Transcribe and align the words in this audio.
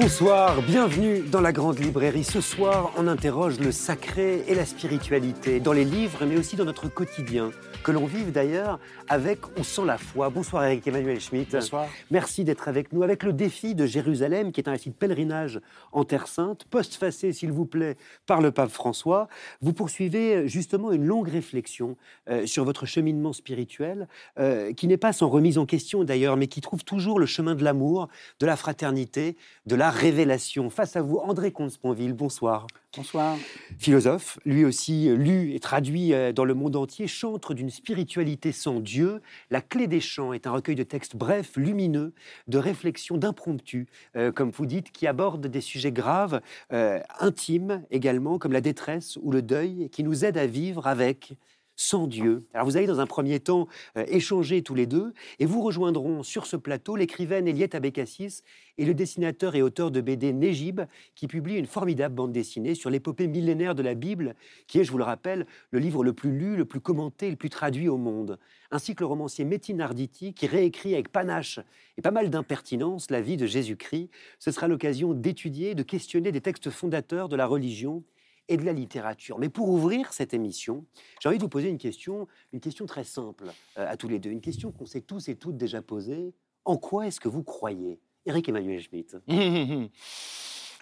Bonsoir, 0.00 0.62
bienvenue 0.62 1.22
dans 1.22 1.40
la 1.40 1.50
Grande 1.50 1.80
Librairie. 1.80 2.22
Ce 2.22 2.40
soir, 2.40 2.92
on 2.96 3.08
interroge 3.08 3.58
le 3.58 3.72
sacré 3.72 4.44
et 4.46 4.54
la 4.54 4.64
spiritualité 4.64 5.58
dans 5.58 5.72
les 5.72 5.84
livres, 5.84 6.24
mais 6.24 6.38
aussi 6.38 6.54
dans 6.54 6.64
notre 6.64 6.86
quotidien 6.86 7.50
que 7.82 7.92
l'on 7.92 8.06
vive 8.06 8.32
d'ailleurs 8.32 8.78
avec 9.08 9.40
ou 9.58 9.64
sans 9.64 9.84
la 9.84 9.98
foi. 9.98 10.30
Bonsoir 10.30 10.64
Eric 10.64 10.86
Emmanuel 10.86 11.20
Schmitt. 11.20 11.52
Bonsoir. 11.52 11.88
Merci 12.10 12.44
d'être 12.44 12.68
avec 12.68 12.92
nous 12.92 13.02
avec 13.02 13.22
le 13.22 13.32
défi 13.32 13.74
de 13.74 13.86
Jérusalem, 13.86 14.52
qui 14.52 14.60
est 14.60 14.68
un 14.68 14.72
récit 14.72 14.90
de 14.90 14.94
pèlerinage 14.94 15.60
en 15.92 16.04
Terre 16.04 16.28
Sainte, 16.28 16.64
postfacé, 16.64 17.32
s'il 17.32 17.52
vous 17.52 17.66
plaît, 17.66 17.96
par 18.26 18.40
le 18.40 18.50
pape 18.50 18.70
François. 18.70 19.28
Vous 19.60 19.72
poursuivez 19.72 20.48
justement 20.48 20.92
une 20.92 21.04
longue 21.04 21.28
réflexion 21.28 21.96
euh, 22.28 22.46
sur 22.46 22.64
votre 22.64 22.86
cheminement 22.86 23.32
spirituel, 23.32 24.08
euh, 24.38 24.72
qui 24.72 24.86
n'est 24.86 24.96
pas 24.96 25.12
sans 25.12 25.28
remise 25.28 25.58
en 25.58 25.66
question 25.66 26.04
d'ailleurs, 26.04 26.36
mais 26.36 26.46
qui 26.46 26.60
trouve 26.60 26.84
toujours 26.84 27.18
le 27.18 27.26
chemin 27.26 27.54
de 27.54 27.64
l'amour, 27.64 28.08
de 28.40 28.46
la 28.46 28.56
fraternité, 28.56 29.36
de 29.66 29.76
la 29.76 29.90
révélation. 29.90 30.70
Face 30.70 30.96
à 30.96 31.02
vous, 31.02 31.18
André 31.18 31.52
Comte-Sponville, 31.52 32.12
bonsoir. 32.12 32.66
Bonsoir. 32.98 33.36
Philosophe, 33.78 34.40
lui 34.44 34.64
aussi 34.64 35.08
lu 35.14 35.54
et 35.54 35.60
traduit 35.60 36.12
euh, 36.12 36.32
dans 36.32 36.44
le 36.44 36.54
monde 36.54 36.74
entier, 36.74 37.06
chantre 37.06 37.54
d'une 37.54 37.70
spiritualité 37.70 38.50
sans 38.50 38.80
Dieu. 38.80 39.22
La 39.52 39.60
clé 39.60 39.86
des 39.86 40.00
chants 40.00 40.32
est 40.32 40.48
un 40.48 40.50
recueil 40.50 40.74
de 40.74 40.82
textes 40.82 41.14
brefs, 41.14 41.56
lumineux, 41.56 42.12
de 42.48 42.58
réflexions, 42.58 43.16
d'impromptus, 43.16 43.86
euh, 44.16 44.32
comme 44.32 44.50
vous 44.50 44.66
dites, 44.66 44.90
qui 44.90 45.06
abordent 45.06 45.46
des 45.46 45.60
sujets 45.60 45.92
graves, 45.92 46.40
euh, 46.72 46.98
intimes 47.20 47.84
également, 47.92 48.36
comme 48.36 48.50
la 48.50 48.60
détresse 48.60 49.16
ou 49.22 49.30
le 49.30 49.42
deuil, 49.42 49.90
qui 49.90 50.02
nous 50.02 50.24
aident 50.24 50.38
à 50.38 50.48
vivre 50.48 50.88
avec 50.88 51.34
sans 51.78 52.08
Dieu. 52.08 52.44
Alors 52.52 52.66
vous 52.66 52.76
allez 52.76 52.88
dans 52.88 52.98
un 52.98 53.06
premier 53.06 53.38
temps 53.38 53.68
euh, 53.96 54.04
échanger 54.08 54.62
tous 54.62 54.74
les 54.74 54.86
deux 54.86 55.14
et 55.38 55.46
vous 55.46 55.62
rejoindront 55.62 56.24
sur 56.24 56.44
ce 56.44 56.56
plateau 56.56 56.96
l'écrivaine 56.96 57.46
Eliette 57.46 57.76
Abécassis 57.76 58.42
et 58.78 58.84
le 58.84 58.94
dessinateur 58.94 59.54
et 59.54 59.62
auteur 59.62 59.92
de 59.92 60.00
BD 60.00 60.32
Négib 60.32 60.80
qui 61.14 61.28
publie 61.28 61.54
une 61.54 61.66
formidable 61.66 62.16
bande 62.16 62.32
dessinée 62.32 62.74
sur 62.74 62.90
l'épopée 62.90 63.28
millénaire 63.28 63.76
de 63.76 63.82
la 63.82 63.94
Bible 63.94 64.34
qui 64.66 64.80
est, 64.80 64.84
je 64.84 64.90
vous 64.90 64.98
le 64.98 65.04
rappelle, 65.04 65.46
le 65.70 65.78
livre 65.78 66.02
le 66.02 66.12
plus 66.12 66.36
lu, 66.36 66.56
le 66.56 66.64
plus 66.64 66.80
commenté, 66.80 67.30
le 67.30 67.36
plus 67.36 67.48
traduit 67.48 67.88
au 67.88 67.96
monde. 67.96 68.40
Ainsi 68.72 68.96
que 68.96 69.00
le 69.00 69.06
romancier 69.06 69.44
Métin 69.44 69.78
Arditi 69.78 70.34
qui 70.34 70.48
réécrit 70.48 70.94
avec 70.94 71.12
panache 71.12 71.60
et 71.96 72.02
pas 72.02 72.10
mal 72.10 72.28
d'impertinence 72.28 73.08
la 73.08 73.20
vie 73.20 73.36
de 73.36 73.46
Jésus-Christ. 73.46 74.10
Ce 74.40 74.50
sera 74.50 74.66
l'occasion 74.66 75.14
d'étudier, 75.14 75.76
de 75.76 75.84
questionner 75.84 76.32
des 76.32 76.40
textes 76.40 76.70
fondateurs 76.70 77.28
de 77.28 77.36
la 77.36 77.46
religion 77.46 78.02
et 78.48 78.56
de 78.56 78.64
la 78.64 78.72
littérature. 78.72 79.38
Mais 79.38 79.48
pour 79.48 79.68
ouvrir 79.68 80.12
cette 80.12 80.34
émission, 80.34 80.84
j'ai 81.20 81.28
envie 81.28 81.38
de 81.38 81.42
vous 81.42 81.48
poser 81.48 81.68
une 81.68 81.78
question, 81.78 82.26
une 82.52 82.60
question 82.60 82.86
très 82.86 83.04
simple 83.04 83.44
euh, 83.78 83.86
à 83.88 83.96
tous 83.96 84.08
les 84.08 84.18
deux, 84.18 84.30
une 84.30 84.40
question 84.40 84.72
qu'on 84.72 84.86
s'est 84.86 85.02
tous 85.02 85.28
et 85.28 85.36
toutes 85.36 85.56
déjà 85.56 85.82
posée. 85.82 86.34
En 86.64 86.76
quoi 86.76 87.06
est-ce 87.06 87.20
que 87.20 87.28
vous 87.28 87.44
croyez 87.44 88.00
Eric 88.26 88.48
Emmanuel 88.48 88.80
Schmitt? 88.80 89.16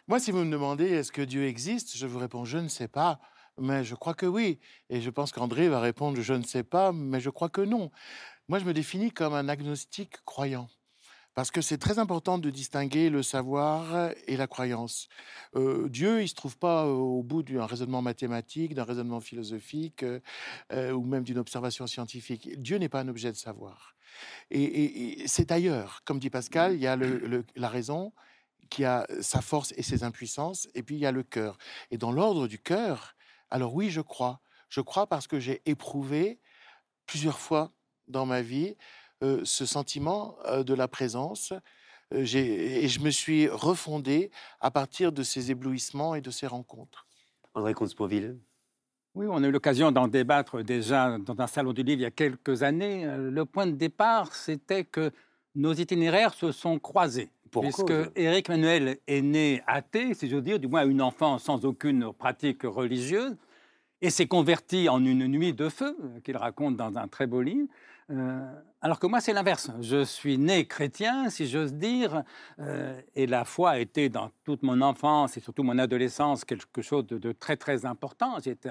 Moi, 0.09 0.21
si 0.21 0.31
vous 0.31 0.45
me 0.45 0.53
demandez 0.53 0.87
est-ce 0.87 1.11
que 1.11 1.23
Dieu 1.23 1.47
existe, 1.47 1.97
je 1.97 2.07
vous 2.07 2.19
réponds 2.19 2.45
je 2.45 2.59
ne 2.59 2.69
sais 2.69 2.89
pas, 2.89 3.21
mais 3.59 3.83
je 3.83 3.95
crois 3.95 4.15
que 4.15 4.27
oui. 4.27 4.61
Et 4.89 5.01
je 5.01 5.11
pense 5.11 5.33
qu'André 5.33 5.69
va 5.69 5.81
répondre 5.81 6.21
je 6.21 6.35
ne 6.35 6.45
sais 6.45 6.63
pas, 6.63 6.93
mais 6.93 7.21
je 7.21 7.31
crois 7.31 7.49
que 7.49 7.61
non. 7.61 7.91
Moi, 8.49 8.61
je 8.61 8.65
me 8.65 8.73
définis 8.73 9.11
comme 9.11 9.35
un 9.35 9.49
agnostique 9.49 10.25
croyant. 10.25 10.69
Parce 11.37 11.51
que 11.51 11.61
c'est 11.61 11.77
très 11.77 11.99
important 11.99 12.39
de 12.39 12.49
distinguer 12.49 13.11
le 13.11 13.23
savoir 13.23 14.11
et 14.27 14.39
la 14.39 14.47
croyance. 14.47 15.11
Dieu, 15.55 16.23
il 16.23 16.29
se 16.29 16.35
trouve 16.35 16.57
pas 16.57 16.87
au 16.87 17.23
bout 17.23 17.43
d'un 17.43 17.67
raisonnement 17.67 18.01
mathématique, 18.01 18.75
d'un 18.75 18.85
raisonnement 18.85 19.21
philosophique 19.21 20.03
ou 20.73 21.05
même 21.05 21.25
d'une 21.25 21.37
observation 21.37 21.87
scientifique. 21.87 22.59
Dieu 22.59 22.79
n'est 22.79 22.89
pas 22.89 23.03
un 23.03 23.09
objet 23.09 23.31
de 23.33 23.37
savoir. 23.37 23.97
Et, 24.51 25.25
c'est 25.27 25.53
ailleurs. 25.53 26.01
Comme 26.07 26.19
dit 26.19 26.31
Pascal, 26.31 26.73
il 26.73 26.81
y 26.81 26.87
a 26.87 26.97
la 26.97 27.69
raison 27.69 28.15
qui 28.71 28.87
a 28.87 29.07
sa 29.21 29.43
force 29.43 29.75
et 29.77 29.83
ses 29.83 30.05
impuissances, 30.05 30.69
et 30.75 30.83
puis 30.83 30.95
il 30.95 31.01
y 31.01 31.07
a 31.07 31.13
le 31.13 31.23
cœur. 31.23 31.59
Et 31.91 31.99
dans 31.99 32.13
l'ordre 32.13 32.49
du 32.49 32.59
cœur, 32.59 33.15
alors 33.51 33.75
oui, 33.75 33.91
je 33.91 34.01
crois. 34.01 34.41
Je 34.71 34.81
crois 34.81 35.07
parce 35.07 35.27
que 35.27 35.39
j'ai 35.39 35.61
éprouvé 35.67 36.41
plusieurs 37.05 37.39
fois 37.39 37.73
dans 38.09 38.25
ma 38.25 38.41
vie 38.41 38.75
ce 39.21 39.67
sentiment 39.67 40.37
de 40.65 40.75
la 40.75 40.89
présence. 40.89 41.53
et 42.13 42.89
je 42.89 43.01
me 43.01 43.11
suis 43.11 43.49
refondé 43.49 44.31
à 44.61 44.71
partir 44.71 45.13
de 45.13 45.23
ces 45.23 45.51
éblouissements 45.51 46.15
et 46.15 46.21
de 46.21 46.31
ces 46.31 46.47
rencontres. 46.47 47.07
André 47.55 47.75
Comte-Sponville 47.75 48.39
oui, 49.17 49.25
on 49.31 49.43
a 49.43 49.47
eu 49.47 49.51
l'occasion 49.51 49.91
d'en 49.93 50.09
débattre 50.09 50.63
déjà 50.63 51.17
dans 51.17 51.41
un 51.41 51.47
salon 51.47 51.73
du 51.73 51.83
livre 51.83 52.01
il 52.01 52.03
y 52.03 52.07
a 52.07 52.11
quelques 52.11 52.63
années. 52.63 53.07
Le 53.17 53.45
point 53.47 53.67
de 53.67 53.73
départ, 53.73 54.35
c'était 54.35 54.85
que 54.85 55.11
nos 55.55 55.73
itinéraires 55.73 56.35
se 56.35 56.53
sont 56.53 56.79
croisés. 56.79 57.31
puisque 57.51 57.95
Éric 58.15 58.51
Manuel 58.51 58.99
est 59.07 59.23
né 59.23 59.63
athée, 59.67 60.13
si 60.13 60.29
j'ose 60.29 60.43
dire, 60.43 60.59
du 60.59 60.69
moins 60.69 60.87
une 60.87 61.01
enfance 61.01 61.45
sans 61.45 61.65
aucune 61.65 62.13
pratique 62.13 62.65
religieuse, 62.65 63.35
et 64.03 64.11
s'est 64.11 64.27
converti 64.27 64.91
en 64.91 65.03
une 65.03 65.27
nuit 65.27 65.55
de 65.55 65.71
feu, 65.71 65.97
qu'il 66.23 66.37
raconte 66.37 66.77
dans 66.77 66.99
un 66.99 67.09
très 67.09 67.27
beau 67.27 67.41
livre. 67.41 67.69
Euh, 68.11 68.41
alors 68.81 69.01
que 69.01 69.07
moi, 69.07 69.21
c'est 69.21 69.33
l'inverse. 69.33 69.71
Je 69.81 70.05
suis 70.05 70.39
né 70.39 70.67
chrétien, 70.67 71.29
si 71.29 71.49
j'ose 71.49 71.75
dire, 71.75 72.23
euh, 72.61 73.01
et 73.15 73.27
la 73.27 73.45
foi 73.45 73.71
a 73.71 73.79
été 73.79 74.09
dans 74.09 74.31
toute 74.45 74.63
mon 74.63 74.81
enfance 74.81 75.37
et 75.37 75.41
surtout 75.41 75.65
mon 75.65 75.79
adolescence 75.79 76.45
quelque 76.45 76.83
chose 76.83 77.07
de, 77.07 77.33
très 77.33 77.57
très 77.57 77.85
important. 77.85 78.37
J'étais 78.43 78.71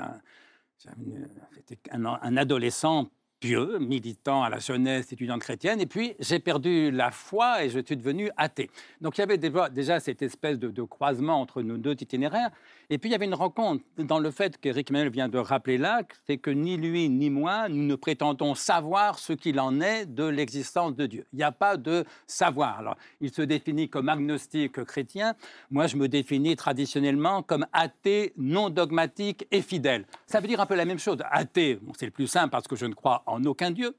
un, 1.91 2.38
adolescent 2.38 3.09
pieux, 3.41 3.78
militant 3.79 4.44
à 4.44 4.50
la 4.50 4.59
jeunesse 4.59 5.12
étudiante 5.12 5.41
chrétienne, 5.41 5.81
et 5.81 5.85
puis 5.85 6.16
j'ai 6.19 6.40
perdu 6.40 6.90
la 6.91 7.12
foi 7.12 7.66
et 7.66 7.69
je 7.69 7.79
suis 7.79 7.97
devenu 7.97 8.29
athée. 8.38 8.69
Donc 9.01 9.18
il 9.18 9.22
y 9.22 9.24
avait 9.24 9.38
déjà, 9.38 10.00
cette 10.00 10.22
espèce 10.22 10.57
de, 10.57 10.84
croisement 10.84 11.41
entre 11.41 11.62
nos 11.62 11.78
deux 11.78 11.95
itinéraires, 12.00 12.51
et 12.90 12.97
puis 12.97 13.09
il 13.09 13.12
y 13.12 13.16
avait 13.16 13.25
une 13.25 13.34
rencontre 13.34 13.84
dans 13.97 14.19
le 14.19 14.31
fait 14.31 14.57
qu'Éric 14.57 14.91
Mel 14.91 15.09
vient 15.09 15.29
de 15.29 15.38
rappeler 15.38 15.78
là, 15.78 16.01
c'est 16.25 16.38
que 16.38 16.50
ni 16.50 16.78
lui 16.78 17.09
ni 17.09 17.29
moi, 17.29 17.69
nous 17.69 17.84
ne 17.84 17.96
prétendons 17.96 18.56
savoir 18.56 19.19
ce 19.19 19.34
qu'il 19.34 19.59
en 19.59 19.81
est 19.81 20.06
de 20.06 20.25
l'existence 20.25 20.95
de 20.95 21.06
Dieu. 21.06 21.25
Il 21.34 21.38
n'y 21.38 21.44
a 21.44 21.51
pas 21.51 21.78
de 21.78 22.06
savoir. 22.28 22.79
Alors 22.79 22.97
il 23.22 23.31
se 23.31 23.41
définit 23.41 23.90
comme 23.90 24.09
agnostique 24.09 24.84
chrétien, 24.84 25.35
moi 25.72 25.88
je 25.88 25.97
me 25.97 26.07
définis 26.07 26.56
traditionnellement 26.56 27.44
comme 27.44 27.66
athée 27.74 28.34
non 28.38 28.69
dogmatique 28.69 29.47
et 29.51 29.62
fidèle. 29.62 30.06
Ça 30.28 30.40
veut 30.40 30.47
dire 30.47 30.59
un 30.59 30.66
peu 30.66 30.75
la 30.75 30.85
même 30.85 31.00
chose. 31.00 31.18
Athée, 31.31 31.79
c'est 31.97 32.06
le 32.06 32.12
plus 32.12 32.28
simple 32.28 32.50
parce 32.50 32.68
que 32.68 32.75
je 32.75 32.85
ne 32.85 32.94
crois 32.94 33.24
en 33.25 33.44
aucun 33.45 33.72
Dieu. 33.72 33.95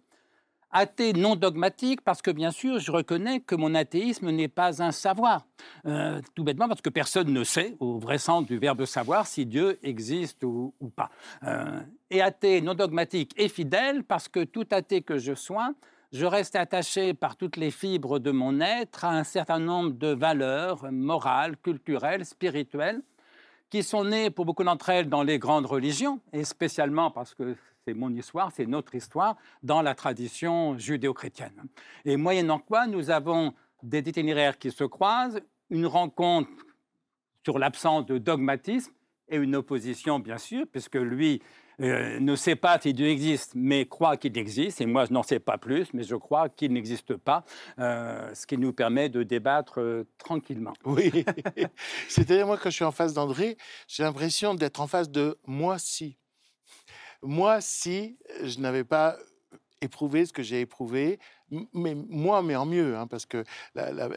Athée 0.70 1.12
non 1.12 1.36
dogmatique 1.36 2.02
parce 2.02 2.20
que 2.20 2.30
bien 2.30 2.50
sûr 2.50 2.78
je 2.78 2.90
reconnais 2.90 3.40
que 3.40 3.54
mon 3.54 3.74
athéisme 3.74 4.30
n'est 4.30 4.48
pas 4.48 4.82
un 4.82 4.92
savoir. 4.92 5.46
Euh, 5.86 6.20
tout 6.34 6.44
bêtement 6.44 6.68
parce 6.68 6.82
que 6.82 6.90
personne 6.90 7.32
ne 7.32 7.44
sait, 7.44 7.76
au 7.80 7.98
vrai 7.98 8.18
sens 8.18 8.46
du 8.46 8.58
verbe 8.58 8.84
savoir, 8.84 9.26
si 9.26 9.46
Dieu 9.46 9.78
existe 9.82 10.42
ou, 10.44 10.74
pas. 10.94 11.10
Euh, 11.44 11.80
et 12.10 12.20
athée 12.20 12.60
non 12.60 12.74
dogmatique 12.74 13.32
et 13.36 13.48
fidèle 13.48 14.04
parce 14.04 14.28
que 14.28 14.44
tout 14.44 14.66
athée 14.70 15.02
que 15.02 15.18
je 15.18 15.34
sois, 15.34 15.72
je 16.12 16.26
reste 16.26 16.56
attaché 16.56 17.14
par 17.14 17.36
toutes 17.36 17.56
les 17.56 17.70
fibres 17.70 18.18
de 18.18 18.30
mon 18.30 18.60
être 18.60 19.04
à 19.04 19.10
un 19.10 19.24
certain 19.24 19.58
nombre 19.58 19.90
de 19.90 20.08
valeurs 20.08 20.90
morales, 20.90 21.56
culturelles, 21.56 22.24
spirituelles, 22.24 23.02
qui 23.70 23.82
sont 23.82 24.04
nées 24.04 24.30
pour 24.30 24.44
beaucoup 24.44 24.64
d'entre 24.64 24.90
elles 24.90 25.08
dans 25.08 25.22
les 25.22 25.38
grandes 25.38 25.66
religions, 25.66 26.20
et 26.32 26.44
spécialement 26.44 27.10
parce 27.10 27.34
que 27.34 27.56
c'est 27.86 27.94
mon 27.94 28.12
histoire, 28.12 28.50
c'est 28.52 28.66
notre 28.66 28.96
histoire, 28.96 29.36
dans 29.62 29.80
la 29.80 29.94
tradition 29.94 30.76
judéo-chrétienne. 30.76 31.62
Et 32.04 32.16
moyennant 32.16 32.58
quoi, 32.58 32.88
nous 32.88 33.10
avons 33.10 33.54
des 33.82 33.98
itinéraires 33.98 34.58
qui 34.58 34.72
se 34.72 34.82
croisent, 34.82 35.40
une 35.70 35.86
rencontre 35.86 36.50
sur 37.44 37.60
l'absence 37.60 38.06
de 38.06 38.18
dogmatisme 38.18 38.92
et 39.28 39.36
une 39.36 39.54
opposition, 39.54 40.18
bien 40.18 40.38
sûr, 40.38 40.66
puisque 40.70 40.96
lui 40.96 41.40
euh, 41.80 42.18
ne 42.18 42.34
sait 42.34 42.56
pas 42.56 42.80
si 42.80 42.92
Dieu 42.92 43.06
existe, 43.06 43.52
mais 43.54 43.86
croit 43.86 44.16
qu'il 44.16 44.36
existe, 44.36 44.80
et 44.80 44.86
moi 44.86 45.04
je 45.04 45.12
n'en 45.12 45.22
sais 45.22 45.38
pas 45.38 45.56
plus, 45.56 45.92
mais 45.92 46.02
je 46.02 46.16
crois 46.16 46.48
qu'il 46.48 46.72
n'existe 46.72 47.16
pas, 47.16 47.44
euh, 47.78 48.34
ce 48.34 48.48
qui 48.48 48.58
nous 48.58 48.72
permet 48.72 49.08
de 49.10 49.22
débattre 49.22 49.80
euh, 49.80 50.08
tranquillement. 50.18 50.74
Oui, 50.84 51.24
c'est-à-dire 52.08 52.46
moi 52.46 52.56
quand 52.56 52.70
je 52.70 52.76
suis 52.76 52.84
en 52.84 52.90
face 52.90 53.14
d'André, 53.14 53.56
j'ai 53.86 54.02
l'impression 54.02 54.54
d'être 54.54 54.80
en 54.80 54.88
face 54.88 55.08
de 55.08 55.38
moi 55.46 55.78
si. 55.78 56.16
Moi, 57.26 57.60
si 57.60 58.18
je 58.44 58.60
n'avais 58.60 58.84
pas 58.84 59.16
éprouvé 59.80 60.26
ce 60.26 60.32
que 60.32 60.44
j'ai 60.44 60.60
éprouvé, 60.60 61.18
mais 61.72 61.94
moi, 61.94 62.42
mais 62.42 62.56
en 62.56 62.66
mieux, 62.66 62.96
hein, 62.96 63.06
parce 63.06 63.24
que 63.26 63.44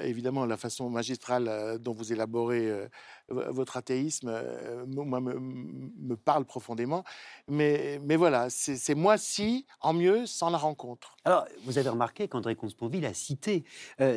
évidemment, 0.01 0.45
la 0.45 0.57
façon 0.57 0.89
magistrale 0.89 1.47
euh, 1.47 1.77
dont 1.77 1.93
vous 1.93 2.11
élaborez 2.11 2.67
euh, 2.67 2.87
votre 3.29 3.77
athéisme, 3.77 4.29
euh, 4.31 4.85
moi, 4.87 5.19
me, 5.19 6.15
parle 6.15 6.45
profondément. 6.45 7.03
Mais, 7.47 7.99
mais 8.03 8.15
voilà, 8.15 8.49
c'est 8.49 8.95
moi 8.95 9.17
si, 9.17 9.65
en 9.81 9.93
mieux, 9.93 10.25
sans 10.25 10.49
la 10.49 10.57
rencontre. 10.57 11.15
Alors, 11.23 11.45
vous 11.65 11.77
avez 11.77 11.89
remarqué 11.89 12.27
qu'André 12.27 12.55
Consponville 12.55 13.05
a 13.05 13.13
cité 13.13 13.63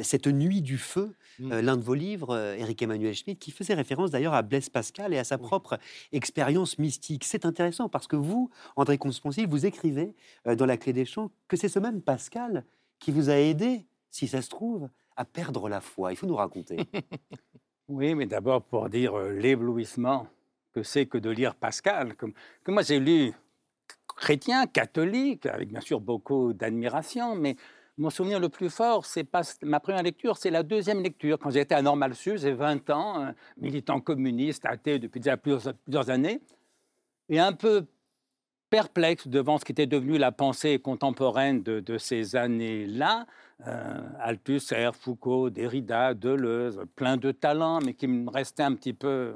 cette 0.03 0.27
nuit 0.27 0.63
du 0.63 0.79
feu, 0.79 1.15
mmh. 1.39 1.61
l'un 1.61 1.77
de 1.77 1.83
vos 1.83 1.95
livres, 1.95 2.37
Éric 2.59 2.83
Emmanuel 2.83 3.15
Schmitt, 3.15 3.39
qui 3.39 3.51
faisait 3.51 3.75
référence 3.75 4.11
d'ailleurs 4.11 4.35
à 4.35 4.43
Blaise 4.43 4.69
Pascal 4.69 5.13
et 5.13 5.19
à 5.19 5.25
sa 5.25 5.39
propre 5.39 5.79
expérience 6.13 6.79
mystique. 6.79 7.25
C'est 7.25 7.45
intéressant 7.45 7.89
parce 7.89 8.07
que 8.07 8.17
vous, 8.17 8.51
André 8.77 8.99
Consponville, 8.99 9.47
vous 9.47 9.67
écrivez 9.67 10.15
dans 10.45 10.67
La 10.67 10.77
Clé 10.77 10.93
des 10.93 11.05
Champs 11.05 11.31
que 11.49 11.57
c'est 11.57 11.69
ce 11.69 11.79
même 11.79 12.01
Pascal 12.01 12.65
qui 13.03 13.11
vous 13.11 13.31
a 13.31 13.35
aidé, 13.35 13.85
si 14.11 14.29
ça 14.29 14.41
se 14.41 14.49
trouve, 14.49 14.89
à 15.17 15.25
perdre 15.25 15.69
la 15.69 15.81
foi. 15.81 16.13
Il 16.13 16.17
faut 16.17 16.27
nous 16.27 16.37
raconter. 16.37 16.77
oui, 17.89 18.15
mais 18.15 18.27
d'abord 18.27 18.63
pour 18.63 18.89
dire 18.89 19.19
euh, 19.19 19.33
l'éblouissement 19.33 20.29
que 20.73 20.85
c'est 20.85 21.07
que 21.07 21.19
de 21.19 21.29
lire 21.29 21.57
Pascal, 21.57 22.15
que, 22.15 22.27
que 22.63 22.71
moi 22.71 22.83
j'ai 22.83 23.01
lu 23.01 23.33
chrétien, 24.07 24.67
catholique, 24.67 25.47
avec 25.47 25.69
bien 25.69 25.81
sûr 25.81 26.01
beaucoup 26.01 26.53
d'admiration, 26.53 27.35
mais 27.35 27.57
mon 27.99 28.09
souvenir 28.09 28.39
le 28.39 28.49
plus 28.49 28.71
fort, 28.71 29.05
c'est 29.05 29.25
pas 29.25 29.43
ma 29.63 29.81
première 29.81 30.05
lecture, 30.05 30.37
c'est 30.37 30.51
la 30.51 30.63
deuxième 30.63 31.03
lecture. 31.03 31.39
Quand 31.41 31.51
j'étais 31.51 31.75
à 31.75 31.83
Normal 31.83 32.15
Sud, 32.15 32.39
j'ai 32.39 32.53
20 32.53 32.89
ans, 32.91 33.35
militant 33.57 34.01
communiste, 34.01 34.65
athée 34.65 35.01
depuis 35.01 35.19
déjà 35.19 35.37
plusieurs, 35.37 35.75
plusieurs 35.75 36.09
années, 36.09 36.41
et 37.29 37.41
un 37.41 37.53
peu 37.53 37.85
perplexe 38.73 39.29
devant 39.29 39.59
ce 39.59 39.67
qui 39.67 39.73
était 39.73 39.87
devenu 39.87 40.17
la 40.17 40.33
pensée 40.33 40.79
contemporaine 40.79 41.63
de, 41.63 41.99
ces 41.99 42.37
années-là. 42.37 43.27
Euh, 43.67 44.01
Althusser, 44.19 44.89
Foucault, 44.99 45.51
Derrida, 45.51 46.15
Deleuze, 46.15 46.81
plein 46.97 47.19
de 47.19 47.33
talents, 47.33 47.81
mais 47.85 47.93
qui 47.93 48.07
me 48.07 48.31
restaient 48.31 48.63
un 48.63 48.75
petit 48.75 48.95
peu 48.95 49.35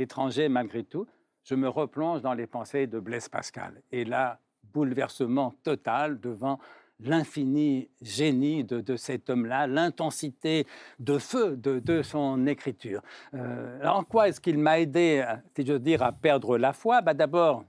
étrangers 0.00 0.48
malgré 0.48 0.82
tout. 0.82 1.06
Je 1.44 1.54
me 1.54 1.68
replonge 1.68 2.20
dans 2.20 2.34
les 2.34 2.48
pensées 2.48 2.88
de 2.88 2.98
Blaise 2.98 3.28
Pascal. 3.28 3.80
Et 3.92 4.04
là, 4.04 4.40
bouleversement 4.72 5.54
total 5.62 6.18
devant 6.18 6.58
l'infini 6.98 7.88
génie 8.02 8.64
de, 8.64 8.96
cet 8.96 9.30
homme-là, 9.30 9.68
l'intensité 9.68 10.66
de 10.98 11.18
feu 11.18 11.56
de, 11.56 12.02
son 12.02 12.44
écriture. 12.48 13.02
Euh, 13.34 13.86
en 13.86 14.02
quoi 14.02 14.28
est-ce 14.28 14.40
qu'il 14.40 14.58
m'a 14.58 14.80
aidé, 14.80 15.24
si 15.54 15.64
je 15.64 15.74
veux 15.74 15.78
dire, 15.78 16.02
à 16.02 16.10
perdre 16.10 16.58
la 16.58 16.72
foi? 16.72 17.02
Bah, 17.02 17.14
D'abord, 17.14 17.64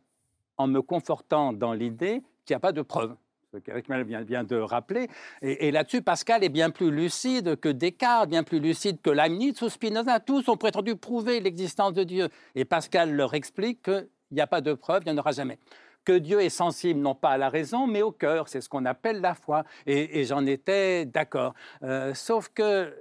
en 0.57 0.67
me 0.67 0.81
confortant 0.81 1.53
dans 1.53 1.73
l'idée 1.73 2.21
qu'il 2.45 2.53
n'y 2.53 2.57
a 2.57 2.59
pas 2.59 2.71
de 2.71 2.81
preuve 2.81 3.15
ce 3.55 3.59
qu'Eric 3.59 3.89
vient 3.89 4.43
de 4.43 4.57
rappeler. 4.57 5.07
Et, 5.41 5.71
là-dessus, 5.71 6.01
Pascal 6.01 6.43
est 6.43 6.49
bien 6.49 6.69
plus 6.69 6.91
lucide 6.91 7.55
que 7.59 7.69
Descartes, 7.69 8.29
bien 8.29 8.43
plus 8.43 8.59
lucide 8.59 9.01
que 9.01 9.09
Leibniz 9.09 9.61
ou 9.61 9.69
Spinoza. 9.69 10.19
Tous 10.19 10.47
ont 10.49 10.57
prétendu 10.57 10.95
prouver 10.95 11.39
l'existence 11.39 11.93
de 11.93 12.03
Dieu. 12.03 12.29
Et 12.55 12.65
Pascal 12.65 13.13
leur 13.13 13.33
explique 13.33 13.83
qu'il 13.83 14.07
n'y 14.31 14.41
a 14.41 14.47
pas 14.47 14.61
de 14.61 14.73
preuve, 14.73 15.03
il 15.05 15.11
n'y 15.11 15.17
en 15.17 15.21
aura 15.21 15.31
jamais. 15.31 15.57
Que 16.03 16.17
Dieu 16.17 16.41
est 16.41 16.49
sensible 16.49 16.99
non 16.99 17.15
pas 17.15 17.31
à 17.31 17.37
la 17.37 17.49
raison, 17.49 17.87
mais 17.87 18.01
au 18.01 18.11
cœur. 18.11 18.47
C'est 18.47 18.61
ce 18.61 18.69
qu'on 18.69 18.85
appelle 18.85 19.21
la 19.21 19.33
foi. 19.33 19.63
Et, 19.87 20.23
j'en 20.25 20.45
étais 20.45 21.05
d'accord. 21.05 21.53
Euh, 21.81 22.13
sauf 22.13 22.49
que 22.49 22.93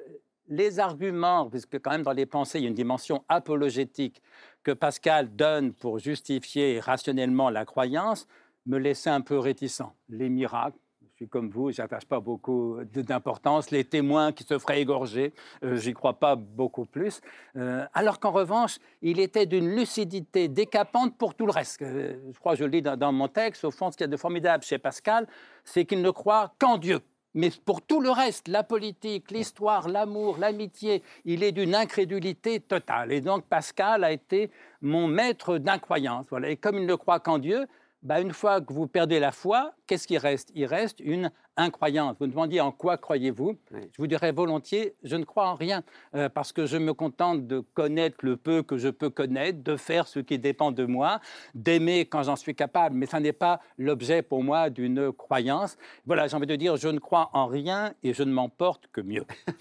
les 0.49 0.79
arguments, 0.79 1.49
puisque 1.49 1.79
quand 1.81 1.91
même 1.91 2.03
dans 2.03 2.13
les 2.13 2.27
pensées, 2.27 2.59
il 2.59 2.63
y 2.63 2.67
a 2.67 2.69
une 2.69 2.75
dimension 2.75 3.25
apologétique 3.29 4.23
que 4.63 4.73
Pascal 4.73 5.35
donne 5.35 5.73
pour 5.73 5.99
justifier 5.99 6.81
rationnellement 6.81 7.51
la 7.51 7.65
croyance, 7.65 8.27
me 8.67 8.79
laissait 8.79 9.11
un 9.11 9.21
peu 9.21 9.39
réticent. 9.39 9.83
Les 10.09 10.29
miracles, 10.29 10.79
je 11.15 11.17
suis 11.17 11.29
comme 11.29 11.49
vous, 11.49 11.71
j'attache 11.71 12.07
pas 12.07 12.19
beaucoup 12.19 12.79
d'importance. 12.93 13.71
Les 13.71 13.85
témoins 13.85 14.33
qui 14.33 14.43
se 14.43 14.59
feraient 14.59 14.81
égorger, 14.81 15.33
euh, 15.63 15.77
j'y 15.77 15.93
crois 15.93 16.15
pas 16.15 16.35
beaucoup 16.35 16.87
plus. 16.87 17.21
Euh, 17.57 17.87
alors 17.93 18.19
qu'en 18.19 18.33
revanche, 18.33 18.79
il 19.01 19.21
était 19.21 19.47
d'une 19.47 19.77
lucidité 19.77 20.49
décapante 20.49 21.17
pour 21.17 21.35
tout 21.35 21.47
le 21.47 21.53
reste. 21.53 21.83
Euh, 21.83 22.17
je 22.33 22.39
crois, 22.41 22.57
je 22.57 22.65
le 22.65 22.71
lis 22.71 22.83
dans, 22.83 22.97
dans 22.97 23.13
mon 23.13 23.29
texte, 23.29 23.65
au 23.65 23.71
fond, 23.71 23.93
ce 23.93 23.97
qu'il 23.97 24.05
y 24.05 24.09
a 24.09 24.11
de 24.11 24.17
formidable 24.17 24.65
chez 24.65 24.79
Pascal, 24.79 25.29
c'est 25.63 25.85
qu'il 25.85 26.03
ne 26.03 26.11
croit 26.11 26.53
qu'en 26.59 26.79
Dieu. 26.79 27.01
Mais 27.35 27.51
pour 27.65 27.83
tout 27.83 28.01
le 28.01 28.11
reste, 28.11 28.49
la 28.49 28.63
politique, 28.63 29.31
l'histoire, 29.31 29.89
l'amour, 29.89 30.39
l'amitié, 30.39 31.03
il 31.25 31.43
est 31.43 31.53
d'une 31.53 31.75
incrédulité 31.75 32.61
totale. 32.61 33.13
Et 33.13 33.21
donc 33.21 33.45
Pascal 33.47 34.05
a 34.05 34.13
été 34.13 34.51
mon 34.83 35.09
maître 35.09 35.59
d'incroyance. 35.59 36.27
Voilà. 36.31 36.51
Et 36.51 36.57
comme 36.57 36.79
il 36.79 36.87
ne 36.87 36.95
croit 36.95 37.19
qu'en 37.19 37.39
Dieu, 37.39 37.67
bah, 38.05 38.21
une 38.21 38.33
fois 38.33 38.61
que 38.61 38.73
vous 38.73 38.87
perdez 38.87 39.19
la 39.19 39.33
foi, 39.33 39.73
qu'est-ce 39.87 40.07
qui 40.07 40.19
reste? 40.19 40.51
Il 40.55 40.67
reste 40.67 41.01
une 41.01 41.31
incroyance. 41.57 42.17
Vous 42.21 42.27
me 42.27 42.31
demandiez 42.31 42.61
en 42.61 42.71
quoi 42.71 42.99
croyez-vous? 42.99 43.57
Je 43.73 43.97
vous 43.97 44.07
dirais 44.07 44.31
volontiers, 44.31 44.95
je 45.03 45.17
ne 45.17 45.25
crois 45.25 45.49
en 45.49 45.55
rien, 45.55 45.83
euh, 46.15 46.29
parce 46.29 46.53
que 46.53 46.67
je 46.67 46.77
me 46.77 46.93
contente 46.93 47.47
de 47.47 47.61
connaître 47.61 48.19
le 48.21 48.37
peu 48.37 48.63
que 48.63 48.77
je 48.77 48.89
peux 48.89 49.09
connaître, 49.09 49.63
de 49.63 49.77
faire 49.77 50.07
ce 50.07 50.19
qui 50.21 50.39
dépend 50.39 50.71
de 50.71 50.85
moi, 50.85 51.21
d'aimer 51.55 52.05
quand 52.05 52.25
j'en 52.25 52.37
suis 52.37 52.55
capable, 52.55 52.95
mais 52.95 53.07
ça 53.07 53.21
n'est 53.21 53.33
pas 53.33 53.61
l'objet 53.79 54.21
pour 54.21 54.45
moi 54.45 54.69
d'une 54.69 55.11
croyance. 55.11 55.79
Voilà, 56.05 56.29
j'ai 56.29 56.37
envie 56.37 56.47
de 56.47 56.57
dire, 56.57 56.77
je 56.77 56.89
ne 56.89 56.99
crois 56.99 57.31
en 57.33 57.47
rien 57.47 57.95
et 58.03 58.13
je 58.13 58.23
ne 58.23 58.33
m'emporte 58.33 58.87
que 58.93 59.01
mieux. 59.01 59.25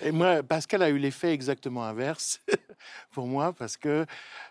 Et 0.00 0.12
moi, 0.12 0.44
Pascal 0.44 0.82
a 0.84 0.90
eu 0.90 0.98
l'effet 0.98 1.32
exactement 1.32 1.82
inverse 1.82 2.40
pour 3.10 3.26
moi, 3.26 3.52
parce 3.52 3.76
que 3.76 4.06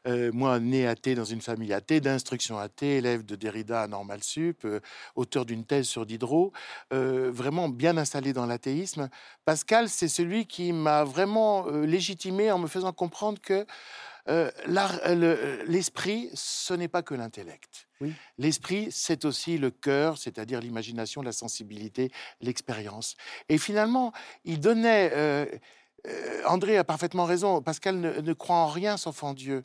euh, 0.07 0.31
moi, 0.33 0.59
né 0.59 0.87
athée 0.87 1.15
dans 1.15 1.25
une 1.25 1.41
famille 1.41 1.73
athée, 1.73 1.99
d'instruction 1.99 2.57
athée, 2.57 2.97
élève 2.97 3.25
de 3.25 3.35
Derrida 3.35 3.83
à 3.83 3.87
Normal 3.87 4.23
Sup, 4.23 4.65
euh, 4.65 4.79
auteur 5.15 5.45
d'une 5.45 5.65
thèse 5.65 5.87
sur 5.87 6.05
Diderot, 6.05 6.51
euh, 6.93 7.31
vraiment 7.31 7.69
bien 7.69 7.97
installé 7.97 8.33
dans 8.33 8.45
l'athéisme, 8.45 9.09
Pascal, 9.45 9.89
c'est 9.89 10.07
celui 10.07 10.45
qui 10.45 10.73
m'a 10.73 11.03
vraiment 11.03 11.67
légitimé 11.67 12.51
en 12.51 12.59
me 12.59 12.67
faisant 12.67 12.93
comprendre 12.93 13.39
que 13.41 13.65
l'esprit, 15.67 16.29
ce 16.33 16.73
n'est 16.73 16.89
pas 16.89 17.01
que 17.01 17.15
l'intellect. 17.15 17.87
L'esprit, 18.37 18.89
c'est 18.91 19.23
aussi 19.23 19.57
le 19.57 19.71
cœur, 19.71 20.17
c'est-à-dire 20.17 20.59
l'imagination, 20.59 21.21
la 21.21 21.31
sensibilité, 21.31 22.11
l'expérience. 22.41 23.15
Et 23.49 23.57
finalement, 23.57 24.11
il 24.43 24.59
donnait... 24.59 25.49
Euh, 26.07 26.27
euh, 26.27 26.47
André 26.47 26.77
a 26.77 26.83
parfaitement 26.83 27.25
raison, 27.25 27.61
Pascal 27.61 27.99
ne, 27.99 28.33
croit 28.33 28.55
en 28.55 28.67
rien 28.67 28.97
sauf 28.97 29.23
en 29.23 29.33
Dieu. 29.33 29.63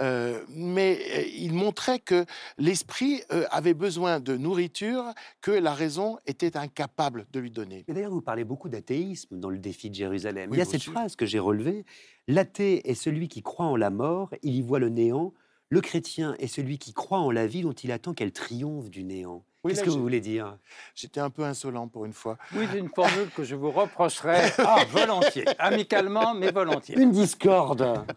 Euh, 0.00 0.42
mais 0.48 0.98
il 1.36 1.52
montrait 1.52 1.98
que 1.98 2.24
l'esprit 2.58 3.22
avait 3.50 3.74
besoin 3.74 4.18
de 4.18 4.36
nourriture 4.36 5.12
que 5.40 5.50
la 5.50 5.74
raison 5.74 6.18
était 6.26 6.56
incapable 6.56 7.26
de 7.32 7.40
lui 7.40 7.50
donner. 7.50 7.84
d'ailleurs, 7.86 8.10
vous 8.10 8.22
parlez 8.22 8.44
beaucoup 8.44 8.68
d'athéisme 8.68 9.38
dans 9.38 9.50
le 9.50 9.58
défi 9.58 9.90
de 9.90 9.94
Jérusalem. 9.94 10.50
il 10.52 10.58
y 10.58 10.62
a 10.62 10.64
cette 10.64 10.82
phrase 10.82 11.16
que 11.16 11.26
j'ai 11.26 11.38
relevée 11.38 11.84
L'athée 12.26 12.88
est 12.88 12.94
celui 12.94 13.28
qui 13.28 13.42
croit 13.42 13.66
en 13.66 13.76
la 13.76 13.90
mort, 13.90 14.30
il 14.42 14.54
y 14.54 14.62
voit 14.62 14.78
le 14.78 14.88
néant, 14.88 15.34
le 15.74 15.80
chrétien 15.80 16.36
est 16.38 16.46
celui 16.46 16.78
qui 16.78 16.92
croit 16.92 17.18
en 17.18 17.32
la 17.32 17.48
vie 17.48 17.62
dont 17.62 17.72
il 17.72 17.90
attend 17.90 18.14
qu'elle 18.14 18.30
triomphe 18.30 18.90
du 18.90 19.02
néant. 19.02 19.44
Qu'est-ce 19.66 19.82
que 19.82 19.90
vous 19.90 20.00
voulez 20.00 20.20
dire? 20.20 20.56
J'étais 20.94 21.18
un 21.18 21.30
peu 21.30 21.42
insolent 21.42 21.88
pour 21.88 22.04
une 22.04 22.12
fois. 22.12 22.38
Oui, 22.54 22.64
une 22.76 22.88
formule 22.88 23.28
que 23.30 23.42
je 23.42 23.56
vous 23.56 23.72
reprocherais 23.72 24.52
ah, 24.58 24.84
volontiers, 24.88 25.44
amicalement, 25.58 26.32
mais 26.32 26.52
volontiers. 26.52 26.96
Une 26.96 27.10
discorde. 27.10 28.06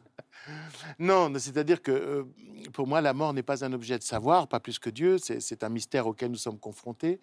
Non, 0.98 1.30
c'est-à-dire 1.38 1.82
que 1.82 1.92
euh, 1.92 2.24
pour 2.72 2.88
moi, 2.88 3.02
la 3.02 3.14
mort 3.14 3.34
n'est 3.34 3.44
pas 3.44 3.66
un 3.66 3.74
objet 3.74 3.98
de 3.98 4.04
savoir, 4.04 4.48
pas 4.48 4.62
plus 4.62 4.80
que 4.80 4.90
Dieu. 4.90 5.18
C'est 5.18 5.62
un 5.62 5.68
mystère 5.68 6.08
auquel 6.08 6.32
nous 6.32 6.38
sommes 6.38 6.58
confrontés. 6.58 7.20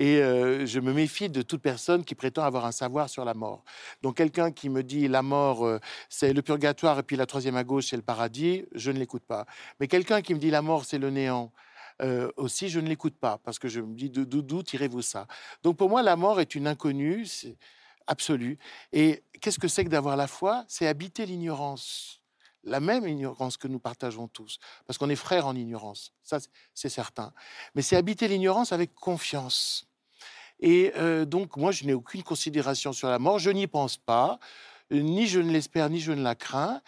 Et 0.00 0.18
euh, 0.18 0.66
je 0.66 0.80
me 0.80 0.92
méfie 0.92 1.28
de 1.28 1.42
toute 1.42 1.62
personne 1.62 2.04
qui 2.04 2.14
prétend 2.14 2.42
avoir 2.42 2.66
un 2.66 2.72
savoir 2.72 3.08
sur 3.08 3.24
la 3.24 3.34
mort. 3.34 3.64
Donc 4.02 4.16
quelqu'un 4.16 4.50
qui 4.50 4.68
me 4.68 4.82
dit 4.82 5.06
la 5.08 5.22
mort, 5.22 5.64
euh, 5.64 5.78
c'est 6.08 6.32
le 6.32 6.42
purgatoire 6.42 6.98
et 6.98 7.02
puis 7.02 7.16
la 7.16 7.26
troisième 7.26 7.56
à 7.56 7.64
gauche, 7.64 7.86
c'est 7.90 7.96
le 7.96 8.02
paradis, 8.02 8.64
je 8.74 8.90
ne 8.90 8.98
l'écoute 8.98 9.24
pas. 9.24 9.46
Mais 9.78 9.86
quelqu'un 9.86 10.20
qui 10.20 10.34
me 10.34 10.40
dit 10.40 10.50
la 10.50 10.62
mort, 10.62 10.84
c'est 10.84 10.98
le 10.98 11.10
néant. 11.10 11.52
aussi, 12.36 12.68
je 12.68 12.80
ne 12.80 12.88
l'écoute 12.88 13.16
pas 13.16 13.38
parce 13.44 13.58
que 13.60 13.68
je 13.68 13.80
me 13.80 13.94
dis 13.94 14.10
d'où 14.10 14.62
tirez-vous 14.62 15.02
ça? 15.02 15.26
Donc 15.62 15.76
pour 15.76 15.88
moi, 15.88 16.02
la 16.02 16.16
mort 16.16 16.40
est 16.40 16.54
une 16.56 16.66
inconnue 16.66 17.24
absolue. 18.06 18.58
Et 18.92 19.22
qu'est-ce 19.40 19.60
que 19.60 19.68
c'est 19.68 19.84
que 19.84 19.90
d'avoir 19.90 20.16
la 20.16 20.26
foi? 20.26 20.64
C'est 20.68 20.88
habiter 20.88 21.24
l'ignorance 21.24 22.23
la 22.64 22.80
même 22.80 23.06
ignorance 23.06 23.56
que 23.56 23.68
nous 23.68 23.78
partageons 23.78 24.28
tous, 24.28 24.58
parce 24.86 24.98
qu'on 24.98 25.10
est 25.10 25.16
frères 25.16 25.46
en 25.46 25.54
ignorance, 25.54 26.12
ça 26.22 26.38
c'est 26.74 26.88
certain. 26.88 27.32
Mais 27.74 27.82
c'est 27.82 27.96
habiter 27.96 28.28
l'ignorance 28.28 28.72
avec 28.72 28.94
confiance. 28.94 29.88
Et 30.60 30.92
euh, 30.96 31.24
donc 31.24 31.56
moi, 31.56 31.72
je 31.72 31.84
n'ai 31.84 31.94
aucune 31.94 32.22
considération 32.22 32.92
sur 32.92 33.08
la 33.08 33.18
mort, 33.18 33.38
je 33.38 33.50
n'y 33.50 33.66
pense 33.66 33.96
pas, 33.96 34.38
ni 34.90 35.26
je 35.26 35.40
ne 35.40 35.50
l'espère, 35.50 35.90
ni 35.90 36.00
je 36.00 36.12
ne 36.12 36.22
la 36.22 36.34
crains. 36.34 36.80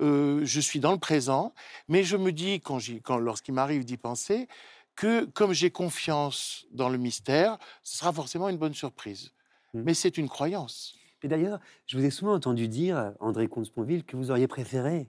Euh, 0.00 0.44
je 0.44 0.60
suis 0.60 0.80
dans 0.80 0.90
le 0.90 0.98
présent, 0.98 1.54
mais 1.86 2.02
je 2.02 2.16
me 2.16 2.32
dis, 2.32 2.60
quand, 2.60 2.80
quand 3.04 3.16
lorsqu'il 3.16 3.54
m'arrive 3.54 3.84
d'y 3.84 3.96
penser, 3.96 4.48
que 4.96 5.24
comme 5.24 5.52
j'ai 5.52 5.70
confiance 5.70 6.66
dans 6.72 6.88
le 6.88 6.98
mystère, 6.98 7.58
ce 7.84 7.98
sera 7.98 8.12
forcément 8.12 8.48
une 8.48 8.56
bonne 8.56 8.74
surprise. 8.74 9.32
Mmh. 9.72 9.82
Mais 9.84 9.94
c'est 9.94 10.18
une 10.18 10.28
croyance. 10.28 10.96
Et 11.22 11.28
d'ailleurs, 11.28 11.60
je 11.86 11.96
vous 11.96 12.04
ai 12.04 12.10
souvent 12.10 12.34
entendu 12.34 12.68
dire, 12.68 13.14
André 13.20 13.48
Comte-Sponville, 13.48 14.04
que 14.04 14.16
vous 14.16 14.30
auriez 14.30 14.46
préféré 14.46 15.08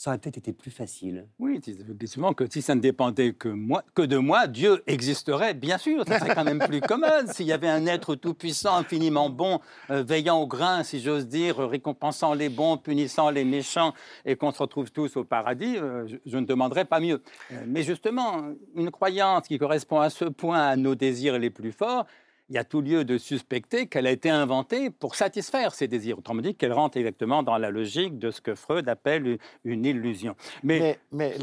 ça 0.00 0.08
aurait 0.08 0.18
peut-être 0.18 0.38
été 0.38 0.54
plus 0.54 0.70
facile. 0.70 1.28
Oui, 1.38 1.60
souvent 2.06 2.32
que 2.32 2.50
si 2.50 2.62
ça 2.62 2.74
ne 2.74 2.80
dépendait 2.80 3.34
que, 3.34 3.50
de 4.00 4.16
moi, 4.16 4.46
Dieu 4.46 4.82
existerait, 4.86 5.52
bien 5.52 5.76
sûr, 5.76 6.06
ça 6.08 6.18
serait 6.18 6.34
quand 6.34 6.42
même 6.42 6.58
plus 6.58 6.80
commode. 6.80 7.28
S'il 7.28 7.44
y 7.44 7.52
avait 7.52 7.68
un 7.68 7.84
être 7.84 8.14
tout-puissant, 8.14 8.76
infiniment 8.76 9.28
bon, 9.28 9.60
euh, 9.90 10.02
veillant 10.02 10.40
au 10.40 10.46
grain, 10.46 10.84
si 10.84 11.00
j'ose 11.00 11.28
dire, 11.28 11.58
récompensant 11.58 12.32
les 12.32 12.48
bons, 12.48 12.78
punissant 12.78 13.28
les 13.28 13.44
méchants, 13.44 13.92
et 14.24 14.36
qu'on 14.36 14.52
se 14.52 14.62
retrouve 14.62 14.90
tous 14.90 15.18
au 15.18 15.24
paradis, 15.24 15.76
euh, 15.76 16.06
je, 16.06 16.16
je, 16.24 16.38
ne 16.38 16.46
demanderais 16.46 16.86
pas 16.86 16.98
mieux. 16.98 17.20
Euh, 17.52 17.56
mais 17.66 17.82
justement, 17.82 18.54
une 18.74 18.90
croyance 18.90 19.48
qui 19.48 19.58
correspond 19.58 20.00
à 20.00 20.08
ce 20.08 20.24
point 20.24 20.66
à 20.66 20.76
nos 20.76 20.94
désirs 20.94 21.38
les 21.38 21.50
plus 21.50 21.72
forts, 21.72 22.06
il 22.50 22.56
y 22.56 22.58
a 22.58 22.64
tout 22.64 22.80
lieu 22.80 23.04
de 23.04 23.16
suspecter 23.16 23.86
qu'elle 23.86 24.08
a 24.08 24.10
été 24.10 24.28
inventée 24.28 24.90
pour 24.90 25.14
satisfaire 25.14 25.72
ses 25.72 25.86
désirs. 25.86 26.18
Autrement 26.18 26.42
dit, 26.42 26.56
qu'elle 26.56 26.72
rentre 26.72 26.98
exactement 26.98 27.44
dans 27.44 27.56
la 27.56 27.70
logique 27.70 28.18
de 28.18 28.32
ce 28.32 28.40
que 28.40 28.56
Freud 28.56 28.88
appelle 28.88 29.38
une 29.64 29.84
illusion. 29.84 30.34
Mais, 30.64 30.98
mais, 31.12 31.36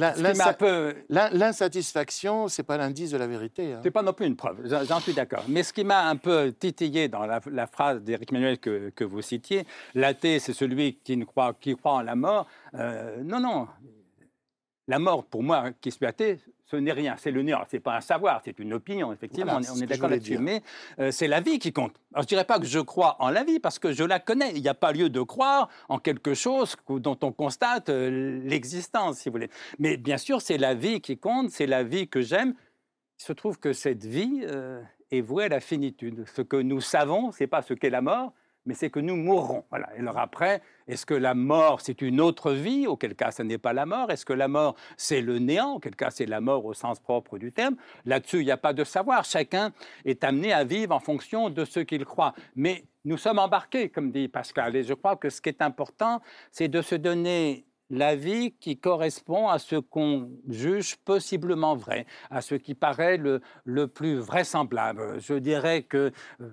l'insatisfaction, 1.09 2.49
ce 2.49 2.61
n'est 2.61 2.65
pas 2.65 2.75
l'indice 2.75 3.11
de 3.11 3.17
la 3.17 3.25
vérité. 3.25 3.71
Hein. 3.71 3.79
Ce 3.79 3.85
n'est 3.85 3.91
pas 3.91 4.03
non 4.03 4.11
plus 4.11 4.25
une 4.25 4.35
preuve, 4.35 4.57
j'en 4.65 4.99
suis 4.99 5.13
d'accord. 5.13 5.45
Mais 5.47 5.63
ce 5.63 5.71
qui 5.71 5.85
m'a 5.85 6.07
un 6.09 6.17
peu 6.17 6.51
titillé 6.51 7.07
dans 7.07 7.25
la, 7.25 7.67
phrase 7.67 8.01
d'Éric 8.01 8.33
Manuel 8.33 8.59
que, 8.59 8.89
que, 8.89 9.05
vous 9.05 9.21
citiez, 9.21 9.65
l'athée, 9.95 10.39
c'est 10.39 10.53
celui 10.53 10.95
qui, 10.95 11.15
ne 11.15 11.23
croit, 11.23 11.55
qui 11.59 11.73
croit 11.75 11.93
en 11.93 12.01
la 12.01 12.15
mort. 12.15 12.47
Euh, 12.73 13.23
non, 13.23 13.39
non. 13.39 13.67
La 14.89 14.99
mort, 14.99 15.23
pour 15.25 15.43
moi, 15.43 15.71
qui 15.79 15.91
suis 15.91 16.05
athée, 16.05 16.39
ce 16.69 16.75
n'est 16.75 16.91
rien, 16.91 17.15
c'est 17.17 17.31
le 17.31 17.41
néant, 17.43 17.63
c'est 17.69 17.79
pas 17.79 17.95
un 17.95 18.01
savoir, 18.01 18.41
c'est 18.43 18.59
une 18.59 18.73
opinion, 18.73 19.13
effectivement, 19.13 19.57
on, 19.57 19.81
est, 19.81 19.85
d'accord 19.85 20.09
là-dessus, 20.09 20.37
mais 20.37 20.61
euh, 20.99 21.11
c'est 21.11 21.27
la 21.27 21.39
vie 21.39 21.59
qui 21.59 21.71
compte. 21.71 21.93
Alors 22.13 22.23
je 22.23 22.27
dirais 22.27 22.43
pas 22.43 22.59
que 22.59 22.65
je 22.65 22.79
crois 22.79 23.15
en 23.19 23.29
la 23.29 23.45
vie, 23.45 23.59
parce 23.59 23.79
que 23.79 23.93
je 23.93 24.03
la 24.03 24.19
connais, 24.19 24.51
il 24.53 24.61
n'y 24.61 24.67
a 24.67 24.73
pas 24.73 24.91
lieu 24.91 25.09
de 25.09 25.21
croire 25.21 25.69
en 25.87 25.97
quelque 25.97 26.33
chose 26.33 26.75
dont 26.89 27.17
on 27.23 27.31
constate 27.31 27.87
euh, 27.87 28.41
l'existence, 28.43 29.19
si 29.19 29.29
vous 29.29 29.33
voulez. 29.33 29.49
Mais 29.79 29.95
bien 29.95 30.17
sûr, 30.17 30.41
c'est 30.41 30.57
la 30.57 30.73
vie 30.73 30.99
qui 30.99 31.17
compte, 31.17 31.51
c'est 31.51 31.67
la 31.67 31.83
vie 31.83 32.09
que 32.09 32.21
j'aime. 32.21 32.53
Il 33.19 33.23
se 33.23 33.31
trouve 33.31 33.59
que 33.59 33.71
cette 33.71 34.03
vie 34.03 34.41
euh, 34.43 34.81
est 35.09 35.21
vouée 35.21 35.45
à 35.45 35.49
la 35.49 35.61
finitude. 35.61 36.25
Ce 36.35 36.41
que 36.41 36.57
nous 36.57 36.81
savons, 36.81 37.31
c'est 37.31 37.47
pas 37.47 37.61
ce 37.61 37.73
qu'est 37.73 37.89
la 37.89 38.01
mort, 38.01 38.33
mais 38.67 38.75
c'est 38.75 38.91
que 38.91 38.99
nous 38.99 39.15
mourrons. 39.15 39.63
Et 39.95 39.99
alors 39.99 40.19
après, 40.19 40.61
est-ce 40.87 41.05
que 41.05 41.13
la 41.15 41.33
mort, 41.33 41.81
c'est 41.81 42.01
une 42.01 42.21
autre 42.21 42.51
vie? 42.51 42.85
Auquel 42.85 43.15
cas, 43.15 43.31
ce 43.31 43.41
n'est 43.41 43.57
pas 43.57 43.73
la 43.73 43.85
mort. 43.85 44.11
Est-ce 44.11 44.25
que 44.25 44.33
la 44.33 44.47
mort, 44.47 44.75
c'est 44.97 45.21
le 45.21 45.39
néant? 45.39 45.75
Auquel 45.75 45.95
cas, 45.95 46.11
c'est 46.11 46.25
la 46.25 46.41
mort 46.41 46.65
au 46.65 46.73
sens 46.73 46.99
propre 46.99 47.37
du 47.37 47.51
terme. 47.51 47.77
Là-dessus, 48.05 48.41
il 48.41 48.45
n'y 48.45 48.51
a 48.51 48.57
pas 48.57 48.73
de 48.73 48.83
savoir. 48.83 49.23
Chacun 49.23 49.71
est 50.05 50.23
amené 50.23 50.53
à 50.53 50.63
vivre 50.63 50.93
en 50.93 50.99
fonction 50.99 51.49
de 51.49 51.65
ce 51.65 51.79
qu'il 51.79 52.05
croit. 52.05 52.33
Mais 52.55 52.83
nous 53.05 53.17
sommes 53.17 53.39
embarqués, 53.39 53.89
comme 53.89 54.11
dit 54.11 54.27
Pascal. 54.27 54.75
Et 54.75 54.83
je 54.83 54.93
crois 54.93 55.15
que 55.15 55.29
ce 55.29 55.41
qui 55.41 55.49
est 55.49 55.61
important, 55.61 56.21
c'est 56.51 56.67
de 56.67 56.81
se 56.81 56.95
donner 56.95 57.63
la 57.89 58.17
vie 58.17 58.51
qui 58.59 58.77
correspond 58.77 59.47
à 59.47 59.59
ce 59.59 59.77
qu'on 59.77 60.29
juge 60.49 60.97
possiblement 60.97 61.77
vrai, 61.77 62.05
à 62.29 62.41
ce 62.41 62.55
qui 62.55 62.75
paraît 62.75 63.15
le, 63.15 63.39
le 63.63 63.87
plus 63.87 64.15
vraisemblable. 64.15 65.21
Je 65.21 65.35
dirais 65.35 65.83
que 65.83 66.11
euh, 66.41 66.49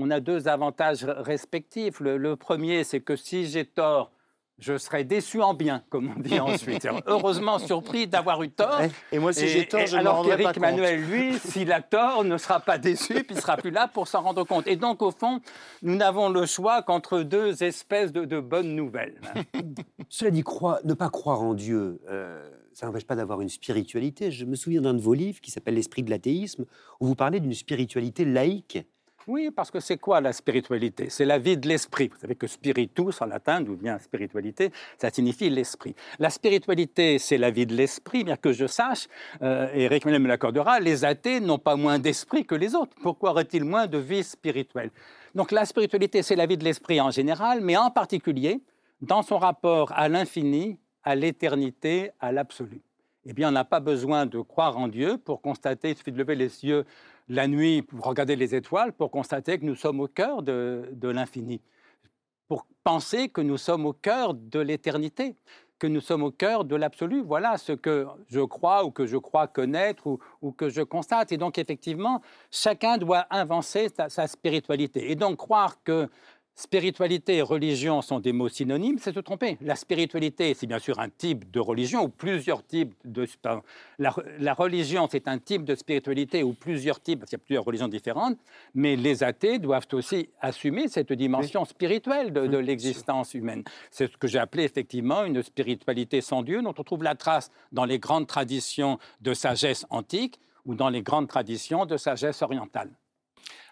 on 0.00 0.10
a 0.10 0.20
deux 0.20 0.48
avantages 0.48 1.04
respectifs. 1.04 2.00
Le, 2.00 2.36
premier, 2.36 2.84
c'est 2.84 3.00
que 3.00 3.16
si 3.16 3.46
j'ai 3.46 3.64
tort, 3.64 4.10
je 4.58 4.76
serai 4.76 5.04
déçu 5.04 5.40
en 5.40 5.54
bien, 5.54 5.82
comme 5.88 6.12
on 6.16 6.20
dit 6.20 6.38
ensuite. 6.38 6.86
Heureusement 7.06 7.58
surpris 7.58 8.06
d'avoir 8.06 8.42
eu 8.42 8.50
tort. 8.50 8.80
Et 9.10 9.18
moi, 9.18 9.32
si 9.32 9.48
j'ai 9.48 9.66
tort, 9.66 9.86
je 9.86 9.96
ne 9.96 10.00
Alors 10.00 10.24
qu'Éric 10.24 10.58
Manuel, 10.58 11.02
lui, 11.02 11.38
s'il 11.44 11.72
a 11.72 11.80
tort, 11.80 12.24
ne 12.24 12.36
sera 12.36 12.60
pas 12.60 12.78
déçu, 12.78 13.24
puis 13.24 13.36
il 13.36 13.40
sera 13.40 13.56
plus 13.56 13.70
là 13.70 13.88
pour 13.88 14.06
s'en 14.06 14.20
rendre 14.20 14.44
compte. 14.44 14.66
Et 14.66 14.76
donc, 14.76 15.02
au 15.02 15.10
fond, 15.10 15.40
nous 15.82 15.96
n'avons 15.96 16.28
le 16.28 16.44
choix 16.44 16.82
qu'entre 16.82 17.22
deux 17.22 17.62
espèces 17.62 18.12
de, 18.12 18.40
bonnes 18.40 18.74
nouvelles. 18.74 19.20
Cela 20.08 20.30
dit, 20.30 20.44
ne 20.84 20.94
pas 20.94 21.08
croire 21.08 21.40
en 21.40 21.54
Dieu, 21.54 22.00
euh, 22.10 22.46
ça 22.72 22.86
n'empêche 22.86 23.06
pas 23.06 23.16
d'avoir 23.16 23.40
une 23.40 23.48
spiritualité. 23.48 24.30
Je 24.30 24.44
me 24.44 24.56
souviens 24.56 24.80
d'un 24.80 24.94
de 24.94 25.00
vos 25.00 25.14
livres 25.14 25.40
qui 25.40 25.50
s'appelle 25.50 25.74
L'esprit 25.74 26.02
de 26.02 26.10
l'athéisme, 26.10 26.64
où 27.00 27.06
vous 27.06 27.14
parlez 27.14 27.40
d'une 27.40 27.54
spiritualité 27.54 28.24
laïque 28.24 28.78
oui, 29.26 29.50
parce 29.50 29.70
que 29.70 29.80
c'est 29.80 29.98
quoi 29.98 30.20
la 30.20 30.32
spiritualité? 30.32 31.10
C'est 31.10 31.24
la 31.24 31.38
vie 31.38 31.56
de 31.56 31.68
l'esprit. 31.68 32.08
Vous 32.08 32.18
savez 32.18 32.34
que 32.34 32.46
spiritus, 32.46 33.20
en 33.20 33.26
latin, 33.26 33.60
d'où 33.60 33.74
vient 33.74 33.98
spiritualité, 33.98 34.72
ça 34.98 35.10
signifie 35.10 35.50
l'esprit. 35.50 35.94
La 36.18 36.30
spiritualité, 36.30 37.18
c'est 37.18 37.38
la 37.38 37.50
vie 37.50 37.66
de 37.66 37.74
l'esprit, 37.74 38.24
bien 38.24 38.36
que 38.36 38.52
je 38.52 38.66
sache, 38.66 39.08
euh, 39.42 39.68
et 39.74 39.82
Eric 39.82 40.06
me 40.06 40.26
l'accordera, 40.26 40.80
les 40.80 41.04
athées 41.04 41.40
n'ont 41.40 41.58
pas 41.58 41.76
moins 41.76 41.98
d'esprit 41.98 42.44
que 42.44 42.54
les 42.54 42.74
autres. 42.74 42.96
Pourquoi 43.02 43.30
auraient-ils 43.30 43.64
moins 43.64 43.86
de 43.86 43.98
vie 43.98 44.24
spirituelle? 44.24 44.90
Donc 45.34 45.52
la 45.52 45.64
spiritualité, 45.64 46.22
c'est 46.22 46.36
la 46.36 46.46
vie 46.46 46.56
de 46.56 46.64
l'esprit 46.64 47.00
en 47.00 47.10
général, 47.10 47.60
mais 47.60 47.76
en 47.76 47.90
particulier 47.90 48.60
dans 49.00 49.22
son 49.22 49.38
rapport 49.38 49.92
à 49.92 50.08
l'infini, 50.08 50.78
à 51.02 51.14
l'éternité, 51.14 52.10
à 52.20 52.32
l'absolu. 52.32 52.82
Eh 53.26 53.32
bien, 53.32 53.48
on 53.50 53.52
n'a 53.52 53.64
pas 53.64 53.80
besoin 53.80 54.26
de 54.26 54.40
croire 54.40 54.78
en 54.78 54.88
Dieu 54.88 55.18
pour 55.18 55.40
constater, 55.42 55.90
il 55.90 55.96
suffit 55.96 56.12
de 56.12 56.18
lever 56.18 56.34
les 56.34 56.64
yeux 56.64 56.84
la 57.30 57.46
nuit 57.46 57.82
pour 57.82 58.04
regarder 58.04 58.34
les 58.34 58.56
étoiles, 58.56 58.92
pour 58.92 59.10
constater 59.10 59.58
que 59.58 59.64
nous 59.64 59.76
sommes 59.76 60.00
au 60.00 60.08
cœur 60.08 60.42
de, 60.42 60.84
l'infini, 61.02 61.60
pour 62.48 62.66
penser 62.82 63.28
que 63.28 63.40
nous 63.40 63.56
sommes 63.56 63.86
au 63.86 63.92
cœur 63.92 64.34
de 64.34 64.58
l'éternité, 64.58 65.36
que 65.78 65.86
nous 65.86 66.00
sommes 66.00 66.24
au 66.24 66.32
cœur 66.32 66.64
de 66.64 66.74
l'absolu. 66.74 67.22
Voilà 67.22 67.56
ce 67.56 67.72
que 67.72 68.06
je 68.26 68.40
crois 68.40 68.84
ou 68.84 68.90
que 68.90 69.06
je 69.06 69.16
crois 69.16 69.46
connaître 69.46 70.18
ou, 70.42 70.52
que 70.52 70.68
je 70.68 70.82
constate. 70.82 71.30
Et 71.30 71.36
donc, 71.36 71.56
effectivement, 71.56 72.20
chacun 72.50 72.98
doit 72.98 73.24
avancer 73.30 73.88
sa 74.08 74.26
spiritualité. 74.26 75.12
Et 75.12 75.14
donc, 75.14 75.36
croire 75.36 75.82
que 75.84 76.08
Spiritualité 76.60 77.36
et 77.36 77.42
religion 77.42 78.02
sont 78.02 78.20
des 78.20 78.34
mots 78.34 78.50
synonymes, 78.50 78.98
c'est 78.98 79.14
se 79.14 79.20
tromper. 79.20 79.56
La 79.62 79.76
spiritualité, 79.76 80.52
c'est 80.52 80.66
bien 80.66 80.78
sûr 80.78 80.98
un 80.98 81.08
type 81.08 81.50
de 81.50 81.58
religion 81.58 82.04
ou 82.04 82.10
plusieurs 82.10 82.62
types 82.66 82.92
de. 83.06 83.26
La, 83.98 84.52
religion, 84.52 85.08
c'est 85.10 85.26
un 85.26 85.38
type 85.38 85.64
de 85.64 85.74
spiritualité 85.74 86.42
ou 86.42 86.52
plusieurs 86.52 87.00
types, 87.00 87.20
parce 87.20 87.30
qu'il 87.30 87.38
y 87.38 87.42
a 87.42 87.44
plusieurs 87.46 87.64
religions 87.64 87.88
différentes, 87.88 88.36
mais 88.74 88.94
les 88.94 89.22
athées 89.22 89.58
doivent 89.58 89.86
aussi 89.92 90.28
assumer 90.42 90.88
cette 90.88 91.14
dimension 91.14 91.64
spirituelle 91.64 92.30
de, 92.30 92.46
de 92.46 92.58
l'existence 92.58 93.32
humaine. 93.32 93.64
C'est 93.90 94.12
ce 94.12 94.18
que 94.18 94.28
j'ai 94.28 94.38
appelé 94.38 94.64
effectivement 94.64 95.24
une 95.24 95.42
spiritualité 95.42 96.20
sans 96.20 96.42
Dieu, 96.42 96.60
dont 96.60 96.74
on 96.76 96.84
trouve 96.84 97.04
la 97.04 97.14
trace 97.14 97.50
dans 97.72 97.86
les 97.86 97.98
grandes 97.98 98.26
traditions 98.26 98.98
de 99.22 99.32
sagesse 99.32 99.86
antique 99.88 100.38
ou 100.66 100.74
dans 100.74 100.90
les 100.90 101.00
grandes 101.00 101.28
traditions 101.28 101.86
de 101.86 101.96
sagesse 101.96 102.42
orientale. 102.42 102.90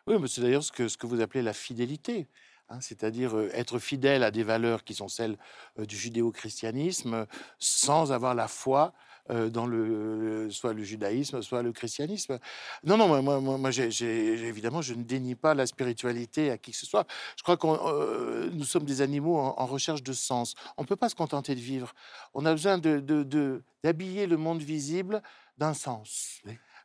Oui, 0.07 0.17
mais 0.19 0.27
c'est 0.27 0.41
d'ailleurs 0.41 0.65
ce 0.65 0.73
que, 0.73 0.89
ce 0.89 0.97
que 0.97 1.07
vous 1.07 1.21
appelez 1.21 1.43
la 1.43 1.53
fidélité. 1.53 2.27
Hein, 2.71 2.81
c'est-à-dire 2.83 3.35
être 3.55 3.79
fidèle 3.79 4.23
à 4.23 4.31
des 4.31 4.43
valeurs 4.43 4.85
qui 4.85 4.93
sont 4.93 5.09
celles 5.09 5.39
du 5.79 5.97
judéo-christianisme 5.97 7.27
sans 7.59 8.13
avoir 8.13 8.35
la 8.35 8.47
foi 8.47 8.93
dans 9.31 9.67
le, 9.67 10.51
soit 10.51 10.73
le 10.73 10.83
judaïsme, 10.83 11.43
soit 11.43 11.63
le 11.63 11.73
christianisme. 11.73 12.39
Non, 12.85 12.97
non, 12.97 13.09
moi, 13.09 13.21
moi, 13.23 13.59
moi 13.59 13.71
évidemment, 13.71 14.81
je 14.81 14.95
ne 14.95 15.03
dénie 15.03 15.35
pas 15.35 15.55
la 15.55 15.67
spiritualité 15.67 16.51
à 16.51 16.57
qui 16.57 16.73
que 16.73 16.77
ce 16.79 16.87
soit. 16.87 17.07
Je 17.37 17.43
crois 17.43 17.59
que 17.59 18.49
nous 18.51 18.65
sommes 18.65 18.85
des 18.85 19.03
animaux 19.03 19.39
en, 19.39 19.67
recherche 19.67 20.03
de 20.03 20.15
sens. 20.15 20.55
On 20.79 20.83
ne 20.83 20.87
peut 20.87 20.97
pas 20.97 21.11
se 21.11 21.15
contenter 21.15 21.55
de 21.55 21.61
vivre. 21.61 21.95
On 22.33 22.47
a 22.47 22.53
besoin 22.53 22.79
d'habiller 22.79 23.07
de, 23.07 24.27
de, 24.27 24.31
le 24.31 24.37
monde 24.37 24.63
visible 24.63 25.23
d'un 25.59 25.75
sens, 25.75 26.41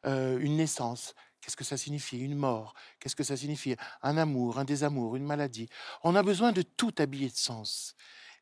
une 0.05 0.57
naissance 0.57 1.13
Qu'est-ce 1.43 1.57
que 1.57 1.65
ça 1.65 1.75
signifie? 1.75 2.19
Une 2.19 2.35
mort 2.35 2.73
Qu'est-ce 2.99 3.15
que 3.15 3.23
ça 3.23 3.35
signifie? 3.35 3.75
Un 4.01 4.17
amour, 4.17 4.59
un 4.59 4.63
désamour, 4.63 5.17
une 5.17 5.25
maladie 5.25 5.67
On 6.03 6.15
a 6.15 6.23
besoin 6.23 6.53
de 6.53 6.61
tout 6.61 6.93
habiller 6.99 7.29
de 7.29 7.35
sens. 7.35 7.95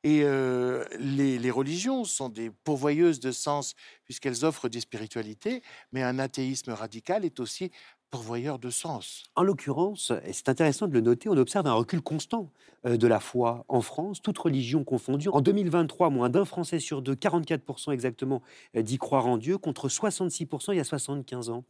Et 0.04 0.22
euh, 0.24 0.86
les, 1.00 1.52
religions 1.52 2.06
sont 2.06 2.30
des 2.30 2.50
pourvoyeuses 2.50 3.20
de 3.20 3.32
sens 3.32 3.76
puisqu'elles 4.04 4.46
offrent 4.46 4.70
des 4.70 4.80
spiritualités, 4.80 5.62
mais 5.92 6.02
un 6.02 6.20
athéisme 6.20 6.72
radical 6.72 7.24
est 7.26 7.40
aussi 7.40 7.72
pourvoyeur 8.10 8.60
de 8.60 8.70
sens. 8.70 9.24
En 9.36 9.44
l'occurrence, 9.44 10.12
et 10.26 10.34
c'est 10.34 10.50
intéressant 10.50 10.88
de 10.88 10.94
le 10.94 11.02
noter, 11.02 11.30
on 11.30 11.38
observe 11.38 11.66
un 11.68 11.74
recul 11.74 12.02
constant 12.02 12.52
euh, 12.86 12.98
de 12.98 13.08
la 13.08 13.20
foi 13.20 13.64
en 13.70 13.82
France, 13.82 14.22
toute 14.22 14.38
religion 14.38 14.84
confondue. 14.84 15.30
En 15.30 15.40
2023, 15.40 16.10
moins 16.10 16.30
d'un 16.30 16.46
Français 16.46 16.80
sur 16.80 17.02
deux, 17.02 17.16
44% 17.16 17.94
exactement, 17.94 18.42
euh, 18.76 18.82
dit 18.82 18.98
croire 18.98 19.28
en 19.28 19.38
Dieu, 19.38 19.58
contre 19.58 19.88
66% 19.88 20.74
il 20.74 20.78
y 20.78 20.80
a 20.80 20.84
75 20.84 21.50
ans. 21.50 21.64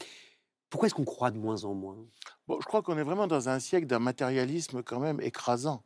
Pourquoi 0.71 0.87
est-ce 0.87 0.95
qu'on 0.95 1.03
croit 1.03 1.31
de 1.31 1.37
moins 1.37 1.65
en 1.65 1.75
moins? 1.75 1.97
Bon, 2.47 2.57
Je 2.61 2.65
crois 2.65 2.81
qu'on 2.81 2.97
est 2.97 3.03
vraiment 3.03 3.27
dans 3.27 3.49
un 3.49 3.59
siècle 3.59 3.85
d'un 3.85 3.99
matérialisme 3.99 4.81
quand 4.81 5.01
même 5.01 5.19
écrasant. 5.21 5.83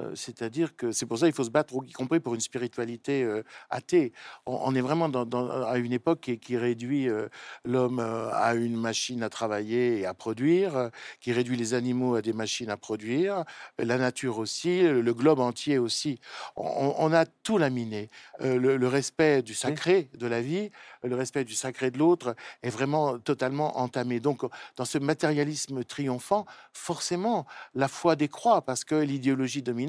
Euh, 0.00 0.14
c'est-à-dire 0.14 0.76
que 0.76 0.92
c'est 0.92 1.06
pour 1.06 1.18
ça 1.18 1.26
qu'il 1.26 1.34
faut 1.34 1.44
se 1.44 1.50
battre, 1.50 1.74
y 1.86 1.92
compris 1.92 2.20
pour 2.20 2.34
une 2.34 2.40
spiritualité 2.40 3.22
euh, 3.22 3.42
athée. 3.70 4.12
On, 4.46 4.74
est 4.74 4.80
vraiment 4.80 5.08
dans, 5.08 5.50
à 5.66 5.78
une 5.78 5.92
époque 5.92 6.20
qui, 6.40 6.56
réduit 6.56 7.08
euh, 7.08 7.28
l'homme 7.64 8.00
à 8.00 8.54
une 8.54 8.76
machine 8.76 9.22
à 9.22 9.28
travailler 9.28 10.00
et 10.00 10.06
à 10.06 10.14
produire, 10.14 10.90
qui 11.20 11.32
réduit 11.32 11.56
les 11.56 11.74
animaux 11.74 12.14
à 12.14 12.22
des 12.22 12.32
machines 12.32 12.70
à 12.70 12.76
produire, 12.76 13.44
la 13.78 13.98
nature 13.98 14.38
aussi, 14.38 14.82
le 14.82 15.14
globe 15.14 15.40
entier 15.40 15.78
aussi. 15.78 16.20
On, 16.56 17.12
a 17.12 17.26
tout 17.26 17.58
laminé. 17.58 18.10
Le, 18.40 18.76
le, 18.76 18.88
respect 18.88 19.42
du 19.42 19.54
sacré 19.54 20.10
de 20.14 20.26
la 20.26 20.40
vie, 20.40 20.70
le 21.02 21.14
respect 21.14 21.44
du 21.44 21.54
sacré 21.54 21.90
de 21.90 21.98
l'autre 21.98 22.34
est 22.62 22.70
vraiment 22.70 23.18
totalement 23.18 23.78
entamé. 23.78 24.20
Donc, 24.20 24.42
dans 24.76 24.84
ce 24.84 24.98
matérialisme 24.98 25.84
triomphant, 25.84 26.46
forcément, 26.72 27.46
la 27.74 27.88
foi 27.88 28.16
décroît 28.16 28.62
parce 28.62 28.84
que 28.84 28.94
l'idéologie 28.94 29.62
dominante 29.62 29.87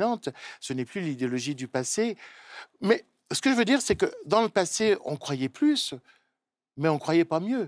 ce 0.60 0.74
n'est 0.74 0.86
plus 0.86 1.02
l'idéologie 1.02 1.56
du 1.56 1.68
passé. 1.68 2.18
Mais 2.82 3.06
ce 3.32 3.42
que 3.42 3.52
je 3.52 3.56
veux 3.56 3.66
dire, 3.66 3.82
c'est 3.82 3.96
que 3.96 4.12
dans 4.26 4.42
le 4.42 4.50
passé, 4.50 4.98
on 5.06 5.16
croyait 5.16 5.50
plus, 5.50 5.94
mais 6.78 6.90
on 6.90 7.00
croyait 7.00 7.26
pas 7.26 7.40
mieux. 7.40 7.64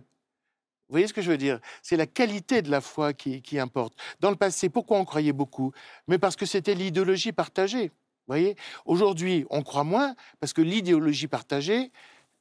Vous 0.91 0.95
voyez 0.95 1.07
ce 1.07 1.13
que 1.13 1.21
je 1.21 1.31
veux 1.31 1.37
dire? 1.37 1.59
C'est 1.81 1.95
la 1.95 2.05
qualité 2.05 2.61
de 2.61 2.69
la 2.69 2.81
foi 2.81 3.13
qui, 3.13 3.41
qui, 3.41 3.57
importe. 3.59 3.93
Dans 4.19 4.29
le 4.29 4.35
passé, 4.35 4.67
pourquoi 4.67 4.97
on 4.97 5.05
croyait 5.05 5.31
beaucoup? 5.31 5.71
Mais 6.07 6.17
parce 6.17 6.35
que 6.35 6.45
c'était 6.45 6.75
l'idéologie 6.75 7.31
partagée. 7.31 7.87
Vous 7.87 8.27
voyez? 8.27 8.55
Aujourd'hui, 8.85 9.45
on 9.49 9.63
croit 9.63 9.85
moins 9.85 10.15
parce 10.41 10.51
que 10.51 10.61
l'idéologie 10.61 11.27
partagée, 11.27 11.91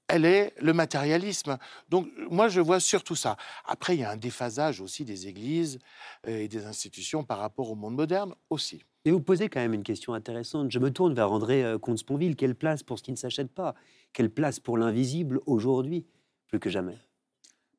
elle 0.09 0.25
est 0.25 0.53
le 0.61 0.73
matérialisme. 0.73 1.59
Donc, 1.89 2.09
moi, 2.29 2.49
je 2.49 2.61
vois 2.61 2.81
surtout 2.81 3.15
ça. 3.15 3.37
Après, 3.65 3.95
il 3.97 4.01
y 4.01 4.05
a 4.05 4.11
un 4.11 4.17
déphasage 4.17 4.81
aussi 4.81 5.05
des 5.05 5.29
églises 5.29 5.79
euh, 6.27 6.41
et 6.41 6.49
des 6.49 6.67
institutions 6.67 7.23
par 7.23 7.39
rapport 7.39 7.71
au 7.71 7.77
monde 7.77 7.95
moderne 7.95 8.35
aussi. 8.51 8.83
Et 9.05 9.11
vous 9.11 9.21
posez 9.21 9.49
quand 9.49 9.61
même 9.61 9.73
une 9.73 9.83
question 9.83 10.13
intéressante. 10.13 10.71
Je 10.71 10.79
me 10.79 10.91
tourne 10.91 11.15
vers 11.15 11.33
André 11.33 11.65
euh, 11.65 11.79
Comte-Sponville. 11.79 12.37
Quelle 12.37 12.55
place 12.55 12.83
pour 12.83 12.99
ce 12.99 13.03
qui 13.03 13.11
ne 13.13 13.17
s'achète 13.17 13.51
pas? 13.51 13.75
Quelle 14.13 14.31
place 14.31 14.61
pour 14.61 14.77
l'invisible 14.77 15.41
aujourd'hui, 15.47 16.07
plus 16.49 16.59
que 16.59 16.69
jamais 16.69 16.99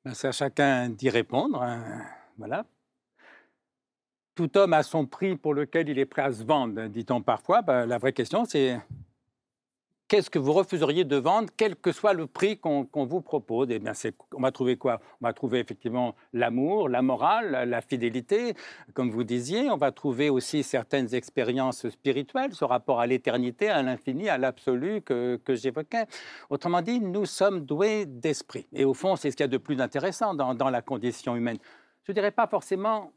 ben, 0.03 0.13
C'est 0.13 0.29
à 0.29 0.31
chacun 0.31 0.89
d'y 0.89 1.09
répondre. 1.09 1.61
Hein. 1.61 2.03
Voilà. 2.37 2.65
Tout 4.33 4.57
homme 4.57 4.73
a 4.73 4.81
son 4.81 5.05
prix 5.05 5.35
pour 5.35 5.53
lequel 5.53 5.89
il 5.89 5.99
est 5.99 6.05
prêt 6.05 6.23
à 6.23 6.31
se 6.31 6.43
vendre, 6.43 6.87
dit-on 6.87 7.21
parfois. 7.21 7.61
Ben, 7.61 7.85
la 7.85 7.99
vraie 7.99 8.13
question, 8.13 8.45
c'est 8.45 8.79
qu'est-ce 10.11 10.29
que 10.29 10.39
vous 10.39 10.51
refuseriez 10.51 11.05
de 11.05 11.15
vendre, 11.15 11.47
quel 11.55 11.77
que 11.77 11.93
soit 11.93 12.11
le 12.11 12.27
prix 12.27 12.57
qu'on 12.57 12.85
vous 12.93 13.21
propose? 13.21 13.69
Eh 13.71 13.79
bien, 13.79 13.93
on 14.35 14.41
va 14.41 14.51
trouver 14.51 14.75
quoi? 14.75 14.99
On 15.21 15.25
va 15.25 15.31
trouver 15.31 15.59
effectivement 15.59 16.15
l'amour, 16.33 16.89
la 16.89 17.01
morale, 17.01 17.69
la 17.69 17.79
fidélité, 17.79 18.53
comme 18.93 19.09
vous 19.09 19.23
disiez. 19.23 19.69
On 19.69 19.77
va 19.77 19.93
trouver 19.93 20.29
aussi 20.29 20.63
certaines 20.63 21.15
expériences 21.15 21.87
spirituelles, 21.87 22.53
ce 22.53 22.65
rapport 22.65 22.99
à 22.99 23.07
l'éternité, 23.07 23.69
à 23.69 23.81
l'infini, 23.83 24.27
à 24.27 24.37
l'absolu 24.37 25.01
que, 25.01 25.39
j'évoquais. 25.47 26.07
Autrement 26.49 26.81
dit, 26.81 26.99
nous 26.99 27.25
sommes 27.25 27.61
doués 27.61 28.05
d'esprit. 28.05 28.67
Et 28.73 28.83
au 28.83 28.93
fond, 28.93 29.15
c'est 29.15 29.31
ce 29.31 29.37
qu'il 29.37 29.45
y 29.45 29.45
a 29.45 29.47
de 29.47 29.57
plus 29.57 29.79
intéressant 29.79 30.33
dans, 30.33 30.53
dans 30.53 30.69
la 30.69 30.81
condition 30.81 31.37
humaine. 31.37 31.57
Je 32.03 32.11
ne 32.11 32.15
dirais 32.15 32.31
pas 32.31 32.47
forcément 32.47 33.13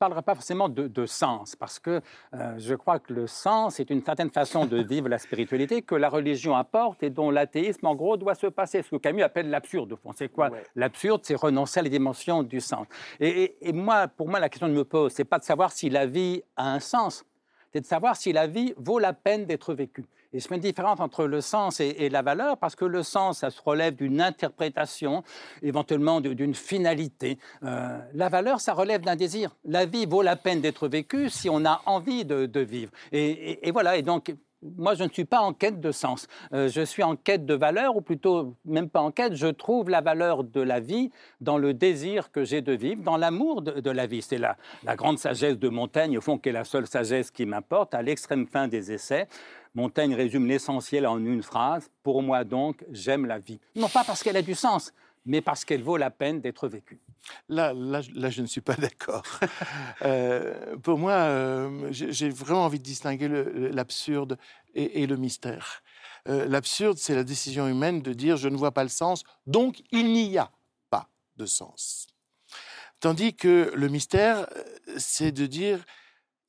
parlerai 0.00 0.22
pas 0.22 0.34
forcément 0.34 0.70
de, 0.70 1.06
sens, 1.06 1.54
parce 1.56 1.78
que 1.78 2.00
euh, 2.32 2.54
je 2.56 2.74
crois 2.74 2.98
que 2.98 3.12
le 3.12 3.26
sens 3.26 3.80
est 3.80 3.90
une 3.90 4.02
certaine 4.02 4.30
façon 4.30 4.64
de 4.64 4.82
vivre 4.82 5.10
la 5.10 5.18
spiritualité 5.18 5.82
que 5.82 5.94
la 5.94 6.08
religion 6.08 6.56
apporte 6.56 7.02
et 7.02 7.10
dont 7.10 7.30
l'athéisme, 7.30 7.86
en 7.86 7.94
gros, 7.94 8.16
doit 8.16 8.34
se 8.34 8.46
passer. 8.46 8.82
Ce 8.82 8.88
que 8.88 8.96
Camus 8.96 9.22
appelle 9.22 9.50
l'absurde, 9.50 9.92
au 9.92 9.96
fond. 9.96 10.12
C'est 10.16 10.30
quoi 10.30 10.50
L'absurde, 10.74 11.20
c'est 11.24 11.34
renoncer 11.34 11.80
à 11.80 11.82
les 11.82 11.90
dimensions 11.90 12.42
du 12.42 12.60
sens. 12.60 12.86
Et, 13.20 13.56
et, 13.60 13.72
moi, 13.74 14.08
pour 14.08 14.26
moi, 14.26 14.40
la 14.40 14.48
question 14.48 14.68
que 14.68 14.72
je 14.72 14.78
me 14.78 14.84
pose, 14.84 15.12
c'est 15.12 15.24
pas 15.24 15.38
de 15.38 15.44
savoir 15.44 15.70
si 15.70 15.90
la 15.90 16.06
vie 16.06 16.42
a 16.56 16.72
un 16.72 16.80
sens, 16.80 17.24
c'est 17.70 17.82
de 17.82 17.86
savoir 17.86 18.16
si 18.16 18.32
la 18.32 18.46
vie 18.46 18.72
vaut 18.78 18.98
la 18.98 19.12
peine 19.12 19.44
d'être 19.44 19.74
vécue. 19.74 20.06
Et 20.32 20.40
fais 20.40 20.54
une 20.54 20.60
différence 20.60 21.00
entre 21.00 21.24
le 21.24 21.40
sens 21.40 21.80
et, 21.80 22.08
la 22.08 22.22
valeur, 22.22 22.56
parce 22.56 22.76
que 22.76 22.84
le 22.84 23.02
sens, 23.02 23.38
ça 23.38 23.50
se 23.50 23.60
relève 23.60 23.96
d'une 23.96 24.20
interprétation, 24.20 25.24
éventuellement 25.62 26.20
d'une 26.20 26.54
finalité. 26.54 27.38
Euh, 27.64 27.98
la 28.14 28.28
valeur, 28.28 28.60
ça 28.60 28.72
relève 28.72 29.00
d'un 29.00 29.16
désir. 29.16 29.56
La 29.64 29.86
vie 29.86 30.06
vaut 30.06 30.22
la 30.22 30.36
peine 30.36 30.60
d'être 30.60 30.86
vécue 30.86 31.30
si 31.30 31.48
on 31.50 31.64
a 31.64 31.82
envie 31.86 32.24
de, 32.24 32.60
vivre. 32.60 32.92
Et, 33.10 33.70
voilà, 33.72 33.96
et 33.96 34.02
donc 34.02 34.32
moi, 34.62 34.94
je 34.94 35.04
ne 35.04 35.08
suis 35.08 35.24
pas 35.24 35.40
en 35.40 35.54
quête 35.54 35.80
de 35.80 35.90
sens. 35.90 36.26
Euh, 36.52 36.68
je 36.68 36.82
suis 36.82 37.02
en 37.02 37.16
quête 37.16 37.46
de 37.46 37.54
valeur, 37.54 37.96
ou 37.96 38.02
plutôt 38.02 38.56
même 38.66 38.90
pas 38.90 39.00
en 39.00 39.10
quête, 39.10 39.34
je 39.34 39.46
trouve 39.46 39.88
la 39.88 40.02
valeur 40.02 40.44
de 40.44 40.60
la 40.60 40.80
vie 40.80 41.10
dans 41.40 41.56
le 41.56 41.72
désir 41.72 42.30
que 42.30 42.44
j'ai 42.44 42.60
de 42.60 42.74
vivre, 42.74 43.02
dans 43.02 43.16
l'amour 43.16 43.62
de, 43.62 43.90
la 43.90 44.06
vie. 44.06 44.20
C'est 44.20 44.38
la 44.38 44.56
grande 44.96 45.18
sagesse 45.18 45.58
de 45.58 45.68
Montaigne, 45.70 46.18
au 46.18 46.20
fond, 46.20 46.36
qui 46.36 46.50
est 46.50 46.52
la 46.52 46.64
seule 46.64 46.86
sagesse 46.86 47.30
qui 47.30 47.46
m'importe, 47.46 47.94
à 47.94 48.02
l'extrême 48.02 48.46
fin 48.46 48.68
des 48.68 48.92
essais. 48.92 49.28
Montaigne 49.74 50.14
résume 50.14 50.46
l'essentiel 50.46 51.06
en 51.06 51.24
une 51.24 51.42
phrase. 51.42 51.90
Pour 52.02 52.22
moi 52.22 52.44
donc, 52.44 52.84
j'aime 52.90 53.26
la 53.26 53.38
vie. 53.38 53.60
Non 53.76 53.88
pas 53.88 54.04
parce 54.04 54.22
qu'elle 54.22 54.36
a 54.36 54.42
du 54.42 54.54
sens, 54.54 54.92
mais 55.24 55.40
parce 55.40 55.64
qu'elle 55.64 55.82
vaut 55.82 55.96
la 55.96 56.10
peine 56.10 56.40
d'être 56.40 56.68
vécue. 56.68 57.00
Là, 57.48 57.72
je 58.00 58.42
ne 58.42 58.46
suis 58.46 58.60
pas 58.60 58.74
d'accord. 58.78 59.22
Euh, 60.02 60.76
pour 60.78 60.98
moi, 60.98 61.12
euh, 61.12 61.88
j'ai 61.90 62.30
vraiment 62.30 62.64
envie 62.64 62.78
de 62.78 62.84
distinguer 62.84 63.28
l'absurde 63.28 64.38
et, 64.74 65.06
le 65.06 65.16
mystère. 65.16 65.82
Euh, 66.28 66.46
l'absurde, 66.46 66.98
c'est 66.98 67.14
la 67.14 67.24
décision 67.24 67.66
humaine 67.68 68.02
de 68.02 68.12
dire 68.12 68.36
je 68.36 68.48
ne 68.48 68.56
vois 68.56 68.72
pas 68.72 68.82
le 68.82 68.88
sens, 68.88 69.24
donc 69.46 69.82
il 69.90 70.12
n'y 70.12 70.38
a 70.38 70.50
pas 70.90 71.08
de 71.36 71.46
sens. 71.46 72.06
Tandis 73.00 73.34
que 73.34 73.72
le 73.74 73.88
mystère, 73.88 74.46
c'est 74.98 75.32
de 75.32 75.46
dire 75.46 75.84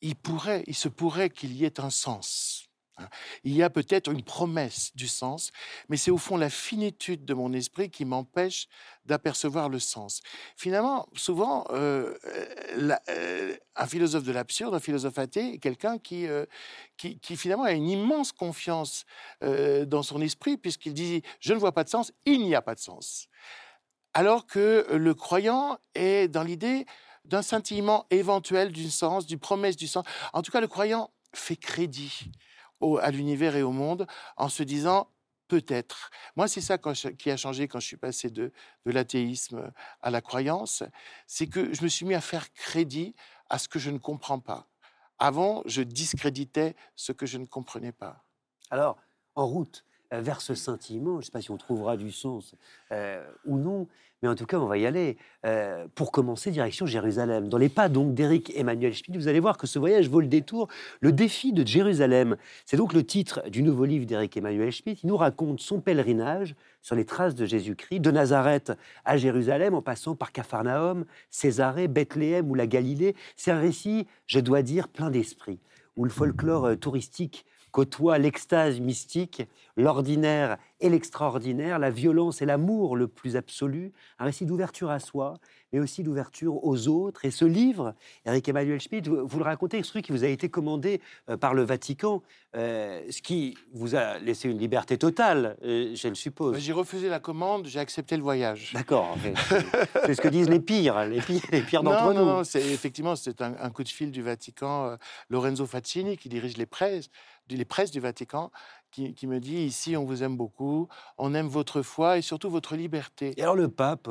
il 0.01 0.15
pourrait, 0.15 0.63
il 0.67 0.75
se 0.75 0.89
pourrait 0.89 1.29
qu'il 1.29 1.53
y 1.53 1.63
ait 1.63 1.79
un 1.79 1.89
sens. 1.89 2.60
Hein. 3.01 3.09
Il 3.43 3.55
y 3.55 3.63
a 3.63 3.69
peut-être 3.69 4.11
une 4.11 4.23
promesse 4.23 4.91
du 4.95 5.07
sens, 5.07 5.51
mais 5.89 5.97
c'est 5.97 6.11
au 6.11 6.17
fond 6.17 6.37
la 6.37 6.49
finitude 6.49 7.25
de 7.25 7.33
mon 7.33 7.53
esprit 7.53 7.89
qui 7.89 8.05
m'empêche 8.05 8.67
d'apercevoir 9.05 9.69
le 9.69 9.79
sens. 9.79 10.21
Finalement, 10.55 11.07
souvent, 11.15 11.65
euh, 11.71 12.13
euh, 13.09 13.57
un 13.75 13.87
philosophe 13.87 14.23
de 14.23 14.31
l'absurde, 14.31 14.75
un 14.75 14.79
philosophe 14.79 15.17
athée, 15.17 15.53
est 15.53 15.57
quelqu'un 15.57 15.97
qui, 15.97 16.27
euh, 16.27 16.45
qui, 16.97 17.19
finalement 17.35 17.63
a 17.63 17.71
une 17.71 17.89
immense 17.89 18.31
confiance 18.31 19.05
dans 19.41 20.03
son 20.03 20.21
esprit, 20.21 20.57
puisqu'il 20.57 20.93
dit, 20.93 21.23
je 21.39 21.53
ne 21.53 21.59
vois 21.59 21.71
pas 21.71 21.83
de 21.83 21.89
sens, 21.89 22.13
il 22.25 22.41
n'y 22.45 22.55
a 22.55 22.61
pas 22.61 22.75
de 22.75 22.79
sens. 22.79 23.27
Alors 24.13 24.45
que 24.45 24.85
le 24.91 25.13
croyant 25.13 25.77
est 25.95 26.27
dans 26.27 26.43
l'idée 26.43 26.85
d'un 27.25 27.41
scintillement 27.41 28.05
éventuel 28.09 28.71
du 28.71 28.89
sens, 28.89 29.25
du 29.25 29.37
promesse 29.37 29.75
du 29.75 29.87
sens. 29.87 30.05
En 30.33 30.41
tout 30.41 30.51
cas, 30.51 30.61
le 30.61 30.67
croyant 30.67 31.11
fait 31.33 31.55
crédit 31.55 32.31
à 33.01 33.11
l'univers 33.11 33.55
et 33.55 33.63
au 33.63 33.71
monde 33.71 34.07
en 34.37 34.49
se 34.49 34.63
disant 34.63 35.09
peut-être. 35.47 36.11
Moi, 36.37 36.47
c'est 36.47 36.61
ça 36.61 36.77
qui 36.77 37.29
a 37.29 37.37
changé 37.37 37.67
quand 37.67 37.79
je 37.79 37.87
suis 37.87 37.97
passé 37.97 38.29
de, 38.29 38.53
de 38.85 38.91
l'athéisme 38.91 39.71
à 40.01 40.09
la 40.09 40.21
croyance, 40.21 40.83
c'est 41.27 41.47
que 41.47 41.73
je 41.73 41.83
me 41.83 41.89
suis 41.89 42.05
mis 42.05 42.13
à 42.13 42.21
faire 42.21 42.53
crédit 42.53 43.15
à 43.49 43.59
ce 43.59 43.67
que 43.67 43.77
je 43.77 43.91
ne 43.91 43.97
comprends 43.97 44.39
pas. 44.39 44.69
Avant, 45.19 45.61
je 45.65 45.81
discréditais 45.81 46.75
ce 46.95 47.11
que 47.11 47.25
je 47.25 47.37
ne 47.37 47.45
comprenais 47.45 47.91
pas. 47.91 48.23
Alors, 48.69 48.97
en 49.35 49.45
route 49.45 49.85
vers 50.19 50.41
ce 50.41 50.55
scintillement, 50.55 51.13
je 51.13 51.17
ne 51.17 51.21
sais 51.23 51.31
pas 51.31 51.41
si 51.41 51.51
on 51.51 51.57
trouvera 51.57 51.97
du 51.97 52.11
sens 52.11 52.55
euh, 52.91 53.23
ou 53.45 53.57
non, 53.57 53.87
mais 54.21 54.29
en 54.29 54.35
tout 54.35 54.45
cas, 54.45 54.59
on 54.59 54.67
va 54.67 54.77
y 54.77 54.85
aller. 54.85 55.17
Euh, 55.45 55.87
pour 55.95 56.11
commencer, 56.11 56.51
direction 56.51 56.85
Jérusalem. 56.85 57.49
Dans 57.49 57.57
les 57.57 57.69
pas 57.69 57.89
donc 57.89 58.13
d'Éric 58.13 58.53
Emmanuel 58.55 58.93
Schmitt, 58.93 59.17
vous 59.17 59.27
allez 59.27 59.39
voir 59.39 59.57
que 59.57 59.65
ce 59.65 59.79
voyage 59.79 60.09
vaut 60.09 60.21
le 60.21 60.27
détour. 60.27 60.67
Le 60.99 61.11
défi 61.11 61.53
de 61.53 61.65
Jérusalem, 61.65 62.37
c'est 62.65 62.77
donc 62.77 62.93
le 62.93 63.03
titre 63.03 63.41
du 63.49 63.63
nouveau 63.63 63.85
livre 63.85 64.05
d'Éric 64.05 64.37
Emmanuel 64.37 64.71
Schmitt. 64.71 65.01
Il 65.03 65.07
nous 65.07 65.17
raconte 65.17 65.59
son 65.59 65.81
pèlerinage 65.81 66.55
sur 66.83 66.95
les 66.95 67.05
traces 67.05 67.33
de 67.33 67.45
Jésus-Christ, 67.45 67.99
de 67.99 68.11
Nazareth 68.11 68.73
à 69.05 69.17
Jérusalem, 69.17 69.73
en 69.73 69.81
passant 69.81 70.15
par 70.15 70.31
Capharnaüm, 70.31 71.05
Césarée, 71.31 71.87
Bethléem 71.87 72.49
ou 72.49 72.53
la 72.53 72.67
Galilée. 72.67 73.15
C'est 73.35 73.51
un 73.51 73.59
récit, 73.59 74.07
je 74.27 74.39
dois 74.39 74.61
dire, 74.61 74.87
plein 74.87 75.09
d'esprit, 75.09 75.59
où 75.95 76.03
le 76.03 76.11
folklore 76.11 76.65
euh, 76.65 76.75
touristique 76.75 77.45
côtoie 77.71 78.17
l'extase 78.17 78.79
mystique, 78.79 79.43
l'ordinaire 79.77 80.57
et 80.79 80.89
l'extraordinaire, 80.89 81.79
la 81.79 81.89
violence 81.89 82.41
et 82.41 82.45
l'amour 82.45 82.95
le 82.95 83.07
plus 83.07 83.35
absolu, 83.35 83.93
un 84.19 84.25
récit 84.25 84.45
d'ouverture 84.45 84.89
à 84.89 84.99
soi, 84.99 85.35
mais 85.71 85.79
aussi 85.79 86.03
d'ouverture 86.03 86.63
aux 86.63 86.87
autres. 86.87 87.23
Et 87.25 87.31
ce 87.31 87.45
livre, 87.45 87.93
Eric 88.25 88.49
Emmanuel 88.49 88.79
Schmitt, 88.79 89.07
vous, 89.07 89.37
le 89.37 89.43
racontez, 89.43 89.81
ce 89.83 89.89
truc 89.89 90.05
qui 90.05 90.11
vous 90.11 90.23
a 90.23 90.27
été 90.27 90.49
commandé 90.49 91.01
euh, 91.29 91.37
par 91.37 91.53
le 91.53 91.63
Vatican, 91.63 92.21
euh, 92.55 93.01
ce 93.09 93.21
qui 93.21 93.57
vous 93.73 93.95
a 93.95 94.19
laissé 94.19 94.49
une 94.49 94.57
liberté 94.57 94.97
totale, 94.97 95.55
euh, 95.63 95.95
je 95.95 96.07
le 96.07 96.15
suppose. 96.15 96.57
J'ai 96.57 96.73
refusé 96.73 97.07
la 97.09 97.19
commande, 97.19 97.67
j'ai 97.67 97.79
accepté 97.79 98.17
le 98.17 98.23
voyage. 98.23 98.71
D'accord, 98.73 99.15
c'est 100.05 100.13
ce 100.13 100.21
que 100.21 100.27
disent 100.27 100.49
les 100.49 100.59
pires, 100.59 101.05
les 101.05 101.21
pires, 101.21 101.41
les 101.51 101.61
pires 101.61 101.83
d'entre 101.83 102.13
nous. 102.13 102.25
Non, 102.25 102.37
non, 102.37 102.41
effectivement, 102.41 103.15
c'est 103.15 103.41
un, 103.41 103.55
un, 103.59 103.69
coup 103.69 103.83
de 103.83 103.89
fil 103.89 104.11
du 104.11 104.21
Vatican, 104.21 104.97
Lorenzo 105.29 105.65
Faccini, 105.65 106.17
qui 106.17 106.27
dirige 106.27 106.57
les 106.57 106.65
presses, 106.65 107.09
les 107.57 107.65
presses 107.65 107.91
du 107.91 107.99
Vatican, 107.99 108.51
qui, 108.91 109.27
me 109.27 109.39
dit 109.39 109.57
ici 109.57 109.95
on 109.95 110.05
vous 110.05 110.23
aime 110.23 110.35
beaucoup, 110.35 110.87
on 111.17 111.33
aime 111.33 111.47
votre 111.47 111.81
foi 111.81 112.17
et 112.17 112.21
surtout 112.21 112.49
votre 112.49 112.75
liberté. 112.75 113.33
Et 113.37 113.41
alors 113.41 113.55
le 113.55 113.69
pape 113.69 114.09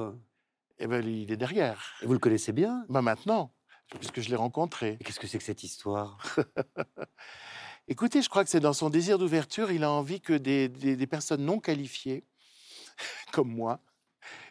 Eh 0.79 0.87
ben 0.87 1.07
il 1.07 1.31
est 1.31 1.37
derrière. 1.37 1.94
Et 2.03 2.07
vous 2.07 2.12
le 2.12 2.18
connaissez 2.18 2.53
bien? 2.53 2.85
Bah 2.88 3.03
Maintenant, 3.03 3.53
puisque 3.98 4.20
je 4.20 4.31
l'ai 4.31 4.37
rencontré. 4.37 4.98
Qu'est-ce 5.05 5.20
que 5.20 5.26
c'est 5.26 5.38
que 5.38 5.44
cette 5.44 5.62
histoire? 5.62 6.18
Écoutez, 7.88 8.22
je 8.22 8.29
crois 8.29 8.44
que 8.44 8.50
c'est 8.50 8.61
dans 8.61 8.72
son 8.72 8.88
désir 8.88 9.18
d'ouverture, 9.18 9.72
il 9.72 9.83
a 9.83 9.90
envie 9.90 10.20
que 10.20 10.33
des, 10.33 10.68
des, 10.68 11.07
personnes 11.07 11.44
non 11.44 11.59
qualifiées, 11.59 12.24
comme 13.33 13.48
moi, 13.48 13.81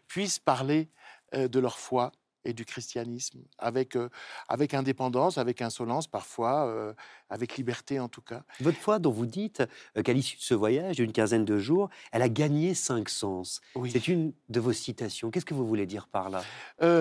puissent 0.08 0.40
parler 0.40 0.90
euh, 1.34 1.48
de 1.48 1.60
leur 1.60 1.80
foi 1.80 2.12
et 2.50 2.54
du 2.54 2.66
christianisme, 2.66 3.40
avec, 3.58 3.96
euh, 3.96 4.10
avec 4.48 4.74
indépendance, 4.74 5.38
avec 5.38 5.62
insolence 5.62 6.08
parfois, 6.08 6.66
euh, 6.68 6.94
avec 7.30 7.56
liberté 7.58 8.00
en 8.00 8.10
tout 8.10 8.22
cas. 8.22 8.44
Votre 8.60 8.78
foi 8.78 9.00
dont 9.00 9.12
vous 9.12 9.28
dites 9.28 9.64
euh, 9.96 10.02
qu'à 10.02 10.14
l'issue 10.14 10.38
de 10.38 10.42
ce 10.42 10.56
voyage 10.56 10.98
d'une 10.98 11.12
quinzaine 11.12 11.46
de 11.46 11.58
jours, 11.58 11.90
elle 12.12 12.24
a 12.24 12.30
gagné 12.30 12.74
cinq 12.74 13.08
sens. 13.08 13.62
C'est 13.90 14.08
une 14.08 14.34
de 14.50 14.60
vos 14.60 14.74
citations. 14.74 15.30
Qu'est-ce 15.30 15.46
que 15.46 15.54
vous 15.54 15.68
voulez 15.68 15.86
dire 15.86 16.08
par 16.08 16.30
là? 16.30 16.44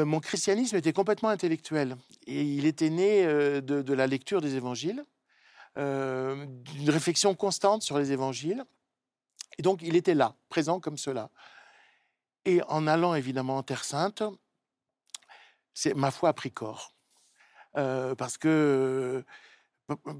Mon 0.04 0.20
christianisme 0.20 0.76
était 0.76 0.92
complètement 0.92 1.30
intellectuel. 1.30 1.96
Et 2.26 2.42
il 2.42 2.66
était 2.66 2.90
né 2.90 3.24
de, 3.26 3.60
de, 3.60 3.94
la 3.94 4.06
lecture 4.06 4.40
des 4.40 4.54
évangiles, 4.54 5.04
d'une 5.76 6.90
réflexion 6.90 7.34
constante 7.34 7.82
sur 7.82 7.98
les 7.98 8.12
évangiles 8.12 8.64
Et 9.58 9.62
donc, 9.62 9.80
il 9.82 9.96
était 9.96 10.14
là, 10.14 10.34
présent 10.48 10.80
comme 10.80 10.98
cela. 10.98 11.30
Et 12.44 12.60
en 12.68 12.86
allant 12.86 13.14
évidemment 13.14 13.58
en 13.58 13.62
Terre 13.62 13.84
Sainte, 13.84 14.22
c'est 15.78 15.94
ma 15.94 16.10
foi 16.10 16.30
a 16.30 16.32
pris 16.32 16.50
corps. 16.50 16.92
Euh, 17.76 18.16
parce 18.16 18.36
que 18.36 19.24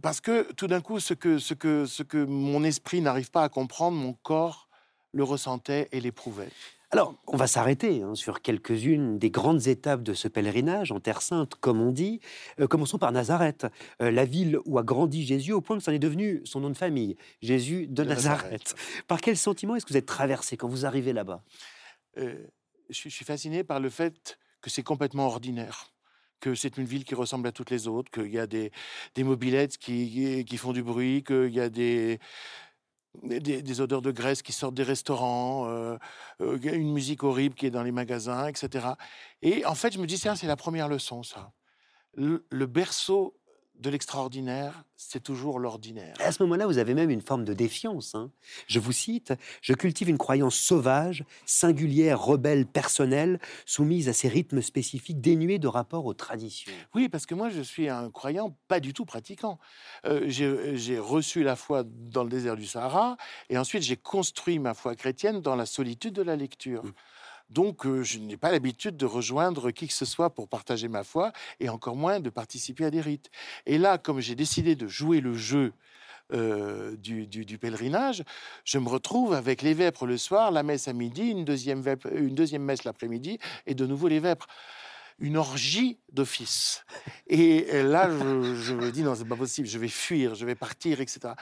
parce 0.03 0.21
que 0.21 0.53
tout 0.53 0.68
d'un 0.68 0.81
coup, 0.81 1.01
ce 1.01 1.14
que, 1.14 1.38
ce, 1.38 1.53
que, 1.53 1.85
ce 1.85 2.03
que 2.03 2.25
mon 2.25 2.62
esprit 2.64 3.01
n'arrive 3.01 3.31
pas 3.31 3.42
à 3.42 3.49
comprendre, 3.49 3.97
mon 3.97 4.14
corps 4.14 4.68
le 5.12 5.25
ressentait 5.25 5.88
et 5.92 6.01
l'éprouvait. 6.01 6.51
Alors, 6.90 7.16
on 7.27 7.37
va 7.37 7.47
s'arrêter 7.47 8.03
hein, 8.03 8.14
sur 8.14 8.40
quelques-unes 8.40 9.18
des 9.18 9.31
grandes 9.31 9.66
étapes 9.66 10.03
de 10.03 10.14
ce 10.14 10.27
pèlerinage 10.27 10.90
en 10.90 11.01
Terre 11.01 11.21
Sainte, 11.21 11.57
comme 11.57 11.83
on 11.83 11.90
dit. 11.90 12.21
Euh, 12.61 12.66
commençons 12.66 12.97
par 12.97 13.12
Nazareth, 13.12 13.66
euh, 14.01 14.11
la 14.11 14.25
ville 14.25 14.59
où 14.64 14.79
a 14.79 14.83
grandi 14.83 15.27
Jésus, 15.27 15.53
au 15.53 15.61
point 15.61 15.77
que 15.77 15.83
ça 15.83 15.92
est 15.92 15.99
devenu 15.99 16.40
son 16.44 16.61
nom 16.61 16.71
de 16.71 16.77
famille, 16.77 17.16
Jésus 17.42 17.88
de, 17.88 18.05
Nazareth. 18.05 18.75
Par 19.07 19.21
quel 19.21 19.37
sentiment 19.37 19.77
est-ce 19.77 19.85
que 19.85 19.92
vous 19.92 19.99
êtes 19.99 20.07
traversé 20.07 20.57
quand 20.57 20.68
vous 20.68 20.87
arrivez 20.87 21.12
là-bas? 21.12 21.42
Euh, 22.16 22.47
je, 22.88 23.09
suis 23.11 23.25
fasciné 23.25 23.64
par 23.64 23.81
le 23.81 23.90
fait 23.90 24.38
que 24.61 24.71
c'est 24.71 24.83
complètement 24.83 25.27
ordinaire 25.27 25.92
que 26.40 26.55
c'est 26.55 26.77
une 26.77 26.85
ville 26.85 27.05
qui 27.05 27.14
ressemble 27.14 27.49
à 27.49 27.53
toutes 27.53 27.71
les 27.71 27.88
autres, 27.88 28.11
qu'il 28.11 28.31
y 28.33 28.38
a 28.38 28.47
des, 28.47 28.71
des 29.14 29.25
mobilettes 29.25 29.77
qui, 29.77 30.44
qui 30.44 30.57
font 30.57 30.73
du 30.73 30.83
bruit, 30.83 31.25
qu'il 31.25 31.53
y 31.53 31.61
a 31.61 31.68
des, 31.68 32.21
des, 33.25 33.81
odeurs 33.81 34.03
de 34.03 34.12
graisse 34.12 34.42
qui 34.42 34.53
sortent 34.53 34.75
des 34.75 34.83
restaurants, 34.83 35.68
euh, 35.68 35.97
euh, 36.40 36.59
une 36.62 36.92
musique 36.92 37.25
horrible 37.25 37.55
qui 37.55 37.66
est 37.66 37.71
dans 37.71 37.83
les 37.83 37.92
magasins, 37.92 38.47
etc. 38.47 38.87
Et 39.42 39.64
en 39.66 39.75
fait, 39.75 39.92
je 39.92 39.99
me 39.99 40.07
dis, 40.07 40.18
c'est 40.18 40.42
la 40.44 40.57
première 40.57 40.88
leçon, 40.88 41.23
ça. 41.23 41.53
le 42.14 42.66
berceau 42.66 43.35
de 43.79 43.91
l'extraordinaire, 43.91 44.85
c'est 44.97 45.23
toujours 45.23 45.61
l'ordinaire. 45.61 46.14
À 46.19 46.33
ce 46.33 46.43
moment-là, 46.43 46.67
vous 46.67 46.79
avez 46.79 46.95
même 46.95 47.11
une 47.11 47.21
forme 47.21 47.45
de 47.45 47.55
défiance. 47.55 48.14
Hein. 48.14 48.31
Je 48.67 48.81
vous 48.81 48.93
cite, 48.93 49.33
je 49.62 49.73
cultive 49.73 50.09
une 50.09 50.19
croyance 50.19 50.57
sauvage, 50.57 51.25
singulière, 51.47 52.21
rebelle, 52.21 52.67
personnelle, 52.67 53.38
soumise 53.64 54.09
à 54.09 54.12
ces 54.12 54.29
rythmes 54.29 54.61
spécifiques, 54.61 55.21
dénués 55.21 55.59
de 55.59 55.69
rapport 55.69 56.07
aux 56.07 56.14
traditions. 56.14 56.73
Oui, 56.95 57.09
parce 57.09 57.27
que 57.27 57.35
moi, 57.35 57.49
je 57.51 57.62
suis 57.62 57.88
un 57.88 58.11
croyant 58.11 58.57
pas 58.67 58.81
du 58.81 58.93
tout 58.93 59.05
pratiquant. 59.05 59.59
Euh, 60.05 60.25
j'ai 60.29 60.99
reçu 60.99 61.45
la 61.45 61.55
foi 61.55 61.85
dans 61.85 62.25
le 62.25 62.31
désert 62.31 62.57
du 62.57 62.67
Sahara, 62.67 63.17
et 63.49 63.59
ensuite 63.59 63.83
j'ai 63.83 63.97
construit 63.97 64.59
ma 64.59 64.75
foi 64.75 64.97
chrétienne 64.97 65.41
dans 65.41 65.55
la 65.55 65.67
solitude 65.67 66.14
de 66.14 66.23
la 66.23 66.37
lecture. 66.37 66.85
Mmh. 66.85 66.93
Donc, 67.51 67.87
euh, 67.87 68.03
je 68.03 68.19
n'ai 68.19 68.37
pas 68.37 68.51
l'habitude 68.51 68.97
de 68.97 69.07
rejoindre 69.07 69.71
qui 69.71 69.87
que 69.87 69.95
ce 69.95 70.05
soit 70.05 70.31
pour 70.31 70.49
partager 70.49 70.89
ma 70.89 71.05
foi, 71.05 71.33
et 71.61 71.69
encore 71.69 71.97
moins 71.97 72.21
de 72.21 72.31
participer 72.31 72.85
à 72.85 72.91
des 72.91 73.01
rites. 73.01 73.31
Et 73.67 73.79
là, 73.79 73.99
comme 73.99 74.21
j'ai 74.21 74.35
décidé 74.35 74.77
de 74.77 74.87
jouer 74.87 75.21
le 75.21 75.35
jeu 75.35 75.73
euh, 76.35 76.95
du, 76.97 77.59
pèlerinage, 77.59 78.23
je 78.65 78.79
me 78.79 78.89
retrouve 78.89 79.33
avec 79.33 79.63
les 79.63 79.73
vêpres 79.73 80.07
le 80.07 80.19
soir, 80.19 80.51
la 80.51 80.63
messe 80.63 80.87
à 80.87 80.93
midi, 80.93 81.31
une 81.31 81.45
deuxième, 81.45 81.83
une 82.13 82.35
deuxième 82.35 82.63
messe 82.63 82.85
l'après-midi, 82.85 83.39
et 83.67 83.75
de 83.75 83.87
nouveau 83.87 84.09
les 84.09 84.21
vêpres 84.21 84.47
une 85.19 85.37
orgie 85.37 85.99
d'office. 86.13 86.85
Et 87.27 87.83
là, 87.83 88.09
je, 88.11 88.75
me 88.75 88.91
dis, 88.91 89.03
non, 89.03 89.15
c'est 89.15 89.25
pas 89.25 89.37
possible, 89.37 89.67
je 89.67 89.79
vais 89.79 89.89
fuir, 89.89 90.35
je 90.35 90.47
vais 90.47 90.55
partir, 90.55 91.01
etc. 91.01 91.35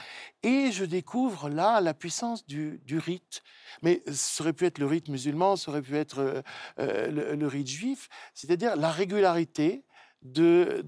Et 0.43 0.71
je 0.71 0.83
découvre 0.83 1.49
là 1.49 1.79
la 1.79 1.93
puissance 1.93 2.45
du, 2.47 2.81
rite. 2.97 3.43
Mais 3.83 4.01
ça 4.11 4.43
aurait 4.43 4.53
pu 4.53 4.65
être 4.65 4.79
le 4.79 4.87
rite 4.87 5.09
musulman, 5.09 5.55
ça 5.55 5.71
aurait 5.71 5.81
pu 5.81 5.95
être 5.95 6.19
euh, 6.19 6.41
euh, 6.79 7.35
le, 7.35 7.47
rite 7.47 7.67
juif, 7.67 8.09
c'est-à-dire 8.33 8.75
la 8.75 8.89
régularité 8.89 9.83
le 10.23 10.83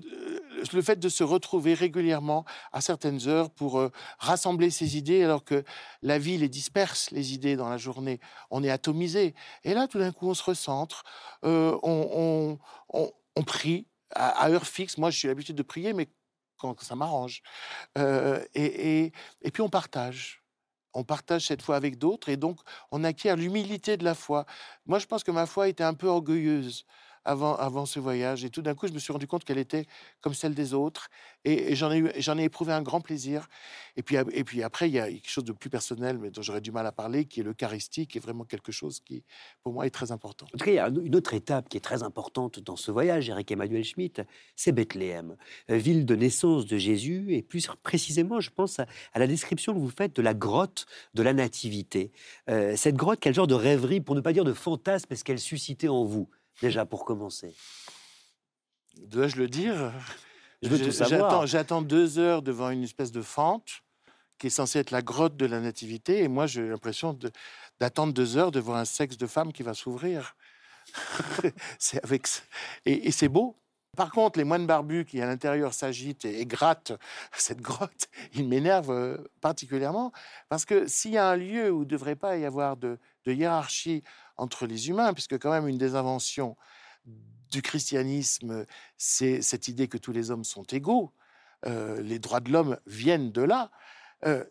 fait 0.82 1.00
de 1.00 1.10
se 1.10 1.24
retrouver 1.24 1.74
régulièrement 1.74 2.46
à 2.72 2.82
certaines 2.82 3.28
heures 3.28 3.50
pour 3.50 3.80
euh, 3.80 3.92
rassembler 4.18 4.70
ses 4.70 4.98
idées, 4.98 5.24
alors 5.24 5.44
que 5.44 5.64
la 6.02 6.18
vie 6.18 6.38
les 6.38 6.50
disperse, 6.50 7.12
les 7.12 7.34
idées 7.34 7.56
dans 7.56 7.70
la 7.70 7.78
journée. 7.78 8.20
On 8.50 8.64
est 8.64 8.70
atomisé. 8.70 9.36
Et 9.64 9.74
là, 9.74 9.88
tout 9.88 10.00
d'un 10.00 10.12
coup, 10.12 10.30
on 10.30 10.34
se 10.34 10.44
recentre, 10.44 11.04
euh, 11.46 11.78
on, 11.84 12.58
prie 13.46 13.88
à, 14.14 14.50
heure 14.50 14.66
fixe. 14.66 14.98
Moi, 14.98 15.12
suis 15.12 15.28
l'habitude 15.28 15.56
de 15.56 15.64
prier, 15.64 15.94
mais 15.94 16.10
quand 16.58 16.82
ça 16.82 16.96
m'arrange. 16.96 17.42
Euh, 17.98 18.44
et, 18.54 19.12
et 19.42 19.52
puis, 19.52 19.62
on 19.62 19.70
partage 19.70 20.44
on 20.94 21.04
partage 21.04 21.46
cette 21.46 21.62
foi 21.62 21.76
avec 21.76 21.98
d'autres 21.98 22.30
et 22.30 22.36
donc 22.36 22.60
on 22.92 23.04
acquiert 23.04 23.36
l'humilité 23.36 23.96
de 23.96 24.04
la 24.04 24.16
foi. 24.16 24.46
Moi, 24.88 25.00
je 25.00 25.06
pense 25.06 25.24
que 25.24 25.32
ma 25.32 25.46
foi 25.46 25.68
était 25.68 25.84
un 25.84 25.94
peu 25.94 26.08
orgueilleuse 26.08 26.86
avant, 27.26 27.56
avant 27.56 27.86
ce 27.86 28.00
voyage. 28.00 28.46
Et 28.46 28.50
tout 28.50 28.62
d'un 28.62 28.76
coup, 28.76 28.88
je 28.88 28.94
me 28.94 29.00
suis 29.00 29.14
rendu 29.14 29.28
compte 29.28 29.44
qu'elle 29.44 29.58
était 29.58 29.86
comme 30.22 30.34
celle 30.34 30.54
des 30.54 30.74
autres. 30.74 31.10
Et, 31.46 31.76
j'en 31.76 31.92
ai, 31.92 32.22
j'en 32.22 32.38
ai 32.38 32.44
éprouvé 32.44 32.74
un 32.74 32.82
grand 32.82 33.02
plaisir. 33.02 33.48
Et 33.96 34.04
puis, 34.04 34.18
et 34.32 34.44
puis 34.44 34.64
après, 34.64 34.90
il 34.90 34.94
y 34.94 35.00
a 35.00 35.10
quelque 35.10 35.30
chose 35.30 35.44
de 35.44 35.52
plus 35.52 35.70
personnel, 35.70 36.18
mais 36.18 36.32
dont 36.32 36.42
j'aurais 36.42 36.62
du 36.62 36.72
mal 36.72 36.86
à 36.86 36.92
parler, 36.92 37.26
qui 37.26 37.40
est 37.40 37.44
l'Eucharistie, 37.44 38.08
qui 38.08 38.18
est 38.18 38.22
vraiment 38.22 38.44
quelque 38.44 38.72
chose 38.72 39.00
qui, 39.00 39.24
pour 39.64 39.74
moi, 39.74 39.86
est 39.86 39.92
très 39.92 40.12
important. 40.12 40.46
En 40.54 40.58
tout 40.58 40.66
cas, 40.66 40.72
il 40.72 40.76
y 40.76 40.80
a 40.80 40.88
une 40.88 41.16
autre 41.16 41.34
étape 41.34 41.70
qui 41.70 41.78
est 41.78 41.82
très 41.82 42.04
importante 42.04 42.60
dans 42.60 42.76
ce 42.76 42.92
voyage, 42.92 43.30
Eric 43.30 43.52
Emmanuel 43.52 43.84
Schmitt, 43.84 44.22
c'est 44.56 44.72
Bethléem, 44.72 45.36
euh, 45.70 45.78
ville 45.78 46.06
de 46.06 46.16
naissance 46.16 46.66
de 46.66 46.78
Jésus, 46.78 47.34
et 47.34 47.42
plus 47.42 47.68
précisément, 47.84 48.40
je 48.40 48.50
pense 48.50 48.80
à, 48.80 48.88
la 49.16 49.28
description 49.28 49.74
que 49.74 49.80
vous 49.80 49.90
faites 49.90 50.16
de 50.16 50.22
la 50.22 50.34
grotte 50.34 50.86
de 51.14 51.24
la 51.24 51.34
Nativité. 51.34 52.12
Euh, 52.50 52.76
cette 52.76 52.96
grotte, 52.96 53.20
quel 53.20 53.34
genre 53.34 53.48
de 53.48 53.56
rêverie, 53.56 54.02
pour 54.02 54.16
ne 54.16 54.22
pas 54.22 54.34
dire 54.34 54.46
de 54.46 54.54
fantasme, 54.54 55.08
est-ce 55.12 55.24
qu'elle 55.24 55.40
suscitait 55.40 55.88
en 55.88 56.04
vous? 56.04 56.30
Déjà 56.62 56.86
pour 56.86 57.06
commencer 57.06 57.56
Dois-je 58.98 59.38
le 59.38 59.48
dire? 59.48 59.94
Je 60.62 60.70
veux 60.70 60.80
tout 60.80 60.92
savoir. 60.92 61.48
J'attends 61.48 61.82
deux 61.82 62.20
heures 62.20 62.42
devant 62.42 62.70
une 62.70 62.84
espèce 62.84 63.12
de 63.12 63.22
fente 63.22 63.82
qui 64.38 64.48
est 64.48 64.52
censée 64.52 64.80
être 64.80 64.92
la 64.92 65.02
grotte 65.02 65.36
de 65.36 65.46
la 65.46 65.60
nativité, 65.60 66.24
et 66.24 66.28
moi 66.28 66.48
j'ai 66.48 66.66
l'impression 66.66 67.18
d'attendre 67.80 68.14
deux 68.14 68.38
heures 68.38 68.52
de 68.52 68.60
voir 68.60 68.78
un 68.78 68.86
sexe 68.86 69.18
de 69.18 69.28
femme 69.28 69.52
qui 69.52 69.64
va 69.64 69.74
s'ouvrir. 69.74 70.36
c'est 71.78 72.04
avec 72.04 72.26
et, 72.86 73.12
c'est 73.12 73.28
beau. 73.28 73.56
Par 73.98 74.12
contre, 74.12 74.38
les 74.38 74.46
moines 74.46 74.68
barbus 74.68 75.06
qui 75.06 75.22
à 75.22 75.26
l'intérieur 75.26 75.74
s'agitent 75.74 76.26
et, 76.26 76.46
grattent 76.46 76.94
cette 77.34 77.62
grotte, 77.62 78.08
ils 78.34 78.48
m'énervent 78.48 78.92
euh, 78.92 79.18
particulièrement 79.42 80.12
parce 80.48 80.66
que 80.66 80.88
s'il 80.88 81.12
y 81.12 81.18
a 81.18 81.28
un 81.28 81.36
lieu 81.36 81.72
où 81.72 81.80
ne 81.80 81.86
devrait 81.86 82.16
pas 82.16 82.38
y 82.38 82.46
avoir 82.46 82.78
de, 82.78 83.00
de 83.26 83.34
hiérarchie 83.34 84.04
entre 84.38 84.66
les 84.66 84.90
humains, 84.90 85.14
puisque 85.14 85.38
quand 85.38 85.52
même 85.52 85.68
une 85.68 85.78
des 85.78 85.96
inventions 85.96 86.56
du 87.52 87.62
christianisme, 87.62 88.66
c'est 88.98 89.42
cette 89.42 89.68
idée 89.68 89.88
que 89.88 89.98
tous 89.98 90.12
les 90.12 90.32
hommes 90.32 90.44
sont 90.44 90.64
égaux. 90.64 91.12
Euh, 91.66 92.02
les 92.02 92.20
droits 92.20 92.40
de 92.40 92.52
l'homme 92.52 92.78
viennent 92.86 93.32
de 93.32 93.42
là. 93.42 93.72
Euh, 94.26 94.44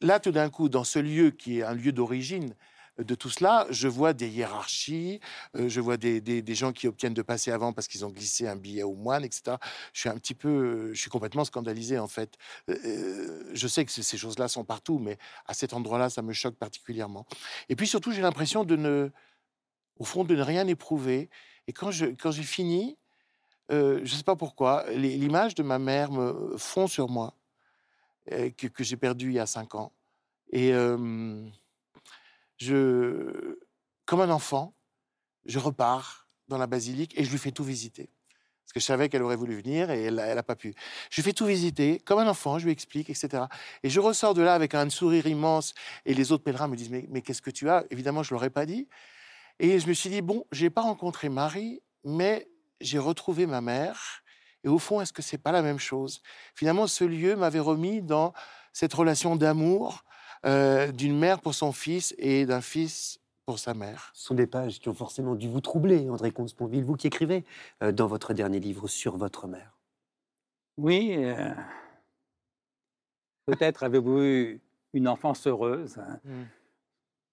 là, 0.00 0.20
tout 0.20 0.32
d'un 0.32 0.50
coup, 0.50 0.68
dans 0.68 0.84
ce 0.84 0.98
lieu 0.98 1.30
qui 1.30 1.58
est 1.58 1.62
un 1.62 1.74
lieu 1.74 1.92
d'origine 1.92 2.54
de 2.98 3.14
tout 3.14 3.30
cela, 3.30 3.66
je 3.70 3.88
vois 3.88 4.12
des 4.12 4.28
hiérarchies, 4.28 5.20
euh, 5.56 5.68
je 5.68 5.80
vois 5.80 5.96
des, 5.96 6.20
des, 6.20 6.54
gens 6.54 6.72
qui 6.72 6.86
obtiennent 6.88 7.14
de 7.14 7.22
passer 7.22 7.50
avant 7.50 7.72
parce 7.72 7.88
qu'ils 7.88 8.04
ont 8.04 8.10
glissé 8.10 8.46
un 8.46 8.56
billet 8.56 8.82
au 8.82 8.94
moine, 8.94 9.24
etc. 9.24 9.56
Je 9.92 10.00
suis 10.00 10.08
un 10.08 10.16
petit 10.16 10.34
peu, 10.34 10.92
je 10.92 11.00
suis 11.00 11.10
complètement 11.10 11.44
scandalisé 11.44 11.98
en 11.98 12.08
fait. 12.08 12.36
je 12.68 13.66
sais 13.66 13.84
que 13.84 13.90
ces 13.90 14.16
choses-là 14.18 14.48
sont 14.48 14.64
partout, 14.64 14.98
mais 14.98 15.16
à 15.46 15.54
cet 15.54 15.72
endroit-là, 15.72 16.10
ça 16.10 16.22
me 16.22 16.32
choque 16.32 16.56
particulièrement. 16.56 17.26
Et 17.68 17.76
puis 17.76 17.86
surtout, 17.86 18.12
j'ai 18.12 18.22
l'impression 18.22 18.64
de 18.64 18.76
ne, 18.76 19.10
au 19.98 20.04
fond, 20.04 20.24
de 20.24 20.34
ne 20.34 20.42
rien 20.42 20.66
éprouver. 20.66 21.30
Et 21.66 21.72
quand 21.72 21.90
j'ai 21.90 22.14
quand 22.14 22.32
fini, 22.32 22.98
euh, 23.70 23.98
je 23.98 24.12
ne 24.12 24.16
sais 24.18 24.24
pas 24.24 24.36
pourquoi, 24.36 24.84
l'image 24.90 25.54
de 25.54 25.62
ma 25.62 25.78
mère 25.78 26.10
me 26.12 26.56
fond 26.58 26.86
sur 26.86 27.08
moi, 27.08 27.34
euh, 28.32 28.50
que, 28.50 28.66
que 28.66 28.84
j'ai 28.84 28.96
perdu 28.96 29.28
il 29.28 29.34
y 29.34 29.38
a 29.38 29.46
cinq 29.46 29.74
ans. 29.74 29.92
Et 30.50 30.72
comme 34.04 34.20
un 34.20 34.30
enfant, 34.30 34.74
je 35.44 35.58
repars 35.58 36.28
dans 36.48 36.58
la 36.58 36.66
basilique 36.66 37.18
et 37.18 37.24
je 37.24 37.30
lui 37.30 37.38
fais 37.38 37.50
tout 37.50 37.64
visiter. 37.64 38.10
Parce 38.64 38.72
que 38.74 38.80
je 38.80 38.84
savais 38.84 39.08
qu'elle 39.08 39.22
aurait 39.22 39.36
voulu 39.36 39.56
venir 39.56 39.90
et 39.90 40.04
elle 40.04 40.14
n'a 40.14 40.42
pas 40.42 40.56
pu. 40.56 40.74
Je 41.10 41.16
lui 41.16 41.22
fais 41.22 41.32
tout 41.32 41.46
visiter, 41.46 41.98
comme 42.00 42.18
un 42.20 42.28
enfant, 42.28 42.58
je 42.58 42.64
lui 42.64 42.72
explique, 42.72 43.10
etc. 43.10 43.44
Et 43.82 43.90
je 43.90 44.00
ressors 44.00 44.34
de 44.34 44.42
là 44.42 44.54
avec 44.54 44.74
un 44.74 44.88
sourire 44.88 45.26
immense 45.26 45.74
et 46.06 46.14
les 46.14 46.32
autres 46.32 46.44
pèlerins 46.44 46.68
me 46.68 46.76
disent 46.76 46.90
Mais, 46.90 47.06
mais 47.10 47.22
qu'est-ce 47.22 47.42
que 47.42 47.50
tu 47.50 47.68
as? 47.68 47.84
Évidemment, 47.90 48.22
je 48.22 48.32
ne 48.32 48.36
l'aurais 48.38 48.50
pas 48.50 48.66
dit. 48.66 48.88
Et 49.58 49.78
je 49.78 49.86
me 49.86 49.92
suis 49.92 50.10
dit, 50.10 50.22
bon, 50.22 50.44
je 50.50 50.64
n'ai 50.64 50.70
pas 50.70 50.82
rencontré 50.82 51.28
Marie, 51.28 51.82
mais 52.04 52.48
j'ai 52.80 52.98
retrouvé 52.98 53.46
ma 53.46 53.60
mère. 53.60 54.22
Et 54.64 54.68
au 54.68 54.78
fond, 54.78 55.00
est-ce 55.00 55.12
que 55.12 55.22
c'est 55.22 55.38
pas 55.38 55.52
la 55.52 55.62
même 55.62 55.78
chose? 55.78 56.20
Finalement, 56.54 56.86
ce 56.86 57.04
lieu 57.04 57.36
m'avait 57.36 57.60
remis 57.60 58.02
dans 58.02 58.32
cette 58.72 58.92
relation 58.92 59.36
d'amour 59.36 60.04
euh, 60.46 60.92
d'une 60.92 61.18
mère 61.18 61.40
pour 61.40 61.54
son 61.54 61.72
fils 61.72 62.14
et 62.18 62.46
d'un 62.46 62.60
fils 62.60 63.20
pour 63.46 63.58
sa 63.58 63.74
mère. 63.74 64.10
Ce 64.14 64.26
sont 64.26 64.34
des 64.34 64.46
pages 64.46 64.80
qui 64.80 64.88
ont 64.88 64.94
forcément 64.94 65.34
dû 65.34 65.48
vous 65.48 65.60
troubler, 65.60 66.08
André 66.08 66.30
Comte-Sponville, 66.30 66.84
vous 66.84 66.96
qui 66.96 67.08
écrivez 67.08 67.44
euh, 67.82 67.92
dans 67.92 68.06
votre 68.06 68.34
dernier 68.34 68.60
livre 68.60 68.88
sur 68.88 69.16
votre 69.16 69.46
mère. 69.46 69.78
Oui, 70.76 71.14
euh, 71.16 71.52
peut-être 73.46 73.82
avez-vous 73.82 74.22
eu 74.22 74.60
une 74.92 75.08
enfance 75.08 75.46
heureuse. 75.46 75.98
Hein. 75.98 76.20
Mmh. 76.24 76.42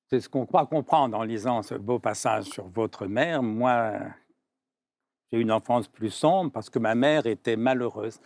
C'est 0.09 0.21
ce 0.21 0.29
qu'on 0.29 0.45
croit 0.47 0.65
comprendre 0.65 1.15
en 1.17 1.23
lisant 1.23 1.61
ce 1.61 1.75
beau 1.75 1.99
passage 1.99 2.45
sur 2.45 2.67
votre 2.67 3.05
mère. 3.05 3.43
Moi, 3.43 3.93
j'ai 5.31 5.37
eu 5.37 5.41
une 5.41 5.51
enfance 5.51 5.87
plus 5.87 6.09
sombre 6.09 6.51
parce 6.51 6.69
que 6.69 6.79
ma 6.79 6.95
mère 6.95 7.27
était 7.27 7.55
malheureuse. 7.55 8.19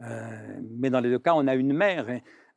Euh, 0.00 0.60
mais 0.78 0.90
dans 0.90 1.00
les 1.00 1.10
deux 1.10 1.18
cas, 1.18 1.34
on 1.34 1.46
a 1.46 1.54
une 1.54 1.72
mère. 1.72 2.06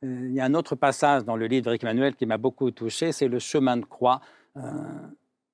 Il 0.02 0.32
y 0.32 0.40
a 0.40 0.44
un 0.44 0.54
autre 0.54 0.74
passage 0.74 1.24
dans 1.24 1.36
le 1.36 1.46
livre 1.46 1.64
d'Éric 1.64 1.84
Emmanuel 1.84 2.16
qui 2.16 2.26
m'a 2.26 2.38
beaucoup 2.38 2.70
touché, 2.72 3.12
c'est 3.12 3.28
le 3.28 3.38
chemin 3.38 3.76
de 3.76 3.84
croix. 3.84 4.20
Euh, 4.56 4.62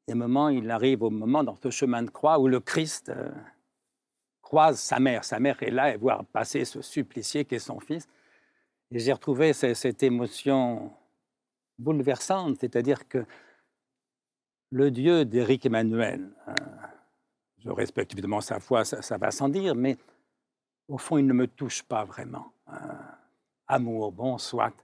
il 0.08 0.70
arrive 0.70 1.02
au 1.02 1.10
moment 1.10 1.44
dans 1.44 1.56
ce 1.56 1.70
chemin 1.70 2.02
de 2.02 2.08
croix 2.08 2.38
où 2.38 2.48
le 2.48 2.60
Christ 2.60 3.10
euh, 3.10 3.30
croise 4.40 4.80
sa 4.80 4.98
mère. 4.98 5.24
Sa 5.24 5.38
mère 5.38 5.62
est 5.62 5.70
là 5.70 5.92
et 5.92 5.98
voit 5.98 6.24
passer 6.32 6.64
ce 6.64 6.80
supplicié 6.80 7.44
qui 7.44 7.56
est 7.56 7.58
son 7.58 7.78
fils. 7.78 8.08
Et 8.90 8.98
j'ai 8.98 9.12
retrouvé 9.12 9.52
cette 9.52 10.02
émotion 10.02 10.90
bouleversante, 11.78 12.56
c'est-à-dire 12.58 13.06
que 13.06 13.26
le 14.70 14.90
Dieu 14.90 15.26
d'Éric 15.26 15.66
Emmanuel, 15.66 16.30
je 17.58 17.68
respecte 17.68 18.14
évidemment 18.14 18.40
sa 18.40 18.60
foi, 18.60 18.86
ça, 18.86 19.18
va 19.18 19.30
sans 19.30 19.50
dire, 19.50 19.74
mais 19.74 19.98
au 20.88 20.96
fond, 20.96 21.18
il 21.18 21.26
ne 21.26 21.34
me 21.34 21.46
touche 21.46 21.82
pas 21.82 22.04
vraiment 22.06 22.50
amour, 23.68 24.12
bon, 24.12 24.38
soit. 24.38 24.74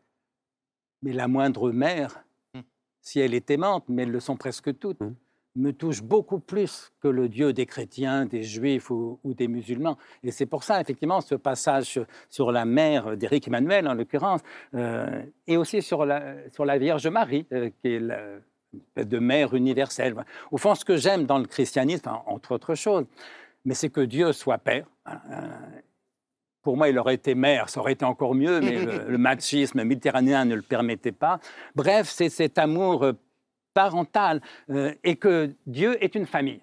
Mais 1.02 1.12
la 1.12 1.28
moindre 1.28 1.70
mère, 1.70 2.24
mmh. 2.54 2.60
si 3.00 3.20
elle 3.20 3.34
est 3.34 3.50
aimante, 3.50 3.84
mais 3.88 4.02
elles 4.02 4.10
le 4.10 4.20
sont 4.20 4.36
presque 4.36 4.78
toutes, 4.78 5.00
mmh. 5.00 5.14
me 5.56 5.72
touche 5.72 6.02
beaucoup 6.02 6.38
plus 6.38 6.92
que 7.00 7.08
le 7.08 7.28
Dieu 7.28 7.52
des 7.52 7.66
chrétiens, 7.66 8.26
des 8.26 8.42
juifs 8.42 8.90
ou, 8.90 9.18
des 9.24 9.48
musulmans. 9.48 9.98
Et 10.22 10.30
c'est 10.30 10.46
pour 10.46 10.64
ça, 10.64 10.80
effectivement, 10.80 11.20
ce 11.20 11.34
passage 11.34 12.00
sur 12.28 12.52
la 12.52 12.64
mère 12.64 13.16
d'Éric 13.16 13.48
Emmanuel, 13.48 13.88
en 13.88 13.94
l'occurrence, 13.94 14.40
euh, 14.74 15.22
et 15.46 15.56
aussi 15.56 15.82
sur 15.82 16.04
la, 16.04 16.34
sur 16.52 16.64
la 16.64 16.78
Vierge 16.78 17.06
Marie, 17.06 17.46
euh, 17.52 17.70
qui 17.80 17.94
est 17.94 18.00
la, 18.00 18.40
de 18.96 19.18
mère 19.18 19.54
universelle. 19.54 20.14
Au 20.50 20.56
fond, 20.56 20.74
ce 20.74 20.84
que 20.84 20.96
j'aime 20.96 21.26
dans 21.26 21.38
le 21.38 21.46
christianisme, 21.46 22.10
entre 22.26 22.52
autres 22.52 22.74
choses, 22.74 23.06
mais 23.64 23.74
c'est 23.74 23.90
que 23.90 24.00
Dieu 24.00 24.32
soit 24.32 24.58
Père. 24.58 24.86
Pour 26.64 26.78
moi, 26.78 26.88
il 26.88 26.98
aurait 26.98 27.14
été 27.14 27.34
maire, 27.34 27.68
ça 27.68 27.80
aurait 27.80 27.92
été 27.92 28.06
encore 28.06 28.34
mieux, 28.34 28.60
mais 28.60 28.84
le, 28.84 29.18
machisme 29.18 29.84
méditerranéen 29.84 30.46
ne 30.46 30.56
le 30.56 30.62
permettait 30.62 31.12
pas. 31.12 31.38
Bref, 31.76 32.08
c'est 32.08 32.30
cet 32.30 32.58
amour 32.58 33.04
euh, 33.04 33.12
parental 33.74 34.40
euh, 34.70 34.94
et 35.04 35.16
que 35.16 35.54
Dieu 35.66 36.02
est 36.02 36.14
une 36.14 36.26
famille 36.26 36.60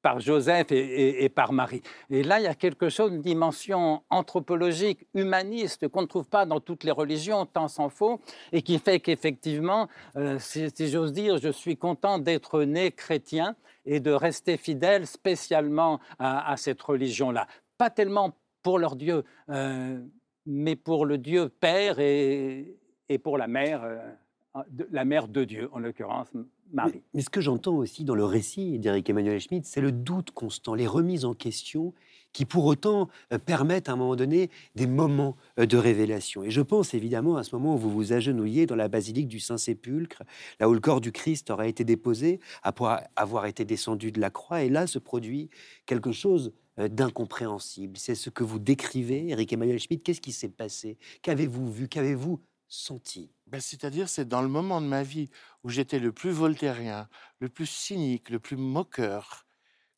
par 0.00 0.20
Joseph 0.20 0.66
et, 0.70 1.30
par 1.30 1.54
Marie. 1.54 1.82
Et 2.10 2.22
là, 2.22 2.38
il 2.38 2.44
y 2.44 2.46
a 2.46 2.54
quelque 2.54 2.90
chose, 2.90 3.10
une 3.10 3.22
dimension 3.22 4.02
anthropologique, 4.10 5.06
humaniste, 5.14 5.88
qu'on 5.88 6.02
ne 6.02 6.06
trouve 6.06 6.28
pas 6.28 6.44
dans 6.44 6.60
toutes 6.60 6.84
les 6.84 6.90
religions, 6.90 7.46
tant 7.46 7.68
s'en 7.68 7.88
faut, 7.88 8.20
et 8.52 8.60
qui 8.60 8.78
fait 8.78 9.00
qu'effectivement, 9.00 9.88
euh, 10.16 10.38
si, 10.38 10.70
j'ose 10.90 11.14
dire, 11.14 11.38
je 11.38 11.48
suis 11.48 11.78
content 11.78 12.18
d'être 12.18 12.64
né 12.64 12.92
chrétien 12.92 13.56
et 13.86 13.98
de 13.98 14.10
rester 14.10 14.58
fidèle 14.58 15.06
spécialement 15.06 16.00
à, 16.18 16.52
à 16.52 16.58
cette 16.58 16.82
religion-là. 16.82 17.46
Pas 17.78 17.88
tellement 17.88 18.34
pour 18.64 18.80
leur 18.80 18.96
Dieu, 18.96 19.22
euh, 19.50 20.00
mais 20.46 20.74
pour 20.74 21.06
le 21.06 21.18
Dieu 21.18 21.48
Père 21.48 22.00
et, 22.00 22.74
pour 23.22 23.38
la 23.38 23.46
mère, 23.46 23.84
euh, 23.84 24.62
la 24.90 25.04
mère 25.04 25.28
de 25.28 25.44
Dieu, 25.44 25.68
en 25.72 25.78
l'occurrence 25.78 26.28
Marie. 26.72 27.02
Mais, 27.12 27.20
ce 27.20 27.30
que 27.30 27.42
j'entends 27.42 27.76
aussi 27.76 28.04
dans 28.04 28.14
le 28.14 28.24
récit 28.24 28.78
d'Éric 28.78 29.08
Emmanuel 29.10 29.38
Schmitt, 29.38 29.66
c'est 29.66 29.82
le 29.82 29.92
doute 29.92 30.32
constant, 30.32 30.74
les 30.74 30.86
remises 30.86 31.24
en 31.24 31.34
question 31.34 31.92
qui 32.32 32.46
pour 32.46 32.64
autant 32.64 33.08
euh, 33.32 33.38
permettent 33.38 33.88
à 33.88 33.92
un 33.92 33.96
moment 33.96 34.16
donné 34.16 34.50
des 34.74 34.86
moments 34.86 35.36
de 35.58 35.76
révélation. 35.76 36.42
Et 36.42 36.50
je 36.50 36.62
pense 36.62 36.94
évidemment 36.94 37.36
à 37.36 37.44
ce 37.44 37.54
moment 37.54 37.74
où 37.74 37.78
vous 37.78 37.90
vous 37.90 38.12
agenouillez 38.12 38.64
dans 38.64 38.76
la 38.76 38.88
basilique 38.88 39.28
du 39.28 39.40
Saint-Sépulcre, 39.40 40.22
là 40.58 40.70
où 40.70 40.72
le 40.72 40.80
corps 40.80 41.02
du 41.02 41.12
Christ 41.12 41.50
aurait 41.50 41.68
été 41.68 41.84
déposé 41.84 42.40
après 42.62 43.06
avoir 43.14 43.44
été 43.44 43.66
descendu 43.66 44.10
de 44.10 44.20
la 44.20 44.30
croix, 44.30 44.62
et 44.62 44.70
là 44.70 44.86
se 44.86 44.98
produit 44.98 45.50
quelque 45.86 46.12
chose 46.12 46.52
d'incompréhensible. 46.76 47.96
C'est 47.96 48.14
ce 48.14 48.30
que 48.30 48.44
vous 48.44 48.58
décrivez, 48.58 49.28
Eric 49.28 49.52
Emmanuel 49.52 49.78
Schmitt. 49.78 50.02
Qu'est-ce 50.02 50.20
qui 50.20 50.32
s'est 50.32 50.48
passé? 50.48 50.98
Qu'avez-vous 51.22 51.72
vu? 51.72 51.88
Qu'avez-vous 51.88 52.40
senti? 52.68 53.30
Ben, 53.46 53.60
C'est-à-dire, 53.60 54.08
c'est 54.08 54.26
dans 54.26 54.42
le 54.42 54.48
moment 54.48 54.80
de 54.80 54.86
ma 54.86 55.02
vie 55.02 55.30
où 55.62 55.70
j'étais 55.70 55.98
le 55.98 56.12
plus 56.12 56.30
voltairien, 56.30 57.08
le 57.38 57.48
plus 57.48 57.66
cynique, 57.66 58.30
le 58.30 58.40
plus 58.40 58.56
moqueur, 58.56 59.46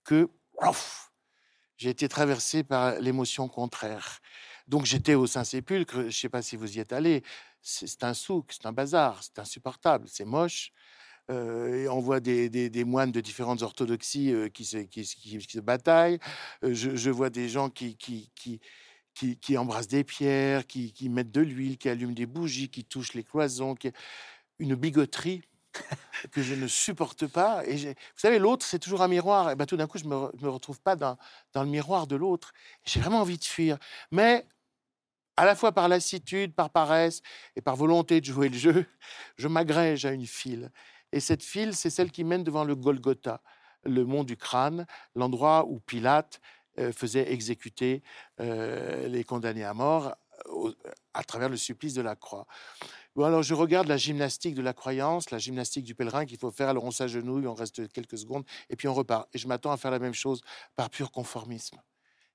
que 0.05 0.29
j'ai 1.77 1.91
été 1.91 2.09
traversé 2.09 2.65
par 2.65 2.99
l'émotion 3.01 3.49
contraire. 3.49 4.21
Donc 4.69 4.85
j'étais 4.85 5.15
au 5.15 5.27
Saint-Sépulcre, 5.27 6.01
je 6.01 6.07
ne 6.07 6.11
sais 6.11 6.29
pas 6.29 6.43
si 6.43 6.57
vous 6.57 6.77
y 6.77 6.81
êtes 6.81 6.93
allé, 6.93 7.23
c'est 7.62 8.05
un 8.05 8.15
souk, 8.15 8.53
c'est 8.53 8.67
un 8.67 8.73
bazar, 8.73 9.23
c'est 9.23 9.39
insupportable, 9.39 10.09
c'est 10.09 10.25
moche. 10.25 10.73
Euh, 11.31 11.89
on 11.89 12.01
voit 12.01 12.21
des, 12.21 12.85
moines 12.85 13.12
de 13.12 13.21
différentes 13.21 13.62
orthodoxies 13.62 14.33
euh, 14.33 14.49
qui, 14.49 14.65
se, 14.65 14.79
qui, 14.79 15.61
bataillent. 15.61 16.21
Euh, 16.62 16.73
je, 16.73 17.11
vois 17.11 17.31
des 17.31 17.49
gens 17.49 17.69
qui, 17.69 17.99
embrassent 19.57 19.89
des 19.89 20.05
pierres, 20.05 20.67
qui, 20.67 21.09
mettent 21.09 21.33
de 21.33 21.41
l'huile, 21.41 21.79
qui 21.79 21.89
allument 21.89 22.15
des 22.15 22.27
bougies, 22.27 22.69
qui 22.69 22.85
touchent 22.85 23.15
les 23.15 23.25
cloisons. 23.25 23.75
Une 24.59 24.75
bigoterie 24.75 25.43
que 26.33 26.43
je 26.43 26.55
ne 26.55 26.67
supporte 26.67 27.27
pas. 27.27 27.62
Vous 27.65 27.95
savez, 28.17 28.39
l'autre, 28.39 28.65
c'est 28.65 28.79
toujours 28.79 29.03
un 29.03 29.09
miroir. 29.09 29.51
Et 29.51 29.57
ben, 29.57 29.67
tout 29.67 29.77
d'un 29.77 29.87
coup, 29.87 29.99
je 29.99 30.05
ne 30.05 30.11
me, 30.11 30.31
me, 30.41 30.49
retrouve 30.49 30.81
pas 30.81 30.97
dans, 30.97 31.19
dans 31.53 31.62
le 31.62 31.69
miroir 31.69 32.07
de 32.07 32.17
l'autre. 32.17 32.55
J'ai 32.85 33.01
vraiment 33.01 33.21
envie 33.21 33.37
de 33.37 33.45
fuir. 33.45 33.79
Mais 34.11 34.47
à 35.37 35.45
la 35.45 35.55
fois 35.55 35.73
par 35.73 35.89
lassitude, 35.89 36.55
par 36.55 36.71
paresse 36.71 37.21
et 37.57 37.61
par 37.61 37.77
volonté 37.77 38.21
de 38.21 38.27
jouer 38.27 38.49
le 38.49 38.57
jeu, 38.57 38.87
je 39.37 39.49
m'agrège 39.49 40.07
à 40.07 40.12
une 40.12 40.27
file. 40.27 40.71
Et 41.12 41.21
cette 41.21 41.42
file, 41.42 41.75
c'est 41.75 41.90
celle 41.90 42.11
qui 42.11 42.25
mène 42.25 42.45
devant 42.45 42.64
le 42.64 42.75
Golgotha, 42.75 43.42
le 43.85 44.05
mont 44.05 44.25
du 44.25 44.37
crâne, 44.37 44.87
l'endroit 45.14 45.66
où 45.66 45.81
Pilate 45.81 46.40
euh, 46.79 46.92
faisait 46.92 47.33
exécuter 47.33 48.03
euh, 48.40 49.09
les 49.09 49.25
condamnés 49.25 49.64
à 49.64 49.75
mort 49.75 50.14
à 51.14 51.25
travers 51.25 51.49
le 51.49 51.57
supplice 51.57 51.95
de 51.95 52.03
la 52.03 52.14
croix. 52.14 52.47
Bon, 53.14 53.25
alors 53.25 53.42
je 53.42 53.55
regarde 53.55 53.87
la 53.87 53.97
gymnastique 53.97 54.55
de 54.55 54.62
la 54.62 54.75
croyance, 54.75 55.31
la 55.31 55.38
gymnastique 55.38 55.85
du 55.85 55.95
pèlerin 55.95 56.27
qu'il 56.27 56.38
faut 56.38 56.51
faire. 56.51 56.69
Alors 56.69 56.85
on 56.85 56.90
s'agenouille, 56.90 57.47
on 57.47 57.55
reste 57.55 57.90
quelques 57.92 58.19
secondes 58.19 58.45
et 58.69 58.77
puis 58.77 58.88
on 58.88 58.95
repart. 58.95 59.29
Et 59.33 59.38
je 59.38 59.49
m'attends 59.49 59.73
à 59.73 59.77
faire 59.77 59.90
la 59.90 59.99
même 59.99 60.14
chose 60.14 60.42
par 60.75 60.90
pur 60.90 61.11
conformisme 61.11 61.81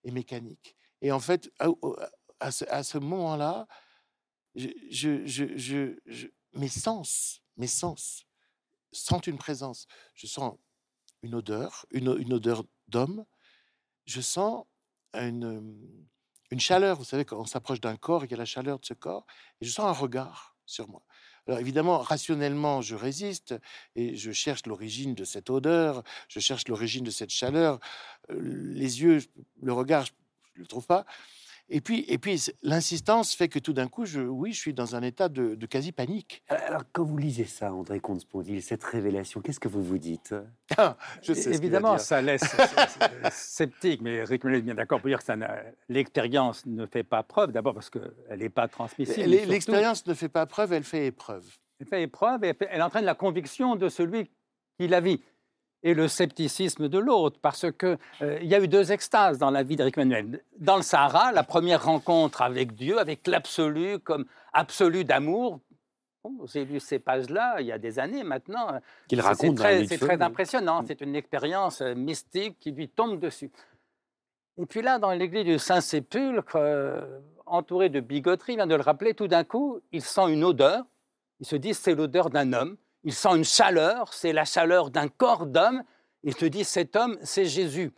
et 0.04 0.12
mécanique. 0.12 0.76
Et 1.02 1.12
en 1.12 1.20
fait, 1.20 1.52
à, 2.40 2.52
ce, 2.52 2.98
moment-là, 2.98 3.68
mes 4.56 6.68
sens, 6.68 7.42
mes 7.58 7.68
sens 7.68 8.26
sentent 8.92 9.28
une 9.28 9.38
présence. 9.38 9.88
Je 10.16 10.28
sens 10.28 10.58
une 11.24 11.36
odeur, 11.36 11.86
une, 11.92 12.34
odeur 12.34 12.64
d'homme. 12.88 13.26
Je 14.06 14.22
sens 14.22 14.66
une, 15.14 16.06
une 16.50 16.60
chaleur. 16.60 16.98
Vous 16.98 17.04
savez, 17.04 17.26
quand 17.26 17.40
on 17.40 17.46
s'approche 17.46 17.82
d'un 17.82 17.96
corps, 17.96 18.26
il 18.26 18.32
y 18.32 18.34
a 18.34 18.38
la 18.38 18.46
chaleur 18.46 18.80
de 18.80 18.86
ce 18.86 18.94
corps. 18.94 19.26
Et 19.62 19.66
je 19.66 19.72
sens 19.72 19.86
un 19.86 20.00
regard 20.00 20.56
sur 20.66 20.90
moi. 20.90 21.04
Alors 21.48 21.60
évidemment, 21.60 22.00
rationnellement, 22.00 22.82
je 22.82 22.96
résiste 22.96 23.56
et 23.96 24.16
je 24.16 24.32
cherche 24.32 24.66
l'origine 24.68 25.16
de 25.16 25.24
cette 25.24 25.50
odeur, 25.50 26.04
je 26.28 26.40
cherche 26.40 26.68
l'origine 26.68 27.04
de 27.04 27.10
cette 27.10 27.32
chaleur. 27.32 27.80
Euh, 28.30 28.40
les 28.74 29.02
yeux, 29.02 29.20
le 29.62 29.74
regard, 29.74 30.06
je 30.06 30.12
ne 30.58 30.62
le 30.62 30.68
trouve 30.68 30.86
pas. 30.86 31.06
Et 31.74 31.80
puis, 31.80 32.04
et 32.10 32.18
puis 32.18 32.52
l'insistance 32.64 33.34
fait 33.34 33.48
que 33.48 33.58
tout 33.58 33.72
d'un 33.72 33.88
coup, 33.88 34.06
je, 34.06 34.20
oui, 34.20 34.52
je 34.52 34.60
suis 34.60 34.74
dans 34.74 34.98
un 34.98 35.02
état 35.02 35.30
de, 35.30 35.56
quasi 35.66 35.94
panique. 35.94 36.44
Alors, 36.50 36.84
quand 36.92 37.06
vous 37.06 37.18
lisez 37.18 37.46
ça, 37.46 37.74
André 37.74 38.02
Comte-Spondil, 38.02 38.62
cette 38.62 38.84
révélation, 38.84 39.40
qu'est-ce 39.40 39.60
que 39.60 39.70
vous 39.70 39.82
vous 39.82 39.98
dites? 39.98 40.36
Ah, 40.78 40.98
je 41.22 41.34
sais 41.34 41.54
Évidemment, 41.54 41.98
ça 41.98 42.22
laisse 42.22 42.44
sceptique, 43.32 44.02
mais 44.02 44.24
Rick 44.24 44.44
est 44.44 44.62
bien 44.62 44.76
d'accord 44.76 45.00
pour 45.00 45.08
dire 45.08 45.24
que 45.24 45.32
l'expérience 45.88 46.66
ne 46.66 46.86
fait 46.86 47.04
pas 47.04 47.24
preuve, 47.24 47.54
d'abord 47.54 47.74
parce 47.74 47.90
qu'elle 47.90 48.12
n'est 48.38 48.50
pas 48.50 48.68
transmissible. 48.68 49.30
L'expérience 49.30 50.06
ne 50.08 50.14
fait 50.14 50.30
pas 50.30 50.46
preuve, 50.46 50.74
elle 50.74 50.84
fait 50.84 51.08
épreuve. 51.08 51.46
Elle 51.80 51.88
fait 51.88 52.04
épreuve 52.04 52.44
et 52.44 52.54
elle 52.70 52.82
entraîne 52.82 53.06
la 53.06 53.16
conviction 53.16 53.78
de 53.78 53.88
celui 53.88 54.30
qui 54.78 54.90
la 54.90 55.00
vit 55.00 55.22
et 55.84 55.94
le 55.94 56.08
scepticisme 56.08 56.88
de 56.88 56.98
l'autre, 57.00 57.40
parce 57.42 57.66
qu'il 57.72 57.98
euh, 58.22 58.40
il 58.42 58.48
y 58.48 58.56
a 58.56 58.60
eu 58.60 58.68
deux 58.68 58.92
extases 58.92 59.38
dans 59.38 59.50
la 59.50 59.64
vie 59.64 59.76
d'Éric 59.76 59.98
Manuel. 59.98 60.44
Dans 60.60 60.78
le 60.78 60.84
Sahara, 60.84 61.32
la 61.32 61.44
première 61.44 61.84
rencontre 61.84 62.42
avec 62.42 62.76
Dieu, 62.76 63.00
avec 63.00 63.28
l'absolu 63.28 64.00
comme 64.00 64.26
absolu 64.54 65.04
d'amour. 65.04 65.60
J'ai 66.54 66.66
lu 66.66 66.80
ces 66.80 67.00
pages-là 67.00 67.62
il 67.62 67.66
y 67.66 67.72
a 67.72 67.80
des 67.80 67.98
années 67.98 68.24
maintenant. 68.24 68.80
Qu'il 69.08 69.22
raconte. 69.22 69.58
C'est 69.60 69.98
très, 69.98 70.22
impressionnant. 70.22 70.84
C'est 70.86 71.02
une 71.02 71.16
expérience 71.16 71.82
euh, 71.82 71.96
mystique 71.96 72.60
qui 72.60 72.72
lui 72.72 72.88
tombe 72.88 73.20
dessus. 73.20 73.50
Et 74.58 74.66
puis 74.68 74.84
là, 74.84 75.00
dans 75.00 75.12
l'église 75.12 75.46
du 75.46 75.58
Saint-Sépulcre, 75.58 76.58
euh, 76.58 77.20
entouré 77.48 77.90
de 77.90 78.00
bigoterie, 78.00 78.54
il 78.54 78.58
vient 78.58 78.68
de 78.68 78.76
le 78.76 78.82
rappeler, 78.82 79.16
tout 79.16 79.28
d'un 79.28 79.44
coup, 79.44 79.80
il 79.92 80.04
sent 80.04 80.32
une 80.32 80.44
odeur. 80.44 80.86
Il 81.40 81.48
se 81.48 81.56
dit 81.56 81.74
c'est 81.74 81.96
l'odeur 81.96 82.30
d'un 82.30 82.54
homme 82.54 82.78
il 83.04 83.14
sent 83.14 83.36
une 83.36 83.44
chaleur, 83.44 84.14
c'est 84.14 84.34
la 84.34 84.46
chaleur 84.46 84.92
d'un 84.92 85.08
corps 85.08 85.46
d'homme. 85.46 85.84
Il 86.24 86.36
te 86.36 86.46
dit, 86.46 86.64
cet 86.64 86.96
homme, 86.96 87.18
c'est 87.24 87.46
Jésus. 87.46 87.92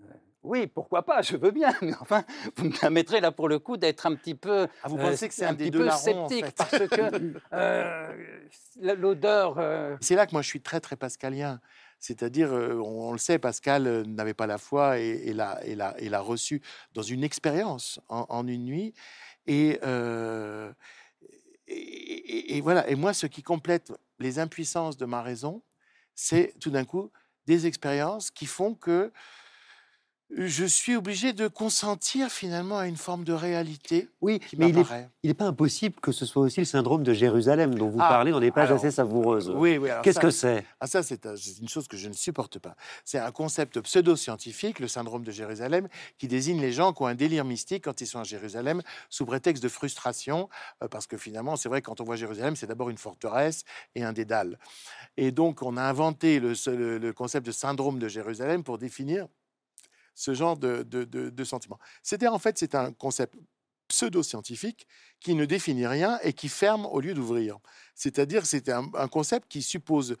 Euh, 0.00 0.12
oui, 0.42 0.66
pourquoi 0.66 1.04
pas, 1.04 1.20
je 1.20 1.36
veux 1.36 1.50
bien, 1.50 1.74
mais 1.82 1.92
enfin, 2.00 2.24
vous 2.56 2.64
me 2.66 2.80
permettrez 2.80 3.20
là 3.20 3.30
pour 3.30 3.48
le 3.48 3.58
coup 3.58 3.76
d'être 3.76 4.06
un 4.06 4.14
petit 4.14 4.34
peu, 4.34 4.66
ah, 4.82 4.88
vous 4.88 4.96
pensez 4.96 5.26
euh, 5.26 5.28
que 5.28 5.34
c'est 5.34 5.44
un, 5.44 5.54
petit 5.54 5.70
peu 5.70 5.90
sceptique 5.90 6.50
parce 6.56 6.78
que 6.78 7.34
euh, 7.52 8.12
l'odeur. 8.80 9.98
C'est 10.00 10.14
là 10.14 10.26
que 10.26 10.32
moi 10.32 10.42
je 10.42 10.48
suis 10.48 10.62
très 10.62 10.80
très 10.80 10.96
pascalien. 10.96 11.60
C'est-à-dire, 12.00 12.52
on, 12.52 13.10
le 13.10 13.18
sait, 13.18 13.40
Pascal 13.40 14.04
n'avait 14.06 14.32
pas 14.32 14.46
la 14.46 14.56
foi 14.56 14.98
et, 14.98 15.32
l'a 15.34 16.20
reçu 16.20 16.62
dans 16.94 17.02
une 17.02 17.24
expérience 17.24 17.98
en, 18.08 18.46
une 18.46 18.64
nuit. 18.64 18.94
Et 19.48 19.80
et, 21.66 22.56
et 22.56 22.60
voilà. 22.60 22.88
Et 22.88 22.94
moi, 22.94 23.12
ce 23.12 23.26
qui 23.26 23.42
complète 23.42 23.92
les 24.18 24.38
impuissances 24.38 24.96
de 24.96 25.06
ma 25.06 25.22
raison, 25.22 25.62
c'est 26.14 26.54
tout 26.60 26.70
d'un 26.70 26.84
coup 26.84 27.10
des 27.46 27.66
expériences 27.66 28.30
qui 28.30 28.46
font 28.46 28.74
que 28.74 29.12
je 30.36 30.64
suis 30.66 30.94
obligé 30.94 31.32
de 31.32 31.48
consentir 31.48 32.28
finalement 32.30 32.76
à 32.78 32.86
une 32.86 32.96
forme 32.98 33.24
de 33.24 33.32
réalité 33.32 34.08
Oui, 34.20 34.40
qui 34.40 34.56
mais 34.58 34.68
il 34.68 35.28
n'est 35.30 35.34
pas 35.34 35.46
impossible 35.46 35.94
que 36.00 36.12
ce 36.12 36.26
soit 36.26 36.42
aussi 36.42 36.60
le 36.60 36.66
syndrome 36.66 37.02
de 37.02 37.12
Jérusalem 37.14 37.74
dont 37.74 37.88
vous 37.88 37.98
Ah, 38.00 38.08
parlez 38.08 38.30
dans 38.30 38.40
des 38.40 38.50
pages 38.50 38.68
alors, 38.68 38.78
assez 38.78 38.90
savoureuses. 38.90 39.50
Oui, 39.54 39.78
oui. 39.78 39.88
Qu'est-ce 40.02 40.20
que 40.20 40.30
c'est? 40.30 40.64
Ah, 40.80 40.86
ça, 40.86 41.02
c'est 41.02 41.24
un- 41.26 41.34
c'est 41.36 41.58
une 41.60 41.68
chose 41.68 41.88
que 41.88 41.96
je 41.96 42.08
ne 42.08 42.12
supporte 42.12 42.58
pas. 42.58 42.76
C'est 43.04 43.18
un 43.18 43.30
concept 43.32 43.80
pseudo-scientifique, 43.80 44.80
le 44.80 44.88
syndrome 44.88 45.24
de 45.24 45.30
Jérusalem, 45.30 45.88
qui 46.18 46.28
désigne 46.28 46.60
les 46.60 46.72
gens 46.72 46.92
qui 46.92 47.02
ont 47.02 47.06
un 47.06 47.14
délire 47.14 47.44
mystique 47.46 47.84
quand 47.84 48.00
ils 48.02 48.06
sont 48.06 48.20
à 48.20 48.24
Jérusalem, 48.24 48.82
sous 49.08 49.24
prétexte 49.24 49.62
de 49.62 49.68
frustration, 49.68 50.48
euh, 50.82 50.88
parce 50.88 51.06
que 51.06 51.16
finalement, 51.16 51.56
c'est 51.56 51.68
vrai, 51.70 51.80
quand 51.80 52.00
on 52.00 52.04
voit 52.04 52.16
Jérusalem, 52.16 52.54
c'est 52.54 52.66
d'abord 52.66 52.90
une 52.90 52.98
forteresse 52.98 53.64
et 53.94 54.04
un 54.04 54.12
dédale. 54.12 54.58
Et 55.16 55.32
donc, 55.32 55.62
on 55.62 55.76
a 55.78 55.82
inventé 55.82 56.38
le, 56.38 56.54
ce- 56.54 56.68
le- 56.70 56.98
le 56.98 57.12
concept 57.14 57.46
de 57.46 57.52
syndrome 57.52 57.98
de 57.98 58.08
Jérusalem 58.08 58.62
pour 58.62 58.76
définir 58.78 59.26
ce 60.18 60.34
genre 60.34 60.56
de, 60.56 60.82
de, 60.82 61.04
de, 61.04 61.30
de 61.30 61.44
sentiment. 61.44 61.78
C'était 62.02 62.26
en 62.26 62.40
fait, 62.40 62.58
c'est 62.58 62.74
un 62.74 62.92
concept 62.92 63.34
pseudo-scientifique 63.86 64.86
qui 65.20 65.36
ne 65.36 65.44
définit 65.44 65.86
rien 65.86 66.18
et 66.24 66.32
qui 66.32 66.48
ferme 66.48 66.86
au 66.86 67.00
lieu 67.00 67.14
d'ouvrir. 67.14 67.58
C'est-à-dire, 67.94 68.44
c'est 68.44 68.68
un, 68.68 68.90
un 68.94 69.08
concept 69.08 69.46
qui 69.48 69.62
suppose 69.62 70.16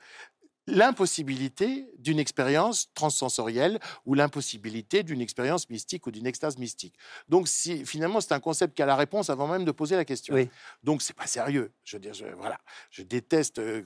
l'impossibilité 0.68 1.90
d'une 1.98 2.18
expérience 2.18 2.92
transsensorielle 2.94 3.80
ou 4.04 4.14
l'impossibilité 4.14 5.02
d'une 5.02 5.20
expérience 5.20 5.68
mystique 5.70 6.06
ou 6.06 6.10
d'une 6.10 6.26
extase 6.26 6.58
mystique. 6.58 6.94
Donc, 7.28 7.48
si, 7.48 7.84
finalement, 7.84 8.20
c'est 8.20 8.32
un 8.32 8.40
concept 8.40 8.76
qui 8.76 8.82
a 8.82 8.86
la 8.86 8.94
réponse 8.94 9.30
avant 9.30 9.48
même 9.48 9.64
de 9.64 9.72
poser 9.72 9.96
la 9.96 10.04
question. 10.04 10.34
Oui. 10.34 10.48
Donc, 10.84 11.02
c'est 11.02 11.16
pas 11.16 11.26
sérieux. 11.26 11.72
Je 11.84 11.96
veux 11.96 12.00
dire, 12.00 12.14
je, 12.14 12.26
voilà, 12.36 12.58
je 12.90 13.02
déteste 13.02 13.58
euh, 13.58 13.82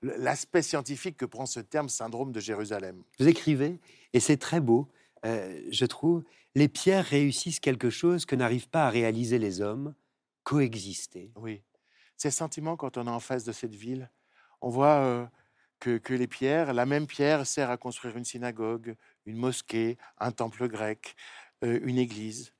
l'aspect 0.00 0.62
scientifique 0.62 1.16
que 1.16 1.26
prend 1.26 1.44
ce 1.44 1.60
terme 1.60 1.88
syndrome 1.88 2.32
de 2.32 2.40
Jérusalem. 2.40 3.02
Vous 3.18 3.28
écrivez, 3.28 3.78
et 4.12 4.20
c'est 4.20 4.38
très 4.38 4.60
beau, 4.60 4.88
euh, 5.24 5.62
je 5.70 5.86
trouve, 5.86 6.24
les 6.54 6.68
pierres 6.68 7.04
réussissent 7.04 7.60
quelque 7.60 7.90
chose 7.90 8.26
que 8.26 8.36
n'arrivent 8.36 8.68
pas 8.68 8.86
à 8.86 8.90
réaliser 8.90 9.38
les 9.38 9.60
hommes, 9.60 9.94
coexister. 10.42 11.32
Oui. 11.36 11.62
Ces 12.16 12.30
sentiments 12.30 12.76
quand 12.76 12.96
on 12.96 13.06
est 13.06 13.10
en 13.10 13.20
face 13.20 13.44
de 13.44 13.52
cette 13.52 13.74
ville, 13.74 14.10
on 14.60 14.70
voit 14.70 15.00
euh, 15.00 15.26
que, 15.80 16.14
les 16.14 16.26
pierres, 16.26 16.72
la 16.72 16.86
même 16.86 17.06
pierre 17.06 17.46
sert 17.46 17.70
à 17.70 17.76
construire 17.76 18.16
une 18.16 18.24
synagogue, 18.24 18.96
une 19.26 19.36
mosquée, 19.36 19.98
un 20.18 20.32
temple 20.32 20.68
grec, 20.68 21.14
euh, 21.64 21.80
une 21.82 21.98
église. 21.98 22.52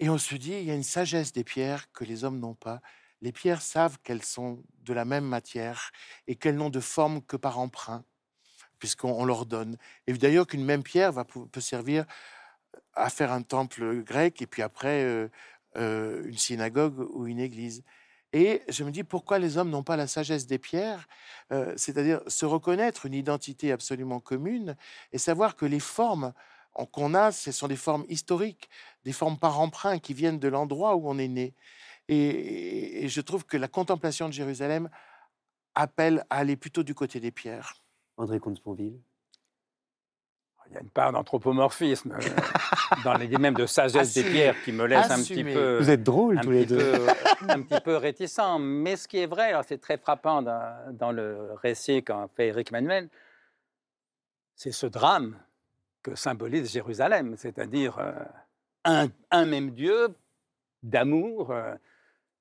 Et 0.00 0.10
on 0.10 0.18
se 0.18 0.34
dit, 0.34 0.52
il 0.52 0.64
y 0.64 0.70
a 0.70 0.74
une 0.74 0.82
sagesse 0.82 1.32
des 1.32 1.44
pierres 1.44 1.90
que 1.92 2.04
les 2.04 2.24
hommes 2.24 2.38
n'ont 2.38 2.54
pas. 2.54 2.80
Les 3.20 3.32
pierres 3.32 3.62
savent 3.62 3.98
qu'elles 4.02 4.22
sont 4.22 4.62
de 4.82 4.92
la 4.92 5.04
même 5.04 5.24
matière 5.24 5.90
et 6.26 6.36
qu'elles 6.36 6.56
n'ont 6.56 6.70
de 6.70 6.80
forme 6.80 7.22
que 7.22 7.36
par 7.36 7.58
emprunt, 7.58 8.04
puisqu'on 8.78 9.12
on 9.12 9.24
leur 9.24 9.46
donne. 9.46 9.76
Et 10.06 10.12
d'ailleurs 10.12 10.46
qu'une 10.46 10.64
même 10.64 10.82
pierre 10.82 11.12
va, 11.12 11.24
peut 11.24 11.60
servir 11.60 12.04
à 12.94 13.10
faire 13.10 13.32
un 13.32 13.42
temple 13.42 14.02
grec 14.02 14.42
et 14.42 14.46
puis 14.46 14.62
après 14.62 15.04
euh, 15.04 15.28
euh, 15.76 16.24
une 16.26 16.36
synagogue 16.36 17.06
ou 17.12 17.26
une 17.26 17.38
église. 17.38 17.84
Et 18.32 18.62
je 18.68 18.84
me 18.84 18.90
dis 18.90 19.04
pourquoi 19.04 19.38
les 19.38 19.56
hommes 19.56 19.70
n'ont 19.70 19.82
pas 19.82 19.96
la 19.96 20.06
sagesse 20.06 20.46
des 20.46 20.58
pierres, 20.58 21.08
euh, 21.50 21.72
c'est-à-dire 21.76 22.20
se 22.26 22.44
reconnaître 22.44 23.06
une 23.06 23.14
identité 23.14 23.72
absolument 23.72 24.20
commune 24.20 24.76
et 25.12 25.18
savoir 25.18 25.56
que 25.56 25.64
les 25.64 25.80
formes 25.80 26.34
qu'on 26.92 27.14
a, 27.14 27.32
ce 27.32 27.50
sont 27.50 27.68
des 27.68 27.76
formes 27.76 28.04
historiques, 28.08 28.68
des 29.04 29.12
formes 29.12 29.38
par 29.38 29.58
emprunt 29.58 29.98
qui 29.98 30.14
viennent 30.14 30.38
de 30.38 30.48
l'endroit 30.48 30.94
où 30.94 31.08
on 31.08 31.18
est 31.18 31.28
né. 31.28 31.54
Et 32.08 33.06
je 33.08 33.20
trouve 33.20 33.44
que 33.44 33.56
la 33.56 33.68
contemplation 33.68 34.28
de 34.28 34.32
Jérusalem 34.32 34.88
appelle 35.74 36.24
à 36.30 36.38
aller 36.38 36.56
plutôt 36.56 36.82
du 36.82 36.94
côté 36.94 37.20
des 37.20 37.30
pierres. 37.30 37.74
André 38.18 38.38
Comte-Sponville? 38.40 38.98
Il 40.70 40.74
y 40.74 40.76
a 40.76 40.80
une 40.80 40.90
part 40.90 41.12
d'anthropomorphisme, 41.12 42.12
euh, 42.12 43.00
dans 43.04 43.14
l'idée 43.14 43.38
même 43.38 43.54
de 43.54 43.64
sagesse 43.64 44.12
des 44.12 44.22
pierres 44.22 44.62
qui 44.64 44.72
me 44.72 44.84
laisse 44.84 45.10
un 45.10 45.16
petit 45.22 45.42
peu. 45.42 45.78
Vous 45.78 45.88
êtes 45.88 46.02
drôles 46.02 46.38
un 46.38 46.42
tous 46.42 46.50
les 46.50 46.66
petit, 46.66 46.74
deux. 46.74 46.92
peu, 46.92 47.06
un 47.48 47.62
petit 47.62 47.80
peu 47.80 47.96
réticent. 47.96 48.58
Mais 48.60 48.96
ce 48.96 49.08
qui 49.08 49.18
est 49.18 49.26
vrai, 49.26 49.44
alors 49.44 49.64
c'est 49.66 49.78
très 49.78 49.96
frappant 49.96 50.42
dans, 50.42 50.92
dans 50.92 51.10
le 51.10 51.54
récit 51.54 52.04
qu'a 52.04 52.28
fait 52.36 52.48
Éric 52.48 52.70
Manuel, 52.70 53.08
c'est 54.56 54.72
ce 54.72 54.86
drame 54.86 55.38
que 56.02 56.14
symbolise 56.14 56.70
Jérusalem, 56.70 57.36
c'est-à-dire 57.38 57.98
euh, 57.98 58.12
un, 58.84 59.08
un 59.30 59.46
même 59.46 59.70
Dieu 59.70 60.08
d'amour, 60.82 61.50
euh, 61.50 61.74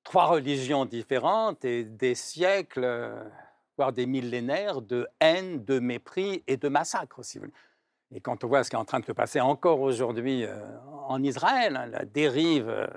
trois 0.04 0.26
religions 0.26 0.86
différentes 0.86 1.64
et 1.66 1.84
des 1.84 2.16
siècles, 2.16 2.84
euh, 2.84 3.24
voire 3.78 3.94
des 3.94 4.06
millénaires 4.08 4.82
de 4.82 5.08
haine, 5.20 5.64
de 5.64 5.80
mépris 5.80 6.44
et 6.48 6.58
de 6.58 6.68
massacre, 6.68 7.24
si 7.24 7.38
vous 7.38 7.46
voulez. 7.46 7.54
Et 8.16 8.22
quand 8.22 8.44
on 8.44 8.48
voit 8.48 8.64
ce 8.64 8.70
qui 8.70 8.76
est 8.76 8.80
en 8.80 8.86
train 8.86 9.00
de 9.00 9.06
se 9.06 9.12
passer 9.12 9.40
encore 9.40 9.82
aujourd'hui 9.82 10.46
euh, 10.46 10.56
en 11.08 11.22
Israël, 11.24 11.76
hein, 11.76 11.86
la 11.88 12.06
dérive 12.06 12.70
euh, 12.70 12.88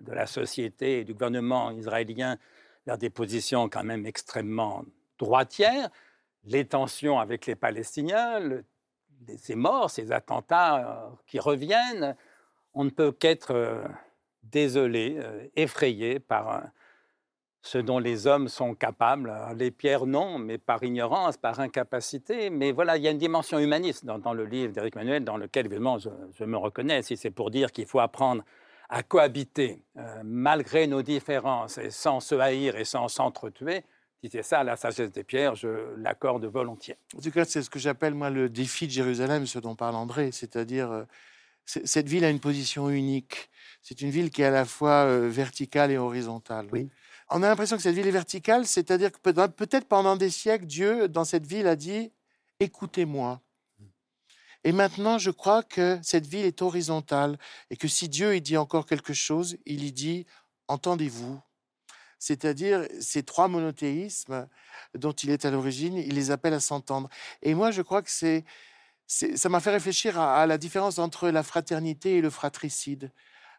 de 0.00 0.12
la 0.12 0.26
société 0.26 1.00
et 1.00 1.04
du 1.04 1.12
gouvernement 1.12 1.70
israélien 1.70 2.38
vers 2.86 2.98
des 2.98 3.10
positions 3.10 3.68
quand 3.68 3.84
même 3.84 4.04
extrêmement 4.06 4.84
droitières, 5.18 5.88
les 6.44 6.64
tensions 6.66 7.18
avec 7.20 7.46
les 7.46 7.54
Palestiniens, 7.54 8.40
le- 8.40 8.64
les- 9.28 9.36
ces 9.38 9.54
morts, 9.54 9.90
ces 9.90 10.10
attentats 10.10 10.78
euh, 11.06 11.10
qui 11.26 11.38
reviennent, 11.38 12.16
on 12.72 12.84
ne 12.84 12.90
peut 12.90 13.12
qu'être 13.12 13.84
désolé, 14.42 15.20
effrayé 15.54 16.18
par 16.18 16.64
ce 17.64 17.78
dont 17.78 17.98
les 17.98 18.26
hommes 18.26 18.48
sont 18.48 18.74
capables. 18.74 19.30
Alors, 19.30 19.54
Les 19.54 19.70
pierres, 19.70 20.04
non, 20.04 20.38
mais 20.38 20.58
par 20.58 20.82
ignorance, 20.82 21.38
par 21.38 21.60
incapacité. 21.60 22.50
Mais 22.50 22.72
voilà, 22.72 22.98
il 22.98 23.02
y 23.02 23.08
a 23.08 23.10
une 23.10 23.18
dimension 23.18 23.58
humaniste 23.58 24.04
dans, 24.04 24.18
dans 24.18 24.34
le 24.34 24.44
livre 24.44 24.72
d'Éric 24.74 24.94
Manuel, 24.96 25.24
dans 25.24 25.38
lequel, 25.38 25.64
évidemment, 25.64 25.98
je, 25.98 26.10
je 26.38 26.44
me 26.44 26.58
reconnais. 26.58 27.00
Si 27.02 27.16
c'est 27.16 27.30
pour 27.30 27.50
dire 27.50 27.72
qu'il 27.72 27.86
faut 27.86 28.00
apprendre 28.00 28.44
à 28.90 29.02
cohabiter 29.02 29.82
euh, 29.96 30.20
malgré 30.24 30.86
nos 30.86 31.00
différences 31.00 31.78
et 31.78 31.90
sans 31.90 32.20
se 32.20 32.34
haïr 32.34 32.76
et 32.76 32.84
sans 32.84 33.08
s'entretuer, 33.08 33.82
si 34.22 34.28
c'est 34.28 34.42
ça 34.42 34.62
la 34.62 34.76
sagesse 34.76 35.10
des 35.10 35.24
pierres, 35.24 35.54
je 35.54 35.96
l'accorde 35.96 36.44
volontiers. 36.44 36.98
En 37.16 37.20
tout 37.22 37.30
cas, 37.30 37.46
c'est 37.46 37.62
ce 37.62 37.70
que 37.70 37.78
j'appelle 37.78 38.12
moi 38.12 38.28
le 38.28 38.50
défi 38.50 38.86
de 38.86 38.92
Jérusalem, 38.92 39.46
ce 39.46 39.58
dont 39.58 39.74
parle 39.74 39.94
André, 39.94 40.32
c'est-à-dire 40.32 40.92
euh, 40.92 41.04
cette 41.64 42.08
ville 42.08 42.26
a 42.26 42.30
une 42.30 42.40
position 42.40 42.90
unique. 42.90 43.48
C'est 43.80 44.02
une 44.02 44.10
ville 44.10 44.30
qui 44.30 44.42
est 44.42 44.46
à 44.46 44.50
la 44.50 44.66
fois 44.66 45.06
euh, 45.06 45.30
verticale 45.30 45.90
et 45.90 45.96
horizontale. 45.96 46.66
Oui. 46.70 46.90
On 47.30 47.42
a 47.42 47.48
l'impression 47.48 47.76
que 47.76 47.82
cette 47.82 47.94
ville 47.94 48.06
est 48.06 48.10
verticale, 48.10 48.66
c'est-à-dire 48.66 49.10
que 49.10 49.18
peut- 49.18 49.48
peut-être 49.48 49.88
pendant 49.88 50.16
des 50.16 50.30
siècles, 50.30 50.66
Dieu, 50.66 51.08
dans 51.08 51.24
cette 51.24 51.46
ville, 51.46 51.66
a 51.66 51.76
dit 51.76 52.12
Écoutez-moi. 52.60 53.40
Et 54.62 54.72
maintenant, 54.72 55.18
je 55.18 55.30
crois 55.30 55.62
que 55.62 55.98
cette 56.02 56.26
ville 56.26 56.44
est 56.46 56.62
horizontale 56.62 57.38
et 57.70 57.76
que 57.76 57.88
si 57.88 58.08
Dieu 58.08 58.34
il 58.36 58.40
dit 58.40 58.56
encore 58.56 58.86
quelque 58.86 59.12
chose, 59.12 59.56
il 59.66 59.84
y 59.84 59.92
dit 59.92 60.26
Entendez-vous. 60.68 61.40
C'est-à-dire 62.18 62.86
ces 63.00 63.22
trois 63.22 63.48
monothéismes 63.48 64.48
dont 64.94 65.12
il 65.12 65.30
est 65.30 65.44
à 65.44 65.50
l'origine, 65.50 65.96
il 65.98 66.14
les 66.14 66.30
appelle 66.30 66.54
à 66.54 66.60
s'entendre. 66.60 67.10
Et 67.42 67.54
moi, 67.54 67.70
je 67.70 67.82
crois 67.82 68.00
que 68.00 68.10
c'est, 68.10 68.44
ça 69.06 69.48
m'a 69.50 69.60
fait 69.60 69.72
réfléchir 69.72 70.18
à, 70.18 70.40
à 70.40 70.46
la 70.46 70.56
différence 70.56 70.98
entre 70.98 71.28
la 71.28 71.42
fraternité 71.42 72.16
et 72.16 72.20
le 72.22 72.30
fratricide. 72.30 73.10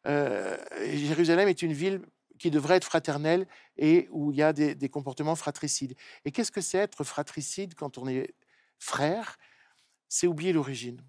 Euh, 0.08 0.58
Jérusalem 0.84 1.48
est 1.48 1.62
une 1.62 1.74
ville 1.74 2.02
qui 2.40 2.52
devrait 2.52 2.76
être 2.78 2.86
fraternelle 2.86 3.48
et 3.78 4.08
où 4.12 4.32
il 4.32 4.38
y 4.38 4.44
a 4.44 4.54
des, 4.54 4.76
des 4.76 4.90
comportements 4.90 5.36
fratricides. 5.36 5.96
Et 6.26 6.32
qu'est-ce 6.32 6.52
que 6.52 6.62
c'est 6.62 6.78
être 6.78 7.04
fratricide 7.04 7.76
quand 7.76 7.98
on 7.98 8.08
est 8.08 8.34
frère? 8.80 9.38
C'est 10.08 10.28
oublier 10.28 10.54
l'origine. 10.54 11.02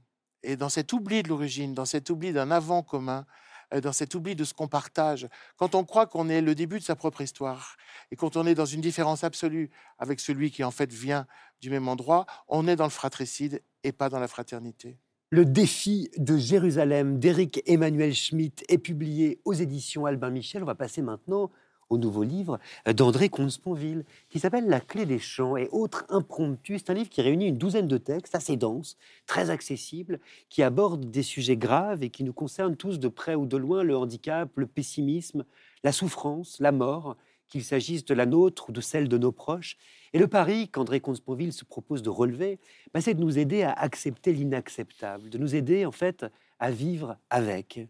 Et 0.43 0.57
dans 0.57 0.69
cet 0.69 0.93
oubli 0.93 1.23
de 1.23 1.29
l'origine, 1.29 1.75
dans 1.75 1.85
cet 1.85 2.11
oubli 2.11 2.33
d'un 2.33 2.51
avant 2.51 2.83
commun, 2.83 3.27
euh, 3.75 3.81
dans 3.81 3.93
cet 3.93 4.15
oubli 4.15 4.37
de 4.37 4.45
ce 4.45 4.55
qu'on 4.55 4.69
partage, 4.69 5.29
quand 5.57 5.75
on 5.75 5.85
croit 5.85 6.07
qu'on 6.07 6.29
est 6.29 6.41
le 6.41 6.55
début 6.55 6.79
de 6.79 6.85
sa 6.85 6.95
propre 6.95 7.21
histoire, 7.21 7.77
et 8.11 8.17
quand 8.17 8.37
on 8.37 8.47
est 8.47 8.55
dans 8.55 8.67
une 8.67 8.81
différence 8.81 9.25
absolue 9.25 9.71
avec 9.99 10.21
celui 10.21 10.51
qui 10.51 10.62
en 10.62 10.71
fait 10.71 10.93
vient 10.93 11.27
du 11.61 11.71
même 11.71 11.89
endroit, 11.89 12.27
on 12.49 12.69
est 12.69 12.77
dans 12.77 12.85
le 12.85 12.91
fratricide 12.91 13.62
et 13.83 13.93
pas 13.93 14.09
dans 14.09 14.21
la 14.21 14.29
fraternité. 14.29 14.99
Le 15.31 15.45
défi 15.45 16.09
de 16.19 16.37
Jérusalem 16.37 17.19
d'Éric 17.19 17.61
Emmanuel 17.67 18.15
Schmitt 18.15 18.65
est 18.69 18.79
publié 18.79 19.41
aux 19.45 19.55
éditions 19.55 20.07
Albin 20.07 20.31
Michel. 20.31 20.62
On 20.62 20.67
va 20.67 20.77
passer 20.77 21.03
maintenant 21.03 21.51
au 21.91 21.99
nouveau 21.99 22.23
livre 22.23 22.61
d'André 22.87 23.29
Comte-Sponville 23.29 24.05
qui 24.29 24.39
s'appelle 24.39 24.68
La 24.68 24.79
clé 24.79 25.05
des 25.05 25.18
champs 25.18 25.57
et 25.57 25.68
autres 25.72 26.07
impromptus. 26.11 26.83
C'est 26.85 26.93
un 26.93 26.95
livre 26.95 27.09
qui 27.09 27.22
réunit 27.22 27.49
une 27.49 27.59
douzaine 27.59 27.89
de 27.89 27.99
textes 27.99 28.37
assez 28.37 28.57
denses, 28.57 28.97
très 29.27 29.51
accessibles, 29.51 30.20
qui 30.49 30.62
abordent 30.62 31.11
des 31.11 31.24
sujets 31.24 31.57
graves 31.57 32.05
et 32.05 32.11
qui 32.11 32.22
nous 32.22 32.33
concernent 32.33 32.77
tous 32.77 33.01
de 33.01 33.09
près 33.09 33.35
ou 33.35 33.47
de 33.47 33.57
loin 33.57 33.83
le 33.83 33.97
handicap, 33.97 34.49
le 34.55 34.68
pessimisme, 34.68 35.45
la 35.83 35.91
souffrance, 35.91 36.61
la 36.61 36.70
mort, 36.70 37.16
qu'il 37.49 37.64
s'agisse 37.64 38.05
de 38.05 38.14
la 38.14 38.26
nôtre 38.26 38.68
ou 38.68 38.72
de 38.72 38.80
celle 38.80 39.09
de 39.09 39.18
nos 39.18 39.32
proches. 39.32 39.76
Et 40.12 40.18
le 40.18 40.28
pari 40.28 40.68
qu'André 40.68 41.01
Comte-Sponville 41.01 41.53
se 41.53 41.64
propose 41.64 42.03
de 42.03 42.11
relever, 42.11 42.59
bah, 42.92 43.01
c'est 43.01 43.14
de 43.14 43.20
nous 43.20 43.38
aider 43.38 43.62
à 43.62 43.72
accepter 43.72 44.32
l'inacceptable, 44.32 45.30
de 45.30 45.38
nous 45.38 45.55
aider 45.55 45.84
en 45.86 45.92
fait 45.92 46.26
à 46.59 46.70
vivre 46.70 47.16
avec. 47.30 47.80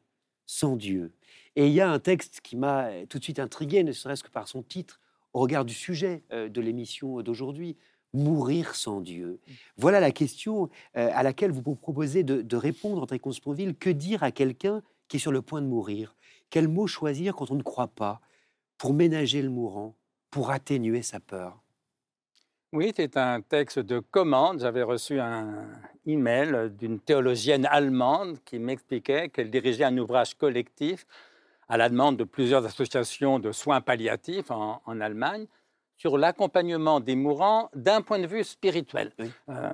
sans 0.49 0.77
Dieu. 0.77 1.13
Et 1.57 1.67
il 1.67 1.73
y 1.73 1.81
a 1.81 1.91
un 1.91 1.99
texte 1.99 2.41
qui 2.41 2.57
m'a 2.57 2.91
tout 3.09 3.19
de 3.19 3.25
suite 3.25 3.41
intrigué, 3.41 3.83
ne 3.83 3.93
serait-ce 3.93 4.23
que 4.23 4.31
par 4.31 4.47
son 4.47 4.63
titre, 4.63 5.01
au 5.33 5.41
regard 5.41 5.65
du 5.65 5.75
sujet 5.75 6.23
euh, 6.33 6.49
de 6.49 6.61
l'émission 6.61 7.21
d'aujourd'hui, 7.21 7.77
Mourir 8.17 8.75
sans 8.75 9.03
Dieu. 9.03 9.41
Voilà 9.77 10.01
la 10.01 10.11
question 10.11 10.71
euh, 10.97 11.11
à 11.13 11.23
laquelle 11.23 11.51
vous 11.51 11.61
proposez 11.75 12.23
de, 12.23 12.57
répondre, 12.57 13.03
André 13.03 13.19
Consponville. 13.19 13.75
Que 13.75 13.91
dire 13.91 14.23
à 14.23 14.31
quelqu'un 14.31 14.83
qui 15.09 15.19
est 15.19 15.21
sur 15.21 15.33
le 15.33 15.43
point 15.43 15.61
de 15.61 15.67
mourir? 15.67 16.15
Quel 16.49 16.69
mot 16.69 16.87
choisir 16.87 17.35
quand 17.35 17.51
on 17.51 17.57
ne 17.57 17.63
croit 17.63 17.89
pas? 17.89 18.23
Pour 18.79 18.95
ménager 18.95 19.43
le 19.43 19.51
mourant, 19.51 19.95
pour 20.31 20.51
atténuer 20.51 21.03
sa 21.03 21.21
peur? 21.21 21.63
Oui, 22.73 22.93
c'est 22.95 23.17
un 23.17 23.41
texte 23.41 23.79
de 23.79 24.01
commande. 24.01 24.61
J'avais 24.61 24.83
reçu 24.83 25.21
un 25.21 25.69
email 26.05 26.71
d'une 26.79 27.01
théologienne 27.01 27.67
allemande 27.71 28.39
qui 28.45 28.59
m'expliquait 28.59 29.29
qu'elle 29.29 29.51
dirigeait 29.51 29.85
un 29.85 29.97
ouvrage 29.97 30.35
collectif 30.35 31.07
à 31.69 31.77
la 31.77 31.89
demande 31.89 32.17
de 32.17 32.25
plusieurs 32.25 32.65
associations 32.67 33.39
de 33.39 33.53
soins 33.53 33.81
palliatifs 33.81 34.51
en, 34.51 35.01
Allemagne 35.01 35.47
sur 35.97 36.19
l'accompagnement 36.19 37.01
des 37.01 37.17
mourants 37.17 37.71
d'un 37.75 38.03
point 38.03 38.19
de 38.19 38.27
vue 38.27 38.45
spirituel. 38.45 39.13
Euh, 39.49 39.73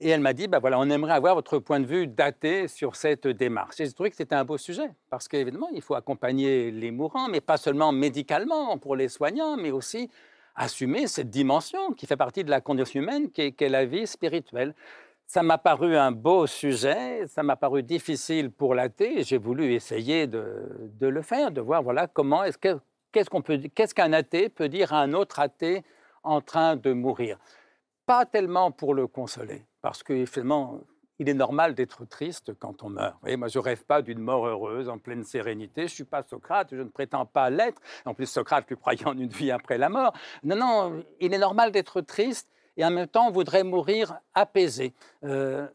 et 0.00 0.10
elle 0.10 0.20
m'a 0.20 0.34
dit, 0.34 0.46
bah 0.46 0.58
voilà, 0.58 0.78
on 0.78 0.88
aimerait 0.90 1.14
avoir 1.14 1.34
votre 1.34 1.58
point 1.58 1.80
de 1.80 1.86
vue 1.86 2.06
daté 2.06 2.68
sur 2.68 2.96
cette 2.96 3.26
démarche. 3.26 3.80
Et 3.80 3.86
je 3.86 3.92
trouvais 3.92 4.10
que 4.10 4.16
c'était 4.16 4.34
un 4.34 4.44
beau 4.44 4.58
sujet, 4.58 4.90
parce 5.08 5.26
qu'évidemment, 5.26 5.70
il 5.72 5.80
faut 5.80 5.94
accompagner 5.94 6.70
les 6.70 6.90
mourants, 6.90 7.28
mais 7.28 7.40
pas 7.40 7.56
seulement 7.56 7.92
médicalement 7.92 8.76
pour 8.76 8.94
les 8.94 9.08
soignants, 9.08 9.56
mais 9.56 9.70
aussi 9.70 10.10
assumer 10.54 11.06
cette 11.06 11.30
dimension 11.30 11.92
qui 11.92 12.06
fait 12.06 12.16
partie 12.16 12.44
de 12.44 12.50
la 12.50 12.60
condition 12.60 13.00
humaine, 13.00 13.30
qui 13.30 13.40
est, 13.42 13.68
la 13.68 13.86
vie 13.86 14.06
spirituelle. 14.06 14.74
Ça 15.26 15.42
m'a 15.42 15.58
paru 15.58 15.96
un 15.96 16.12
beau 16.12 16.46
sujet, 16.46 17.26
ça 17.26 17.42
m'a 17.42 17.56
paru 17.56 17.82
difficile 17.82 18.50
pour 18.50 18.74
l'athée, 18.74 19.24
j'ai 19.24 19.38
voulu 19.38 19.72
essayer 19.72 20.26
de, 20.26 20.88
le 21.00 21.22
faire, 21.22 21.50
de 21.50 21.60
voir 21.60 21.82
voilà 21.82 22.06
comment 22.06 22.44
est-ce 22.44 22.58
qu'est-ce 22.58 23.28
qu'on 23.28 23.42
peut 23.42 23.60
qu'est-ce 23.74 23.92
qu'un 23.92 24.12
athée 24.12 24.48
peut 24.48 24.68
dire 24.68 24.92
à 24.92 25.00
un 25.00 25.14
autre 25.14 25.40
athée 25.40 25.82
en 26.22 26.40
train 26.40 26.76
de 26.76 26.92
mourir. 26.92 27.38
Pas 28.06 28.24
tellement 28.24 28.70
pour 28.70 28.94
le 28.94 29.06
consoler, 29.06 29.66
parce 29.82 30.02
que 30.02 30.24
finalement 30.26 30.80
il 31.18 31.28
est 31.28 31.34
normal 31.34 31.74
d'être 31.74 32.04
triste 32.04 32.52
quand 32.58 32.82
on 32.82 32.90
meurt. 32.90 33.16
Moi, 33.22 33.48
je 33.48 33.58
rêve 33.58 33.84
pas 33.84 34.02
d'une 34.02 34.18
mort 34.18 34.46
heureuse, 34.46 34.88
en 34.88 34.98
pleine 34.98 35.24
sérénité. 35.24 35.88
Je 35.88 35.94
suis 35.94 36.04
pas 36.04 36.22
Socrate, 36.22 36.68
je 36.72 36.82
ne 36.82 36.88
prétends 36.90 37.24
pas 37.24 37.48
l'être. 37.48 37.80
En 38.04 38.12
plus, 38.12 38.26
Socrate 38.26 38.66
plus 38.66 38.76
croyant 38.76 39.08
en 39.08 39.18
une 39.18 39.28
vie 39.28 39.50
après 39.50 39.78
la 39.78 39.88
mort. 39.88 40.12
Non, 40.44 40.56
non, 40.56 41.04
il 41.20 41.32
est 41.32 41.38
normal 41.38 41.72
d'être 41.72 42.00
triste 42.02 42.48
et 42.76 42.84
en 42.84 42.90
même 42.90 43.06
temps, 43.06 43.28
on 43.28 43.30
voudrait 43.30 43.64
mourir 43.64 44.18
apaisé, 44.34 44.92
euh, 45.24 45.66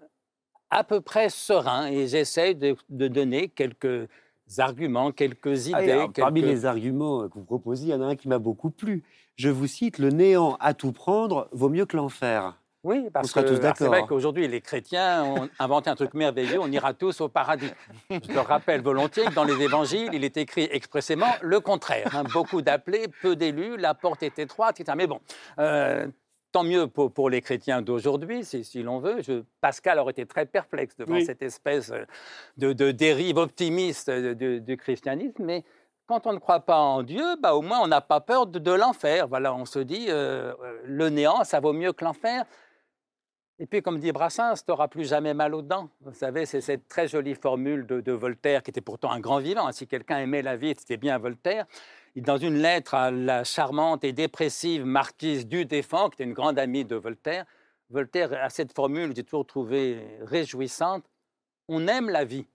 à 0.69 0.83
peu 0.83 1.01
près 1.01 1.29
serein. 1.29 1.87
Et 1.87 2.07
j'essaie 2.07 2.53
de, 2.53 2.75
donner 2.89 3.49
quelques 3.49 4.07
arguments, 4.57 5.11
quelques 5.11 5.73
ah, 5.73 5.81
idées. 5.81 6.05
Parmi 6.15 6.41
les 6.41 6.65
arguments 6.65 7.27
que 7.27 7.33
vous 7.39 7.45
proposez, 7.45 7.85
il 7.85 7.89
y 7.89 7.93
en 7.95 8.01
a 8.01 8.05
un 8.05 8.15
qui 8.15 8.27
m'a 8.27 8.39
beaucoup 8.39 8.69
plu. 8.69 9.03
Je 9.41 9.49
vous 9.49 9.65
cite, 9.65 9.97
le 9.97 10.11
néant 10.11 10.55
à 10.59 10.75
tout 10.75 10.91
prendre 10.91 11.47
vaut 11.51 11.69
mieux 11.69 11.87
que 11.87 11.97
l'enfer. 11.97 12.53
Oui, 12.83 13.07
parce 13.11 13.31
que 13.31 13.41
c'est 13.75 13.87
vrai 13.87 14.03
qu'aujourd'hui, 14.07 14.47
les 14.47 14.61
chrétiens 14.61 15.23
ont 15.23 15.49
inventé 15.57 15.89
un 15.89 15.95
truc 15.95 16.13
merveilleux, 16.13 16.59
on 16.59 16.71
ira 16.71 16.93
tous 16.93 17.21
au 17.21 17.27
paradis. 17.27 17.71
Je 18.11 18.19
te 18.19 18.37
rappelle 18.37 18.81
volontiers 18.81 19.25
que 19.25 19.33
dans 19.33 19.43
les 19.43 19.59
évangiles, 19.59 20.11
il 20.13 20.23
est 20.23 20.37
écrit 20.37 20.69
expressément 20.71 21.31
le 21.41 21.59
contraire. 21.59 22.15
Hein. 22.15 22.23
beaucoup 22.31 22.61
d'appelés, 22.61 23.07
peu 23.23 23.35
d'élus, 23.35 23.77
la 23.77 23.95
porte 23.95 24.21
est 24.21 24.37
étroite, 24.37 24.79
etc. 24.79 24.95
Mais 24.95 25.07
bon, 25.07 25.19
euh, 25.57 26.05
tant 26.51 26.63
mieux 26.63 26.85
pour, 26.85 27.29
les 27.31 27.41
chrétiens 27.41 27.81
d'aujourd'hui, 27.81 28.45
si, 28.45 28.83
l'on 28.83 28.99
veut. 28.99 29.21
Pascal 29.59 29.97
aurait 29.97 30.11
été 30.11 30.27
très 30.27 30.45
perplexe 30.45 30.95
devant 30.97 31.19
cette 31.21 31.41
espèce 31.41 31.91
de, 32.57 32.91
dérive 32.91 33.37
optimiste 33.37 34.11
du 34.11 34.77
christianisme, 34.77 35.43
mais 35.43 35.63
quand 36.07 36.27
on 36.27 36.33
ne 36.33 36.39
croit 36.39 36.61
pas 36.61 36.77
en 36.77 37.03
Dieu, 37.03 37.23
bah, 37.41 37.55
au 37.55 37.61
moins 37.61 37.79
on 37.81 37.87
n'a 37.87 38.01
pas 38.01 38.19
peur 38.19 38.47
de, 38.47 38.71
l'enfer. 38.71 39.27
Voilà, 39.27 39.53
on 39.53 39.65
se 39.65 39.79
dit, 39.79 40.07
euh, 40.09 40.53
euh, 40.61 40.81
le 40.85 41.09
néant, 41.09 41.43
ça 41.43 41.59
vaut 41.59 41.73
mieux 41.73 41.93
que 41.93 42.03
l'enfer. 42.03 42.45
Et 43.61 43.67
puis, 43.67 43.83
comme 43.83 43.99
dit 43.99 44.11
Brassens, 44.11 44.55
tu 44.65 44.71
n'auras 44.71 44.87
plus 44.87 45.07
jamais 45.07 45.35
mal 45.35 45.53
aux 45.53 45.61
dents. 45.61 45.89
Vous 46.01 46.15
savez, 46.15 46.47
c'est 46.47 46.61
cette 46.61 46.87
très 46.87 47.07
jolie 47.07 47.35
formule 47.35 47.85
de, 47.85 48.11
Voltaire, 48.11 48.63
qui 48.63 48.71
était 48.71 48.81
pourtant 48.81 49.11
un 49.11 49.19
grand 49.19 49.37
vivant. 49.37 49.71
Si 49.71 49.85
quelqu'un 49.85 50.17
aimait 50.17 50.41
la 50.41 50.57
vie, 50.57 50.73
c'était 50.75 50.97
bien 50.97 51.19
Voltaire. 51.19 51.67
Dans 52.15 52.37
une 52.37 52.57
lettre 52.57 52.95
à 52.95 53.11
la 53.11 53.43
charmante 53.43 54.03
et 54.03 54.13
dépressive 54.13 54.83
marquise 54.83 55.45
du 55.47 55.67
qui 55.67 55.75
était 55.75 56.23
une 56.23 56.33
grande 56.33 56.57
amie 56.57 56.85
de 56.85 56.95
Voltaire, 56.95 57.45
Voltaire 57.91 58.33
a 58.33 58.49
cette 58.49 58.73
formule 58.73 59.13
j'ai 59.15 59.23
toujours 59.23 59.45
trouvée 59.45 60.07
réjouissante. 60.21 61.05
On 61.67 61.87
aime 61.87 62.09
la 62.09 62.25
vie, 62.25 62.47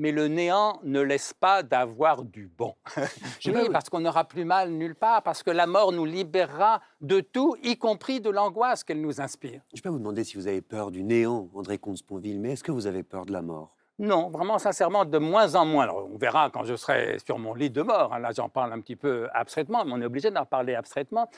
mais 0.00 0.12
le 0.12 0.28
néant 0.28 0.80
ne 0.82 1.02
laisse 1.02 1.34
pas 1.34 1.62
d'avoir 1.62 2.24
du 2.24 2.48
bon. 2.48 2.74
oui, 3.44 3.68
parce 3.70 3.90
qu'on 3.90 4.00
n'aura 4.00 4.24
plus 4.24 4.46
mal 4.46 4.70
nulle 4.70 4.94
part, 4.94 5.22
parce 5.22 5.42
que 5.42 5.50
la 5.50 5.66
mort 5.66 5.92
nous 5.92 6.06
libérera 6.06 6.80
de 7.02 7.20
tout, 7.20 7.54
y 7.62 7.76
compris 7.76 8.22
de 8.22 8.30
l'angoisse 8.30 8.82
qu'elle 8.82 9.02
nous 9.02 9.20
inspire. 9.20 9.60
Je 9.74 9.82
peux 9.82 9.90
vous 9.90 9.98
demander 9.98 10.24
si 10.24 10.38
vous 10.38 10.48
avez 10.48 10.62
peur 10.62 10.90
du 10.90 11.04
néant, 11.04 11.50
André 11.54 11.76
Comte-Sponville, 11.76 12.40
mais 12.40 12.52
est-ce 12.52 12.64
que 12.64 12.72
vous 12.72 12.86
avez 12.86 13.02
peur 13.02 13.26
de 13.26 13.32
la 13.32 13.42
mort? 13.42 13.76
Non, 13.98 14.30
vraiment, 14.30 14.58
sincèrement, 14.58 15.04
de 15.04 15.18
moins 15.18 15.54
en 15.54 15.66
moins. 15.66 15.84
Alors, 15.84 16.08
on 16.10 16.16
verra 16.16 16.48
quand 16.48 16.64
je 16.64 16.76
serai 16.76 17.18
sur 17.26 17.38
mon 17.38 17.52
lit 17.52 17.68
de 17.68 17.82
mort. 17.82 18.14
Hein. 18.14 18.20
Là, 18.20 18.30
j'en 18.34 18.48
parle 18.48 18.72
un 18.72 18.80
petit 18.80 18.96
peu 18.96 19.28
abstraitement, 19.34 19.84
mais 19.84 19.92
on 19.94 20.00
est 20.00 20.06
obligé 20.06 20.30
d'en 20.30 20.46
parler 20.46 20.74
abstraitement. 20.74 21.28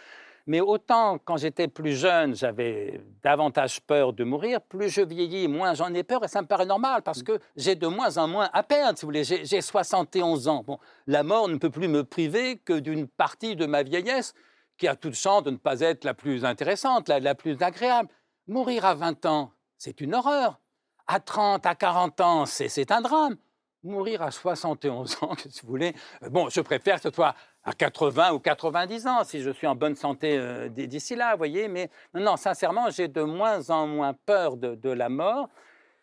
Mais 0.47 0.61
autant 0.61 1.19
quand 1.19 1.37
j'étais 1.37 1.69
plus 1.69 1.95
jeune, 1.95 2.35
j'avais 2.35 3.01
davantage 3.23 3.81
peur 3.81 4.13
de 4.13 4.25
mourir, 4.25 4.61
plus 4.61 4.89
je 4.89 5.03
vieillis, 5.03 5.49
moins 5.49 5.75
j'en 5.75 5.93
ai 5.95 6.03
peur, 6.03 6.25
et 6.25 6.29
ça 6.29 6.43
me 6.43 6.47
paraît 6.47 6.67
normal 6.67 7.03
parce 7.03 7.23
que 7.23 7.39
j'ai 7.57 7.75
de 7.75 7.87
moins 7.87 8.19
en 8.19 8.29
moins 8.29 8.51
à 8.53 8.63
perdre, 8.63 8.99
si 8.99 9.05
vous 9.05 9.09
voulez. 9.09 9.25
J'ai 9.25 9.61
71 9.61 10.49
ans. 10.49 10.65
Bon, 10.67 10.79
la 11.07 11.23
mort 11.23 11.49
ne 11.49 11.57
peut 11.57 11.71
plus 11.71 11.89
me 11.89 12.05
priver 12.05 12.57
que 12.57 12.79
d'une 12.79 13.07
partie 13.07 13.57
de 13.57 13.67
ma 13.67 13.83
vieillesse 13.83 14.35
qui 14.79 14.89
a 14.89 14.97
toute 14.97 15.15
chance 15.15 15.45
de 15.45 15.51
ne 15.51 15.57
pas 15.57 15.81
être 15.81 16.05
la 16.05 16.15
plus 16.15 16.45
intéressante, 16.45 17.09
la, 17.09 17.21
la 17.21 17.35
plus 17.35 17.63
agréable. 17.63 18.09
Mourir 18.49 18.85
à 18.85 18.95
20 18.95 19.27
ans, 19.27 19.53
c'est 19.79 20.01
une 20.01 20.15
horreur. 20.15 20.59
À 21.07 21.21
30, 21.21 21.67
à 21.67 21.75
40 21.75 22.21
ans, 22.21 22.47
c'est 22.47 22.91
un 22.91 23.01
drame 23.01 23.37
mourir 23.83 24.23
à 24.23 24.31
71 24.31 25.19
ans, 25.23 25.35
si 25.49 25.61
vous 25.63 25.69
voulez. 25.69 25.95
Euh, 26.23 26.29
bon, 26.29 26.49
je 26.49 26.61
préfère 26.61 26.97
que 26.97 27.09
ce 27.09 27.15
soit 27.15 27.35
à 27.65 27.73
80 27.73 28.33
ou 28.33 28.39
90 28.41 29.07
ans, 29.07 29.25
si 29.25 29.41
je 29.41 29.51
suis 29.51 29.67
en 29.67 29.75
bonne 29.75 29.95
santé 29.95 30.37
euh, 30.37 30.69
d'ici 30.69 31.15
là, 31.15 31.33
vous 31.33 31.39
voyez. 31.39 31.69
Mais 31.69 31.91
non, 32.15 32.37
sincèrement, 32.37 32.91
j'ai 32.91 33.09
de 33.09 33.23
moins 33.23 33.71
en 33.71 33.87
moins 33.87 34.15
peur 34.15 34.57
de, 34.57 34.91
la 34.91 35.09
mort. 35.09 35.49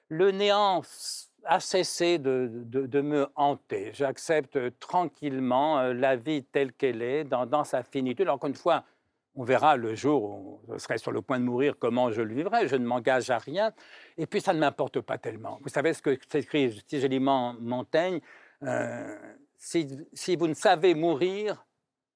Le 0.08 0.32
néant 0.32 0.82
a 1.46 1.60
cessé 1.60 2.18
de, 2.18 3.02
me 3.02 3.28
hanter. 3.36 3.92
J'accepte 3.94 4.58
tranquillement 4.80 5.80
euh, 5.80 5.94
la 5.94 6.16
vie 6.16 6.44
telle 6.44 6.72
qu'elle 6.74 7.02
est, 7.02 7.24
dans, 7.26 7.46
dans 7.46 7.64
sa 7.64 7.84
finitude. 7.84 8.30
Encore 8.30 8.50
une 8.50 8.56
fois, 8.56 8.84
on 9.36 9.44
verra 9.44 9.76
le 9.76 9.96
jour 9.96 10.24
où 10.24 10.60
je 10.74 10.78
serai 10.80 10.98
sur 10.98 11.12
le 11.12 11.22
point 11.22 11.40
de 11.40 11.46
mourir 11.46 11.76
comment 11.78 12.12
je 12.12 12.22
le 12.22 12.34
vivrai. 12.34 12.68
Je 12.68 12.76
ne 12.76 12.86
m'engage 12.86 13.30
à 13.30 13.38
rien. 13.38 13.72
Et 14.18 14.26
puis, 14.26 14.42
ça 14.42 14.54
ne 14.54 14.60
m'importe 14.60 15.02
pas 15.02 15.18
tellement. 15.18 15.60
Vous 15.62 15.70
savez 15.70 15.94
ce 15.94 16.02
que 16.02 16.18
s'écrit 16.30 16.84
si 16.88 17.00
joliment 17.00 17.56
Montaigne 17.60 18.20
euh, 18.64 19.18
si, 19.60 20.36
vous 20.38 20.48
ne 20.48 20.54
savez 20.54 20.96
mourir, 20.96 21.66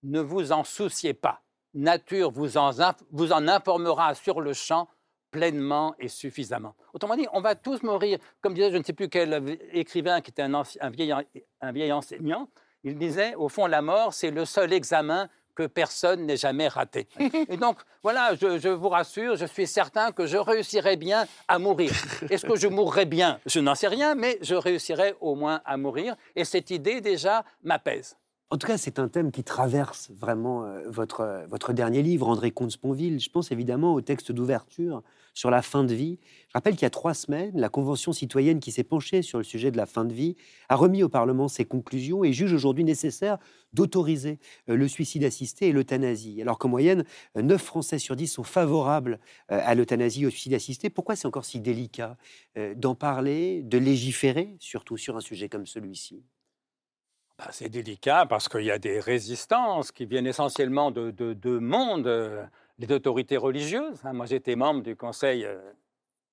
ne 0.02 0.22
vous 0.22 0.52
en 0.52 0.64
souciez 0.64 1.14
pas. 1.14 1.41
Nature 1.74 2.32
vous 2.32 2.58
en, 2.58 3.48
informera 3.48 4.16
sur 4.16 4.41
le 4.41 4.54
champ 4.54 4.88
pleinement 5.32 5.96
et 6.00 6.08
suffisamment. 6.08 6.76
Autrement 6.94 7.16
dit, 7.16 7.28
on 7.34 7.41
va 7.41 7.56
tous 7.56 7.82
mourir. 7.84 8.20
Comme 8.41 8.54
disait 8.54 8.72
je 8.72 8.78
ne 8.78 8.84
sais 8.84 8.94
plus 8.94 9.10
quel 9.10 9.60
écrivain 9.72 10.22
qui 10.22 10.32
était 10.32 10.44
un, 10.44 10.54
un, 10.54 10.89
vieil, 10.89 11.14
un 11.62 11.72
vieil 11.72 11.91
enseignant, 11.91 12.50
il 12.84 12.98
disait, 12.98 13.36
au 13.36 13.50
fond, 13.50 13.66
la 13.66 13.82
mort, 13.82 14.14
c'est 14.14 14.32
le 14.32 14.46
seul 14.46 14.74
examen 14.74 15.30
que 15.56 15.68
personne 15.68 16.26
n'ait 16.26 16.38
jamais 16.38 16.68
raté. 16.68 17.08
Et 17.49 17.58
donc, 17.58 17.78
voilà, 18.01 18.36
je, 18.36 18.70
vous 18.70 18.89
rassure, 18.89 19.36
je 19.36 19.45
suis 19.45 19.68
certain 19.68 20.12
que 20.12 20.26
je 20.26 20.38
réussirai 20.38 20.95
bien 20.97 21.26
à 21.47 21.60
mourir. 21.60 21.91
Est-ce 22.30 22.45
que 22.45 22.56
je 22.56 22.68
mourrai 22.68 23.06
bien? 23.06 23.39
Je 23.45 23.60
n'en 23.60 23.76
sais 23.76 23.88
rien, 23.88 24.16
mais 24.16 24.38
je 24.41 24.56
réussirai 24.56 25.16
au 25.22 25.36
moins 25.36 25.62
à 25.66 25.78
mourir. 25.78 26.16
Et 26.36 26.45
cette 26.45 26.72
idée, 26.72 27.01
déjà, 27.01 27.43
m'apaise. 27.64 28.18
En 28.49 28.58
tout 28.58 28.68
cas, 28.68 28.78
c'est 28.78 28.99
un 28.99 29.08
thème 29.08 29.32
qui 29.32 29.43
traverse 29.43 30.12
vraiment 30.12 30.64
euh, 30.64 30.84
votre, 30.88 31.22
euh, 31.22 31.47
votre 31.47 31.74
dernier 31.74 32.04
livre, 32.04 32.28
André 32.28 32.51
Comte-Sponville. 32.51 33.20
Je 33.20 33.30
pense 33.32 33.51
évidemment 33.51 33.95
au 33.95 34.01
texte 34.01 34.32
d'ouverture 34.32 35.01
sur 35.34 35.50
la 35.50 35.62
fin 35.62 35.84
de 35.84 35.94
vie. 35.94 36.20
Je 36.48 36.54
rappelle 36.54 36.74
qu'il 36.74 36.84
y 36.84 36.86
a 36.86 36.92
trois 36.92 37.14
semaines, 37.14 37.52
la 37.56 37.70
Convention 37.70 38.14
citoyenne 38.14 38.60
qui 38.60 38.72
s'est 38.72 38.84
penchée 38.84 39.22
sur 39.22 39.38
le 39.38 39.44
sujet 39.44 39.72
de 39.72 39.78
la 39.78 39.86
fin 39.86 40.06
de 40.06 40.14
vie 40.14 40.36
a 40.70 40.76
remis 40.76 41.04
au 41.04 41.10
Parlement 41.10 41.48
ses 41.48 41.66
conclusions 41.66 42.24
et 42.24 42.34
juge 42.34 42.54
aujourd'hui 42.54 42.84
nécessaire 42.84 43.38
d'autoriser 43.74 44.40
euh, 44.70 44.76
le 44.76 44.88
suicide 44.88 45.24
assisté 45.24 45.68
et 45.68 45.72
l'euthanasie. 45.72 46.42
Alors 46.42 46.58
qu'en 46.60 46.70
moyenne, 46.70 47.04
9 47.36 47.62
Français 47.62 48.00
sur 48.00 48.16
10 48.16 48.28
sont 48.28 48.44
favorables 48.44 49.20
à 49.48 49.76
l'euthanasie 49.76 50.24
et 50.24 50.26
au 50.28 50.30
suicide 50.30 50.54
assisté. 50.54 50.90
Pourquoi 50.90 51.16
c'est 51.16 51.28
encore 51.28 51.46
si 51.46 51.60
délicat 51.60 52.18
d'en 52.76 52.96
parler, 52.96 53.62
de 53.64 53.78
légiférer, 53.78 54.56
surtout 54.60 54.98
sur 54.98 55.18
un 55.18 55.22
sujet 55.22 55.50
comme 55.50 55.66
celui-ci? 55.66 56.24
Bah, 57.38 57.48
c'est 57.52 57.70
délicat 57.70 58.26
parce 58.28 58.48
qu'il 58.48 58.64
y 58.64 58.72
a 58.72 58.78
des 58.78 59.00
résistances 59.00 59.92
qui 59.92 60.06
viennent 60.06 60.28
essentiellement 60.28 60.92
de 60.92 61.12
deux 61.12 61.60
mondes, 61.60 62.08
euh, 62.08 62.46
les 62.84 62.94
autorités 62.94 63.38
religieuses. 63.38 64.00
Hein. 64.04 64.14
Moi, 64.14 64.26
j'étais 64.26 64.56
membre 64.56 64.82
du 64.82 64.96
conseil, 64.96 65.46
euh, 65.46 65.58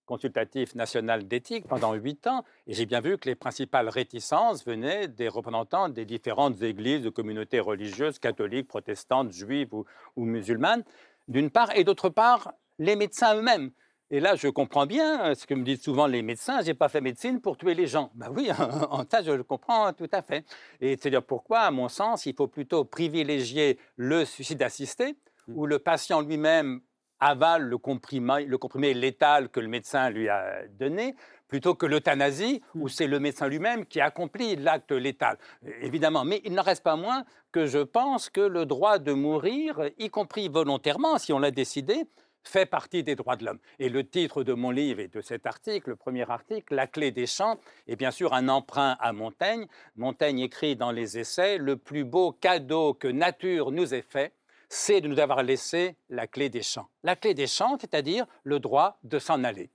consultatif 0.04 0.74
national 0.74 1.28
d'éthique 1.28 1.68
pendant 1.68 1.94
huit 1.94 2.26
ans, 2.26 2.44
et 2.66 2.74
j'ai 2.74 2.86
bien 2.86 3.00
vu 3.00 3.16
que 3.18 3.28
les 3.28 3.36
principales 3.36 3.88
réticences 3.88 4.66
venaient 4.66 5.06
des 5.06 5.28
représentants 5.28 5.88
des 5.88 6.04
différentes 6.04 6.60
églises 6.62 7.02
de 7.02 7.10
communautés 7.10 7.60
religieuses, 7.60 8.18
catholiques, 8.18 8.66
protestantes, 8.66 9.30
juives 9.30 9.72
ou, 9.72 9.84
musulmanes, 10.16 10.82
d'une 11.28 11.50
part, 11.50 11.70
et 11.76 11.84
d'autre 11.84 12.08
part, 12.08 12.52
les 12.80 12.96
médecins 12.96 13.36
eux-mêmes. 13.36 13.70
Et 14.10 14.18
là, 14.18 14.34
je 14.34 14.48
comprends 14.48 14.86
bien 14.86 15.26
euh, 15.26 15.34
ce 15.36 15.46
que 15.46 15.54
me 15.54 15.62
disent 15.62 15.82
souvent 15.82 16.08
les 16.08 16.22
médecins, 16.22 16.62
j'ai 16.62 16.74
pas 16.74 16.88
fait 16.88 17.00
médecine 17.00 17.40
pour 17.40 17.56
tuer 17.56 17.74
les 17.74 17.86
gens. 17.86 18.10
Ben 18.16 18.28
oui, 18.36 18.50
en 18.90 19.04
ça, 19.08 19.22
je 19.22 19.30
le 19.30 19.44
comprends 19.44 19.92
tout 19.92 20.10
à 20.10 20.22
fait. 20.22 20.44
Et 20.80 20.96
c'est-à-dire 20.96 21.22
pourquoi, 21.22 21.60
à 21.60 21.70
mon 21.70 21.88
sens, 21.88 22.26
il 22.26 22.34
faut 22.34 22.48
plutôt 22.48 22.84
privilégier 22.84 23.78
le 23.94 24.24
suicide 24.24 24.60
assisté. 24.64 25.14
Où 25.48 25.66
le 25.66 25.78
patient 25.78 26.20
lui-même 26.20 26.80
avale 27.20 27.64
le 27.64 27.78
comprimé, 27.78 28.44
le 28.46 28.58
comprimé 28.58 28.94
létal 28.94 29.50
que 29.50 29.60
le 29.60 29.68
médecin 29.68 30.10
lui 30.10 30.28
a 30.28 30.66
donné, 30.78 31.14
plutôt 31.48 31.74
que 31.74 31.84
l'euthanasie, 31.84 32.62
où 32.74 32.86
mmh. 32.86 32.88
c'est 32.88 33.06
le 33.06 33.20
médecin 33.20 33.48
lui-même 33.48 33.84
qui 33.84 34.00
accomplit 34.00 34.56
l'acte 34.56 34.92
létal. 34.92 35.36
Évidemment, 35.82 36.24
mais 36.24 36.40
il 36.44 36.54
n'en 36.54 36.62
reste 36.62 36.82
pas 36.82 36.96
moins 36.96 37.24
que 37.52 37.66
je 37.66 37.80
pense 37.80 38.30
que 38.30 38.40
le 38.40 38.64
droit 38.64 38.98
de 38.98 39.12
mourir, 39.12 39.90
y 39.98 40.08
compris 40.08 40.48
volontairement, 40.48 41.18
si 41.18 41.32
on 41.32 41.38
l'a 41.38 41.50
décidé, 41.50 42.06
fait 42.42 42.66
partie 42.66 43.02
des 43.02 43.16
droits 43.16 43.36
de 43.36 43.44
l'homme. 43.44 43.58
Et 43.78 43.88
le 43.88 44.08
titre 44.08 44.42
de 44.42 44.54
mon 44.54 44.70
livre 44.70 45.00
et 45.00 45.08
de 45.08 45.20
cet 45.20 45.46
article, 45.46 45.90
le 45.90 45.96
premier 45.96 46.28
article, 46.30 46.74
La 46.74 46.86
clé 46.86 47.10
des 47.10 47.26
champs, 47.26 47.58
est 47.86 47.96
bien 47.96 48.10
sûr 48.10 48.32
un 48.32 48.48
emprunt 48.48 48.96
à 48.98 49.12
Montaigne. 49.12 49.66
Montaigne 49.96 50.40
écrit 50.40 50.76
dans 50.76 50.90
les 50.90 51.18
essais, 51.18 51.58
Le 51.58 51.76
plus 51.76 52.04
beau 52.04 52.32
cadeau 52.32 52.94
que 52.94 53.08
nature 53.08 53.72
nous 53.72 53.94
ait 53.94 54.02
fait, 54.08 54.32
c'est 54.72 55.00
de 55.00 55.08
nous 55.08 55.18
avoir 55.18 55.42
laissé 55.42 55.96
la 56.08 56.26
clé 56.26 56.48
des 56.48 56.62
champs. 56.62 56.88
La 57.02 57.16
clé 57.16 57.34
des 57.34 57.48
champs, 57.48 57.76
c'est-à-dire 57.78 58.24
le 58.44 58.60
droit 58.60 58.98
de 59.02 59.18
s'en 59.18 59.44
aller. 59.44 59.68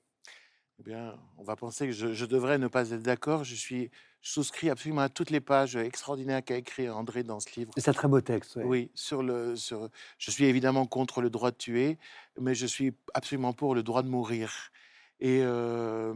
Eh 0.80 0.84
bien, 0.84 1.20
on 1.38 1.44
va 1.44 1.56
penser 1.56 1.86
que 1.86 1.92
je, 1.92 2.26
devrais 2.26 2.58
ne 2.58 2.68
pas 2.68 2.90
être 2.92 3.04
d'accord. 3.04 3.44
Je 3.44 3.56
suis 3.56 3.92
souscrit 4.22 4.70
absolument 4.70 5.02
à 5.02 5.10
toutes 5.10 5.30
les 5.30 5.42
pages 5.42 5.76
extraordinaires 5.76 6.44
qu'a 6.44 6.56
écrit 6.56 6.90
André 6.90 7.24
dans 7.24 7.40
ce 7.40 7.60
livre. 7.60 7.72
C'est 7.78 7.90
un 7.90 7.94
très 7.94 8.08
beau 8.08 8.22
texte. 8.22 8.58
Oui, 8.64 8.90
sur 8.96 9.22
le, 9.22 9.56
sur, 9.56 9.90
je 10.18 10.32
suis 10.32 10.46
évidemment 10.46 10.86
contre 10.86 11.22
le 11.22 11.30
droit 11.30 11.52
de 11.52 11.58
tuer, 11.58 11.98
mais 12.40 12.56
je 12.56 12.66
suis 12.66 12.96
absolument 13.14 13.54
pour 13.54 13.76
le 13.76 13.84
droit 13.84 14.02
de 14.02 14.10
mourir. 14.10 14.72
Et 15.20 15.42
euh, 15.44 16.14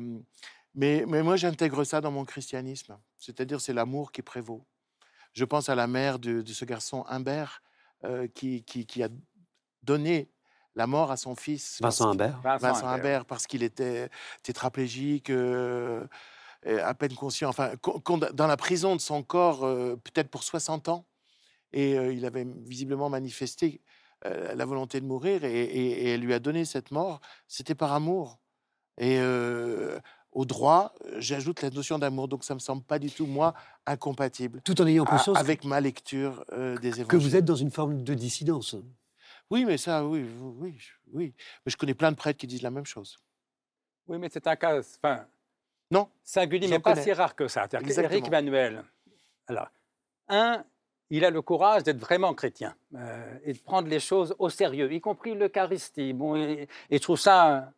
mais, 0.74 1.04
mais 1.06 1.22
moi, 1.22 1.36
j'intègre 1.36 1.84
ça 1.84 2.00
dans 2.00 2.12
mon 2.12 2.24
christianisme. 2.24 2.98
C'est-à-dire, 3.18 3.60
c'est 3.60 3.74
l'amour 3.74 4.14
qui 4.14 4.22
prévaut. 4.22 4.66
Je 5.34 5.44
pense 5.44 5.68
à 5.70 5.76
la 5.76 5.88
mère 5.88 6.20
de, 6.20 6.44
ce 6.46 6.66
garçon 6.66 7.06
Humbert 7.08 7.62
euh, 8.06 8.28
qui, 8.28 8.64
qui, 8.64 8.86
qui 8.86 9.04
a 9.04 9.10
donné 9.84 10.30
la 10.76 10.88
mort 10.88 11.12
à 11.12 11.18
son 11.18 11.36
fils. 11.36 11.80
Vincent 11.82 12.12
Imbert. 12.12 12.40
Vincent, 12.42 12.88
Imbert, 12.88 13.26
parce 13.26 13.48
qu'il 13.48 13.64
était 13.64 14.10
tétraplégique, 14.44 15.30
euh, 16.68 16.84
à 16.84 16.94
peine 16.94 17.16
conscient, 17.16 17.50
enfin, 17.50 17.72
dans 18.34 18.48
la 18.48 18.58
prison 18.58 18.96
de 18.96 19.02
son 19.02 19.24
corps, 19.24 19.64
euh, 19.64 19.96
peut-être 19.96 20.30
pour 20.30 20.44
60 20.44 20.90
ans. 20.90 21.06
Et 21.72 21.98
euh, 21.98 22.12
il 22.12 22.26
avait 22.26 22.46
visiblement 22.66 23.10
manifesté 23.10 23.82
la 24.26 24.66
volonté 24.66 25.00
de 25.00 25.06
mourir 25.06 25.46
et, 25.46 26.12
elle 26.12 26.20
lui 26.20 26.34
a 26.34 26.40
donné 26.40 26.66
cette 26.66 26.92
mort. 26.92 27.22
C'était 27.48 27.74
par 27.74 27.94
amour. 27.94 28.42
Et 28.98 29.18
au 30.32 30.46
droit, 30.46 30.94
j'ajoute 31.18 31.62
la 31.62 31.70
notion 31.70 32.00
d'amour. 32.00 32.28
Donc 32.28 32.44
ça 32.44 32.54
me 32.54 32.60
semble 32.60 32.84
pas 32.84 33.00
du 33.00 33.10
tout, 33.10 33.26
moi, 33.26 33.54
incompatible. 33.86 34.62
Tout 34.64 34.80
en 34.82 34.88
ayant 34.88 35.06
conscience. 35.06 35.38
avec 35.38 35.64
ma 35.66 35.82
lecture 35.82 36.46
des 36.52 36.88
évangiles. 36.88 37.08
Que 37.08 37.18
vous 37.18 37.36
êtes 37.36 37.46
dans 37.46 37.56
une 37.56 37.72
forme 37.72 38.04
de 38.04 38.14
dissidence. 38.14 38.76
Oui, 39.50 39.66
mais 39.66 39.78
ça, 39.78 40.06
oui, 40.06 40.26
oui, 40.40 40.78
oui. 41.12 41.34
Mais 41.66 41.72
je 41.72 41.78
connais 41.78 41.96
plein 41.96 42.12
de 42.12 42.16
prêtres 42.16 42.40
qui 42.40 42.48
disent 42.48 42.62
la 42.62 42.70
même 42.70 42.86
chose. 42.86 43.18
Oui, 44.08 44.18
mais 44.20 44.30
c'est 44.32 44.46
un 44.48 44.56
cas, 44.56 44.80
enfin, 44.80 45.26
non, 45.92 46.10
singulier, 46.24 46.68
mais 46.68 46.80
pas 46.80 46.96
si 46.96 47.12
rare 47.12 47.36
que 47.36 47.48
ça. 47.48 47.68
Eric 47.72 48.30
Manuel, 48.30 48.84
alors, 49.48 49.70
un, 50.28 50.64
il 51.10 51.26
a 51.26 51.32
le 51.32 51.42
courage 51.42 51.84
d'être 51.84 51.98
vraiment 51.98 52.34
chrétien 52.36 52.76
euh, 52.96 53.40
et 53.44 53.54
de 53.54 53.60
prendre 53.60 53.88
les 53.88 54.00
choses 54.00 54.36
au 54.38 54.50
sérieux, 54.50 54.92
y 54.92 55.02
compris 55.02 55.34
l'Eucharistie. 55.34 56.14
Bon, 56.14 56.36
et, 56.36 56.68
je 56.92 56.98
trouve 57.00 57.20
ça 57.20 57.74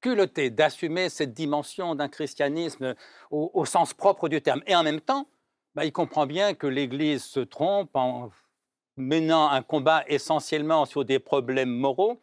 culotté 0.00 0.50
d'assumer 0.50 1.08
cette 1.08 1.32
dimension 1.32 1.94
d'un 1.94 2.08
christianisme 2.08 2.94
au, 3.30 3.64
sens 3.64 3.94
propre 3.94 4.28
du 4.28 4.40
terme. 4.42 4.62
Et 4.66 4.74
en 4.74 4.82
même 4.82 5.00
temps, 5.00 5.26
bah, 5.74 5.84
il 5.84 5.92
comprend 5.92 6.26
bien 6.26 6.54
que 6.54 6.66
l'Église 6.66 7.24
se 7.24 7.40
trompe 7.40 7.90
en 7.94 8.30
menant 8.96 9.48
un 9.48 9.62
combat 9.62 10.04
essentiellement 10.06 10.84
sur 10.84 11.04
des 11.04 11.18
problèmes 11.18 11.70
moraux 11.70 12.20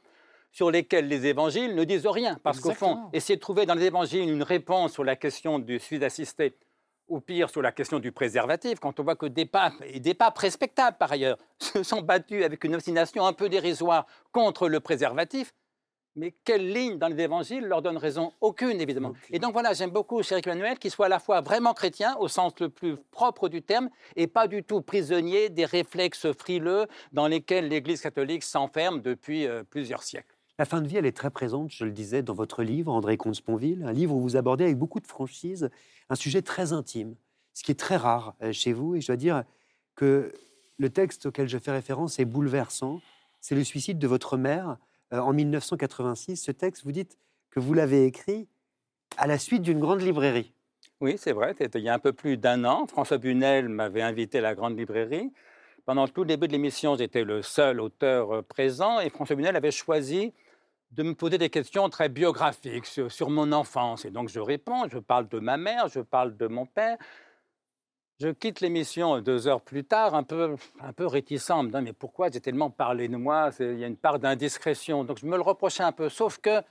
sur 0.52 0.72
lesquels 0.72 1.08
les 1.08 1.26
évangiles 1.26 1.76
ne 1.76 1.84
disent 1.84 2.08
rien. 2.08 2.40
Parce 2.42 2.60
qu'au 2.60 2.72
fond, 2.74 3.10
essayer 3.14 3.36
de 3.36 3.42
trouver 3.42 3.66
dans 3.66 3.76
les 3.76 3.86
évangiles 3.86 4.30
une 4.30 4.44
réponse 4.44 4.94
sur 4.94 5.04
la 5.04 5.16
question 5.16 5.60
du 5.60 5.80
suicide 5.80 6.04
assisté, 6.04 6.56
ou 7.08 7.20
pire 7.20 7.50
sur 7.50 7.62
la 7.62 7.72
question 7.72 8.00
du 8.00 8.12
préservatif, 8.12 8.80
quand 8.80 9.00
on 9.00 9.04
voit 9.04 9.16
que 9.16 9.28
des 9.28 9.46
papes, 9.46 9.76
et 9.86 10.00
des 10.00 10.14
papes 10.14 10.38
respectables 10.38 10.98
par 10.98 11.12
ailleurs, 11.12 11.38
se 11.60 11.84
sont 11.84 12.02
battus 12.02 12.44
avec 12.44 12.64
une 12.64 12.76
obstination 12.76 13.26
un 13.26 13.34
peu 13.34 13.50
dérisoire 13.50 14.08
contre 14.32 14.68
le 14.68 14.80
préservatif, 14.80 15.54
mais 16.18 16.34
quelle 16.44 16.74
ligne 16.74 16.98
dans 16.98 17.08
les 17.08 17.24
évangiles 17.24 17.66
leur 17.66 17.82
donne 17.82 17.96
raison 17.96 18.34
Aucune, 18.42 18.82
évidemment. 18.82 19.14
Et 19.30 19.40
donc 19.40 19.54
voilà, 19.54 19.74
j'aime 19.74 19.92
beaucoup 19.92 20.20
Eric 20.20 20.48
Manuel 20.48 20.80
qui 20.80 20.90
soit 20.90 21.06
à 21.06 21.10
la 21.10 21.20
fois 21.20 21.42
vraiment 21.42 21.74
chrétien, 21.74 22.18
au 22.18 22.28
sens 22.28 22.54
le 22.60 22.70
plus 22.70 22.98
propre 23.12 23.48
du 23.48 23.62
terme, 23.62 23.90
et 24.16 24.26
pas 24.26 24.48
du 24.48 24.64
tout 24.64 24.82
prisonnier 24.82 25.50
des 25.50 25.66
réflexes 25.66 26.32
frileux 26.34 26.88
dans 27.14 27.28
lesquels 27.28 27.68
l'Église 27.70 28.02
catholique 28.02 28.44
s'enferme 28.44 29.02
depuis 29.02 29.46
euh, 29.46 29.64
plusieurs 29.64 30.02
siècles. 30.02 30.36
La 30.58 30.66
fin 30.66 30.82
de 30.82 30.88
vie, 30.88 30.98
elle 30.98 31.06
est 31.06 31.16
très 31.16 31.30
présente, 31.30 31.72
je 31.72 31.86
le 31.86 31.92
disais, 31.92 32.24
dans 32.24 32.34
votre 32.34 32.64
livre, 32.64 32.92
André 32.92 33.16
Comte-Sponville, 33.16 33.84
un 33.86 33.94
livre 33.94 34.16
où 34.16 34.20
vous 34.20 34.36
abordez 34.36 34.64
avec 34.64 34.78
beaucoup 34.78 35.00
de 35.00 35.06
franchise 35.06 35.70
un 36.10 36.16
sujet 36.16 36.42
très 36.42 36.74
intime, 36.74 37.16
ce 37.54 37.62
qui 37.62 37.72
est 37.72 37.80
très 37.80 37.96
rare 37.96 38.34
euh, 38.42 38.52
chez 38.52 38.74
vous. 38.74 38.96
Et 38.96 39.02
je 39.02 39.08
dois 39.08 39.18
dire 39.18 39.44
que 39.96 40.34
le 40.80 40.90
texte 40.90 41.28
auquel 41.28 41.48
je 41.48 41.60
fais 41.60 41.72
référence 41.72 42.18
est 42.18 42.26
bouleversant. 42.26 43.02
C'est 43.40 43.54
le 43.54 43.64
suicide 43.64 44.00
de 44.00 44.08
votre 44.08 44.36
mère 44.36 44.78
euh, 45.14 45.20
en 45.20 45.34
1986. 45.34 46.38
Ce 46.38 46.52
texte, 46.52 46.84
vous 46.84 46.92
dites 46.92 47.18
que 47.50 47.60
vous 47.60 47.74
l'avez 47.74 48.06
écrit 48.06 48.48
à 49.18 49.28
la 49.28 49.38
suite 49.38 49.62
d'une 49.62 49.80
grande 49.80 50.02
librairie. 50.02 50.54
Oui, 51.00 51.16
c'est 51.18 51.34
vrai. 51.34 51.56
Il 51.76 51.82
y 51.82 51.90
a 51.90 51.94
un 51.94 52.00
peu 52.00 52.14
plus 52.14 52.38
d'un 52.38 52.66
an. 52.66 52.88
François 52.88 53.18
Bunel 53.18 53.70
m'avait 53.70 54.02
invité 54.02 54.40
à 54.40 54.42
la 54.42 54.56
grande 54.56 54.78
librairie. 54.78 55.32
Pendant 55.86 56.08
tout 56.08 56.22
le 56.22 56.28
début 56.28 56.48
de 56.48 56.52
l'émission, 56.52 56.98
j'étais 56.98 57.24
le 57.24 57.42
seul 57.42 57.80
auteur 57.80 58.32
euh, 58.32 58.42
présent 58.42 59.00
et 59.00 59.10
François 59.10 59.36
Bunel 59.36 59.56
avait 59.56 59.72
choisi 59.72 60.34
de 60.92 61.04
me 61.04 61.14
poser 61.14 61.38
des 61.38 61.50
questions 61.50 61.90
très 61.90 62.10
biographiques 62.10 62.86
sur, 62.86 63.30
mon 63.30 63.52
enfance. 63.52 64.06
Et 64.06 64.10
donc 64.10 64.30
je 64.30 64.40
réponds, 64.40 64.88
je 64.90 65.00
parle 65.00 65.28
de 65.28 65.40
ma 65.40 65.58
mère, 65.58 65.88
je 65.88 66.00
parle 66.00 66.36
de 66.38 66.48
mon 66.48 66.66
père, 66.66 66.98
je 68.20 68.30
quitte 68.30 68.62
l'émission 68.62 69.20
deux 69.22 69.48
heures 69.48 69.62
plus 69.62 69.84
tard, 69.84 70.16
un 70.16 70.24
peu, 70.24 70.56
un 70.82 70.94
peu 70.94 71.06
réticent, 71.06 71.52
me 71.52 71.68
disant, 71.68 71.82
mais 71.82 71.94
pourquoi 71.94 72.30
j'ai 72.32 72.42
tellement 72.42 72.70
parlé 72.70 73.08
de 73.08 73.16
moi? 73.16 73.52
Il 73.60 73.78
y 73.78 73.84
a 73.84 73.88
une 73.88 73.98
part 73.98 74.18
d'indiscrétion. 74.20 75.04
Donc 75.04 75.20
je 75.20 75.26
me 75.26 75.36
le 75.36 75.44
reprochais 75.44 75.84
un 75.84 75.92
peu, 75.92 76.10
sauf 76.10 76.40
que 76.40 76.62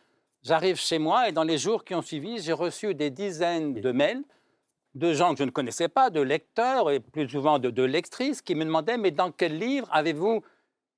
j'arrive 0.42 0.76
chez 0.76 0.98
moi 0.98 1.28
et 1.28 1.32
dans 1.32 1.44
les 1.44 1.58
jours 1.58 1.84
qui 1.84 1.94
ont 1.94 2.02
suivi, 2.02 2.40
j'ai 2.40 2.52
reçu 2.52 2.94
des 2.94 3.10
dizaines 3.10 3.74
de 3.74 3.92
mails 3.92 4.22
de 4.94 5.12
gens 5.12 5.32
que 5.32 5.38
je 5.38 5.44
ne 5.44 5.50
connaissais 5.50 5.88
pas, 5.88 6.08
de 6.08 6.20
lecteurs 6.20 6.90
et 6.90 7.00
plus 7.00 7.28
souvent 7.28 7.58
de, 7.58 7.68
de 7.68 7.82
lectrices, 7.82 8.40
qui 8.40 8.54
me 8.54 8.64
demandaient, 8.64 8.96
mais 8.96 9.10
dans 9.10 9.30
quel 9.30 9.58
livre 9.58 9.86
avez-vous 9.92 10.42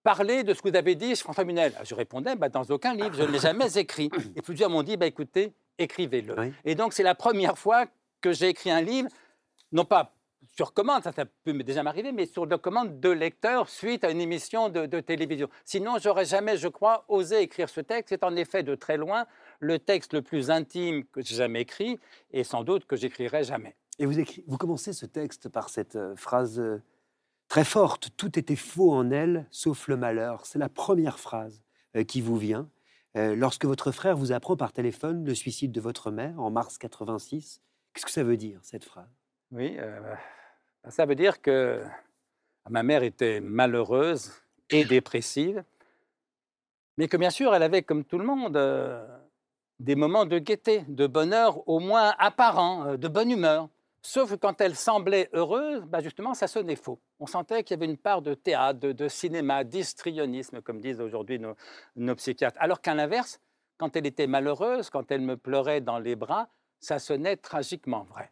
parlé 0.04 0.44
de 0.44 0.54
ce 0.54 0.62
que 0.62 0.68
vous 0.68 0.76
avez 0.76 0.94
dit 0.94 1.16
François 1.16 1.44
Munel? 1.44 1.74
Je 1.84 1.94
répondais, 1.96 2.36
bah, 2.36 2.48
dans 2.48 2.62
aucun 2.70 2.94
livre, 2.94 3.12
je 3.14 3.22
ne 3.24 3.28
l'ai 3.28 3.40
jamais 3.40 3.76
écrit. 3.76 4.08
Et 4.36 4.40
plusieurs 4.40 4.70
m'ont 4.70 4.84
dit, 4.84 4.96
bah, 4.96 5.06
écoutez, 5.06 5.52
écrivez-le. 5.78 6.52
Et 6.64 6.76
donc 6.76 6.92
c'est 6.92 7.02
la 7.02 7.16
première 7.16 7.58
fois 7.58 7.86
que 8.20 8.32
j'ai 8.32 8.48
écrit 8.48 8.70
un 8.70 8.80
livre, 8.80 9.08
non 9.72 9.84
pas 9.84 10.14
sur 10.58 10.72
commande, 10.72 11.04
ça, 11.04 11.12
ça 11.12 11.24
peut 11.24 11.52
déjà 11.62 11.84
m'arriver, 11.84 12.10
mais 12.10 12.26
sur 12.26 12.44
la 12.44 12.58
commande 12.58 12.98
de 12.98 13.10
lecteur 13.10 13.68
suite 13.68 14.02
à 14.02 14.10
une 14.10 14.20
émission 14.20 14.68
de, 14.68 14.98
télévision. 14.98 15.48
Sinon, 15.64 15.98
j'aurais 16.02 16.24
jamais, 16.24 16.56
je 16.56 16.66
crois, 16.66 17.04
osé 17.06 17.42
écrire 17.42 17.68
ce 17.68 17.80
texte. 17.80 18.08
C'est 18.08 18.24
en 18.24 18.34
effet 18.34 18.64
de 18.64 18.74
très 18.74 18.96
loin 18.96 19.26
le 19.60 19.78
texte 19.78 20.14
le 20.14 20.20
plus 20.20 20.50
intime 20.50 21.04
que 21.04 21.22
j'ai 21.22 21.36
jamais 21.36 21.60
écrit 21.60 22.00
et 22.32 22.42
sans 22.42 22.64
doute 22.64 22.86
que 22.86 22.96
j'écrirai 22.96 23.44
jamais. 23.44 23.76
Et 24.00 24.06
vous, 24.06 24.14
vous 24.48 24.56
commencez 24.56 24.92
ce 24.92 25.06
texte 25.06 25.48
par 25.48 25.68
cette 25.68 25.94
euh, 25.94 26.16
phrase 26.16 26.58
euh, 26.58 26.82
très 27.46 27.62
forte 27.62 28.08
Tout 28.16 28.36
était 28.36 28.56
faux 28.56 28.92
en 28.92 29.12
elle, 29.12 29.46
sauf 29.52 29.86
le 29.86 29.96
malheur. 29.96 30.44
C'est 30.44 30.58
la 30.58 30.68
première 30.68 31.20
phrase 31.20 31.62
euh, 31.94 32.02
qui 32.02 32.20
vous 32.20 32.36
vient. 32.36 32.68
lorsque 33.14 33.64
votre 33.64 33.92
frère 33.92 34.16
vous 34.16 34.32
apprend 34.32 34.56
par 34.56 34.72
téléphone 34.72 35.24
le 35.24 35.36
suicide 35.36 35.70
de 35.70 35.80
votre 35.80 36.10
mère 36.10 36.40
en 36.40 36.50
mars 36.50 36.78
86, 36.78 37.62
qu'est-ce 37.94 38.06
que 38.06 38.10
ça 38.10 38.24
veut 38.24 38.36
dire, 38.36 38.58
cette 38.64 38.84
phrase? 38.84 39.14
Oui, 39.52 39.78
ben, 40.84 40.90
ça 40.90 41.06
veut 41.06 41.14
dire 41.14 41.40
que 41.40 41.82
ma 42.68 42.82
mère 42.82 43.02
était 43.02 43.40
malheureuse 43.40 44.32
et 44.70 44.84
dépressive, 44.84 45.64
mais 46.96 47.08
que 47.08 47.16
bien 47.16 47.30
sûr, 47.30 47.54
elle 47.54 47.62
avait, 47.62 47.82
comme 47.82 48.04
tout 48.04 48.18
le 48.18 48.24
monde, 48.24 48.56
euh, 48.56 49.06
des 49.78 49.94
moments 49.94 50.26
de 50.26 50.38
gaieté, 50.38 50.84
de 50.88 51.06
bonheur 51.06 51.66
au 51.68 51.78
moins 51.78 52.14
apparent, 52.18 52.86
euh, 52.86 52.96
de 52.96 53.08
bonne 53.08 53.30
humeur. 53.30 53.68
Sauf 54.02 54.30
que 54.30 54.36
quand 54.36 54.60
elle 54.60 54.76
semblait 54.76 55.28
heureuse, 55.32 55.82
ben 55.82 56.00
justement, 56.00 56.34
ça 56.34 56.46
sonnait 56.46 56.76
faux. 56.76 57.00
On 57.20 57.26
sentait 57.26 57.62
qu'il 57.62 57.76
y 57.76 57.78
avait 57.78 57.90
une 57.90 57.98
part 57.98 58.22
de 58.22 58.34
théâtre, 58.34 58.80
de, 58.80 59.08
cinéma, 59.08 59.64
d'histrionisme, 59.64 60.60
comme 60.60 60.80
disent 60.80 61.00
aujourd'hui 61.00 61.38
nos, 61.38 61.54
nos, 61.96 62.14
psychiatres. 62.14 62.56
Alors 62.60 62.80
qu'à 62.80 62.94
l'inverse, 62.94 63.40
quand 63.76 63.96
elle 63.96 64.06
était 64.06 64.26
malheureuse, 64.26 64.90
quand 64.90 65.10
elle 65.10 65.20
me 65.20 65.36
pleurait 65.36 65.80
dans 65.80 65.98
les 65.98 66.16
bras, 66.16 66.48
ça 66.80 66.98
sonnait 66.98 67.36
tragiquement 67.36 68.04
vrai. 68.04 68.30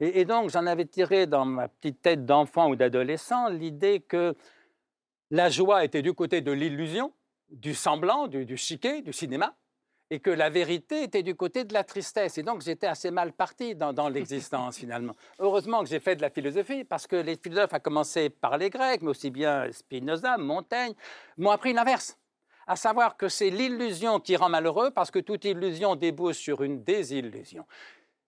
Et, 0.00 0.24
donc, 0.24 0.50
j'en 0.50 0.66
avais 0.66 0.86
tiré 0.86 1.26
dans 1.26 1.44
ma 1.44 1.68
petite 1.68 2.02
tête 2.02 2.26
d'enfant 2.26 2.68
ou 2.70 2.76
d'adolescent 2.76 3.48
l'idée 3.48 4.00
que 4.00 4.34
la 5.30 5.50
joie 5.50 5.84
était 5.84 6.02
du 6.02 6.12
côté 6.12 6.40
de 6.40 6.52
l'illusion, 6.52 7.12
du 7.50 7.74
semblant, 7.74 8.26
du, 8.26 8.44
du 8.44 8.56
chiquet, 8.56 9.02
du 9.02 9.12
cinéma, 9.12 9.54
et 10.10 10.20
que 10.20 10.30
la 10.30 10.50
vérité 10.50 11.02
était 11.02 11.22
du 11.22 11.34
côté 11.34 11.64
de 11.64 11.72
la 11.72 11.84
tristesse. 11.84 12.38
Et 12.38 12.42
donc 12.42 12.62
j'étais 12.62 12.86
assez 12.86 13.10
mal 13.10 13.32
parti 13.32 13.74
dans, 13.74 14.08
l'existence 14.08 14.78
finalement. 14.78 15.14
Heureusement 15.38 15.82
que 15.82 15.88
j'ai 15.88 16.00
fait 16.00 16.16
de 16.16 16.22
la 16.22 16.30
philosophie, 16.30 16.84
parce 16.84 17.06
que 17.06 17.16
les 17.16 17.36
philosophes, 17.36 17.74
à 17.74 17.80
commencer 17.80 18.30
par 18.30 18.58
les 18.58 18.70
Grecs, 18.70 19.02
mais 19.02 19.10
aussi 19.10 19.30
bien 19.30 19.70
Spinoza, 19.72 20.36
Montaigne, 20.36 20.94
m'ont 21.38 21.50
appris 21.50 21.72
l'inverse. 21.72 22.18
À 22.66 22.76
savoir 22.76 23.16
que 23.16 23.28
c'est 23.28 23.50
l'illusion 23.50 24.20
qui 24.20 24.36
rend 24.36 24.48
malheureux, 24.48 24.90
parce 24.90 25.10
que 25.10 25.18
toute 25.18 25.44
illusion 25.44 25.96
débouche 25.96 26.36
sur 26.36 26.62
une 26.62 26.82
désillusion 26.82 27.66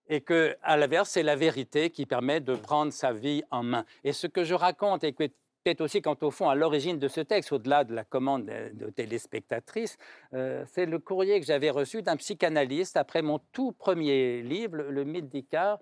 et 0.09 0.21
que, 0.21 0.55
à 0.63 0.77
l'inverse, 0.77 1.09
c'est 1.09 1.23
la 1.23 1.35
vérité 1.35 1.89
qui 1.89 2.05
permet 2.05 2.39
de 2.39 2.55
prendre 2.55 2.91
sa 2.91 3.11
vie 3.11 3.43
en 3.51 3.63
main. 3.63 3.85
Et 4.03 4.13
ce 4.13 4.27
que 4.27 4.43
je 4.43 4.53
raconte, 4.53 5.03
et 5.03 5.11
peut-être 5.11 5.81
aussi 5.81 6.01
quant 6.01 6.15
au 6.21 6.31
fond 6.31 6.49
à 6.49 6.55
l'origine 6.55 6.97
de 6.97 7.07
ce 7.07 7.21
texte, 7.21 7.51
au-delà 7.51 7.83
de 7.83 7.93
la 7.93 8.03
commande 8.03 8.45
de 8.45 8.89
téléspectatrice, 8.89 9.97
euh, 10.33 10.63
c'est 10.67 10.85
le 10.85 10.99
courrier 10.99 11.39
que 11.39 11.45
j'avais 11.45 11.69
reçu 11.69 12.01
d'un 12.01 12.15
psychanalyste 12.15 12.97
après 12.97 13.21
mon 13.21 13.39
tout 13.51 13.73
premier 13.73 14.41
livre, 14.41 14.77
Le 14.77 15.03
mythe 15.03 15.27
d'Icare. 15.27 15.79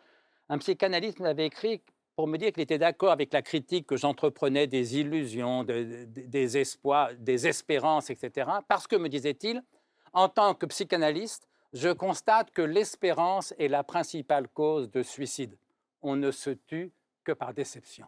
Un 0.49 0.57
psychanalyste 0.57 1.19
m'avait 1.19 1.45
écrit 1.45 1.81
pour 2.15 2.27
me 2.27 2.37
dire 2.37 2.51
qu'il 2.53 2.63
était 2.63 2.77
d'accord 2.77 3.11
avec 3.11 3.33
la 3.33 3.41
critique 3.41 3.87
que 3.87 3.97
j'entreprenais 3.97 4.67
des 4.67 4.97
illusions, 4.97 5.63
des 5.65 6.57
espoirs, 6.57 7.09
des 7.19 7.45
espérances, 7.47 8.09
etc. 8.09 8.49
Parce 8.67 8.87
que, 8.87 8.95
me 8.95 9.09
disait-il, 9.09 9.61
en 10.13 10.29
tant 10.29 10.53
que 10.53 10.65
psychanalyste, 10.65 11.47
je 11.73 11.89
constate 11.89 12.51
que 12.51 12.61
l'espérance 12.61 13.53
est 13.57 13.67
la 13.67 13.83
principale 13.83 14.47
cause 14.47 14.89
de 14.91 15.03
suicide. 15.03 15.57
On 16.01 16.15
ne 16.15 16.31
se 16.31 16.51
tue 16.51 16.91
que 17.23 17.31
par 17.31 17.53
déception. 17.53 18.07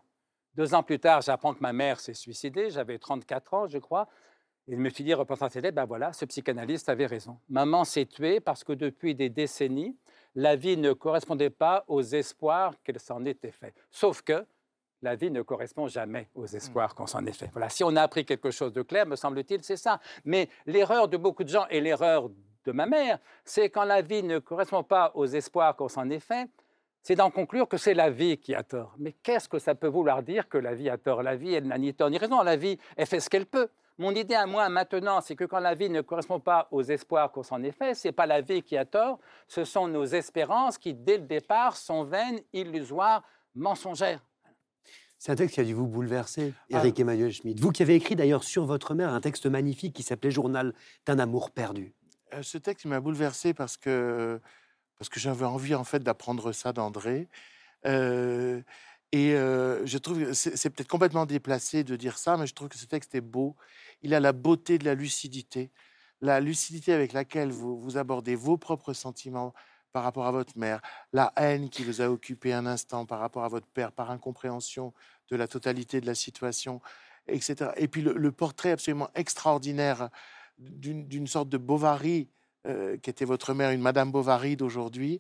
Deux 0.56 0.74
ans 0.74 0.84
plus 0.84 1.00
tard, 1.00 1.22
j'apprends 1.22 1.54
que 1.54 1.62
ma 1.62 1.74
mère 1.74 2.00
s'est 2.00 2.14
suicidée, 2.14 2.70
j'avais 2.70 2.98
34 2.98 3.54
ans, 3.54 3.68
je 3.68 3.78
crois, 3.78 4.08
et 4.68 4.76
je 4.76 4.78
me 4.78 4.90
suis 4.90 5.04
dit, 5.04 5.14
repensant 5.14 5.46
à 5.46 5.50
cette 5.50 5.74
ben 5.74 5.86
voilà, 5.86 6.14
ce 6.14 6.26
psychanalyste 6.26 6.90
avait 6.90 7.06
raison. 7.06 7.40
Maman 7.50 7.86
s'est 7.86 8.06
tuée 8.06 8.40
parce 8.40 8.64
que 8.64 8.74
depuis 8.74 9.16
des 9.16 9.30
décennies, 9.30 9.96
la 10.36 10.56
vie 10.56 10.78
ne 10.78 10.94
correspondait 10.94 11.50
pas 11.50 11.86
aux 11.88 12.02
espoirs 12.02 12.74
qu'elle 12.84 13.00
s'en 13.00 13.24
était 13.26 13.52
fait. 13.52 13.74
Sauf 13.92 14.22
que 14.22 14.46
la 15.02 15.16
vie 15.16 15.32
ne 15.32 15.42
correspond 15.42 15.88
jamais 15.88 16.30
aux 16.36 16.46
espoirs 16.46 16.96
qu'on 16.96 17.08
s'en 17.08 17.26
est 17.26 17.34
fait. 17.34 17.50
Voilà, 17.54 17.70
si 17.70 17.84
on 17.84 17.96
a 17.96 18.02
appris 18.02 18.26
quelque 18.26 18.52
chose 18.52 18.74
de 18.74 18.82
clair, 18.82 19.06
me 19.06 19.16
semble-t-il, 19.16 19.64
c'est 19.64 19.78
ça. 19.78 20.00
Mais 20.26 20.50
l'erreur 20.66 21.08
de 21.08 21.18
beaucoup 21.18 21.44
de 21.44 21.50
gens 21.50 21.68
et 21.70 21.80
l'erreur 21.80 22.30
de 22.68 22.74
ma 22.74 22.86
mère, 22.86 23.18
c'est 23.46 23.70
quand 23.70 23.86
la 23.86 24.02
vie 24.02 24.24
ne 24.24 24.40
correspond 24.40 24.84
pas 24.84 25.12
aux 25.16 25.26
espoirs 25.26 25.76
qu'on 25.76 25.88
s'en 25.88 26.10
est 26.10 26.20
fait, 26.20 26.50
c'est 27.02 27.16
d'en 27.16 27.32
conclure 27.32 27.70
que 27.70 27.78
c'est 27.78 27.94
la 27.94 28.10
vie 28.10 28.38
qui 28.38 28.54
a 28.54 28.64
tort. 28.64 28.94
Mais 29.00 29.14
qu'est-ce 29.24 29.48
que 29.48 29.60
ça 29.60 29.74
peut 29.74 29.88
vouloir 29.88 30.22
dire 30.22 30.50
que 30.50 30.58
la 30.58 30.76
vie 30.76 30.90
a 30.90 30.98
tort? 30.98 31.24
La 31.24 31.38
vie, 31.38 31.54
elle 31.54 31.66
n'a 31.66 31.78
ni 31.78 31.94
tort 31.94 32.10
ni 32.10 32.18
raison. 32.18 32.44
La 32.44 32.58
vie, 32.58 32.78
elle 32.98 33.08
fait 33.08 33.22
ce 33.22 33.30
qu'elle 33.30 33.46
peut. 33.46 33.70
Mon 33.98 34.14
idée 34.14 34.36
à 34.36 34.46
moi 34.46 34.68
maintenant, 34.68 35.22
c'est 35.22 35.36
que 35.36 35.46
quand 35.46 35.60
la 35.60 35.74
vie 35.74 35.90
ne 35.90 36.02
correspond 36.02 36.42
pas 36.42 36.68
aux 36.70 36.84
espoirs 36.84 37.32
qu'on 37.32 37.44
s'en 37.44 37.64
est 37.64 37.72
fait, 37.72 37.96
ce 37.96 38.10
n'est 38.10 38.12
pas 38.12 38.26
la 38.26 38.42
vie 38.42 38.62
qui 38.62 38.76
a 38.76 38.86
tort, 38.86 39.20
ce 39.48 39.64
sont 39.64 39.88
nos 39.88 40.06
espérances 40.06 40.78
qui, 40.78 40.94
dès 40.94 41.18
le 41.18 41.24
départ, 41.24 41.78
sont 41.78 42.04
vaines, 42.04 42.42
illusoires, 42.52 43.24
mensongères. 43.56 44.22
C'est 45.18 45.32
un 45.32 45.36
texte 45.36 45.56
qui 45.56 45.62
a 45.62 45.64
dû 45.64 45.74
vous 45.74 45.88
bouleverser, 45.88 46.54
Eric 46.70 46.96
ah. 46.98 47.02
Emmanuel 47.02 47.32
Schmitt. 47.32 47.60
Vous 47.60 47.72
qui 47.72 47.82
avez 47.82 47.96
écrit 47.96 48.16
d'ailleurs 48.16 48.44
sur 48.44 48.66
votre 48.66 48.94
mère 48.94 49.14
un 49.14 49.22
texte 49.22 49.48
magnifique 49.48 49.96
qui 49.96 50.04
s'appelait 50.04 50.30
Journal 50.30 50.74
d'un 51.08 51.18
amour 51.18 51.50
perdu. 51.50 51.96
Euh, 52.34 52.44
ce 52.44 52.58
texte 52.58 52.86
m'a 52.86 53.00
bouleversé 53.00 53.54
parce 53.54 53.78
que 53.78 54.40
parce 54.98 55.10
que 55.10 55.20
j'avais 55.20 55.46
envie 55.46 55.76
en 55.76 55.84
fait 55.84 56.00
d'apprendre 56.00 56.52
ça 56.52 56.74
d'André. 56.74 57.28
Euh, 57.86 58.62
et 59.12 59.34
euh, 59.36 59.86
je 59.86 59.98
trouve 59.98 60.20
que 60.20 60.34
c'est 60.34 60.70
peut-être 60.70 60.90
complètement 60.90 61.26
déplacé 61.26 61.84
de 61.84 61.96
dire 61.96 62.18
ça, 62.18 62.36
mais 62.36 62.48
je 62.48 62.54
trouve 62.54 62.68
que 62.70 62.78
ce 62.78 62.86
texte 62.86 63.16
est 63.16 63.22
beau. 63.22 63.56
Il 64.02 64.14
a 64.14 64.20
la 64.20 64.34
beauté 64.34 64.78
de 64.78 64.86
la 64.86 64.96
lucidité, 64.96 65.72
la 66.22 66.40
lucidité 66.40 66.94
avec 66.94 67.14
laquelle 67.14 67.52
vous, 67.52 67.80
vous 67.80 67.98
abordez 67.98 68.36
vos 68.36 68.58
propres 68.58 68.94
sentiments 68.94 69.54
par 69.94 70.04
rapport 70.04 70.28
à 70.28 70.32
votre 70.32 70.58
mère, 70.58 70.82
la 71.14 71.32
haine 71.38 71.70
qui 71.70 71.84
vous 71.84 72.02
a 72.02 72.10
occupé 72.10 72.54
un 72.54 72.66
instant 72.66 73.06
par 73.06 73.20
rapport 73.20 73.44
à 73.44 73.48
votre 73.48 73.68
père, 73.68 73.92
par 73.92 74.12
incompréhension 74.12 74.94
de 75.32 75.36
la 75.36 75.48
totalité 75.48 76.02
de 76.02 76.06
la 76.06 76.16
situation, 76.16 76.82
etc. 77.28 77.72
Et 77.78 77.88
puis 77.88 78.02
le, 78.02 78.32
portrait 78.32 78.72
absolument 78.72 79.10
extraordinaire 79.16 80.10
d'une 80.58 81.28
sorte 81.28 81.50
de 81.50 81.58
Bovary 81.58 82.30
euh, 82.68 82.98
qui 82.98 83.10
était 83.10 83.24
votre 83.24 83.54
mère, 83.54 83.72
une 83.72 83.82
Madame 83.82 84.12
Bovary 84.12 84.58
d'aujourd'hui. 84.58 85.20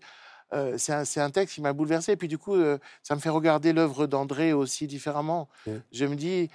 Euh, 0.54 0.78
c'est 0.78 1.20
un, 1.20 1.30
texte 1.30 1.56
qui 1.56 1.62
m'a 1.62 1.72
bouleversé. 1.72 2.14
Et 2.14 2.18
puis 2.18 2.28
du 2.28 2.38
coup, 2.38 2.56
euh, 2.56 2.78
ça 3.04 3.16
me 3.16 3.22
fait 3.22 3.30
regarder 3.30 3.72
l'œuvre 3.72 4.06
d'André 4.06 4.52
aussi 4.52 4.86
différemment. 4.88 5.48
Je 5.92 6.06
me 6.06 6.16
dis, 6.16 6.50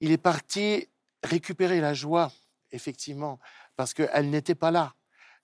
il 0.00 0.10
est 0.10 0.18
parti 0.18 0.88
récupérer 1.22 1.80
la 1.80 1.94
joie, 1.94 2.32
effectivement, 2.72 3.38
parce 3.76 3.94
qu'elle 3.94 4.30
n'était 4.30 4.56
pas 4.56 4.70
là. 4.70 4.94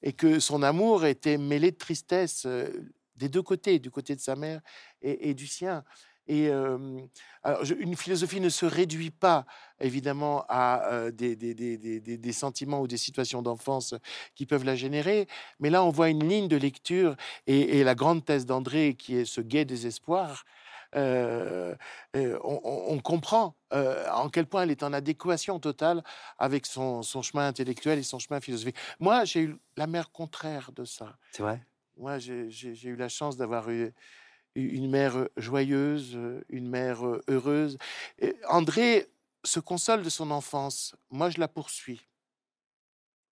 Et 0.03 0.13
que 0.13 0.41
son 0.41 0.63
amour 0.63 1.05
était 1.05 1.39
mêlé 1.39 1.71
de 1.71 1.77
tristesse 1.77 2.47
des 3.17 3.29
deux 3.29 3.43
côtés, 3.43 3.79
du 3.79 3.91
côté 3.91 4.17
de 4.17 4.21
sa 4.21 4.37
mère 4.37 4.61
et 5.03 5.35
du 5.35 5.47
sien. 5.47 5.85
Et 6.29 6.51
alors, 7.43 7.63
une 7.79 7.97
philosophie 7.97 8.41
ne 8.41 8.51
se 8.51 8.67
réduit 8.67 9.11
pas, 9.11 9.47
évidemment, 9.81 10.45
à 10.49 11.11
des, 11.11 11.37
des, 11.37 11.55
des, 11.55 12.01
des, 12.01 12.33
sentiments 12.33 12.83
ou 12.83 12.87
des 12.87 12.99
situations 12.99 13.41
d'enfance 13.41 13.95
qui 14.35 14.45
peuvent 14.45 14.65
la 14.65 14.77
générer, 14.77 15.27
mais 15.59 15.71
là, 15.71 15.83
on 15.83 15.91
voit 15.91 16.11
une 16.11 16.29
ligne 16.29 16.49
de 16.49 16.57
lecture 16.57 17.17
et, 17.47 17.83
la 17.83 17.95
grande 17.95 18.25
thèse 18.25 18.45
d'André, 18.45 18.95
qui 18.95 19.17
est 19.17 19.25
ce 19.25 19.41
gai 19.41 19.65
désespoir. 19.65 20.45
on, 20.95 21.77
on, 22.43 22.99
comprend 22.99 23.57
en 23.71 24.29
quel 24.29 24.45
point 24.47 24.65
elle 24.65 24.71
est 24.71 24.83
en 24.83 24.93
adéquation 24.93 25.59
totale 25.59 26.03
avec 26.39 26.67
son, 26.67 27.03
son 27.03 27.23
chemin 27.23 27.47
intellectuel 27.47 27.99
et 27.99 28.03
son 28.03 28.19
chemin 28.19 28.41
philosophique. 28.41 28.77
Moi, 29.01 29.25
j'ai 29.25 29.41
eu 29.41 29.57
la 29.79 29.87
mère 29.87 30.11
contraire 30.11 30.73
de 30.73 30.85
ça. 30.85 31.17
C'est 31.33 31.43
vrai? 31.43 31.63
Moi, 31.99 32.19
j'ai 32.19 32.49
eu 32.85 32.97
la 32.97 33.09
chance 33.09 33.37
d'avoir 33.37 33.71
eu 33.71 33.93
une 34.63 34.91
mère 34.91 35.29
joyeuse, 35.37 36.19
une 36.49 36.69
mère 36.69 37.01
heureuse. 37.29 37.79
André 38.49 39.07
se 39.45 39.61
console 39.61 40.03
de 40.03 40.09
son 40.09 40.31
enfance. 40.31 40.95
Moi, 41.11 41.31
je 41.31 41.41
la 41.41 41.49
poursuis. 41.49 42.01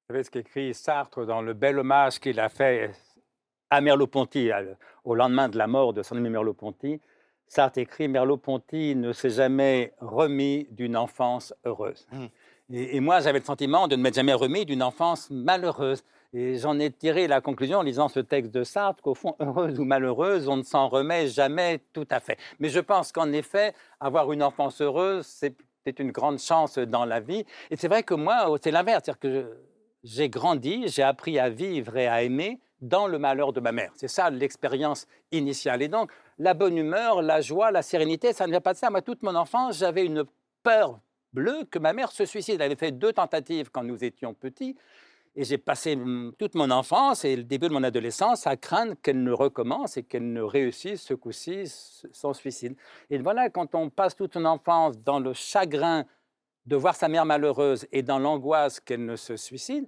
Vous 0.08 0.14
savez 0.14 0.24
ce 0.24 0.30
qu'écrit 0.30 0.72
Sartre 0.72 1.26
dans 1.26 1.42
le 1.42 1.52
bel 1.52 1.78
hommage 1.78 2.20
qu'il 2.20 2.38
a 2.38 2.48
fait 2.48 2.92
à 3.70 3.80
Merleau-Ponty, 3.80 4.50
au 5.04 5.14
lendemain 5.14 5.48
de 5.48 5.58
la 5.58 5.66
mort 5.66 5.92
de 5.92 6.02
son 6.02 6.16
ami 6.16 6.30
Merleau-Ponty. 6.30 7.00
Sartre 7.48 7.78
écrit 7.78 8.08
Merleau-Ponty 8.08 8.94
ne 8.94 9.12
s'est 9.12 9.30
jamais 9.30 9.92
remis 10.00 10.66
d'une 10.70 10.96
enfance 10.96 11.52
heureuse. 11.64 12.06
Mmh. 12.12 12.26
Et, 12.70 12.96
et, 12.96 13.00
moi, 13.00 13.20
j'avais 13.20 13.38
le 13.38 13.44
sentiment 13.44 13.86
de 13.86 13.96
ne 13.96 14.02
m'être 14.02 14.14
jamais 14.14 14.32
remis 14.32 14.64
d'une 14.64 14.82
enfance 14.82 15.30
malheureuse. 15.30 16.04
Et 16.38 16.58
j'en 16.58 16.78
ai 16.78 16.90
tiré 16.90 17.28
la 17.28 17.40
conclusion 17.40 17.78
en 17.78 17.82
lisant 17.82 18.08
ce 18.08 18.20
texte 18.20 18.52
de 18.52 18.62
Sartre 18.62 19.02
qu'au 19.02 19.14
fond, 19.14 19.34
heureuse 19.40 19.80
ou 19.80 19.86
malheureuse, 19.86 20.48
on 20.48 20.58
ne 20.58 20.62
s'en 20.62 20.86
remet 20.86 21.28
jamais 21.28 21.80
tout 21.94 22.06
à 22.10 22.20
fait. 22.20 22.36
Mais 22.58 22.68
je 22.68 22.78
pense 22.78 23.10
qu'en 23.10 23.32
effet, 23.32 23.72
avoir 24.00 24.30
une 24.30 24.42
enfance 24.42 24.82
heureuse, 24.82 25.24
c'est 25.24 25.98
une 25.98 26.12
grande 26.12 26.38
chance 26.38 26.76
dans 26.76 27.06
la 27.06 27.20
vie. 27.20 27.46
Et 27.70 27.76
c'est 27.78 27.88
vrai 27.88 28.02
que 28.02 28.12
moi, 28.12 28.54
c'est 28.62 28.70
l'inverse. 28.70 29.04
C'est-à-dire 29.06 29.18
que 29.18 29.56
j'ai 30.04 30.28
grandi, 30.28 30.88
j'ai 30.88 31.02
appris 31.02 31.38
à 31.38 31.48
vivre 31.48 31.96
et 31.96 32.06
à 32.06 32.22
aimer 32.22 32.60
dans 32.82 33.06
le 33.06 33.18
malheur 33.18 33.54
de 33.54 33.60
ma 33.60 33.72
mère. 33.72 33.92
C'est 33.94 34.06
ça 34.06 34.28
l'expérience 34.28 35.06
initiale. 35.32 35.80
Et 35.80 35.88
donc, 35.88 36.10
la 36.38 36.52
bonne 36.52 36.76
humeur, 36.76 37.22
la 37.22 37.40
joie, 37.40 37.70
la 37.70 37.80
sérénité, 37.80 38.34
ça 38.34 38.44
ne 38.44 38.50
vient 38.50 38.60
pas 38.60 38.74
de 38.74 38.78
ça. 38.78 38.90
Moi, 38.90 39.00
toute 39.00 39.22
mon 39.22 39.34
enfance, 39.36 39.78
j'avais 39.78 40.04
une 40.04 40.24
peur 40.62 41.00
bleue 41.32 41.64
que 41.70 41.78
ma 41.78 41.94
mère 41.94 42.12
se 42.12 42.26
suicide. 42.26 42.56
Elle 42.56 42.66
avait 42.66 42.76
fait 42.76 42.92
deux 42.92 43.14
tentatives 43.14 43.70
quand 43.70 43.84
nous 43.84 44.04
étions 44.04 44.34
petits. 44.34 44.76
Et 45.38 45.44
j'ai 45.44 45.58
passé 45.58 45.98
toute 46.38 46.54
mon 46.54 46.70
enfance 46.70 47.26
et 47.26 47.36
le 47.36 47.44
début 47.44 47.68
de 47.68 47.74
mon 47.74 47.82
adolescence 47.82 48.46
à 48.46 48.56
craindre 48.56 48.94
qu'elle 49.02 49.22
ne 49.22 49.32
recommence 49.32 49.98
et 49.98 50.02
qu'elle 50.02 50.32
ne 50.32 50.40
réussisse 50.40 51.02
ce 51.02 51.12
coup-ci 51.12 51.64
son 52.10 52.32
suicide. 52.32 52.74
Et 53.10 53.18
voilà, 53.18 53.50
quand 53.50 53.74
on 53.74 53.90
passe 53.90 54.16
toute 54.16 54.32
son 54.32 54.46
enfance 54.46 54.98
dans 54.98 55.20
le 55.20 55.34
chagrin 55.34 56.06
de 56.64 56.74
voir 56.74 56.96
sa 56.96 57.08
mère 57.08 57.26
malheureuse 57.26 57.86
et 57.92 58.02
dans 58.02 58.18
l'angoisse 58.18 58.80
qu'elle 58.80 59.04
ne 59.04 59.16
se 59.16 59.36
suicide, 59.36 59.86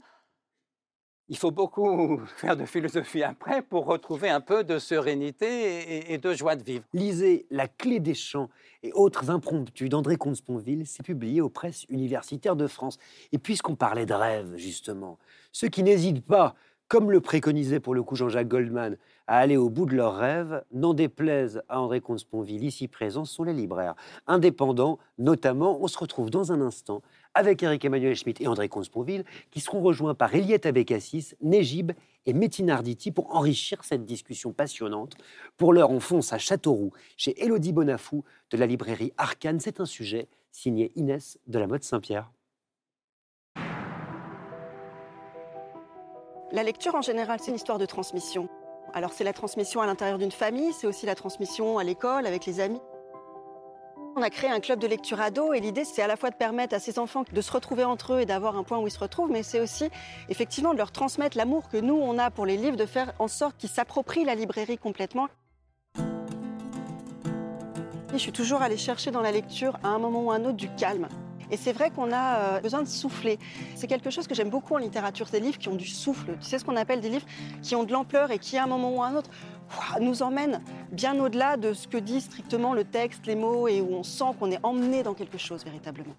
il 1.28 1.36
faut 1.36 1.50
beaucoup 1.50 2.20
faire 2.36 2.56
de 2.56 2.64
philosophie 2.64 3.22
après 3.22 3.62
pour 3.62 3.86
retrouver 3.86 4.30
un 4.30 4.40
peu 4.40 4.64
de 4.64 4.78
sérénité 4.78 6.12
et, 6.12 6.18
de 6.18 6.32
joie 6.34 6.56
de 6.56 6.62
vivre. 6.62 6.84
Lisez 6.92 7.46
La 7.50 7.68
clé 7.68 8.00
des 8.00 8.14
champs 8.14 8.48
et 8.82 8.92
autres 8.92 9.30
impromptus 9.30 9.88
d'André 9.88 10.16
Comte-Sponville, 10.16 10.86
c'est 10.86 11.02
publié 11.02 11.40
aux 11.40 11.48
presses 11.48 11.84
universitaires 11.88 12.56
de 12.56 12.66
France. 12.66 12.98
Et 13.32 13.38
puisqu'on 13.38 13.74
parlait 13.74 14.06
de 14.06 14.14
rêve, 14.14 14.56
justement, 14.56 15.18
ceux 15.52 15.68
qui 15.68 15.82
n'hésitent 15.82 16.24
pas, 16.24 16.54
comme 16.86 17.10
le 17.10 17.20
préconisait 17.20 17.80
pour 17.80 17.94
le 17.94 18.02
coup 18.02 18.16
Jean-Jacques 18.16 18.48
Goldman, 18.48 18.96
à 19.26 19.38
aller 19.38 19.58
au 19.58 19.68
bout 19.68 19.84
de 19.84 19.94
leurs 19.94 20.16
rêves, 20.16 20.64
n'en 20.72 20.94
déplaise 20.94 21.60
à 21.68 21.82
André 21.82 22.00
Comte-Sponville, 22.00 22.64
ici 22.64 22.88
présent, 22.88 23.26
sont 23.26 23.42
les 23.42 23.52
libraires. 23.52 23.94
Indépendants, 24.26 24.98
notamment, 25.18 25.82
on 25.82 25.86
se 25.86 25.98
retrouve 25.98 26.30
dans 26.30 26.50
un 26.50 26.62
instant 26.62 27.02
avec 27.34 27.62
Eric 27.62 27.84
Emmanuel 27.84 28.16
Schmitt 28.16 28.40
et 28.40 28.46
André 28.46 28.68
Consponville, 28.68 29.24
qui 29.50 29.60
seront 29.60 29.80
rejoints 29.80 30.14
par 30.14 30.34
Eliette 30.34 30.66
Abekassis, 30.66 31.34
Nejib 31.40 31.92
et 32.26 32.32
Métine 32.32 32.70
Arditi 32.70 33.10
pour 33.10 33.34
enrichir 33.34 33.84
cette 33.84 34.04
discussion 34.04 34.52
passionnante. 34.52 35.14
Pour 35.56 35.72
l'heure, 35.72 35.90
on 35.90 36.00
fonce 36.00 36.32
à 36.32 36.38
Châteauroux, 36.38 36.92
chez 37.16 37.42
Élodie 37.42 37.72
Bonafou 37.72 38.24
de 38.50 38.56
la 38.56 38.66
librairie 38.66 39.12
Arcane. 39.16 39.60
C'est 39.60 39.80
un 39.80 39.86
sujet 39.86 40.28
signé 40.52 40.92
Inès 40.96 41.38
de 41.46 41.58
la 41.58 41.66
mode 41.66 41.84
Saint-Pierre. 41.84 42.30
La 46.50 46.62
lecture, 46.62 46.94
en 46.94 47.02
général, 47.02 47.40
c'est 47.40 47.50
une 47.50 47.56
histoire 47.56 47.78
de 47.78 47.86
transmission. 47.86 48.48
Alors, 48.94 49.12
c'est 49.12 49.24
la 49.24 49.34
transmission 49.34 49.82
à 49.82 49.86
l'intérieur 49.86 50.16
d'une 50.16 50.32
famille, 50.32 50.72
c'est 50.72 50.86
aussi 50.86 51.04
la 51.04 51.14
transmission 51.14 51.76
à 51.76 51.84
l'école, 51.84 52.26
avec 52.26 52.46
les 52.46 52.60
amis. 52.60 52.80
On 54.18 54.22
a 54.22 54.30
créé 54.30 54.50
un 54.50 54.58
club 54.58 54.80
de 54.80 54.88
lecture 54.88 55.20
ado 55.20 55.52
et 55.52 55.60
l'idée 55.60 55.84
c'est 55.84 56.02
à 56.02 56.08
la 56.08 56.16
fois 56.16 56.30
de 56.30 56.34
permettre 56.34 56.74
à 56.74 56.80
ces 56.80 56.98
enfants 56.98 57.22
de 57.32 57.40
se 57.40 57.52
retrouver 57.52 57.84
entre 57.84 58.14
eux 58.14 58.20
et 58.20 58.26
d'avoir 58.26 58.56
un 58.56 58.64
point 58.64 58.76
où 58.78 58.88
ils 58.88 58.90
se 58.90 58.98
retrouvent, 58.98 59.30
mais 59.30 59.44
c'est 59.44 59.60
aussi 59.60 59.88
effectivement 60.28 60.72
de 60.72 60.78
leur 60.78 60.90
transmettre 60.90 61.36
l'amour 61.36 61.68
que 61.68 61.76
nous 61.76 61.94
on 61.94 62.18
a 62.18 62.28
pour 62.32 62.44
les 62.44 62.56
livres, 62.56 62.76
de 62.76 62.84
faire 62.84 63.12
en 63.20 63.28
sorte 63.28 63.56
qu'ils 63.58 63.68
s'approprient 63.68 64.24
la 64.24 64.34
librairie 64.34 64.76
complètement. 64.76 65.28
Je 68.12 68.16
suis 68.16 68.32
toujours 68.32 68.60
allée 68.60 68.76
chercher 68.76 69.12
dans 69.12 69.22
la 69.22 69.30
lecture 69.30 69.78
à 69.84 69.90
un 69.90 70.00
moment 70.00 70.24
ou 70.24 70.32
à 70.32 70.34
un 70.34 70.44
autre 70.46 70.56
du 70.56 70.68
calme. 70.74 71.06
Et 71.52 71.56
c'est 71.56 71.72
vrai 71.72 71.90
qu'on 71.90 72.12
a 72.12 72.38
euh, 72.38 72.60
besoin 72.60 72.82
de 72.82 72.88
souffler. 72.88 73.38
C'est 73.74 73.86
quelque 73.86 74.10
chose 74.10 74.26
que 74.26 74.34
j'aime 74.34 74.50
beaucoup 74.50 74.74
en 74.74 74.78
littérature, 74.78 75.26
des 75.26 75.40
livres 75.40 75.58
qui 75.58 75.68
ont 75.68 75.76
du 75.76 75.86
souffle. 75.86 76.36
Tu 76.40 76.48
sais 76.48 76.58
ce 76.58 76.64
qu'on 76.64 76.76
appelle 76.76 77.00
des 77.00 77.08
livres 77.08 77.26
qui 77.62 77.74
ont 77.74 77.84
de 77.84 77.92
l'ampleur 77.92 78.30
et 78.30 78.38
qui, 78.38 78.58
à 78.58 78.64
un 78.64 78.66
moment 78.66 78.90
ou 78.94 79.02
à 79.02 79.06
un 79.06 79.14
autre, 79.14 79.30
nous 80.00 80.22
emmènent 80.22 80.62
bien 80.92 81.18
au-delà 81.20 81.56
de 81.56 81.72
ce 81.72 81.88
que 81.88 81.98
dit 81.98 82.20
strictement 82.20 82.74
le 82.74 82.84
texte, 82.84 83.26
les 83.26 83.36
mots, 83.36 83.68
et 83.68 83.80
où 83.80 83.92
on 83.94 84.02
sent 84.02 84.32
qu'on 84.38 84.50
est 84.50 84.60
emmené 84.62 85.02
dans 85.02 85.14
quelque 85.14 85.38
chose 85.38 85.64
véritablement. 85.64 86.14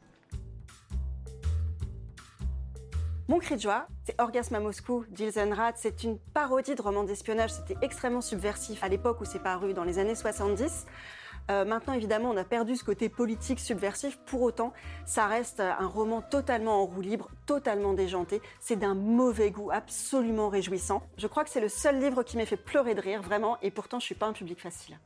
Mon 3.29 3.37
cri 3.37 3.57
de 3.57 3.61
joie, 3.61 3.85
c'est 4.05 4.19
Orgasme 4.19 4.55
à 4.55 4.59
Moscou 4.59 5.05
d'Ilzenrat. 5.11 5.73
C'est 5.75 6.03
une 6.03 6.17
parodie 6.17 6.73
de 6.73 6.81
roman 6.81 7.03
d'espionnage. 7.03 7.51
C'était 7.51 7.77
extrêmement 7.83 8.21
subversif 8.21 8.83
à 8.83 8.87
l'époque 8.87 9.21
où 9.21 9.25
c'est 9.25 9.43
paru, 9.43 9.73
dans 9.73 9.83
les 9.83 9.99
années 9.99 10.15
70. 10.15 10.87
Euh, 11.49 11.65
maintenant, 11.65 11.93
évidemment, 11.93 12.29
on 12.29 12.37
a 12.37 12.43
perdu 12.43 12.75
ce 12.75 12.83
côté 12.83 13.09
politique 13.09 13.59
subversif. 13.59 14.17
Pour 14.25 14.41
autant, 14.41 14.73
ça 15.05 15.27
reste 15.27 15.59
un 15.59 15.87
roman 15.87 16.21
totalement 16.21 16.81
en 16.81 16.85
roue 16.85 17.01
libre, 17.01 17.29
totalement 17.45 17.93
déjanté. 17.93 18.41
C'est 18.59 18.75
d'un 18.75 18.93
mauvais 18.93 19.51
goût, 19.51 19.71
absolument 19.71 20.49
réjouissant. 20.49 21.01
Je 21.17 21.27
crois 21.27 21.43
que 21.43 21.49
c'est 21.49 21.61
le 21.61 21.69
seul 21.69 21.99
livre 21.99 22.23
qui 22.23 22.37
m'ait 22.37 22.45
fait 22.45 22.57
pleurer 22.57 22.93
de 22.93 23.01
rire, 23.01 23.21
vraiment, 23.21 23.57
et 23.61 23.71
pourtant, 23.71 23.99
je 23.99 24.05
suis 24.05 24.15
pas 24.15 24.27
un 24.27 24.33
public 24.33 24.61
facile. 24.61 24.99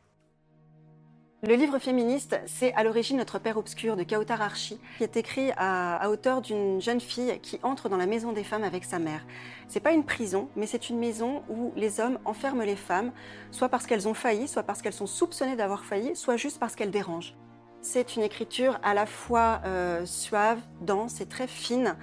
Le 1.46 1.56
livre 1.56 1.78
féministe, 1.78 2.40
c'est 2.46 2.74
à 2.74 2.86
l'origine 2.86 3.18
Notre 3.18 3.38
Père 3.38 3.58
Obscur 3.58 3.98
de 3.98 4.04
Kautar 4.04 4.42
Archi, 4.42 4.80
qui 4.98 5.04
est 5.04 5.18
écrit 5.18 5.52
à, 5.58 6.10
hauteur 6.10 6.40
d'une 6.40 6.82
jeune 6.82 7.02
fille 7.02 7.38
qui 7.42 7.60
entre 7.64 7.90
dans 7.90 7.98
la 7.98 8.06
maison 8.06 8.32
des 8.32 8.46
femmes 8.46 8.64
avec 8.64 8.86
sa 8.86 8.98
mère. 8.98 9.26
C'est 9.68 9.82
pas 9.82 9.92
une 9.92 10.06
prison, 10.06 10.48
mais 10.56 10.68
c'est 10.68 10.90
une 10.90 11.00
maison 11.00 11.44
où 11.50 11.74
les 11.76 12.00
hommes 12.00 12.18
enferment 12.24 12.64
les 12.64 12.78
femmes, 12.78 13.12
soit 13.52 13.68
parce 13.68 13.86
qu'elles 13.86 14.08
ont 14.08 14.14
failli, 14.14 14.48
soit 14.48 14.64
parce 14.64 14.82
qu'elles 14.82 14.94
sont 14.94 15.06
soupçonnées 15.06 15.58
d'avoir 15.58 15.84
failli, 15.84 16.16
soit 16.16 16.38
juste 16.38 16.62
parce 16.62 16.78
qu'elles 16.78 16.92
dérangent. 16.92 17.36
C'est 17.82 18.16
une 18.16 18.24
écriture 18.24 18.80
à 18.82 18.94
la 18.94 19.06
fois 19.06 19.60
euh, 19.66 20.06
suave, 20.06 20.60
dense 20.80 21.20
et 21.20 21.26
très 21.26 21.48
fine, 21.48 21.98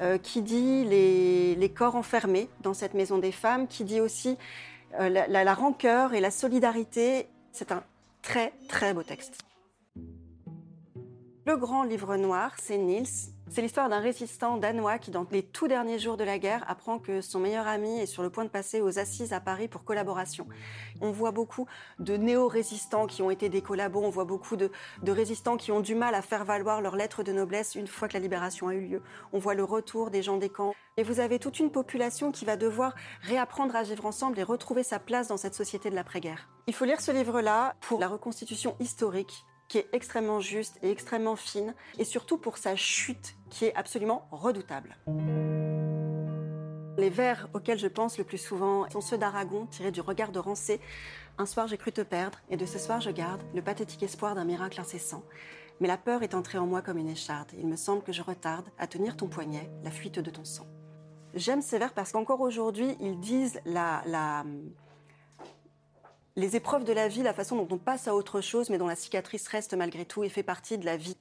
euh, 0.00 0.18
qui 0.18 0.42
dit 0.42 0.84
les, 0.84 1.72
corps 1.76 1.94
enfermés 1.94 2.50
dans 2.62 2.74
cette 2.74 2.94
maison 2.94 3.18
des 3.18 3.30
femmes, 3.30 3.68
qui 3.68 3.84
dit 3.84 4.00
aussi 4.00 4.36
euh, 4.98 5.08
la, 5.08 5.44
la 5.44 5.54
rancœur 5.54 6.12
et 6.12 6.20
la 6.20 6.32
solidarité. 6.32 7.28
C'est 7.52 7.70
un 7.70 7.84
Très, 8.22 8.52
très 8.68 8.94
beau 8.94 9.02
texte. 9.02 9.42
Le 11.46 11.56
grand 11.56 11.84
livre 11.84 12.16
noir, 12.16 12.52
c'est 12.58 12.78
Niels. 12.78 13.06
C'est 13.52 13.62
l'histoire 13.62 13.88
d'un 13.88 13.98
résistant 13.98 14.58
danois 14.58 14.98
qui, 14.98 15.10
dans 15.10 15.26
les 15.32 15.42
tout 15.42 15.66
derniers 15.66 15.98
jours 15.98 16.16
de 16.16 16.22
la 16.22 16.38
guerre, 16.38 16.64
apprend 16.68 17.00
que 17.00 17.20
son 17.20 17.40
meilleur 17.40 17.66
ami 17.66 17.98
est 17.98 18.06
sur 18.06 18.22
le 18.22 18.30
point 18.30 18.44
de 18.44 18.48
passer 18.48 18.80
aux 18.80 19.00
assises 19.00 19.32
à 19.32 19.40
Paris 19.40 19.66
pour 19.66 19.82
collaboration. 19.82 20.46
On 21.00 21.10
voit 21.10 21.32
beaucoup 21.32 21.66
de 21.98 22.16
néo-résistants 22.16 23.08
qui 23.08 23.22
ont 23.22 23.30
été 23.30 23.48
des 23.48 23.60
collabos, 23.60 24.04
on 24.04 24.10
voit 24.10 24.24
beaucoup 24.24 24.54
de, 24.54 24.70
de, 25.02 25.10
résistants 25.10 25.56
qui 25.56 25.72
ont 25.72 25.80
du 25.80 25.96
mal 25.96 26.14
à 26.14 26.22
faire 26.22 26.44
valoir 26.44 26.80
leur 26.80 26.94
lettre 26.94 27.24
de 27.24 27.32
noblesse 27.32 27.74
une 27.74 27.88
fois 27.88 28.06
que 28.06 28.14
la 28.14 28.20
libération 28.20 28.68
a 28.68 28.74
eu 28.74 28.86
lieu. 28.86 29.02
On 29.32 29.40
voit 29.40 29.54
le 29.54 29.64
retour 29.64 30.12
des 30.12 30.22
gens 30.22 30.36
des 30.36 30.48
camps. 30.48 30.72
Et 30.96 31.02
vous 31.02 31.18
avez 31.18 31.40
toute 31.40 31.58
une 31.58 31.72
population 31.72 32.30
qui 32.30 32.44
va 32.44 32.56
devoir 32.56 32.94
réapprendre 33.22 33.74
à 33.74 33.82
vivre 33.82 34.06
ensemble 34.06 34.38
et 34.38 34.44
retrouver 34.44 34.84
sa 34.84 35.00
place 35.00 35.26
dans 35.26 35.36
cette 35.36 35.54
société 35.54 35.90
de 35.90 35.96
l'après-guerre. 35.96 36.48
Il 36.68 36.74
faut 36.74 36.84
lire 36.84 37.00
ce 37.00 37.10
livre-là 37.10 37.74
pour 37.80 37.98
la 37.98 38.06
reconstitution 38.06 38.76
historique 38.78 39.44
qui 39.70 39.78
est 39.78 39.88
extrêmement 39.92 40.40
juste 40.40 40.78
et 40.82 40.90
extrêmement 40.90 41.36
fine, 41.36 41.74
et 41.96 42.04
surtout 42.04 42.38
pour 42.38 42.58
sa 42.58 42.74
chute 42.74 43.36
qui 43.50 43.66
est 43.66 43.74
absolument 43.76 44.26
redoutable. 44.32 44.96
Les 46.98 47.08
vers 47.08 47.48
auxquels 47.54 47.78
je 47.78 47.86
pense 47.86 48.18
le 48.18 48.24
plus 48.24 48.36
souvent 48.36 48.90
sont 48.90 49.00
ceux 49.00 49.16
d'Aragon, 49.16 49.66
tirés 49.66 49.92
du 49.92 50.00
regard 50.00 50.32
de 50.32 50.40
Rancé. 50.40 50.80
Un 51.38 51.46
soir 51.46 51.68
j'ai 51.68 51.78
cru 51.78 51.92
te 51.92 52.00
perdre, 52.00 52.40
et 52.50 52.56
de 52.56 52.66
ce 52.66 52.80
soir 52.80 53.00
je 53.00 53.10
garde 53.10 53.40
le 53.54 53.62
pathétique 53.62 54.02
espoir 54.02 54.34
d'un 54.34 54.44
miracle 54.44 54.80
incessant. 54.80 55.22
Mais 55.78 55.86
la 55.86 55.96
peur 55.96 56.24
est 56.24 56.34
entrée 56.34 56.58
en 56.58 56.66
moi 56.66 56.82
comme 56.82 56.98
une 56.98 57.08
écharde. 57.08 57.52
Il 57.56 57.68
me 57.68 57.76
semble 57.76 58.02
que 58.02 58.12
je 58.12 58.22
retarde 58.22 58.66
à 58.76 58.88
tenir 58.88 59.16
ton 59.16 59.28
poignet, 59.28 59.70
la 59.84 59.92
fuite 59.92 60.18
de 60.18 60.30
ton 60.30 60.44
sang. 60.44 60.66
J'aime 61.32 61.62
ces 61.62 61.78
vers 61.78 61.94
parce 61.94 62.10
qu'encore 62.10 62.40
aujourd'hui, 62.40 62.96
ils 62.98 63.20
disent 63.20 63.60
la, 63.64 64.02
la, 64.04 64.44
les 66.36 66.56
épreuves 66.56 66.84
de 66.84 66.92
la 66.92 67.08
vie, 67.08 67.22
la 67.22 67.34
façon 67.34 67.56
dont 67.56 67.68
on 67.70 67.78
passe 67.78 68.08
à 68.08 68.14
autre 68.14 68.40
chose, 68.40 68.70
mais 68.70 68.78
dont 68.78 68.86
la 68.86 68.96
cicatrice 68.96 69.48
reste 69.48 69.74
malgré 69.74 70.04
tout 70.04 70.24
et 70.24 70.28
fait 70.28 70.42
partie 70.42 70.78
de 70.78 70.84
la 70.84 70.96
vie. 70.96 71.16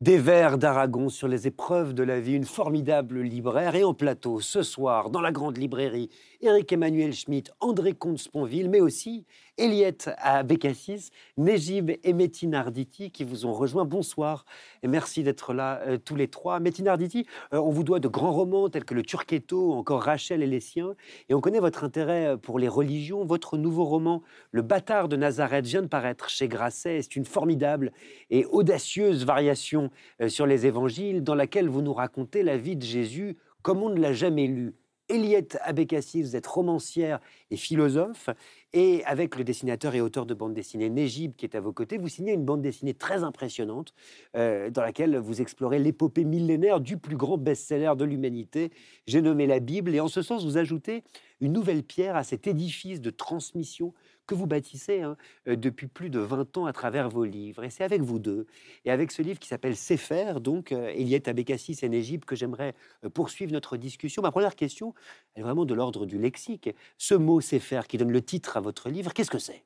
Des 0.00 0.18
vers 0.18 0.58
d'Aragon 0.58 1.08
sur 1.08 1.28
les 1.28 1.46
épreuves 1.46 1.94
de 1.94 2.02
la 2.02 2.20
vie, 2.20 2.34
une 2.34 2.44
formidable 2.44 3.20
libraire. 3.20 3.74
Et 3.74 3.84
en 3.84 3.94
plateau, 3.94 4.40
ce 4.40 4.62
soir, 4.62 5.08
dans 5.08 5.22
la 5.22 5.32
grande 5.32 5.56
librairie, 5.56 6.10
Éric 6.42 6.72
Emmanuel 6.72 7.14
Schmitt, 7.14 7.52
André 7.60 7.94
Comte-Sponville, 7.94 8.68
mais 8.68 8.80
aussi 8.80 9.24
Eliette 9.56 10.10
à 10.18 10.42
Bécassis, 10.42 11.10
Nejib 11.36 11.92
et 12.02 12.12
Métine 12.12 12.56
Arditi 12.56 13.12
qui 13.12 13.22
vous 13.22 13.46
ont 13.46 13.52
rejoint. 13.52 13.84
Bonsoir 13.84 14.44
et 14.82 14.88
merci 14.88 15.22
d'être 15.22 15.54
là 15.54 15.80
euh, 15.86 15.96
tous 15.96 16.16
les 16.16 16.26
trois. 16.26 16.58
Métine 16.58 16.88
Arditi, 16.88 17.26
euh, 17.52 17.58
on 17.58 17.70
vous 17.70 17.84
doit 17.84 18.00
de 18.00 18.08
grands 18.08 18.32
romans 18.32 18.68
tels 18.68 18.84
que 18.84 18.94
Le 18.94 19.02
Turquetto, 19.02 19.72
encore 19.72 20.02
Rachel 20.02 20.42
et 20.42 20.48
les 20.48 20.58
siens. 20.58 20.96
Et 21.28 21.34
on 21.34 21.40
connaît 21.40 21.60
votre 21.60 21.84
intérêt 21.84 22.26
euh, 22.26 22.36
pour 22.36 22.58
les 22.58 22.66
religions. 22.66 23.24
Votre 23.24 23.56
nouveau 23.56 23.84
roman, 23.84 24.22
Le 24.50 24.62
bâtard 24.62 25.08
de 25.08 25.14
Nazareth, 25.14 25.66
vient 25.66 25.82
de 25.82 25.86
paraître 25.86 26.28
chez 26.28 26.48
Grasset. 26.48 27.02
C'est 27.02 27.14
une 27.14 27.24
formidable 27.24 27.92
et 28.30 28.46
audacieuse 28.46 29.24
variation 29.24 29.90
sur 30.26 30.46
les 30.46 30.66
évangiles 30.66 31.22
dans 31.22 31.36
laquelle 31.36 31.68
vous 31.68 31.82
nous 31.82 31.92
racontez 31.92 32.42
la 32.42 32.56
vie 32.56 32.76
de 32.76 32.84
Jésus 32.84 33.36
comme 33.62 33.82
on 33.82 33.88
ne 33.88 34.00
l'a 34.00 34.12
jamais 34.12 34.46
lu 34.46 34.74
Eliette 35.08 35.58
Abekassi, 35.62 36.22
vous 36.22 36.36
êtes 36.36 36.46
romancière 36.46 37.20
et 37.50 37.56
philosophe, 37.56 38.30
et 38.72 39.04
avec 39.04 39.36
le 39.36 39.44
dessinateur 39.44 39.94
et 39.94 40.00
auteur 40.00 40.26
de 40.26 40.34
bande 40.34 40.54
dessinée 40.54 40.88
Nejib 40.88 41.36
qui 41.36 41.44
est 41.44 41.54
à 41.54 41.60
vos 41.60 41.72
côtés, 41.72 41.98
vous 41.98 42.08
signez 42.08 42.32
une 42.32 42.44
bande 42.44 42.62
dessinée 42.62 42.94
très 42.94 43.22
impressionnante 43.22 43.94
euh, 44.36 44.70
dans 44.70 44.82
laquelle 44.82 45.16
vous 45.18 45.40
explorez 45.40 45.78
l'épopée 45.78 46.24
millénaire 46.24 46.80
du 46.80 46.96
plus 46.96 47.16
grand 47.16 47.38
best-seller 47.38 47.92
de 47.96 48.04
l'humanité, 48.04 48.70
j'ai 49.06 49.20
nommé 49.20 49.46
la 49.46 49.60
Bible, 49.60 49.94
et 49.94 50.00
en 50.00 50.08
ce 50.08 50.22
sens 50.22 50.44
vous 50.44 50.56
ajoutez 50.56 51.04
une 51.40 51.52
nouvelle 51.52 51.82
pierre 51.82 52.16
à 52.16 52.24
cet 52.24 52.46
édifice 52.46 53.00
de 53.00 53.10
transmission 53.10 53.92
que 54.26 54.34
vous 54.34 54.46
bâtissez 54.46 55.02
hein, 55.02 55.16
euh, 55.48 55.56
depuis 55.56 55.86
plus 55.86 56.10
de 56.10 56.18
20 56.18 56.56
ans 56.58 56.66
à 56.66 56.72
travers 56.72 57.08
vos 57.08 57.24
livres. 57.24 57.64
Et 57.64 57.70
c'est 57.70 57.84
avec 57.84 58.02
vous 58.02 58.18
deux, 58.18 58.46
et 58.84 58.90
avec 58.90 59.10
ce 59.10 59.22
livre 59.22 59.38
qui 59.38 59.48
s'appelle 59.48 59.76
Sefer, 59.76 60.34
donc 60.40 60.72
euh, 60.72 60.88
Eliette 60.88 61.28
Abécassis 61.28 61.78
et 61.82 61.86
Égypte, 61.86 62.24
que 62.24 62.36
j'aimerais 62.36 62.74
euh, 63.04 63.10
poursuivre 63.10 63.52
notre 63.52 63.76
discussion. 63.76 64.22
Ma 64.22 64.30
première 64.30 64.56
question 64.56 64.94
est 65.36 65.42
vraiment 65.42 65.64
de 65.64 65.74
l'ordre 65.74 66.06
du 66.06 66.18
lexique. 66.18 66.70
Ce 66.98 67.14
mot 67.14 67.40
Sefer 67.40 67.82
qui 67.88 67.98
donne 67.98 68.12
le 68.12 68.22
titre 68.22 68.56
à 68.56 68.60
votre 68.60 68.88
livre, 68.88 69.12
qu'est-ce 69.12 69.30
que 69.30 69.38
c'est? 69.38 69.64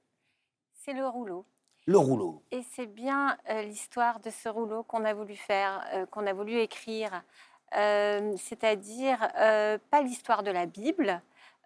C'est 0.72 0.94
le 0.94 1.06
rouleau. 1.06 1.44
Le 1.86 1.98
rouleau. 1.98 2.42
Et 2.50 2.62
c'est 2.74 2.86
bien 2.86 3.38
l'histoire 3.64 4.20
de 4.20 4.28
ce 4.28 4.50
rouleau 4.50 4.82
qu'on 4.82 5.06
a 5.06 5.14
voulu 5.14 5.36
faire, 5.36 6.06
qu'on 6.11 6.26
a 6.26 6.34
voulu 6.34 6.59
écrire. 6.59 7.22
C'est-à-dire 7.72 9.26
pas 9.90 10.02
l'histoire 10.02 10.42
de 10.42 10.50
la 10.50 10.66
Bible, 10.66 11.22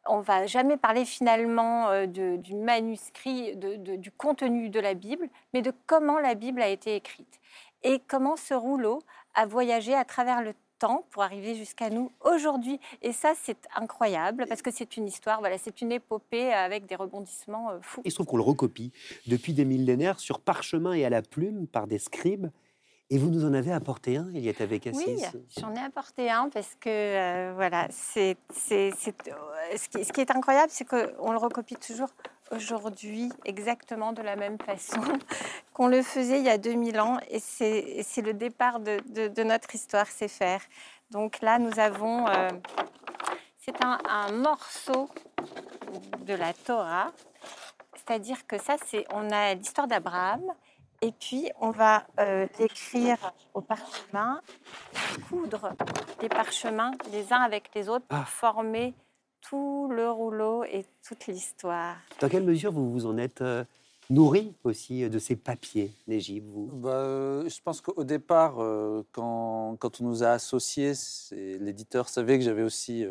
on 0.07 0.21
va 0.21 0.47
jamais 0.47 0.77
parler 0.77 1.05
finalement 1.05 1.89
euh, 1.91 2.07
du 2.07 2.55
manuscrit, 2.55 3.57
du 3.57 4.11
contenu 4.11 4.69
de 4.69 4.81
la 4.81 4.95
Bible, 4.95 5.29
mais 5.55 5.63
de 5.63 5.73
comment 5.87 6.19
la 6.19 6.35
Bible 6.35 6.61
a 6.63 6.69
été 6.69 6.97
écrite 6.97 7.41
et 7.83 8.01
comment 8.07 8.37
ce 8.37 8.55
rouleau 8.55 9.03
a 9.35 9.47
voyagé 9.47 9.95
à 9.95 10.05
travers 10.05 10.43
le 10.43 10.55
temps 10.79 11.05
pour 11.11 11.23
arriver 11.23 11.55
jusqu'à 11.55 11.91
nous 11.91 12.11
aujourd'hui. 12.21 12.81
Et 13.03 13.13
ça, 13.13 13.35
c'est 13.41 13.69
incroyable 13.77 14.47
parce 14.49 14.63
que 14.63 14.71
c'est 14.71 14.97
une 14.97 15.07
histoire, 15.07 15.41
voilà, 15.41 15.59
c'est 15.59 15.81
une 15.81 15.93
épopée 15.93 16.53
avec 16.53 16.87
des 16.87 16.97
rebondissements 16.97 17.71
euh, 17.71 17.79
fous. 17.81 18.03
Il 18.05 18.11
se 18.11 18.17
trouve 18.17 18.27
qu'on 18.27 18.37
le 18.37 18.43
recopie 18.43 18.93
depuis 19.27 19.53
des 19.53 19.65
millénaires 19.65 20.19
sur 20.19 20.41
parchemin 20.41 20.93
et 20.93 21.05
à 21.05 21.11
la 21.11 21.23
plume 21.23 21.67
par 21.67 21.87
des 21.87 21.99
scribes 21.99 22.51
et 23.13 23.19
vous 23.19 23.29
nous 23.29 23.45
en 23.45 23.53
avez 23.53 23.73
apporté 23.73 24.17
un, 24.17 24.27
il 24.33 24.41
y 24.41 24.49
avec 24.49 24.87
Assis 24.87 25.05
Oui, 25.07 25.23
j'en 25.61 25.75
ai 25.75 25.81
apporté 25.81 26.31
un 26.31 26.49
parce 26.49 26.75
que, 26.81 26.89
euh, 26.89 27.53
voilà, 27.55 27.87
c'est, 27.91 28.39
euh, 28.73 28.91
ce, 28.99 29.11
qui, 29.89 30.03
ce, 30.03 30.13
qui, 30.15 30.21
est 30.23 30.31
incroyable, 30.31 30.71
c'est 30.71 30.87
qu'on 30.87 31.31
le 31.31 31.37
recopie 31.37 31.77
toujours 31.77 32.09
aujourd'hui 32.51 33.31
exactement 33.45 34.15
de 34.15 34.23
la 34.23 34.35
même 34.35 34.57
façon 34.59 35.03
qu'on 35.75 35.89
le 35.89 36.01
faisait 36.01 36.39
il 36.39 36.47
y 36.47 36.49
a 36.49 36.57
2000 36.57 37.01
ans. 37.01 37.19
Et 37.29 37.39
c'est 37.39 38.23
le 38.23 38.33
départ 38.33 38.81
de, 38.81 38.99
de, 39.29 39.43
notre 39.43 39.75
histoire, 39.75 40.07
c'est 40.07 40.29
faire. 40.29 40.63
Donc 41.11 41.43
là, 41.43 41.59
nous 41.59 41.79
avons... 41.79 42.27
Euh, 42.29 42.49
c'est 43.59 43.85
un, 43.85 43.99
un, 44.09 44.33
morceau 44.33 45.11
de 46.25 46.33
la 46.33 46.55
Torah. 46.55 47.13
C'est-à-dire 47.95 48.47
que 48.47 48.59
ça, 48.59 48.77
c'est 48.87 49.05
on 49.13 49.31
a 49.31 49.53
l'histoire 49.53 49.87
d'Abraham. 49.87 50.41
Et 51.05 51.11
puis, 51.11 51.51
on 51.61 51.73
va 51.73 52.07
euh, 52.21 52.47
l'écrire 52.61 53.19
au 53.55 53.61
parchemin, 53.61 54.41
coudre 55.29 55.73
les 56.23 56.29
parchemins 56.29 56.93
les 57.11 57.33
uns 57.33 57.41
avec 57.41 57.71
les 57.75 57.89
autres 57.89 58.07
pour 58.07 58.19
ah. 58.19 58.25
former 58.25 58.95
tout 59.41 59.89
le 59.91 60.09
rouleau 60.09 60.63
et 60.63 60.85
toute 61.07 61.27
l'histoire. 61.27 61.97
Dans 62.21 62.29
quelle 62.29 62.45
mesure 62.45 62.71
vous 62.71 62.93
vous 62.93 63.07
en 63.07 63.19
êtes 63.19 63.43
euh, 63.43 63.65
nourri 64.11 64.55
aussi 64.63 65.11
de 65.11 65.19
ces 65.19 65.35
papiers, 65.35 65.91
Négib 66.07 66.47
vous? 66.47 66.71
Bah, 66.73 66.91
euh, 66.91 67.49
Je 67.49 67.61
pense 67.61 67.81
qu'au 67.81 68.05
départ, 68.05 68.63
euh, 68.63 69.05
quand, 69.11 69.77
quand, 69.81 70.01
on 70.01 70.05
nous 70.05 70.23
a 70.23 70.29
associés, 70.29 70.93
l'éditeur 71.33 72.09
savait 72.09 72.39
que 72.39 72.45
j'avais 72.45 72.63
aussi... 72.63 73.05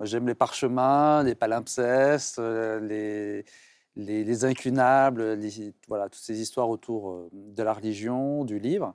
J'aime 0.00 0.26
les 0.26 0.34
parchemins, 0.34 1.22
les 1.22 1.36
palimpsestes, 1.36 2.40
les, 2.40 3.44
les, 3.96 4.24
les, 4.24 4.44
incunables, 4.44 5.38
voilà, 5.88 6.08
toutes 6.08 6.22
ces 6.22 6.40
histoires 6.40 6.68
autour 6.68 7.28
de 7.32 7.62
la 7.62 7.72
religion, 7.72 8.44
du 8.44 8.58
livre. 8.58 8.94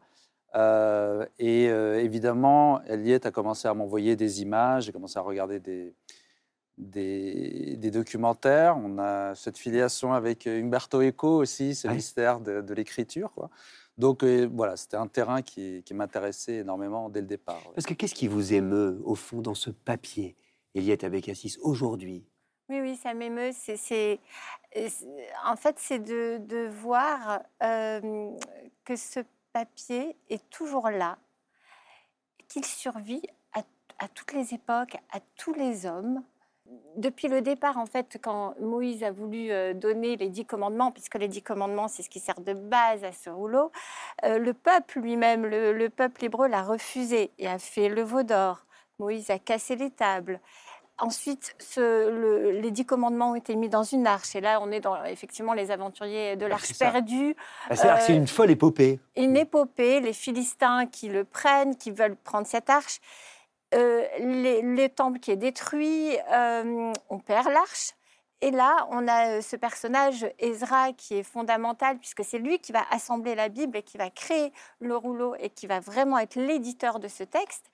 et 0.56 1.66
évidemment, 1.66 2.82
Eliette 2.84 3.26
a 3.26 3.32
commencé 3.32 3.68
à 3.68 3.74
m'envoyer 3.74 4.16
des 4.16 4.41
images, 4.41 4.86
j'ai 4.86 4.91
commencé 4.91 5.18
à 5.18 5.22
regarder 5.22 5.60
des, 5.60 5.93
des, 6.80 7.91
documentaires. 7.91 8.78
On 8.78 8.97
a 8.97 9.36
cette 9.36 9.58
filiation 9.58 10.14
avec 10.14 10.47
Umberto 10.47 11.02
Eco 11.02 11.38
aussi, 11.38 11.76
ce 11.76 11.88
mystère 11.88 12.39
de, 12.39 12.74
l'écriture. 12.74 13.32
Donc 13.97 14.24
euh, 14.24 14.50
voilà, 14.52 14.78
c'était 14.78 14.97
un 14.97 15.08
terrain 15.08 15.41
qui, 15.41 15.84
m'intéressait 15.93 16.58
énormément 16.58 17.10
dès 17.10 17.22
le 17.22 17.28
départ. 17.28 17.62
Parce 17.76 17.86
que 17.86 17.93
qu'est-ce 17.93 18.16
qui 18.16 18.28
vous 18.28 18.54
émeut 18.54 19.02
au 19.04 19.16
fond 19.16 19.41
dans 19.41 19.56
ce 19.56 19.70
papier, 19.70 20.36
Eliette 20.74 21.04
avec 21.04 21.28
Assis, 21.28 21.58
aujourd'hui? 21.62 22.24
Oui, 22.70 22.82
oui, 22.82 22.95
ça 22.95 23.13
m'émeut. 23.13 23.51
C'est, 23.51 24.20
en 25.45 25.55
fait, 25.55 25.76
c'est 25.80 25.99
de, 25.99 26.67
voir 26.67 27.41
euh, 27.63 28.32
que 28.86 28.95
ce 28.95 29.22
papier 29.53 30.15
est 30.30 30.47
toujours 30.49 30.89
là, 30.89 31.17
qu'il 32.47 32.65
survit 32.65 33.24
à 34.01 34.07
toutes 34.07 34.32
les 34.32 34.53
époques, 34.53 34.95
à 35.11 35.20
tous 35.36 35.53
les 35.53 35.86
hommes 35.86 36.24
depuis 36.95 37.28
le 37.28 37.41
départ, 37.41 37.78
en 37.78 37.86
fait, 37.86 38.20
quand 38.22 38.53
Moïse 38.59 39.03
a 39.03 39.11
voulu 39.11 39.51
euh, 39.51 39.74
donner 39.74 40.17
les 40.17 40.30
dix 40.30 40.45
commandements, 40.45 40.91
puisque 40.91 41.15
les 41.15 41.28
dix 41.28 41.41
commandements, 41.41 41.88
c'est 41.88 42.03
ce 42.03 42.09
qui 42.09 42.20
sert 42.20 42.39
de 42.41 42.53
base 42.53 43.03
à 43.03 43.11
ce 43.11 43.30
rouleau, 43.30 43.72
euh, 44.24 44.38
le 44.38 44.53
peuple 44.53 44.99
lui-même, 44.99 45.45
le, 45.45 45.88
peuple 45.89 46.26
hébreu 46.26 46.47
l'a 46.47 46.63
refusé 46.63 47.32
et 47.38 47.47
a 47.47 47.57
fait 47.57 47.89
le 47.89 48.03
veau 48.03 48.24
d'or. 48.24 48.65
Moïse 48.99 49.30
a 49.30 49.39
cassé 49.39 49.76
les 49.76 49.91
tables. 49.91 50.39
Ensuite, 51.02 51.56
les 51.78 52.72
dix 52.72 52.86
commandements 52.86 53.32
ont 53.32 53.36
été 53.36 53.56
mis 53.56 53.70
dans 53.70 53.84
une 53.84 54.06
arche. 54.06 54.36
Et 54.36 54.41
là, 54.41 54.60
on 54.62 54.72
est 54.72 54.82
dans 54.82 55.04
effectivement 55.06 55.54
les 55.54 55.72
aventuriers 55.72 56.36
de 56.36 56.45
l'arche 56.45 56.78
perdue. 56.78 57.36
Ah, 57.70 58.00
c'est 58.00 58.16
une 58.16 58.28
folle 58.28 58.52
épopée. 58.52 59.00
Une 59.16 59.38
épopée, 59.38 60.02
les 60.02 60.14
Philistins 60.14 60.86
qui 60.88 61.08
le 61.08 61.24
prennent, 61.24 61.76
qui 61.76 61.91
veulent 61.91 62.18
prendre 62.18 62.47
cette 62.47 62.70
arche. 62.70 63.00
Euh, 63.76 64.04
le 64.20 64.88
temple 64.88 65.20
qui 65.20 65.32
est 65.32 65.38
détruit, 65.38 66.18
euh, 66.32 66.91
on 67.10 67.20
perd 67.20 67.47
l'arche. 67.50 67.93
Et 68.42 68.52
là, 68.52 68.88
on 68.92 69.08
a 69.08 69.38
euh, 69.38 69.42
ce 69.42 69.56
personnage, 69.56 70.26
Ezra, 70.40 70.94
qui 70.94 71.16
est 71.16 71.24
fondamental, 71.24 71.98
puisque 71.98 72.24
c'est 72.24 72.40
lui 72.40 72.60
qui 72.60 72.72
va 72.72 72.84
assembler 72.92 73.36
la 73.36 73.50
Bible 73.50 73.78
et 73.78 73.84
qui 73.84 73.98
va 73.98 74.10
créer 74.10 74.54
le 74.80 74.96
rouleau 74.96 75.36
et 75.40 75.50
qui 75.50 75.68
va 75.68 75.80
vraiment 75.80 76.18
être 76.20 76.36
l'éditeur 76.36 77.00
de 77.00 77.08
ce 77.08 77.24
texte. 77.24 77.70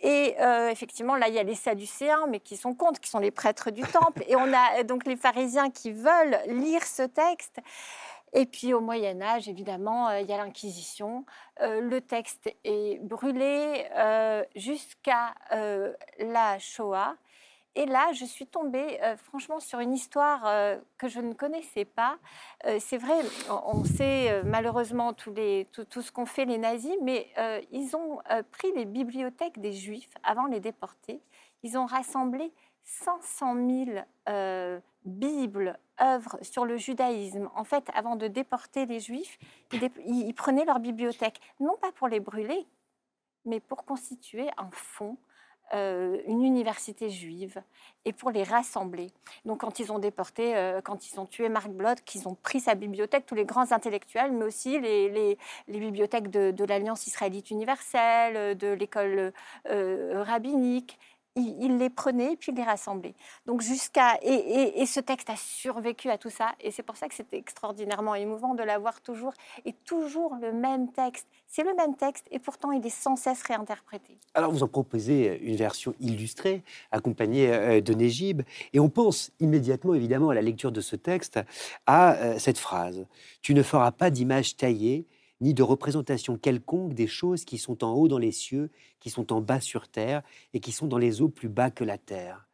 Et 0.00 0.36
effectivement, 0.70 1.16
là, 1.16 1.28
il 1.28 1.34
y 1.34 1.38
a 1.38 1.42
les 1.42 1.54
Sadducéens, 1.54 2.26
mais 2.28 2.38
qui 2.38 2.58
sont 2.58 2.74
contre, 2.74 3.00
qui 3.00 3.08
sont 3.08 3.18
les 3.18 3.30
prêtres 3.30 3.70
du 3.70 3.80
temple. 3.80 4.24
Et 4.28 4.36
on 4.36 4.52
a 4.52 4.82
donc 4.82 5.06
les 5.06 5.16
pharisiens 5.16 5.70
qui 5.70 5.90
veulent 5.90 6.38
lire 6.48 6.84
ce 6.84 7.02
texte. 7.02 7.60
Et 8.36 8.44
puis 8.44 8.74
au 8.74 8.80
Moyen 8.80 9.22
Âge, 9.22 9.48
évidemment, 9.48 10.08
euh, 10.08 10.20
il 10.20 10.28
y 10.28 10.32
a 10.32 10.36
l'Inquisition. 10.36 11.24
Euh, 11.62 11.80
le 11.80 12.02
texte 12.02 12.54
est 12.64 13.00
brûlé 13.02 13.86
euh, 13.96 14.44
jusqu'à 14.54 15.34
la 16.18 16.58
Shoah. 16.58 17.16
Et 17.76 17.86
là, 17.86 18.10
je 18.12 18.24
suis 18.24 18.46
tombée 18.46 18.98
franchement 19.24 19.60
sur 19.60 19.80
une 19.80 19.92
histoire 19.92 20.42
que 20.98 21.08
je 21.08 21.20
ne 21.20 21.34
connaissais 21.34 21.84
pas. 21.84 22.18
c'est 22.80 22.96
vrai, 22.96 23.14
on, 23.50 23.84
sait 23.84 24.42
malheureusement 24.44 25.12
tout, 25.12 25.34
ce 25.34 26.10
qu'ont 26.10 26.26
fait 26.26 26.46
les 26.46 26.58
nazis, 26.58 26.96
mais 27.02 27.28
ils 27.70 27.94
ont 27.94 28.20
pris 28.50 28.72
les 28.74 28.86
bibliothèques 28.86 29.60
des 29.60 29.72
Juifs 29.72 30.14
avant 30.24 30.46
les 30.46 30.60
déporter. 30.60 31.20
Ils 31.62 31.76
ont 31.76 31.86
rassemblé 31.86 32.50
500 32.84 33.56
000 34.26 34.80
Bibles, 35.06 35.78
œuvres 36.00 36.36
sur 36.42 36.66
le 36.66 36.76
judaïsme. 36.76 37.48
En 37.54 37.62
fait, 37.62 37.88
avant 37.94 38.16
de 38.16 38.26
déporter 38.26 38.86
les 38.86 38.98
Juifs, 38.98 39.38
ils, 39.72 40.34
prenaient 40.34 40.64
leur 40.64 40.80
bibliothèque, 40.80 41.40
non 41.60 41.76
pas 41.80 41.92
pour 41.92 42.08
les 42.08 42.18
brûler, 42.18 42.66
mais 43.44 43.60
pour 43.60 43.84
constituer 43.84 44.48
un 44.56 44.68
fonds 44.72 45.16
euh, 45.74 46.18
une 46.26 46.44
université 46.44 47.10
juive 47.10 47.60
et 48.04 48.12
pour 48.12 48.30
les 48.30 48.44
rassembler. 48.44 49.10
Donc 49.44 49.62
quand 49.62 49.80
ils 49.80 49.90
ont 49.90 49.98
déporté, 49.98 50.56
euh, 50.56 50.80
quand 50.80 51.10
ils 51.10 51.18
ont 51.18 51.26
tué 51.26 51.48
Marc 51.48 51.70
Bloch, 51.70 51.98
qu'ils 52.04 52.28
ont 52.28 52.36
pris 52.36 52.60
sa 52.60 52.76
bibliothèque, 52.76 53.26
tous 53.26 53.34
les 53.34 53.44
grands 53.44 53.72
intellectuels, 53.72 54.30
mais 54.30 54.44
aussi 54.44 54.78
les, 54.78 55.36
bibliothèques 55.66 56.30
de, 56.30 56.64
l'Alliance 56.64 57.08
israélite 57.08 57.50
universelle, 57.50 58.56
de 58.56 58.68
l'école 58.68 59.32
euh, 59.68 60.22
rabbinique, 60.22 61.00
il, 61.36 61.78
les 61.78 61.90
prenait 61.90 62.32
et 62.32 62.36
puis 62.36 62.52
il 62.52 62.56
les 62.56 62.64
rassemblait. 62.64 63.14
Donc 63.46 63.60
jusqu'à 63.60 64.18
et, 64.22 64.84
ce 64.86 65.00
texte 65.00 65.30
a 65.30 65.36
survécu 65.36 66.10
à 66.10 66.18
tout 66.18 66.30
ça 66.30 66.52
et 66.60 66.70
c'est 66.70 66.82
pour 66.82 66.96
ça 66.96 67.08
que 67.08 67.14
c'était 67.14 67.36
extraordinairement 67.36 68.14
émouvant 68.14 68.54
de 68.54 68.62
l'avoir 68.62 69.00
toujours 69.00 69.32
et 69.64 69.72
toujours 69.84 70.36
le 70.40 70.52
même 70.52 70.90
texte. 70.92 71.26
C'est 71.46 71.62
le 71.62 71.74
même 71.74 71.96
texte 71.96 72.26
et 72.30 72.38
pourtant 72.38 72.72
il 72.72 72.84
est 72.86 72.90
sans 72.90 73.16
cesse 73.16 73.42
réinterprété. 73.42 74.18
Alors 74.34 74.50
vous 74.50 74.62
en 74.62 74.68
proposez 74.68 75.38
une 75.42 75.56
version 75.56 75.94
illustrée 76.00 76.62
accompagnée 76.90 77.52
euh, 77.52 77.80
de 77.80 77.94
Négib 77.94 78.42
et 78.72 78.80
on 78.80 78.88
pense 78.88 79.30
immédiatement 79.40 79.94
évidemment 79.94 80.30
à 80.30 80.34
la 80.34 80.42
lecture 80.42 80.72
de 80.72 80.80
ce 80.80 80.96
texte 80.96 81.40
à 81.86 82.14
euh, 82.14 82.38
cette 82.38 82.58
phrase 82.58 83.06
tu 83.42 83.54
ne 83.54 83.62
feras 83.62 83.92
pas 83.92 84.10
d'image 84.10 84.56
taillée 84.56 85.06
ni 85.40 85.54
de 85.54 85.62
représentation 85.62 86.36
quelconque 86.36 86.94
des 86.94 87.06
choses 87.06 87.44
qui 87.44 87.58
sont 87.58 87.84
en 87.84 87.92
haut 87.92 88.08
dans 88.08 88.18
les 88.18 88.32
cieux, 88.32 88.70
qui 89.00 89.10
sont 89.10 89.32
en 89.32 89.40
bas 89.40 89.60
sur 89.60 89.88
terre 89.88 90.22
et 90.54 90.60
qui 90.60 90.72
sont 90.72 90.86
dans 90.86 90.98
les 90.98 91.20
eaux 91.20 91.28
plus 91.28 91.48
bas 91.48 91.70
que 91.70 91.84
la 91.84 91.98
terre. 91.98 92.46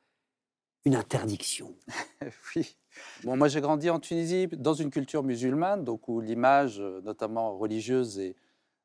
Une 0.85 0.97
interdiction. 0.97 1.75
oui. 2.57 2.77
Bon, 3.23 3.37
moi 3.37 3.49
j'ai 3.49 3.61
grandi 3.61 3.89
en 3.89 4.01
Tunisie 4.01 4.49
dans 4.49 4.75
une 4.75 4.91
culture 4.91 5.23
musulmane, 5.23 5.85
donc 5.85 6.09
où 6.09 6.21
l'image, 6.21 6.81
euh, 6.81 7.01
notamment 7.03 7.57
religieuse, 7.57 8.19
est 8.19 8.35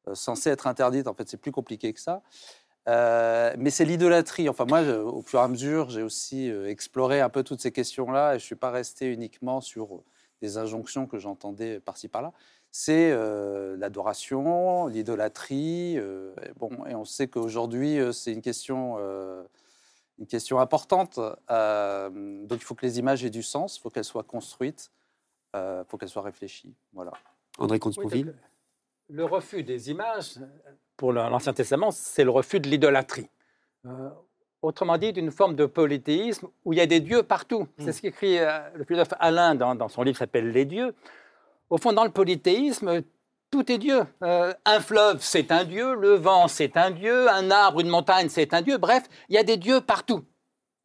euh, 0.07 0.15
censée 0.15 0.49
être 0.49 0.67
interdite. 0.67 1.07
En 1.07 1.13
fait, 1.13 1.27
c'est 1.27 1.37
plus 1.37 1.51
compliqué 1.51 1.91
que 1.91 1.99
ça. 1.99 2.21
Euh, 2.87 3.53
mais 3.57 3.69
c'est 3.69 3.83
l'idolâtrie. 3.83 4.47
Enfin, 4.47 4.65
moi, 4.65 4.81
au 4.81 5.21
fur 5.21 5.39
et 5.39 5.43
à 5.43 5.47
mesure, 5.47 5.89
j'ai 5.89 6.03
aussi 6.03 6.49
exploré 6.49 7.19
un 7.19 7.29
peu 7.29 7.43
toutes 7.43 7.59
ces 7.59 7.71
questions-là 7.71 8.35
et 8.35 8.39
je 8.39 8.43
ne 8.43 8.45
suis 8.45 8.55
pas 8.55 8.71
resté 8.71 9.11
uniquement 9.11 9.59
sur 9.59 10.03
des 10.41 10.57
injonctions 10.57 11.07
que 11.07 11.17
j'entendais 11.17 11.79
par-ci 11.79 12.07
par-là 12.07 12.31
c'est 12.79 13.09
euh, 13.11 13.75
l'adoration, 13.77 14.85
l'idolâtrie. 14.85 15.97
Euh, 15.97 16.31
bon, 16.57 16.69
et 16.85 16.93
on 16.93 17.05
sait 17.05 17.27
qu'aujourd'hui, 17.27 17.99
euh, 17.99 18.11
c'est 18.11 18.31
une 18.31 18.43
question, 18.43 18.99
une 20.19 20.27
question 20.27 20.59
importante. 20.59 21.15
donc, 21.17 22.61
il 22.61 22.63
faut 22.63 22.75
que 22.75 22.85
les 22.85 22.99
images 22.99 23.25
aient 23.25 23.31
du 23.31 23.41
sens, 23.41 23.77
il 23.77 23.81
faut 23.81 23.89
qu'elles 23.89 24.03
soient 24.03 24.21
construites, 24.21 24.91
il 25.55 25.85
faut 25.87 25.97
qu'elles 25.97 26.09
soient 26.09 26.21
réfléchies. 26.21 26.75
Voilà. 26.93 27.13
André 27.57 27.79
comte 27.79 27.97
Le 29.09 29.25
refus 29.25 29.63
des 29.63 29.89
images, 29.89 30.35
pour 30.97 31.13
l'Ancien 31.13 31.53
Testament, 31.53 31.89
c'est 31.89 32.23
le 32.23 32.29
refus 32.29 32.59
de 32.59 32.69
l'idolâtrie. 32.69 33.31
autrement 34.61 34.99
dit, 34.99 35.13
d'une 35.13 35.31
forme 35.31 35.55
de 35.55 35.65
polythéisme 35.65 36.47
où 36.63 36.73
il 36.73 36.77
y 36.77 36.81
a 36.81 36.85
des 36.85 36.99
dieux 36.99 37.23
partout. 37.23 37.67
C'est 37.79 37.87
hmm. 37.87 37.93
ce 37.93 38.01
qu'écrit 38.01 38.37
le 38.75 38.83
philosophe 38.83 39.15
Alain 39.19 39.55
dans, 39.55 39.73
dans 39.73 39.87
son 39.87 40.03
livre 40.03 40.17
qui 40.17 40.19
s'appelle 40.19 40.51
Les 40.51 40.65
dieux 40.65 40.93
au 41.69 41.77
fond, 41.77 41.93
dans 41.93 42.03
le 42.03 42.11
polythéisme, 42.11 43.03
tout 43.49 43.71
est 43.71 43.77
Dieu. 43.77 44.01
Euh, 44.23 44.53
un 44.65 44.79
fleuve, 44.79 45.19
c'est 45.21 45.51
un 45.51 45.63
Dieu, 45.63 45.95
le 45.95 46.15
vent, 46.15 46.47
c'est 46.47 46.77
un 46.77 46.91
Dieu, 46.91 47.29
un 47.29 47.49
arbre, 47.51 47.79
une 47.79 47.89
montagne, 47.89 48.29
c'est 48.29 48.53
un 48.53 48.61
Dieu. 48.61 48.77
Bref, 48.77 49.03
il 49.29 49.35
y 49.35 49.37
a 49.37 49.43
des 49.43 49.57
dieux 49.57 49.81
partout. 49.81 50.23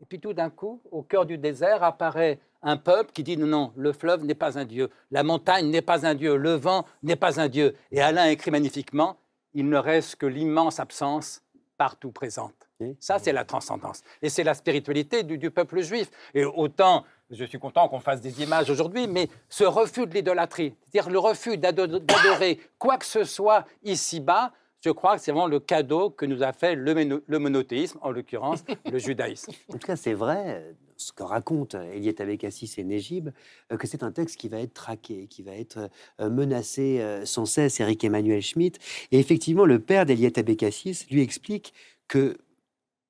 Et 0.01 0.05
puis 0.05 0.21
tout 0.21 0.33
d'un 0.33 0.51
coup, 0.51 0.81
au 0.91 1.03
cœur 1.03 1.27
du 1.27 1.39
désert, 1.39 1.83
apparaît 1.83 2.41
un 2.63 2.77
peuple 2.77 3.13
qui 3.13 3.23
dit 3.23 3.37
non, 3.37 3.47
non, 3.47 3.73
le 3.77 3.93
fleuve 3.93 4.25
n'est 4.25 4.35
pas 4.35 4.59
un 4.59 4.65
Dieu, 4.65 4.91
la 5.11 5.23
montagne 5.23 5.69
n'est 5.71 5.83
pas 5.83 6.07
un 6.07 6.15
Dieu, 6.15 6.37
le 6.37 6.55
vent 6.55 6.85
n'est 7.03 7.17
pas 7.17 7.41
un 7.41 7.49
Dieu. 7.49 7.77
Et 7.91 8.01
Alain 8.01 8.27
écrit 8.27 8.51
magnifiquement, 8.51 9.17
il 9.55 9.69
ne 9.69 9.77
reste 9.77 10.17
que 10.17 10.27
l'immense 10.27 10.81
absence 10.81 11.43
partout 11.77 12.13
présente. 12.13 12.69
Ça, 13.01 13.19
c'est 13.19 13.33
la 13.33 13.45
transcendance. 13.45 14.03
Et 14.23 14.29
c'est 14.29 14.45
la 14.45 14.55
spiritualité 14.55 15.23
du, 15.23 15.39
du, 15.39 15.51
peuple 15.51 15.81
juif. 15.81 16.11
Et 16.35 16.45
autant, 16.45 17.05
je 17.31 17.45
suis 17.45 17.59
content 17.59 17.89
qu'on 17.89 18.01
fasse 18.01 18.21
des 18.21 18.43
images 18.43 18.71
aujourd'hui, 18.71 19.07
mais 19.07 19.29
ce 19.49 19.65
refus 19.65 20.07
de 20.07 20.15
l'idolâtrie, 20.15 20.75
c'est-à-dire 20.91 21.11
le 21.11 21.19
refus 21.19 21.59
d'adorer 21.59 22.61
quoi 22.79 22.99
que 22.99 23.07
ce 23.07 23.25
soit 23.25 23.65
ici-bas, 23.83 24.53
je 24.81 24.91
crois 24.91 25.17
que 25.17 25.23
c'est 25.23 25.31
vraiment 25.31 25.47
le 25.47 25.61
cadeau 25.61 26.11
que 26.11 26.27
nous 26.27 26.43
a 26.43 26.53
fait 26.53 26.75
le, 26.75 27.23
le 27.25 27.39
monothéisme, 27.39 27.99
en 28.03 28.11
l'occurrence 28.11 28.65
le 28.91 28.99
judaïsme. 28.99 29.53
En 29.69 29.75
tout 29.75 29.87
cas, 29.87 29.97
c'est 29.97 30.15
vrai, 30.15 30.75
ce 31.03 31.13
que 31.13 31.23
raconte 31.23 31.75
Eliette 31.75 32.21
Abécassis 32.21 32.75
et 32.79 32.85
Négib, 32.85 33.31
euh, 33.71 33.77
que 33.77 33.87
c'est 33.87 34.03
un 34.03 34.13
texte 34.13 34.37
qui 34.37 34.49
va 34.49 34.61
être 34.61 34.75
traqué, 34.75 35.27
qui 35.27 35.43
va 35.43 35.55
être 35.55 35.91
euh, 36.21 36.31
menacé 36.31 37.01
euh, 37.01 37.25
sans 37.25 37.47
cesse, 37.47 37.81
Eric 37.81 38.03
Emmanuel 38.05 38.43
Schmitt. 38.43 38.79
Et 39.11 39.19
effectivement, 39.19 39.65
le 39.65 39.79
père 39.79 40.07
d'Eliette 40.07 40.39
Abécassis 40.39 41.07
lui 41.11 41.23
explique 41.23 41.75
que 42.09 42.39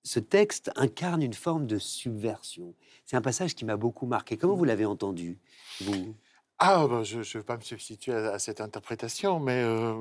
ce 0.05 0.19
texte 0.19 0.71
incarne 0.77 1.23
une 1.23 1.35
forme 1.35 1.67
de 1.67 1.79
subversion. 1.79 2.75
C'est 3.05 3.17
un 3.17 3.23
passage 3.23 3.55
qui 3.55 3.65
m'a 3.65 3.77
beaucoup 3.77 4.07
marqué. 4.07 4.37
Comment 4.37 4.55
vous 4.55 4.65
l'avez 4.65 4.85
entendu, 4.85 5.39
vous? 5.81 6.15
Ah, 6.59 6.87
bah, 6.87 7.03
je 7.03 7.19
ne 7.19 7.25
veux 7.25 7.43
pas 7.43 7.57
me 7.57 7.63
substituer 7.63 8.13
à, 8.13 8.39
cette 8.39 8.61
interprétation, 8.61 9.41
mais 9.41 9.63
euh, 9.63 9.95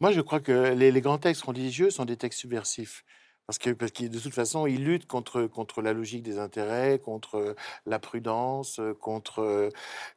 moi 0.00 0.12
je 0.12 0.20
crois 0.20 0.40
que 0.40 0.74
les, 0.74 1.00
grands 1.00 1.18
textes 1.18 1.42
religieux 1.42 1.90
sont 1.90 2.04
des 2.04 2.16
textes 2.16 2.40
subversifs. 2.40 3.04
Parce 3.46 3.58
que, 3.58 3.70
parce 3.70 3.92
que 3.92 4.04
de 4.04 4.18
toute 4.18 4.34
façon, 4.34 4.66
ils 4.66 4.82
luttent 4.84 5.06
contre, 5.06 5.46
contre 5.46 5.82
la 5.82 5.92
logique 5.92 6.22
des 6.22 6.38
intérêts, 6.38 6.98
contre 6.98 7.54
la 7.86 7.98
prudence, 7.98 8.80
contre, 9.00 9.70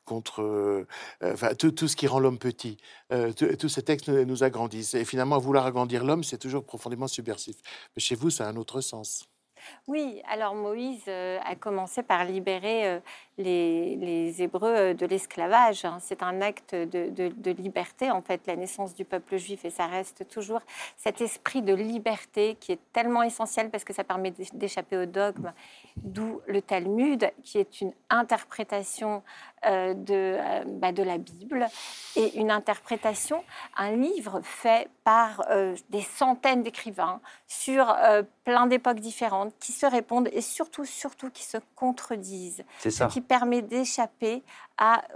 contre 0.05 0.85
enfin, 1.23 1.53
tout, 1.55 1.71
tout, 1.71 1.87
ce 1.87 1.95
qui 1.95 2.07
rend 2.07 2.19
l'homme 2.19 2.39
petit. 2.39 2.77
tous 3.09 3.69
ces 3.69 3.83
textes 3.83 4.07
nous, 4.07 4.25
nous 4.25 4.43
agrandissent. 4.43 4.93
Et 4.93 5.05
finalement, 5.05 5.37
vouloir 5.39 5.65
agrandir 5.65 6.03
l'homme, 6.05 6.23
c'est 6.23 6.37
toujours 6.37 6.63
profondément 6.63 7.07
subversif. 7.07 7.57
Mais 7.95 8.01
chez 8.01 8.15
vous, 8.15 8.29
ça 8.29 8.45
a 8.45 8.49
un 8.49 8.55
autre 8.55 8.81
sens. 8.81 9.27
Oui, 9.87 10.21
alors 10.27 10.55
Moïse 10.55 11.03
euh, 11.07 11.39
a 11.43 11.55
commencé 11.55 12.03
par 12.03 12.25
libérer 12.25 13.01
euh, 13.39 13.43
les, 13.43 14.41
Hébreux 14.41 14.75
euh, 14.75 14.93
de 14.93 15.05
l'esclavage. 15.05 15.85
Hein. 15.85 15.97
C'est 16.01 16.23
un 16.23 16.41
acte 16.41 16.75
de, 16.75 17.51
liberté, 17.51 18.11
en 18.11 18.21
fait, 18.21 18.41
la 18.47 18.55
naissance 18.55 18.93
du 18.93 19.05
peuple 19.05 19.37
juif. 19.37 19.65
Et 19.65 19.69
ça 19.69 19.85
reste 19.87 20.27
toujours 20.27 20.61
cet 20.97 21.21
esprit 21.21 21.61
de 21.61 21.73
liberté 21.73 22.57
qui 22.59 22.71
est 22.71 22.79
tellement 22.93 23.23
essentiel 23.23 23.69
parce 23.69 23.83
que 23.83 23.93
ça 23.93 24.03
permet 24.03 24.33
d'échapper 24.53 24.97
au 24.97 25.05
dogme. 25.05 25.53
D'où 25.97 26.41
le 26.47 26.61
Talmud, 26.61 27.31
qui 27.43 27.57
est 27.57 27.81
une 27.81 27.93
interprétation 28.09 29.23
de, 29.65 30.37
bah, 30.79 30.91
de 30.91 31.03
la 31.03 31.17
Bible 31.17 31.65
et 32.15 32.37
une 32.37 32.51
interprétation, 32.51 33.43
un 33.75 33.91
livre 33.91 34.39
fait 34.43 34.89
par 35.03 35.43
des 35.89 36.01
centaines 36.01 36.61
d'écrivains 36.61 37.19
sur 37.47 37.95
plein 38.43 38.67
d'époques 38.67 38.99
différentes 38.99 39.53
qui 39.59 39.71
se 39.71 39.85
répondent 39.85 40.29
et 40.31 40.41
surtout, 40.41 40.85
surtout 40.85 41.29
qui 41.29 41.43
se 41.43 41.57
contredisent. 41.75 42.63
C'est 42.79 42.91
ça. 42.91 43.07
qui 43.07 43.21
permet 43.27 43.61
d'échapper 43.61 44.43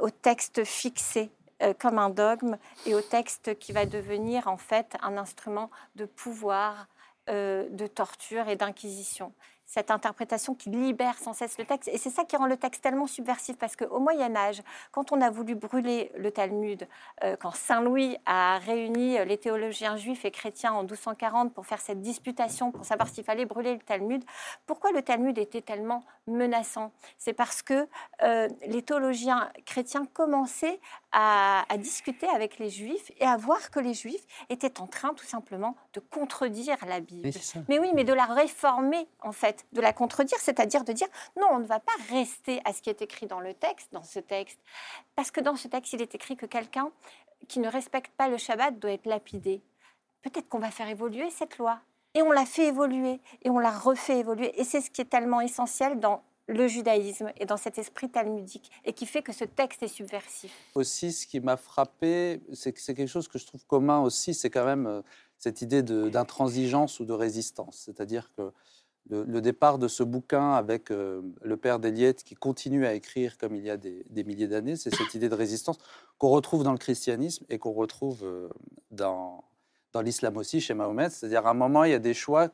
au 0.01 0.09
texte 0.09 0.64
fixé 0.64 1.32
euh, 1.62 1.74
comme 1.78 1.99
un 1.99 2.09
dogme 2.09 2.57
et 2.86 2.95
au 2.95 3.01
texte 3.01 3.57
qui 3.59 3.72
va 3.72 3.86
devenir 3.86 4.47
en 4.47 4.57
fait 4.57 4.97
un 5.01 5.18
instrument 5.18 5.70
de 5.95 6.05
pouvoir, 6.05 6.88
euh, 7.30 7.70
de 7.70 7.86
torture 7.88 8.49
et 8.49 8.55
d'inquisition 8.55 9.34
cette 9.72 9.90
interprétation 9.90 10.54
qui 10.54 10.70
libère 10.70 11.18
sans 11.18 11.32
cesse 11.32 11.58
le 11.58 11.64
texte. 11.64 11.88
Et 11.94 11.98
c'est 11.98 12.10
ça 12.10 12.26
qui 12.26 12.36
rend 12.36 12.46
le 12.46 12.58
texte 12.58 12.84
tellement 12.84 13.08
subversif, 13.08 13.58
parce 13.58 13.78
qu'au 13.78 14.00
Moyen 14.00 14.36
Âge, 14.36 14.62
quand 14.92 15.14
on 15.14 15.22
a 15.22 15.30
voulu 15.30 15.56
brûler 15.56 16.12
le 16.18 16.30
Talmud, 16.30 16.86
euh, 17.24 17.38
quand 17.40 17.56
Saint 17.56 17.80
Louis 17.80 18.18
a 18.26 18.58
réuni 18.60 19.18
les 19.24 19.38
théologiens 19.38 19.96
juifs 19.96 20.26
et 20.26 20.32
chrétiens 20.32 20.74
en 20.74 20.82
1240 20.82 21.54
pour 21.54 21.66
faire 21.66 21.80
cette 21.80 22.02
disputation, 22.02 22.74
pour 22.74 22.84
savoir 22.84 23.08
s'il 23.08 23.24
fallait 23.24 23.46
brûler 23.46 23.74
le 23.76 23.80
Talmud, 23.80 24.22
pourquoi 24.66 24.92
le 24.92 25.02
Talmud 25.04 25.38
était 25.38 25.62
tellement 25.62 26.04
menaçant? 26.28 26.92
C'est 27.18 27.34
parce 27.34 27.62
que 27.62 27.88
euh, 28.24 28.50
les 28.68 28.82
théologiens 28.82 29.50
chrétiens 29.66 30.06
commençaient 30.14 30.82
à, 31.12 31.66
discuter 31.78 32.28
avec 32.30 32.60
les 32.60 32.70
juifs 32.70 33.12
et 33.20 33.26
à 33.26 33.38
voir 33.38 33.72
que 33.72 33.80
les 33.80 33.94
juifs 33.94 34.26
étaient 34.50 34.80
en 34.80 34.88
train 34.88 35.14
tout 35.14 35.26
simplement 35.26 35.76
de 35.94 36.00
contredire 36.00 36.78
la 36.88 37.00
Bible. 37.00 37.30
Mais, 37.68 37.80
oui, 37.80 37.92
mais 37.94 38.04
de 38.04 38.14
la 38.14 38.26
réformer 38.26 39.08
en 39.22 39.32
fait, 39.32 39.61
de 39.74 39.82
la 39.82 39.93
contredire, 39.93 40.38
c'est-à-dire 40.39 40.84
de 40.84 40.93
dire 40.93 41.07
non, 41.38 41.47
on 41.51 41.59
ne 41.59 41.66
va 41.66 41.80
pas 41.80 41.91
rester 42.09 42.62
à 42.66 42.74
ce 42.74 42.82
qui 42.82 42.89
est 42.89 43.01
écrit 43.01 43.28
dans 43.28 43.39
le 43.39 43.53
texte, 43.53 43.89
dans 43.91 44.03
ce 44.03 44.20
texte, 44.20 44.59
parce 45.16 45.32
que 45.32 45.41
dans 45.41 45.55
ce 45.55 45.68
texte, 45.68 45.93
il 45.93 46.01
est 46.01 46.16
écrit 46.16 46.36
que 46.36 46.45
quelqu'un 46.45 46.91
qui 47.47 47.59
ne 47.59 47.68
respecte 47.68 48.12
pas 48.16 48.30
le 48.30 48.38
Shabbat 48.38 48.80
doit 48.80 48.91
être 48.91 49.05
lapidé. 49.05 49.62
Peut-être 50.22 50.47
qu'on 50.49 50.59
va 50.59 50.72
faire 50.72 50.88
évoluer 50.88 51.30
cette 51.32 51.57
loi. 51.57 51.80
Et 52.14 52.22
on 52.22 52.32
l'a 52.32 52.45
fait 52.45 52.68
évoluer, 52.68 53.20
et 53.41 53.49
on 53.49 53.59
l'a 53.59 53.72
refait 53.72 54.20
évoluer. 54.20 54.59
Et 54.59 54.64
c'est 54.64 54.82
ce 54.82 54.91
qui 54.91 55.01
est 55.01 55.05
tellement 55.05 55.41
essentiel 55.41 55.99
dans 55.99 56.22
le 56.47 56.68
judaïsme 56.68 57.32
et 57.38 57.45
dans 57.45 57.57
cet 57.57 57.78
esprit 57.78 58.09
talmudique 58.09 58.72
et 58.84 58.93
qui 58.93 59.05
fait 59.05 59.22
que 59.22 59.32
ce 59.32 59.45
texte 59.45 59.84
est 59.84 59.88
subversif. 59.88 60.51
Aussi, 60.76 61.12
ce 61.12 61.26
qui 61.26 61.39
m'a 61.39 61.57
frappé, 61.57 62.41
c'est 62.53 62.74
que 62.74 62.82
c'est 62.82 62.93
quelque 62.93 63.07
chose 63.07 63.28
que 63.28 63.39
je 63.39 63.45
trouve 63.45 63.66
commun 63.66 64.01
aussi, 64.01 64.34
c'est 64.34 64.49
quand 64.49 64.66
même 64.66 64.88
euh, 64.88 65.01
cette 65.38 65.62
idée 65.62 65.82
d'intransigeance 65.82 66.99
ou 66.99 67.05
de 67.05 67.14
résistance. 67.14 67.84
C'est-à-dire 67.86 68.32
que 68.36 68.51
le, 69.10 69.41
départ 69.41 69.78
de 69.78 69.88
ce 69.88 70.04
bouquin 70.04 70.54
avec 70.54 70.91
euh, 70.91 71.22
le 71.41 71.58
père 71.58 71.80
d'Eliette 71.80 72.24
qui 72.24 72.36
continue 72.36 72.86
à 72.86 72.93
écrire 72.93 73.38
comme 73.38 73.56
il 73.56 73.64
y 73.64 73.70
a 73.70 73.78
des, 73.78 74.24
milliers 74.24 74.47
d'années, 74.47 74.76
c'est 74.76 74.93
cette 74.93 75.14
idée 75.14 75.28
de 75.28 75.36
résistance 75.36 75.78
qu'on 76.18 76.30
retrouve 76.30 76.64
dans 76.64 76.72
le 76.72 76.78
christianisme 76.78 77.45
et 77.49 77.58
qu'on 77.58 77.74
retrouve 77.74 78.24
euh, 78.24 78.47
dans, 78.91 79.43
l'islam 80.02 80.38
aussi, 80.38 80.62
chez 80.62 80.74
Mahomet. 80.74 81.10
C'est-à-dire 81.10 81.45
à 81.45 81.52
un 81.52 81.56
moment, 81.56 81.84
il 81.84 81.91
y 81.91 81.95
a 81.95 81.99
des 81.99 82.14
choix 82.14 82.49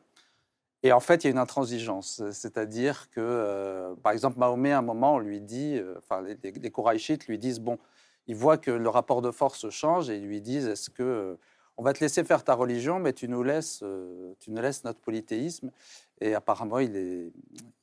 et 0.83 0.91
en 0.91 0.99
fait, 0.99 1.23
il 1.23 1.27
y 1.27 1.29
a 1.29 1.31
une 1.31 1.39
intransigeance, 1.39 2.21
c'est-à-dire 2.31 3.09
que, 3.09 3.19
euh, 3.19 3.95
par 3.95 4.11
exemple, 4.11 4.37
Mahomet, 4.37 4.71
à 4.71 4.79
un 4.79 4.83
moment, 4.83 5.15
on 5.15 5.19
lui 5.19 5.41
dit, 5.41 5.79
enfin, 5.97 6.21
les, 6.21 6.37
les 6.43 7.17
lui 7.27 7.37
disent, 7.39 7.59
bon, 7.59 7.77
ils 8.27 8.35
voient 8.35 8.57
que 8.57 8.71
le 8.71 8.89
rapport 8.89 9.21
de 9.21 9.31
force 9.31 9.69
change 9.69 10.09
et 10.09 10.17
ils 10.17 10.25
lui 10.25 10.41
disent, 10.41 10.67
est-ce 10.67 10.89
que 10.89 11.37
on 11.79 11.83
va 11.83 11.93
te 11.93 11.99
laisser 11.99 12.23
faire 12.23 12.43
ta 12.43 12.55
religion, 12.55 12.97
mais 12.97 13.13
tu 13.13 13.27
nous 13.27 13.43
laisses, 13.43 13.83
tu 14.39 14.51
nous 14.51 14.61
laisses 14.61 14.83
notre 14.83 14.99
polythéisme 14.99 15.71
Et 16.19 16.33
apparemment, 16.33 16.79
il 16.79 16.95
est, 16.95 17.31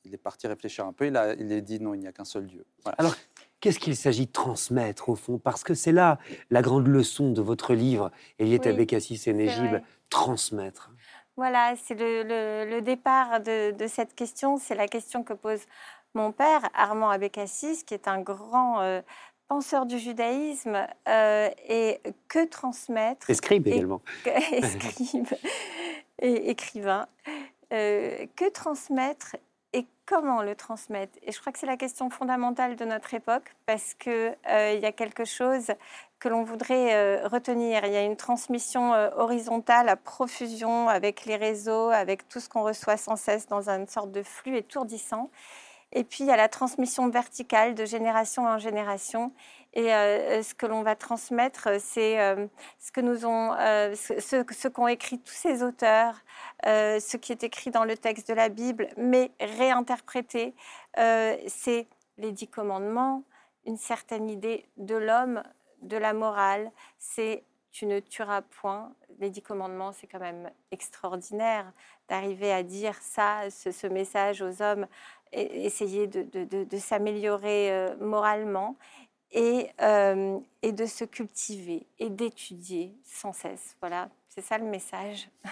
il 0.03 0.13
est 0.13 0.17
parti 0.17 0.47
réfléchir 0.47 0.85
un 0.85 0.93
peu. 0.93 1.07
Il 1.07 1.17
a, 1.17 1.33
il 1.33 1.51
a 1.51 1.61
dit, 1.61 1.79
non, 1.79 1.93
il 1.93 2.01
n'y 2.01 2.07
a 2.07 2.11
qu'un 2.11 2.25
seul 2.25 2.47
Dieu. 2.47 2.65
Alors, 2.97 3.15
qu'est-ce 3.59 3.79
qu'il 3.79 3.95
s'agit 3.95 4.27
de 4.27 4.31
transmettre 4.31 5.09
au 5.09 5.15
fond? 5.15 5.37
Parce 5.37 5.63
que 5.63 5.73
c'est 5.73 5.91
là 5.91 6.19
la 6.49 6.61
grande 6.61 6.87
leçon 6.87 7.31
de 7.31 7.41
votre 7.41 7.73
livre, 7.73 8.11
Eliette 8.39 8.65
oui, 8.65 8.71
Abécassis 8.71 9.21
et 9.27 9.33
Négib, 9.33 9.81
transmettre. 10.09 10.91
Voilà, 11.37 11.75
c'est 11.75 11.95
le, 11.97 12.79
départ 12.79 13.41
de, 13.41 13.73
cette 13.87 14.15
question. 14.15 14.57
C'est 14.57 14.75
la 14.75 14.87
question 14.87 15.23
que 15.23 15.33
pose 15.33 15.61
mon 16.13 16.31
père, 16.31 16.69
Armand 16.73 17.09
Abécassis, 17.09 17.83
qui 17.85 17.93
est 17.93 18.07
un 18.07 18.21
grand 18.21 18.81
euh, 18.81 19.01
penseur 19.47 19.85
du 19.85 19.99
judaïsme. 19.99 20.87
Euh, 21.09 21.49
et 21.67 21.99
que 22.27 22.45
transmettre 22.45 23.29
Escribe 23.29 23.67
également. 23.67 24.01
Escribe 24.51 25.27
et 26.19 26.49
écrivain. 26.49 27.07
Euh, 27.75 28.25
que 28.35 28.49
transmettre 28.49 29.35
et 29.73 29.85
comment 30.05 30.41
le 30.41 30.55
transmettre? 30.55 31.19
Et 31.23 31.31
je 31.31 31.39
crois 31.39 31.51
que 31.51 31.59
c'est 31.59 31.65
la 31.65 31.77
question 31.77 32.09
fondamentale 32.09 32.75
de 32.75 32.85
notre 32.85 33.13
époque 33.13 33.53
parce 33.65 33.93
qu'il 33.95 34.35
il 34.47 34.79
y 34.79 34.85
a 34.85 34.91
quelque 34.91 35.25
chose 35.25 35.71
que 36.19 36.29
l'on 36.29 36.43
voudrait 36.43 36.95
euh, 36.95 37.27
retenir. 37.27 37.85
Il 37.85 37.93
y 37.93 37.97
a 37.97 38.03
une 38.03 38.15
transmission 38.15 38.93
euh, 38.93 39.09
horizontale 39.15 39.89
à 39.89 39.95
profusion 39.95 40.89
avec 40.89 41.25
les 41.25 41.35
réseaux, 41.35 41.89
avec 41.89 42.27
tout 42.27 42.39
ce 42.39 42.49
qu'on 42.49 42.63
reçoit 42.63 42.97
sans 42.97 43.15
cesse 43.15 43.47
dans 43.47 43.69
une 43.69 43.87
sorte 43.87 44.11
de 44.11 44.23
flux 44.23 44.57
étourdissant. 44.57 45.29
Et 45.95 46.03
puis 46.03 46.23
il 46.23 46.27
y 46.27 46.31
a 46.31 46.37
la 46.37 46.49
transmission 46.49 47.09
verticale 47.09 47.73
de 47.73 47.85
génération 47.85 48.45
en 48.45 48.59
génération. 48.59 49.33
Et 49.73 49.93
euh, 49.93 50.43
ce 50.43 50.53
que 50.53 50.67
l'on 50.67 50.83
va 50.83 50.95
transmettre, 50.95 51.69
c'est 51.79 52.17
ce 52.79 52.91
que 52.91 53.01
nous 53.01 53.25
ont, 53.25 53.51
ce, 53.95 54.67
qu'ont 54.67 54.87
écrit 54.87 55.19
tous 55.19 55.33
ces 55.33 55.63
auteurs, 55.63 56.15
ce 56.63 57.17
qui 57.17 57.31
est 57.31 57.43
écrit 57.43 57.71
dans 57.71 57.83
le 57.83 57.97
texte 57.97 58.29
de 58.29 58.33
la 58.33 58.49
Bible, 58.49 58.87
mais 58.95 59.31
réinterprété. 59.41 60.53
c'est 60.95 61.87
les 62.17 62.31
dix 62.31 62.47
commandements, 62.47 63.23
une 63.65 63.77
certaine 63.77 64.29
idée 64.29 64.65
de 64.77 64.95
l'homme 64.95 65.43
de 65.81 65.97
la 65.97 66.13
morale, 66.13 66.71
c'est 66.97 67.43
tu 67.75 67.85
ne 67.85 67.99
tueras 67.99 68.41
point. 68.41 68.93
Les 69.19 69.29
dix 69.29 69.41
commandements, 69.41 69.91
c'est 69.91 70.07
quand 70.07 70.19
même 70.19 70.49
extraordinaire 70.71 71.73
d'arriver 72.07 72.53
à 72.53 72.63
dire 72.63 72.95
ça, 73.01 73.49
ce, 73.49 73.87
message 73.87 74.41
aux 74.41 74.61
hommes, 74.61 74.87
essayer 75.31 76.07
de, 76.07 76.77
s'améliorer 76.77 77.71
euh, 77.71 77.95
moralement 77.99 78.77
et, 79.31 79.67
euh, 79.81 80.37
et 80.61 80.71
de 80.71 80.85
se 80.85 81.03
cultiver 81.03 81.85
et 81.99 82.09
d'étudier 82.09 82.95
sans 83.03 83.33
cesse. 83.33 83.75
Voilà, 83.81 84.09
c'est 84.29 84.43
ça 84.43 84.57
le 84.57 84.65
message. 84.65 85.29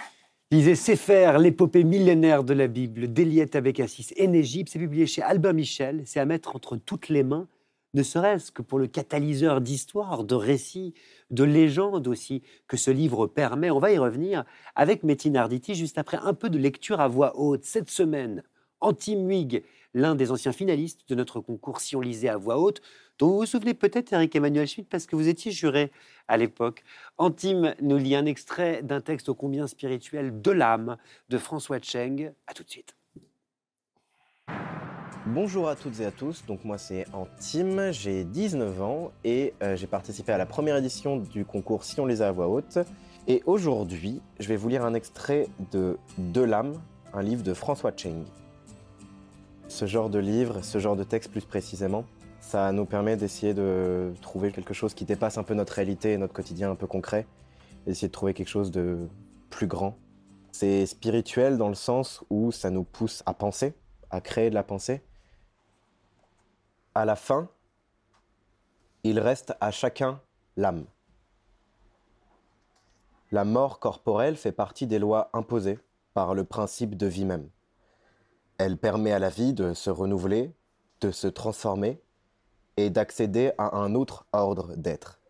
Lisez 0.50 0.76
Sefer, 0.76 1.36
l'épopée 1.40 1.84
millénaire 1.84 2.44
de 2.44 2.54
la 2.54 2.68
Bible 2.68 3.12
d'Eliette 3.12 3.56
Abécassis 3.56 4.14
en 4.20 4.32
Égypte. 4.32 4.70
C'est 4.72 4.78
publié 4.78 5.06
chez 5.06 5.22
Albin 5.22 5.52
Michel. 5.52 6.02
C'est 6.04 6.20
à 6.20 6.26
mettre 6.26 6.54
entre 6.54 6.76
toutes 6.76 7.08
les 7.08 7.24
mains 7.24 7.48
ne 7.94 8.02
serait-ce 8.02 8.50
que 8.50 8.60
pour 8.60 8.78
le 8.78 8.88
catalyseur 8.88 9.60
d'histoire, 9.60 10.24
de 10.24 10.34
récits, 10.34 10.94
de 11.30 11.44
légendes 11.44 12.08
aussi 12.08 12.42
que 12.66 12.76
ce 12.76 12.90
livre 12.90 13.26
permet. 13.28 13.70
On 13.70 13.78
va 13.78 13.92
y 13.92 13.98
revenir 13.98 14.44
avec 14.74 15.04
Métine 15.04 15.36
Arditi 15.36 15.74
juste 15.74 15.96
après 15.96 16.18
un 16.20 16.34
peu 16.34 16.50
de 16.50 16.58
lecture 16.58 17.00
à 17.00 17.08
voix 17.08 17.38
haute. 17.38 17.64
Cette 17.64 17.90
semaine, 17.90 18.42
Antime 18.84 19.30
Huyghe, 19.30 19.62
l'un 19.94 20.14
des 20.14 20.30
anciens 20.30 20.52
finalistes 20.52 21.08
de 21.08 21.14
notre 21.14 21.40
concours 21.40 21.80
Si 21.80 21.96
on 21.96 22.02
lisait 22.02 22.28
à 22.28 22.36
voix 22.36 22.58
haute, 22.58 22.82
dont 23.18 23.28
vous 23.28 23.38
vous 23.38 23.46
souvenez 23.46 23.72
peut-être, 23.72 24.12
Eric 24.12 24.36
Emmanuel 24.36 24.68
Schmitt, 24.68 24.90
parce 24.90 25.06
que 25.06 25.16
vous 25.16 25.26
étiez 25.26 25.52
juré 25.52 25.90
à 26.28 26.36
l'époque. 26.36 26.84
Antime 27.16 27.74
nous 27.80 27.96
lit 27.96 28.14
un 28.14 28.26
extrait 28.26 28.82
d'un 28.82 29.00
texte 29.00 29.30
ô 29.30 29.34
combien 29.34 29.66
spirituel 29.66 30.42
de 30.42 30.50
l'âme 30.50 30.98
de 31.30 31.38
François 31.38 31.78
Cheng. 31.80 32.34
À 32.46 32.52
tout 32.52 32.62
de 32.62 32.68
suite. 32.68 32.94
Bonjour 35.28 35.70
à 35.70 35.76
toutes 35.76 36.00
et 36.00 36.04
à 36.04 36.10
tous, 36.10 36.44
donc 36.44 36.66
moi 36.66 36.76
c'est 36.76 37.06
Antime, 37.14 37.90
j'ai 37.90 38.24
19 38.24 38.82
ans 38.82 39.12
et 39.24 39.54
euh, 39.62 39.74
j'ai 39.76 39.86
participé 39.86 40.32
à 40.32 40.36
la 40.36 40.44
première 40.44 40.76
édition 40.76 41.16
du 41.16 41.46
concours 41.46 41.84
Si 41.84 41.98
on 42.00 42.04
les 42.04 42.20
a 42.20 42.28
à 42.28 42.32
voix 42.32 42.48
haute. 42.48 42.80
Et 43.26 43.42
aujourd'hui, 43.46 44.20
je 44.38 44.48
vais 44.48 44.56
vous 44.56 44.68
lire 44.68 44.84
un 44.84 44.92
extrait 44.92 45.48
de 45.72 45.96
De 46.18 46.42
l'âme, 46.42 46.74
un 47.14 47.22
livre 47.22 47.42
de 47.42 47.54
François 47.54 47.92
Cheng. 47.96 48.26
Ce 49.68 49.86
genre 49.86 50.10
de 50.10 50.18
livre, 50.18 50.62
ce 50.62 50.78
genre 50.78 50.96
de 50.96 51.04
texte 51.04 51.30
plus 51.30 51.44
précisément, 51.44 52.04
ça 52.40 52.70
nous 52.72 52.84
permet 52.84 53.16
d'essayer 53.16 53.54
de 53.54 54.12
trouver 54.20 54.52
quelque 54.52 54.74
chose 54.74 54.94
qui 54.94 55.04
dépasse 55.04 55.38
un 55.38 55.42
peu 55.42 55.54
notre 55.54 55.72
réalité 55.72 56.12
et 56.12 56.18
notre 56.18 56.34
quotidien 56.34 56.70
un 56.70 56.74
peu 56.74 56.86
concret, 56.86 57.26
d'essayer 57.86 58.08
de 58.08 58.12
trouver 58.12 58.34
quelque 58.34 58.48
chose 58.48 58.70
de 58.70 59.08
plus 59.50 59.66
grand. 59.66 59.96
C'est 60.52 60.86
spirituel 60.86 61.56
dans 61.56 61.68
le 61.68 61.74
sens 61.74 62.22
où 62.30 62.52
ça 62.52 62.70
nous 62.70 62.84
pousse 62.84 63.22
à 63.26 63.34
penser, 63.34 63.74
à 64.10 64.20
créer 64.20 64.50
de 64.50 64.54
la 64.54 64.62
pensée, 64.62 65.02
à 66.94 67.04
la 67.04 67.16
fin, 67.16 67.48
il 69.02 69.18
reste 69.18 69.54
à 69.60 69.70
chacun 69.70 70.20
l'âme. 70.56 70.84
La 73.32 73.44
mort 73.44 73.80
corporelle 73.80 74.36
fait 74.36 74.52
partie 74.52 74.86
des 74.86 75.00
lois 75.00 75.28
imposées 75.32 75.80
par 76.12 76.34
le 76.34 76.44
principe 76.44 76.96
de 76.96 77.06
vie 77.06 77.24
même. 77.24 77.48
Elle 78.58 78.78
permet 78.78 79.12
à 79.12 79.18
la 79.18 79.30
vie 79.30 79.52
de 79.52 79.74
se 79.74 79.90
renouveler, 79.90 80.54
de 81.00 81.10
se 81.10 81.26
transformer 81.26 82.00
et 82.76 82.90
d'accéder 82.90 83.52
à 83.58 83.76
un 83.76 83.94
autre 83.94 84.26
ordre 84.32 84.76
d'être. 84.76 85.20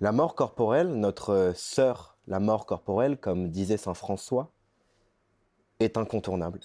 La 0.00 0.12
mort 0.12 0.34
corporelle, 0.34 0.88
notre 0.88 1.52
sœur, 1.56 2.16
la 2.26 2.40
mort 2.40 2.66
corporelle, 2.66 3.18
comme 3.18 3.50
disait 3.50 3.76
Saint 3.76 3.94
François, 3.94 4.50
est 5.80 5.96
incontournable. 5.96 6.60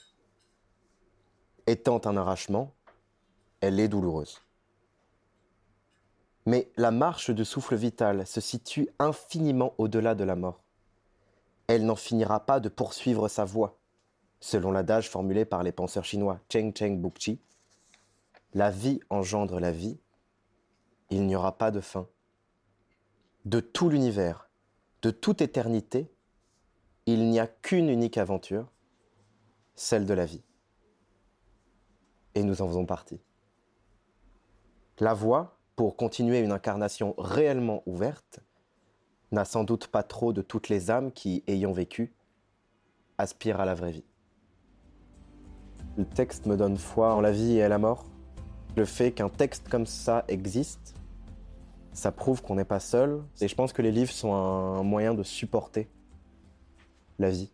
Étant 1.68 2.02
un 2.06 2.18
arrachement, 2.18 2.74
elle 3.62 3.80
est 3.80 3.88
douloureuse. 3.88 4.42
Mais 6.46 6.72
la 6.78 6.92
marche 6.92 7.30
du 7.30 7.46
souffle 7.46 7.76
vital 7.76 8.26
se 8.26 8.42
situe 8.42 8.90
infiniment 9.00 9.74
au-delà 9.78 10.16
de 10.16 10.24
la 10.24 10.36
mort. 10.36 10.64
Elle 11.68 11.86
n'en 11.86 11.96
finira 11.96 12.40
pas 12.40 12.60
de 12.60 12.70
poursuivre 12.70 13.28
sa 13.28 13.46
voie, 13.46 13.79
selon 14.40 14.72
l'adage 14.72 15.10
formulé 15.10 15.46
par 15.46 15.64
les 15.64 15.72
penseurs 15.72 16.06
chinois 16.06 16.40
Cheng 16.52 16.74
Cheng 16.76 16.98
Bukchi. 17.00 17.40
La 18.54 18.72
vie 18.72 19.00
engendre 19.10 19.60
la 19.60 19.72
vie, 19.72 20.00
il 21.10 21.26
n'y 21.28 21.36
aura 21.36 21.58
pas 21.58 21.72
de 21.72 21.82
fin. 21.82 22.08
De 23.46 23.60
tout 23.60 23.90
l'univers, 23.90 24.50
de 25.02 25.12
toute 25.12 25.42
éternité, 25.42 26.12
il 27.06 27.30
n'y 27.30 27.40
a 27.40 27.48
qu'une 27.48 27.90
unique 27.90 28.18
aventure, 28.18 28.72
celle 29.76 30.06
de 30.06 30.14
la 30.14 30.26
vie. 30.26 30.44
Et 32.36 32.44
nous 32.44 32.62
en 32.62 32.68
faisons 32.68 32.86
partie. 32.86 33.22
La 35.00 35.14
voie, 35.14 35.60
pour 35.76 35.96
continuer 35.96 36.40
une 36.40 36.52
incarnation 36.52 37.16
réellement 37.18 37.84
ouverte, 37.86 38.42
n'a 39.32 39.46
sans 39.46 39.64
doute 39.64 39.88
pas 39.88 40.04
trop 40.04 40.34
de 40.34 40.42
toutes 40.42 40.70
les 40.70 40.92
âmes 40.92 41.12
qui, 41.12 41.44
ayant 41.48 41.72
vécu, 41.72 42.14
aspirent 43.18 43.60
à 43.60 43.66
la 43.66 43.76
vraie 43.76 43.92
vie. 43.92 44.09
Le 46.00 46.06
texte 46.06 46.46
me 46.46 46.56
donne 46.56 46.78
foi 46.78 47.14
en 47.14 47.20
la 47.20 47.34
vie 47.34 47.58
et 47.58 47.62
à 47.62 47.68
la 47.68 47.78
mort. 47.78 48.06
Le 48.78 48.86
fait 48.86 49.12
qu'un 49.12 49.28
texte 49.28 49.68
comme 49.68 49.86
ça 49.86 50.24
existe, 50.30 50.96
ça 51.92 52.14
prouve 52.14 52.42
qu'on 52.42 52.56
n'est 52.56 52.64
pas 52.64 52.80
seul. 52.80 53.22
Et 53.42 53.50
je 53.50 53.54
pense 53.54 53.74
que 53.74 53.82
les 53.82 53.92
livres 53.92 54.14
sont 54.14 54.34
un 54.34 54.82
moyen 54.82 55.14
de 55.14 55.24
supporter 55.24 55.90
la 57.20 57.30
vie. 57.30 57.52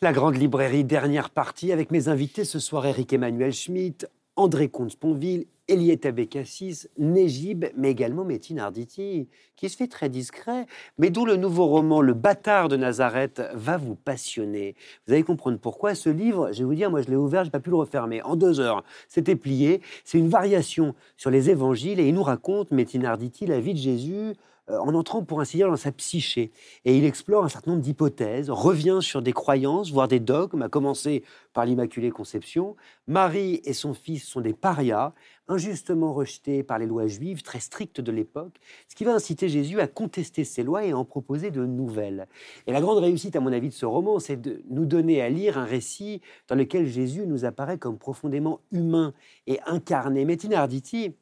La 0.00 0.12
grande 0.12 0.34
librairie, 0.34 0.82
dernière 0.82 1.30
partie, 1.30 1.70
avec 1.70 1.92
mes 1.92 2.08
invités 2.08 2.44
ce 2.44 2.58
soir, 2.58 2.86
Eric 2.86 3.12
Emmanuel 3.12 3.52
Schmitt, 3.52 4.10
André 4.36 4.68
Comte-Sponville, 4.68 5.46
Eliette 5.68 6.06
Abécassis, 6.06 6.88
Négib, 6.98 7.66
mais 7.76 7.90
également 7.90 8.24
Métine 8.24 8.58
Arditi, 8.58 9.28
qui 9.56 9.68
se 9.68 9.76
fait 9.76 9.86
très 9.86 10.08
discret, 10.08 10.66
mais 10.98 11.10
dont 11.10 11.24
le 11.24 11.36
nouveau 11.36 11.66
roman 11.66 12.00
Le 12.00 12.14
bâtard 12.14 12.68
de 12.68 12.76
Nazareth 12.76 13.42
va 13.54 13.76
vous 13.76 13.94
passionner. 13.94 14.74
Vous 15.06 15.12
allez 15.12 15.22
comprendre 15.22 15.58
pourquoi. 15.58 15.94
Ce 15.94 16.08
livre, 16.08 16.50
je 16.52 16.58
vais 16.60 16.64
vous 16.64 16.74
dire, 16.74 16.90
moi 16.90 17.02
je 17.02 17.08
l'ai 17.08 17.16
ouvert, 17.16 17.42
je 17.42 17.48
n'ai 17.48 17.52
pas 17.52 17.60
pu 17.60 17.70
le 17.70 17.76
refermer. 17.76 18.22
En 18.22 18.36
deux 18.36 18.58
heures, 18.58 18.84
c'était 19.06 19.36
plié. 19.36 19.82
C'est 20.04 20.18
une 20.18 20.28
variation 20.28 20.94
sur 21.16 21.30
les 21.30 21.50
évangiles 21.50 22.00
et 22.00 22.08
il 22.08 22.14
nous 22.14 22.22
raconte, 22.22 22.70
Métine 22.70 23.04
Arditi, 23.04 23.46
la 23.46 23.60
vie 23.60 23.74
de 23.74 23.78
Jésus 23.78 24.34
en 24.68 24.94
entrant 24.94 25.22
pour 25.24 25.40
ainsi 25.40 25.56
dire 25.56 25.68
dans 25.68 25.76
sa 25.76 25.92
psyché. 25.92 26.52
Et 26.84 26.96
il 26.96 27.04
explore 27.04 27.44
un 27.44 27.48
certain 27.48 27.72
nombre 27.72 27.82
d'hypothèses, 27.82 28.50
revient 28.50 28.98
sur 29.00 29.22
des 29.22 29.32
croyances, 29.32 29.90
voire 29.90 30.08
des 30.08 30.20
dogmes, 30.20 30.62
à 30.62 30.68
commencer 30.68 31.24
par 31.52 31.66
l'Immaculée 31.66 32.10
Conception. 32.10 32.76
Marie 33.06 33.60
et 33.64 33.72
son 33.72 33.94
fils 33.94 34.24
sont 34.24 34.40
des 34.40 34.54
parias, 34.54 35.12
injustement 35.48 36.14
rejetés 36.14 36.62
par 36.62 36.78
les 36.78 36.86
lois 36.86 37.06
juives 37.06 37.42
très 37.42 37.60
strictes 37.60 38.00
de 38.00 38.12
l'époque, 38.12 38.60
ce 38.88 38.94
qui 38.94 39.04
va 39.04 39.14
inciter 39.14 39.48
Jésus 39.48 39.80
à 39.80 39.88
contester 39.88 40.44
ces 40.44 40.62
lois 40.62 40.84
et 40.84 40.92
à 40.92 40.96
en 40.96 41.04
proposer 41.04 41.50
de 41.50 41.64
nouvelles. 41.66 42.28
Et 42.66 42.72
la 42.72 42.80
grande 42.80 42.98
réussite, 42.98 43.36
à 43.36 43.40
mon 43.40 43.52
avis, 43.52 43.68
de 43.68 43.74
ce 43.74 43.86
roman, 43.86 44.18
c'est 44.18 44.40
de 44.40 44.62
nous 44.70 44.86
donner 44.86 45.20
à 45.20 45.28
lire 45.28 45.58
un 45.58 45.64
récit 45.64 46.20
dans 46.48 46.54
lequel 46.54 46.86
Jésus 46.86 47.26
nous 47.26 47.44
apparaît 47.44 47.78
comme 47.78 47.98
profondément 47.98 48.60
humain 48.70 49.12
et 49.46 49.60
incarné. 49.66 50.24
Mais 50.24 50.38
Arditi, 50.54 51.12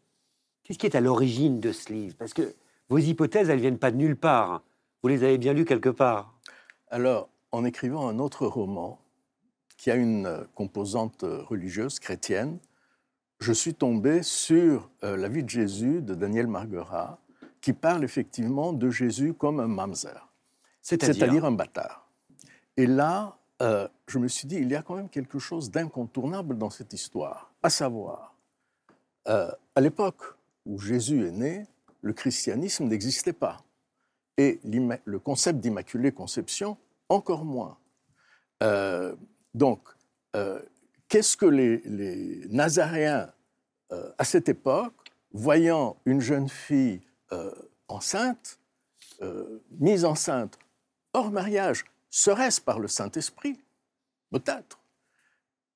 qu'est-ce 0.64 0.78
qui 0.78 0.86
est 0.86 0.96
à 0.96 1.00
l'origine 1.00 1.60
de 1.60 1.72
ce 1.72 1.92
livre? 1.92 2.14
Parce 2.18 2.34
que 2.34 2.54
vos 2.90 2.98
hypothèses, 2.98 3.48
elles 3.48 3.60
viennent 3.60 3.78
pas 3.78 3.92
de 3.92 3.96
nulle 3.96 4.16
part. 4.16 4.62
Vous 5.02 5.08
les 5.08 5.22
avez 5.22 5.38
bien 5.38 5.54
lues 5.54 5.64
quelque 5.64 5.88
part. 5.88 6.34
Alors, 6.88 7.30
en 7.52 7.64
écrivant 7.64 8.08
un 8.08 8.18
autre 8.18 8.46
roman 8.46 9.00
qui 9.76 9.90
a 9.90 9.94
une 9.94 10.26
euh, 10.26 10.44
composante 10.54 11.24
euh, 11.24 11.42
religieuse 11.44 12.00
chrétienne, 12.00 12.58
je 13.38 13.52
suis 13.52 13.74
tombé 13.74 14.22
sur 14.22 14.90
euh, 15.04 15.16
la 15.16 15.28
vie 15.28 15.42
de 15.42 15.48
Jésus 15.48 16.02
de 16.02 16.14
Daniel 16.14 16.48
Marguerat, 16.48 17.18
qui 17.60 17.72
parle 17.72 18.04
effectivement 18.04 18.72
de 18.72 18.90
Jésus 18.90 19.34
comme 19.34 19.60
un 19.60 19.68
mamzer, 19.68 20.28
c'est-à-dire 20.82 21.44
un 21.44 21.52
bâtard. 21.52 22.08
Et 22.76 22.86
là, 22.86 23.36
je 24.06 24.18
me 24.18 24.26
suis 24.26 24.48
dit, 24.48 24.56
il 24.56 24.70
y 24.70 24.74
a 24.74 24.80
quand 24.80 24.96
même 24.96 25.10
quelque 25.10 25.38
chose 25.38 25.70
d'incontournable 25.70 26.56
dans 26.56 26.70
cette 26.70 26.94
histoire, 26.94 27.52
à 27.62 27.68
savoir, 27.68 28.34
à 29.26 29.80
l'époque 29.82 30.22
où 30.64 30.78
Jésus 30.78 31.26
est 31.26 31.30
né, 31.30 31.66
le 32.02 32.12
christianisme 32.12 32.84
n'existait 32.84 33.32
pas. 33.32 33.64
Et 34.36 34.60
le 34.64 35.18
concept 35.18 35.60
d'immaculée 35.60 36.12
conception, 36.12 36.78
encore 37.08 37.44
moins. 37.44 37.78
Euh, 38.62 39.14
donc, 39.54 39.86
euh, 40.36 40.62
qu'est-ce 41.08 41.36
que 41.36 41.46
les, 41.46 42.46
Nazaréens, 42.48 43.32
euh, 43.92 44.12
à 44.18 44.24
cette 44.24 44.48
époque, 44.48 44.94
voyant 45.32 46.00
une 46.06 46.20
jeune 46.20 46.48
fille 46.48 47.00
enceinte, 47.86 48.58
mise 49.78 50.04
enceinte 50.04 50.58
hors 51.12 51.30
mariage, 51.30 51.84
serait-ce 52.08 52.60
par 52.60 52.80
le 52.80 52.88
Saint-Esprit? 52.88 53.60
Peut-être. 54.32 54.80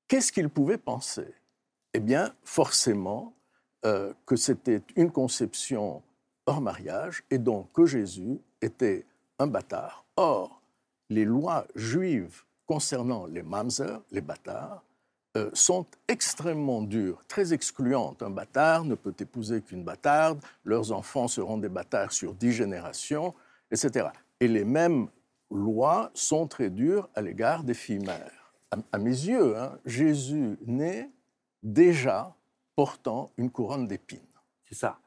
Qu'est-ce 0.08 0.32
qu'ils 0.32 0.48
pouvaient 0.48 0.78
penser? 0.78 1.34
Eh 1.92 2.00
bien, 2.00 2.34
forcément, 2.42 3.36
que 3.82 4.34
c'était 4.34 4.82
une 4.96 5.12
conception 5.12 6.02
hors 6.46 6.60
mariage, 6.60 7.24
et 7.30 7.38
donc 7.38 7.72
que 7.72 7.86
Jésus 7.86 8.38
était 8.60 9.06
un 9.38 9.46
bâtard. 9.46 10.04
Or, 10.16 10.60
les 11.10 11.24
lois 11.24 11.66
juives 11.74 12.42
concernant 12.66 13.26
les 13.26 13.42
mamzer, 13.42 14.00
les 14.10 14.20
bâtards, 14.20 14.82
euh, 15.36 15.50
sont 15.52 15.86
extrêmement 16.06 16.80
dures, 16.80 17.24
très 17.26 17.52
excluantes. 17.52 18.22
Un 18.22 18.30
bâtard 18.30 18.84
ne 18.84 18.94
peut 18.94 19.14
épouser 19.18 19.62
qu'une 19.62 19.82
bâtarde, 19.82 20.40
leurs 20.64 20.92
enfants 20.92 21.26
seront 21.26 21.58
des 21.58 21.68
bâtards 21.68 22.12
sur 22.12 22.34
dix 22.34 22.52
générations, 22.52 23.34
etc. 23.72 24.08
Et 24.38 24.46
les 24.46 24.64
mêmes 24.64 25.08
lois 25.50 26.10
sont 26.14 26.46
très 26.46 26.70
dures 26.70 27.08
à 27.16 27.20
l'égard 27.20 27.64
des 27.64 27.74
filles 27.74 27.98
mères. 27.98 28.52
À, 28.92 28.98
mes 28.98 29.10
yeux, 29.10 29.56
hein, 29.56 29.78
Jésus 29.84 30.56
naît 30.66 31.10
déjà 31.62 32.34
portant 32.76 33.32
une 33.36 33.50
couronne 33.50 33.86
d'épines. 33.86 34.20
C'est 34.68 34.74
ça. 34.74 34.98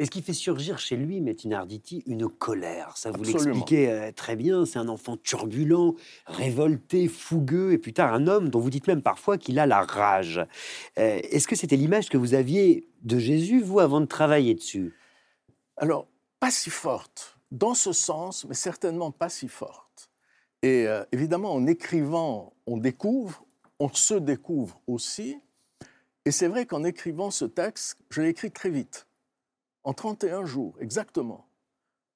Et 0.00 0.04
ce 0.04 0.10
qui 0.10 0.22
fait 0.22 0.32
surgir 0.32 0.78
chez 0.78 0.96
lui, 0.96 1.20
Metin 1.20 1.50
Arditi, 1.50 2.04
une 2.06 2.28
colère? 2.28 2.96
Ça 2.96 3.10
vous 3.10 3.24
l'expliquez 3.24 3.90
euh, 3.90 4.12
très 4.12 4.36
bien. 4.36 4.64
C'est 4.64 4.78
un 4.78 4.88
enfant 4.88 5.16
turbulent, 5.16 5.96
révolté, 6.26 7.08
fougueux, 7.08 7.72
et 7.72 7.78
plus 7.78 7.92
tard 7.92 8.14
un 8.14 8.28
homme 8.28 8.48
dont 8.48 8.60
vous 8.60 8.70
dites 8.70 8.86
même 8.86 9.02
parfois 9.02 9.38
qu'il 9.38 9.58
a 9.58 9.66
la 9.66 9.80
rage. 9.80 10.38
Euh, 10.98 11.18
Est-ce 11.24 11.48
que 11.48 11.56
c'était 11.56 11.76
l'image 11.76 12.08
que 12.08 12.16
vous 12.16 12.34
aviez 12.34 12.88
de 13.02 13.18
Jésus, 13.18 13.60
vous, 13.60 13.80
avant 13.80 14.00
de 14.00 14.06
travailler 14.06 14.54
dessus? 14.54 14.94
Alors, 15.76 16.06
pas 16.38 16.52
si 16.52 16.70
forte, 16.70 17.36
dans 17.50 17.74
ce 17.74 17.92
sens, 17.92 18.46
mais 18.48 18.54
certainement 18.54 19.10
pas 19.10 19.28
si 19.28 19.48
forte. 19.48 20.10
Et 20.62 20.86
euh, 20.86 21.04
évidemment, 21.10 21.52
en 21.52 21.66
écrivant, 21.66 22.52
on 22.66 22.76
découvre, 22.76 23.44
on 23.80 23.88
se 23.92 24.14
découvre 24.14 24.80
aussi. 24.86 25.40
Et 26.24 26.30
c'est 26.30 26.46
vrai 26.46 26.66
qu'en 26.66 26.84
écrivant 26.84 27.32
ce 27.32 27.46
texte, 27.46 27.98
je 28.10 28.22
l'ai 28.22 28.28
écrit 28.28 28.52
très 28.52 28.70
vite, 28.70 29.07
en 29.88 29.94
31 29.94 30.44
jours, 30.44 30.76
exactement. 30.80 31.48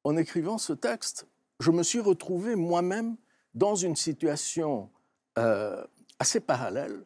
En 0.05 0.17
écrivant 0.19 0.59
ce 0.59 0.75
texte, 0.75 1.27
je 1.59 1.71
me 1.71 1.83
suis 1.83 2.01
retrouvé 2.01 2.55
moi-même 2.55 3.17
dans 3.55 3.77
une 3.77 3.97
situation 3.97 4.91
euh, 5.39 5.83
assez 6.19 6.41
parallèle. 6.41 7.05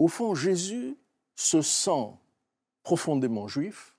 Au 0.00 0.08
fond, 0.08 0.34
Jésus 0.34 0.96
se 1.36 1.62
sent 1.62 2.10
profondément 2.82 3.46
juif 3.46 3.94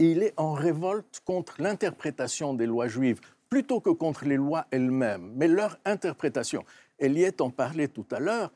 il 0.00 0.22
est 0.22 0.32
en 0.38 0.54
révolte 0.54 1.20
contre 1.26 1.60
l'interprétation 1.60 2.54
des 2.54 2.66
lois 2.66 2.88
juives, 2.88 3.20
plutôt 3.50 3.80
que 3.80 3.90
contre 3.90 4.24
les 4.24 4.36
lois 4.36 4.66
elles-mêmes, 4.70 5.32
mais 5.36 5.46
leur 5.46 5.78
interprétation. 5.84 6.64
Eliette 6.98 7.42
en 7.42 7.50
parlait 7.50 7.88
tout 7.88 8.06
à 8.10 8.18
l'heure, 8.18 8.50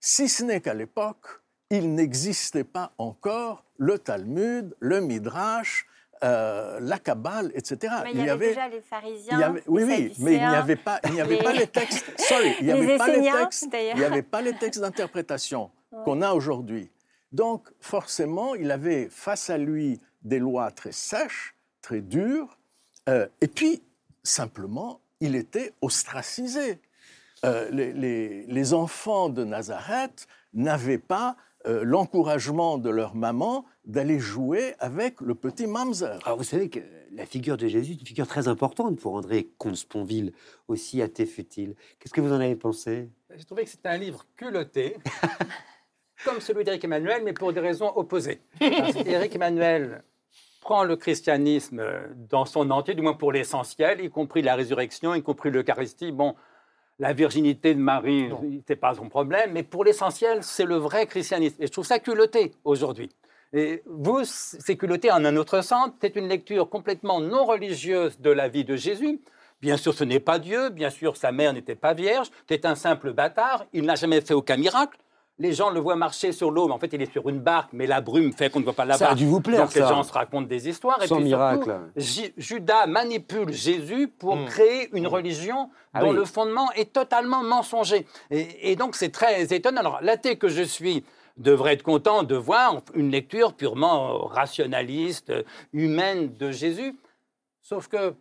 si 0.00 0.28
ce 0.28 0.42
n'est 0.42 0.60
qu'à 0.60 0.74
l'époque, 0.74 1.26
il 1.70 1.94
n'existait 1.94 2.64
pas 2.64 2.92
encore 2.98 3.64
le 3.76 3.98
Talmud, 3.98 4.74
le 4.80 5.00
Midrash, 5.00 5.86
euh, 6.24 6.78
la 6.80 6.98
Kabbale, 6.98 7.50
etc. 7.54 7.94
Mais 8.04 8.10
il 8.12 8.24
y, 8.24 8.28
avait, 8.30 8.48
déjà 8.48 8.68
les 8.68 8.80
pharisiens. 8.80 9.32
il 9.36 9.40
y 9.40 9.42
avait- 9.42 9.62
oui, 9.66 9.82
les 9.82 9.86
oui, 10.08 10.12
mais 10.18 10.32
il 10.34 10.38
n'y 10.38 10.44
avait 10.44 10.76
pas, 10.76 11.00
il 11.04 11.12
n'y 11.12 11.20
avait 11.20 11.36
les- 11.36 11.42
pas 11.42 11.52
les 11.52 11.66
textes. 11.66 12.04
Il 12.60 12.66
n'y 12.66 12.72
avait 12.72 12.96
pas 12.98 13.08
les 13.08 13.22
textes. 13.30 13.70
d'ailleurs. 13.70 13.96
Il 13.96 13.98
n'y 14.00 14.04
avait 14.04 14.22
pas 14.22 14.42
les 14.42 14.54
textes 14.54 14.80
d'interprétation 14.80 15.70
Ouais. 15.92 16.00
qu'on 16.04 16.20
a 16.22 16.32
aujourd'hui. 16.32 16.90
Donc, 17.32 17.68
forcément, 17.80 18.54
il 18.54 18.70
avait 18.70 19.08
face 19.10 19.48
à 19.50 19.58
lui 19.58 20.00
des 20.22 20.38
lois 20.38 20.70
très 20.70 20.92
sèches, 20.92 21.54
très 21.82 22.00
dures, 22.00 22.58
euh, 23.08 23.26
et 23.40 23.48
puis, 23.48 23.82
simplement, 24.22 25.00
il 25.20 25.34
était 25.36 25.72
ostracisé. 25.80 26.80
Euh, 27.44 27.68
les, 27.70 27.92
les- 27.92 28.44
les 28.46 28.74
enfants 28.74 29.28
de 29.28 29.44
Nazareth 29.44 30.26
n'avaient 30.54 30.98
pas 30.98 31.36
euh, 31.66 31.82
l'encouragement 31.82 32.78
de 32.78 32.88
leur 32.88 33.16
maman 33.16 33.64
d'aller 33.84 34.20
jouer 34.20 34.74
avec 34.78 35.20
le 35.20 35.34
petit 35.34 35.66
mamzer. 35.66 36.18
Alors, 36.24 36.38
vous 36.38 36.44
savez 36.44 36.70
que 36.70 36.78
la 37.12 37.26
figure 37.26 37.56
de 37.56 37.66
Jésus 37.66 37.92
est 37.92 38.00
une 38.00 38.06
figure 38.06 38.28
très 38.28 38.46
importante 38.46 38.98
pour 39.00 39.14
André 39.14 39.48
Comte-Sponville, 39.58 40.32
aussi 40.68 41.02
athée 41.02 41.26
fut-il. 41.26 41.74
Qu'est-ce 41.98 42.12
que 42.12 42.20
vous 42.20 42.32
en 42.32 42.40
avez 42.40 42.54
pensé? 42.54 43.10
J'ai 43.34 43.44
trouvé 43.44 43.64
que 43.64 43.70
c'était 43.70 43.88
un 43.88 43.98
livre 43.98 44.24
culotté, 44.36 44.98
comme 46.24 46.40
celui 46.40 46.62
d'Éric 46.62 46.84
Emmanuel, 46.84 47.22
mais 47.24 47.32
pour 47.32 47.52
des 47.52 47.60
raisons 47.60 47.92
opposées. 47.96 48.40
Parce 48.60 48.92
qu'Éric 48.92 49.34
Emmanuel 49.34 50.04
prend 50.60 50.84
le 50.84 50.96
christianisme 50.96 51.82
dans 52.30 52.44
son 52.44 52.70
entier, 52.70 52.94
du 52.94 53.02
moins 53.02 53.14
pour 53.14 53.32
l'essentiel, 53.32 54.00
y 54.00 54.10
compris 54.10 54.42
la 54.42 54.54
résurrection, 54.54 55.14
y 55.14 55.22
compris 55.22 55.50
l'Eucharistie. 55.50 56.12
Bon, 56.12 56.36
la 56.98 57.12
virginité 57.12 57.74
de 57.74 57.80
Marie, 57.80 58.30
c'est 58.66 58.76
pas 58.76 58.94
son 58.94 59.08
problème, 59.08 59.52
mais 59.52 59.62
pour 59.62 59.84
l'essentiel, 59.84 60.42
c'est 60.42 60.64
le 60.64 60.76
vrai 60.76 61.06
christianisme. 61.06 61.56
Et 61.60 61.66
je 61.66 61.72
trouve 61.72 61.86
ça 61.86 61.98
culotté 61.98 62.52
aujourd'hui. 62.64 63.08
Et 63.52 63.82
vous, 63.86 64.24
c'est 64.24 64.76
culotté 64.76 65.10
en 65.10 65.24
un 65.24 65.36
autre 65.36 65.62
sens. 65.62 65.90
C'est 66.00 66.16
une 66.16 66.28
lecture 66.28 66.68
complètement 66.68 67.20
non 67.20 67.46
religieuse 67.46 68.20
de 68.20 68.30
la 68.30 68.48
vie 68.48 68.64
de 68.64 68.76
Jésus. 68.76 69.20
Bien 69.62 69.76
sûr, 69.76 69.94
ce 69.94 70.04
n'est 70.04 70.20
pas 70.20 70.38
Dieu. 70.38 70.68
Bien 70.70 70.90
sûr, 70.90 71.16
sa 71.16 71.32
mère 71.32 71.52
n'était 71.52 71.74
pas 71.74 71.94
vierge. 71.94 72.28
C'est 72.48 72.66
un 72.66 72.74
simple 72.74 73.12
bâtard. 73.12 73.64
Il 73.72 73.84
n'a 73.84 73.94
jamais 73.94 74.20
fait 74.20 74.34
aucun 74.34 74.56
miracle. 74.56 74.98
Les 75.40 75.52
gens 75.52 75.70
le 75.70 75.78
voient 75.78 75.94
marcher 75.94 76.32
sur 76.32 76.50
l'eau, 76.50 76.66
mais 76.66 76.74
en 76.74 76.78
fait, 76.78 76.92
il 76.92 77.00
est 77.00 77.12
sur 77.12 77.28
une 77.28 77.38
barque, 77.38 77.70
mais 77.72 77.86
la 77.86 78.00
brume 78.00 78.32
fait 78.32 78.50
qu'on 78.50 78.58
ne 78.58 78.64
voit 78.64 78.72
pas 78.72 78.84
la 78.84 78.94
Ça 78.98 79.04
a 79.04 79.08
barque. 79.10 79.18
dû 79.18 79.26
vous 79.26 79.40
plaire, 79.40 79.62
Donc, 79.66 79.74
les 79.74 79.82
gens 79.82 80.02
se 80.02 80.12
racontent 80.12 80.48
des 80.48 80.68
histoires. 80.68 81.00
Et 81.02 81.06
Sans 81.06 81.16
puis, 81.20 81.28
surtout, 81.28 81.38
miracle. 81.38 81.78
Ju- 81.96 82.32
Judas 82.36 82.86
manipule 82.88 83.52
Jésus 83.52 84.08
pour 84.08 84.34
Mm. 84.36 84.44
créer 84.46 84.88
une 84.96 85.06
religion 85.06 85.70
Ah 85.94 86.00
dont 86.00 86.10
oui. 86.10 86.16
le 86.16 86.24
fondement 86.24 86.72
est 86.72 86.92
totalement 86.92 87.44
mensonger. 87.44 88.04
Et, 88.32 88.72
et 88.72 88.74
donc, 88.76 88.96
c'est 88.96 89.10
très 89.10 89.52
étonnant. 89.54 89.80
Alors, 89.80 89.98
l'athée 90.02 90.36
que 90.36 90.48
je 90.48 90.62
suis 90.62 91.04
devrait 91.36 91.74
être 91.74 91.84
content 91.84 92.24
de 92.24 92.34
voir 92.34 92.82
une 92.94 93.12
lecture 93.12 93.54
purement 93.54 94.26
rationaliste, 94.26 95.32
humaine 95.72 96.34
de 96.36 96.50
Jésus. 96.50 96.96
Sauf 97.62 97.86
que, 97.86 98.14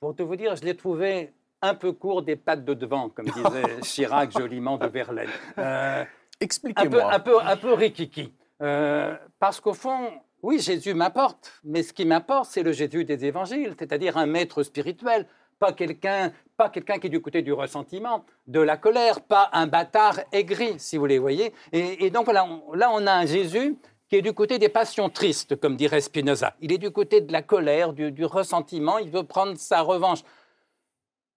pour 0.00 0.16
tout 0.16 0.26
vous 0.26 0.34
dire, 0.34 0.56
je 0.56 0.64
l'ai 0.64 0.76
trouvé 0.76 1.32
un 1.62 1.74
peu 1.74 1.92
court 1.92 2.22
des 2.22 2.36
pattes 2.36 2.64
de 2.64 2.74
devant, 2.74 3.08
comme 3.10 3.26
disait 3.26 3.62
Chirac 3.82 4.32
joliment 4.32 4.76
de 4.76 4.86
Verlaine. 4.86 5.30
Euh, 5.58 6.04
un 6.44 6.88
peu, 6.88 6.98
Expliquez-moi. 6.98 7.14
un 7.14 7.20
peu, 7.20 7.40
un 7.40 7.56
peu 7.56 7.72
rikiki. 7.72 8.32
Euh, 8.62 9.14
parce 9.38 9.60
qu'au 9.60 9.74
fond, 9.74 10.10
oui, 10.42 10.60
Jésus 10.60 10.94
m'apporte, 10.94 11.60
mais 11.64 11.82
ce 11.82 11.92
qui 11.92 12.04
m'apporte, 12.04 12.50
c'est 12.50 12.62
le 12.62 12.72
Jésus 12.72 13.04
des 13.04 13.24
évangiles, 13.24 13.74
c'est-à-dire 13.78 14.16
un 14.16 14.26
maître 14.26 14.62
spirituel, 14.62 15.26
pas 15.58 15.72
quelqu'un 15.72 16.32
pas 16.56 16.68
quelqu'un 16.68 16.98
qui 16.98 17.08
est 17.08 17.10
du 17.10 17.20
côté 17.20 17.42
du 17.42 17.52
ressentiment, 17.52 18.24
de 18.46 18.60
la 18.60 18.76
colère, 18.76 19.20
pas 19.20 19.50
un 19.52 19.66
bâtard 19.66 20.20
aigri, 20.32 20.74
si 20.78 20.96
vous 20.96 21.02
voulez, 21.02 21.18
voyez. 21.18 21.52
Et, 21.72 22.10
donc 22.10 22.32
là, 22.32 22.46
on 22.46 23.06
a 23.06 23.12
un 23.12 23.26
Jésus 23.26 23.76
qui 24.08 24.16
est 24.16 24.22
du 24.22 24.32
côté 24.32 24.58
des 24.58 24.68
passions 24.68 25.08
tristes, 25.08 25.56
comme 25.56 25.76
dirait 25.76 26.00
Spinoza. 26.00 26.54
Il 26.60 26.72
est 26.72 26.78
du 26.78 26.90
côté 26.90 27.20
de 27.20 27.32
la 27.32 27.42
colère, 27.42 27.92
du 27.92 28.24
ressentiment, 28.24 28.98
il 28.98 29.10
veut 29.10 29.24
prendre 29.24 29.56
sa 29.56 29.80
revanche. 29.80 30.20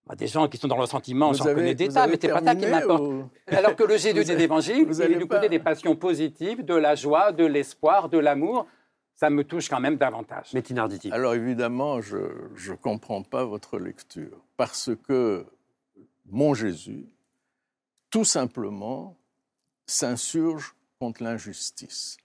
Bah, 0.08 0.16
des 0.16 0.28
gens 0.28 0.48
qui 0.48 0.58
sont 0.58 0.68
dans 0.68 0.76
le 0.78 0.82
ressentiment, 0.82 1.32
Vous 1.32 1.38
j'en 1.40 1.44
connais 1.46 1.76
des 1.76 1.90
tas, 1.90 2.08
mais 2.08 2.18
c'est 2.22 2.30
pas 2.30 2.42
ça 2.42 2.56
qui 2.56 2.66
ou- 2.66 3.30
Alors 3.48 3.76
que 3.76 3.84
le 3.84 3.98
Jésus 3.98 4.24
des 4.24 4.42
évangiles, 4.42 4.86
vous 4.88 5.02
il 5.02 5.12
est 5.12 5.16
du 5.18 5.26
pas- 5.28 5.36
côté 5.36 5.50
des 5.50 5.60
passions 5.60 5.96
positives, 5.96 6.64
de 6.64 6.74
la 6.76 6.96
joie, 6.96 7.32
de 7.34 7.46
l'espoir, 7.46 8.08
de 8.08 8.18
l'amour. 8.18 8.66
Ça 9.16 9.30
me 9.30 9.44
touche 9.44 9.68
quand 9.68 9.80
même 9.80 9.98
davantage. 9.98 10.54
Metin 10.54 10.78
Arditi. 10.78 11.12
Alors 11.12 11.34
évidemment, 11.34 12.02
je 12.02 12.18
ne 12.18 12.76
comprends 12.76 13.24
pas 13.24 13.44
votre 13.44 13.80
lecture, 13.80 14.38
parce 14.56 14.92
que 15.08 15.46
mon 16.32 16.54
Jésus, 16.54 17.06
tout 18.10 18.24
simplement, 18.26 19.18
s'insurge 19.86 20.74
contre 21.00 21.24
l'injustice. 21.24 22.18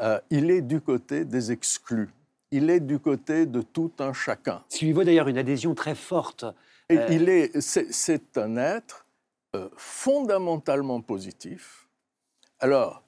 Euh, 0.00 0.18
il 0.30 0.50
est 0.50 0.62
du 0.62 0.80
côté 0.80 1.24
des 1.24 1.52
exclus. 1.52 2.08
Il 2.50 2.68
est 2.70 2.80
du 2.80 2.98
côté 2.98 3.46
de 3.46 3.62
tout 3.62 3.92
un 3.98 4.12
chacun. 4.12 4.62
Ce 4.68 4.78
qui 4.78 4.86
lui 4.86 4.92
vaut 4.92 5.04
d'ailleurs 5.04 5.28
une 5.28 5.38
adhésion 5.38 5.74
très 5.74 5.94
forte. 5.94 6.44
Et 6.88 6.98
Euh. 6.98 7.06
il 7.10 7.28
est, 7.28 7.60
c'est, 7.60 8.36
un 8.36 8.56
être 8.56 9.06
euh, 9.54 9.68
fondamentalement 9.76 11.00
positif. 11.00 11.88
Alors, 12.60 13.02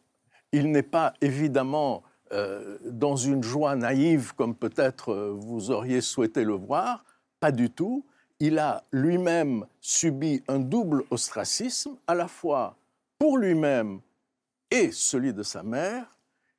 il 0.52 0.70
n'est 0.70 0.82
pas 0.82 1.14
évidemment 1.20 2.02
euh, 2.32 2.78
dans 2.84 3.16
une 3.16 3.42
joie 3.42 3.76
naïve 3.76 4.34
comme 4.34 4.54
peut-être 4.54 5.14
vous 5.38 5.70
auriez 5.70 6.00
souhaité 6.00 6.44
le 6.44 6.54
voir, 6.54 7.04
pas 7.40 7.52
du 7.52 7.70
tout. 7.70 8.04
Il 8.40 8.58
a 8.58 8.84
lui-même 8.92 9.66
subi 9.80 10.42
un 10.48 10.58
double 10.58 11.04
ostracisme, 11.10 11.96
à 12.06 12.14
la 12.14 12.28
fois 12.28 12.76
pour 13.18 13.38
lui-même 13.38 14.00
et 14.70 14.90
celui 14.92 15.32
de 15.32 15.42
sa 15.42 15.62
mère, 15.62 16.16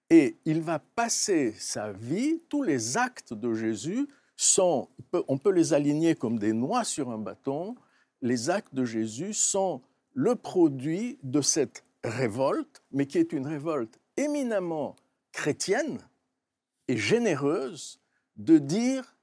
et 0.10 0.38
il 0.46 0.62
va 0.62 0.80
passer 0.80 1.54
sa 1.58 1.92
vie, 1.92 2.42
tous 2.48 2.64
les 2.64 2.98
actes 2.98 3.34
de 3.34 3.54
Jésus 3.54 4.08
sont, 4.38 4.88
on 5.28 5.38
peut- 5.38 5.52
les 5.52 5.74
aligner 5.74 6.16
comme 6.16 6.40
des 6.40 6.54
noix 6.54 6.84
sur 6.84 7.10
un 7.10 7.18
bâton, 7.18 7.76
les 8.22 8.50
actes 8.50 8.74
de 8.74 8.86
Jésus 8.86 9.34
sont 9.34 9.82
le 10.14 10.36
produit 10.36 11.20
de 11.24 11.42
cette 11.42 11.84
révolte, 12.04 12.82
mais 12.92 13.06
qui 13.08 13.18
est 13.18 13.34
une 13.34 13.46
révolte 13.48 14.00
éminemment 14.16 14.96
chrétienne 15.32 16.00
et 16.88 16.98
généreuse 16.98 18.00
de 18.38 18.58
dire 18.60 19.16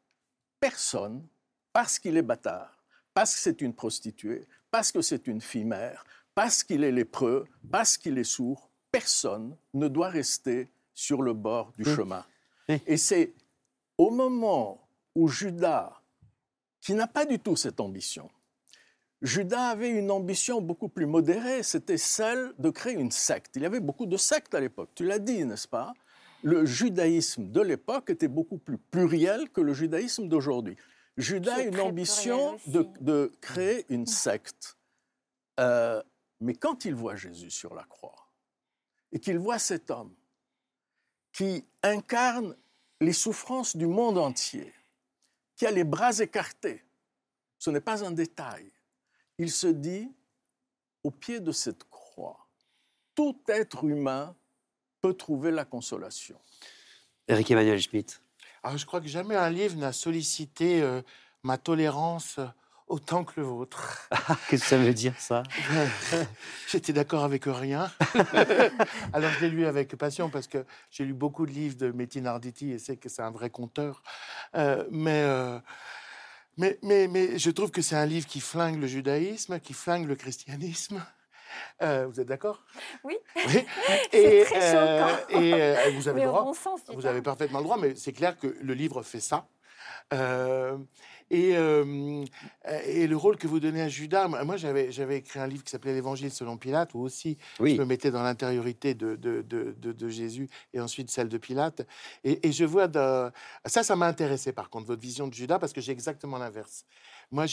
personne, 0.61 1.27
parce 1.73 1.99
qu'il 1.99 2.17
est 2.17 2.23
bâtard, 2.23 2.85
parce 3.15 3.35
que 3.35 3.41
c'est 3.41 3.61
une 3.61 3.75
prostituée, 3.75 4.47
parce 4.71 4.93
que 4.93 5.03
c'est 5.03 5.27
une 5.27 5.41
fille 5.41 5.65
mère, 5.65 6.05
parce 6.35 6.63
qu'il 6.65 6.83
est 6.85 6.93
lépreux, 6.93 7.47
parce 7.71 7.97
qu'il 7.97 8.19
est 8.19 8.25
sourd, 8.25 8.71
personne 8.91 9.57
ne 9.73 9.89
doit 9.89 10.09
rester 10.09 10.69
sur 10.93 11.23
le 11.23 11.33
bord 11.33 11.73
du 11.73 11.85
Oui. 11.85 11.95
chemin. 11.95 12.25
Oui. 12.69 12.81
Et 12.87 12.97
c'est 12.97 13.33
au 13.99 14.11
moment 14.11 14.84
où 15.15 15.29
Judas, 15.29 16.01
qui 16.81 16.95
n'a 16.95 17.07
pas 17.07 17.27
du 17.27 17.39
tout 17.39 17.57
cette 17.57 17.81
ambition, 17.81 18.31
Judas 19.23 19.69
avait 19.69 19.91
une 19.91 20.11
ambition 20.11 20.61
beaucoup 20.61 20.89
plus 20.89 21.07
modérée, 21.07 21.63
c'était 21.63 21.97
celle 21.97 22.53
de 22.59 22.69
créer 22.71 22.95
une 22.95 23.11
secte. 23.11 23.57
Il 23.57 23.63
y 23.63 23.67
avait 23.67 23.81
beaucoup 23.81 24.07
de 24.07 24.17
sectes 24.17 24.55
à 24.55 24.61
l'époque, 24.61 24.91
tu 24.95 25.07
l'as 25.07 25.19
dit, 25.19 25.45
n'est-ce 25.45 25.69
pas? 25.69 25.95
Le 26.43 26.67
judaïsme 26.67 27.51
de 27.51 27.61
l'époque 27.63 28.11
était 28.11 28.29
beaucoup 28.29 28.59
plus 28.59 28.77
pluriel 28.77 29.49
que 29.51 29.63
le 29.63 29.73
judaïsme 29.73 30.29
d'aujourd'hui. 30.29 30.77
Judas 31.17 31.55
a 31.55 31.63
une 31.63 31.81
ambition 31.81 32.59
de 32.67 33.33
créer 33.41 33.87
une 33.89 34.07
secte. 34.07 34.77
Euh, 35.59 36.03
mais 36.41 36.55
quand 36.55 36.85
il 36.85 36.95
voit 36.95 37.17
Jésus 37.17 37.51
sur 37.51 37.75
la 37.75 37.85
croix 37.85 38.29
et 39.13 39.21
qu'il 39.21 39.39
voit 39.39 39.59
cet 39.59 39.91
homme 39.91 40.15
qui 41.33 41.65
incarne 41.83 42.57
les 43.01 43.13
souffrances 43.13 43.77
du 43.77 43.87
monde 43.87 44.19
entier, 44.19 44.73
qui 45.57 45.67
a 45.67 45.71
les 45.71 45.85
bras 45.85 46.19
écartés, 46.19 46.85
ce 47.59 47.71
n'est 47.71 47.81
pas 47.81 48.05
un 48.05 48.11
détail. 48.11 48.71
Il 49.39 49.51
se 49.51 49.67
dit, 49.67 50.11
au 51.03 51.11
pied 51.11 51.41
de 51.41 51.53
cette 51.53 51.85
croix, 51.85 52.47
tout 53.15 53.41
être 53.49 53.85
humain 53.85 54.35
peut 55.01 55.15
trouver 55.15 55.51
la 55.51 55.65
consolation. 55.65 56.39
Eric 57.29 57.51
Emmanuel 57.51 57.81
Schmitt. 57.81 58.23
Alors, 58.63 58.79
je 58.79 58.87
crois 58.87 59.01
que 59.01 59.09
jamais 59.09 59.37
un 59.37 59.51
livre 59.51 59.77
n'a 59.77 59.93
sollicité 59.93 60.83
euh, 60.83 61.03
ma 61.43 61.59
tolérance 61.59 62.39
euh, 62.39 62.47
autant 62.87 63.25
que 63.25 63.41
le 63.41 63.47
vôtre. 63.47 64.09
Qu'est-ce 64.49 64.63
que 64.65 64.69
ça 64.69 64.77
veut 64.77 64.95
dire, 64.95 65.15
ça? 65.19 65.43
J'étais 66.69 66.93
d'accord 66.93 67.25
avec 67.25 67.45
rien. 67.47 67.91
Alors, 69.13 69.31
je 69.33 69.41
l'ai 69.47 69.51
lu 69.51 69.67
avec 69.67 69.97
passion 69.97 70.31
parce 70.31 70.47
que 70.47 70.65
j'ai 70.91 71.05
lu 71.05 71.15
beaucoup 71.15 71.47
de 71.47 71.53
livres 71.53 71.77
de 71.77 71.91
Métine 71.91 72.27
Arditi 72.27 72.73
et 72.73 72.79
c'est 72.79 72.97
que 72.97 73.09
c'est 73.09 73.23
un 73.23 73.31
vrai 73.31 73.51
conteur. 73.51 74.03
Euh, 74.55 74.85
mais, 74.91 75.23
euh, 75.23 75.59
mais, 76.57 76.79
mais, 76.83 77.09
mais 77.09 77.39
je 77.39 77.51
trouve 77.51 77.71
que 77.71 77.83
c'est 77.83 77.97
un 77.97 78.07
livre 78.07 78.27
qui 78.27 78.41
flingue 78.41 78.81
le 78.81 78.87
judaïsme, 78.87 79.59
qui 79.61 79.73
flingue 79.73 80.07
le 80.07 80.17
christianisme. 80.17 81.05
Euh, 81.83 82.07
vous 82.07 82.21
êtes 82.21 82.29
d'accord? 82.29 82.65
Oui. 83.05 83.17
Oui. 83.37 83.65
C'est 84.11 84.45
très 84.45 84.75
euh, 84.77 85.09
choquant. 85.09 85.41
et 85.41 85.55
euh, 85.55 85.91
vous 85.95 86.09
avez 86.09 86.21
Mais 86.21 86.27
le 86.27 86.31
droit. 86.31 86.45
bon 86.45 86.55
sens 86.55 86.85
du 86.85 86.95
Vous 86.95 87.07
avez 87.07 87.23
parfaitement 87.23 87.59
le 87.59 87.65
droit, 87.65 87.79
mais 87.79 87.95
c'est 87.95 88.13
clair 88.13 88.39
que 88.39 88.57
le 88.61 88.75
livre 88.75 89.03
fait 89.03 89.21
ça. 89.21 89.47
Et, 91.31 91.57
euh, 91.57 92.25
et 92.87 93.07
le 93.07 93.17
rôle 93.17 93.37
que 93.37 93.47
vous 93.47 93.61
donnez 93.61 93.81
à 93.83 93.89
Judas, 93.89 94.29
moi 94.29 94.57
j'avais 94.57 94.93
j'avais 94.93 95.17
écrit 95.19 95.41
un 95.41 95.47
livre 95.47 95.65
qui 95.65 95.71
s'appelait 95.71 95.95
L'Évangile 95.95 96.31
selon 96.31 96.57
Pilate, 96.59 96.95
où 96.95 97.01
aussi 97.01 97.39
Oui. 97.59 97.75
je 97.77 97.81
me 97.81 97.87
mettais 97.87 98.11
dans 98.11 98.23
l'intériorité 98.23 98.95
de, 98.95 99.17
de, 99.17 99.43
de, 99.43 99.73
de- 99.73 100.09
Jésus 100.09 100.49
et 100.75 100.81
ensuite 100.81 101.11
celle 101.11 101.29
de 101.29 101.39
Pilate. 101.39 101.87
Et, 102.25 102.47
et 102.47 102.53
je 102.53 102.65
vois, 102.65 102.89
ça, 103.67 103.83
ça 103.83 103.97
m'a 103.97 104.07
intéressé 104.07 104.53
par 104.53 104.71
contre, 104.71 104.87
votre 104.87 105.03
vision 105.03 105.27
de 105.29 105.35
Judas, 105.35 105.59
parce 105.59 105.73
que 105.73 105.81
j'ai 105.81 105.93
exactement 105.93 106.39
l'inverse. 106.39 106.85
Moi, 107.31 107.47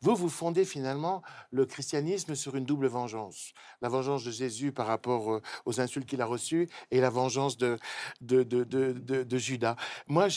vous, 0.00 0.16
vous 0.16 0.28
fondez 0.28 0.64
finalement 0.64 1.22
le 1.50 1.66
christianisme 1.66 2.34
sur 2.34 2.56
une 2.56 2.64
double 2.64 2.86
vengeance. 2.86 3.52
La 3.82 3.88
vengeance 3.88 4.24
de 4.24 4.30
Jésus 4.30 4.72
par 4.72 4.86
rapport 4.86 5.32
euh, 5.32 5.42
aux 5.64 5.80
insultes 5.80 6.06
qu'il 6.08 6.20
a 6.20 6.26
reçues 6.26 6.68
et 6.90 7.00
la 7.00 7.10
vengeance 7.10 7.56
de, 7.56 7.78
de, 8.20 8.42
de, 8.42 8.64
de, 8.64 8.92
de- 8.92 9.22
de 9.22 9.38
Judas. 9.38 9.76
Moi, 10.06 10.28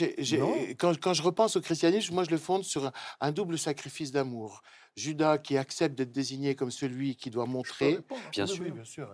quand, 0.77 0.99
quand 0.99 1.13
je 1.13 1.21
repense 1.23 1.55
au 1.55 1.61
christianisme, 1.61 2.13
moi, 2.13 2.23
je 2.23 2.29
le 2.31 2.37
fonde 2.37 2.63
sur 2.63 2.85
un, 2.85 2.91
un 3.21 3.31
double 3.31 3.57
sacrifice 3.57 4.11
d'amour. 4.11 4.61
Judas 4.95 5.39
qui 5.39 5.57
accepte 5.57 5.95
d'être 5.97 6.11
désigné 6.11 6.53
comme 6.55 6.69
celui 6.69 7.15
qui 7.15 7.29
doit 7.31 7.47
montrer, 7.47 7.99
Bien 8.31 8.45
oui, 8.45 8.51
sûr. 8.55 8.63
oui, 8.65 8.71
bien 8.71 8.83
sûr. 8.83 9.09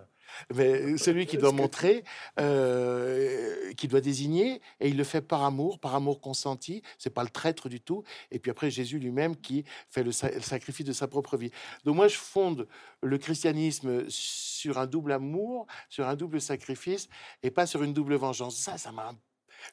Mais 0.53 0.97
celui 0.97 1.25
qui 1.25 1.37
doit 1.37 1.51
montrer, 1.51 2.03
euh, 2.39 3.73
qui 3.73 3.87
doit 3.87 4.01
désigner, 4.01 4.61
et 4.79 4.89
il 4.89 4.97
le 4.97 5.03
fait 5.03 5.21
par 5.21 5.43
amour, 5.43 5.79
par 5.79 5.95
amour 5.95 6.21
consenti. 6.21 6.81
C'est 6.97 7.09
pas 7.09 7.23
le 7.23 7.29
traître 7.29 7.69
du 7.69 7.81
tout. 7.81 8.03
Et 8.31 8.39
puis 8.39 8.51
après 8.51 8.69
Jésus 8.71 8.99
lui-même 8.99 9.35
qui 9.35 9.63
fait 9.89 10.03
le, 10.03 10.11
sa- 10.11 10.31
le 10.31 10.41
sacrifice 10.41 10.85
de 10.85 10.93
sa 10.93 11.07
propre 11.07 11.37
vie. 11.37 11.51
Donc 11.85 11.95
moi 11.95 12.07
je 12.07 12.17
fonde 12.17 12.67
le 13.01 13.17
christianisme 13.17 14.09
sur 14.09 14.77
un 14.77 14.85
double 14.87 15.11
amour, 15.11 15.67
sur 15.89 16.07
un 16.07 16.15
double 16.15 16.41
sacrifice, 16.41 17.07
et 17.43 17.51
pas 17.51 17.65
sur 17.65 17.83
une 17.83 17.93
double 17.93 18.15
vengeance. 18.15 18.55
Ça, 18.57 18.77
ça 18.77 18.91
m'a. 18.91 19.11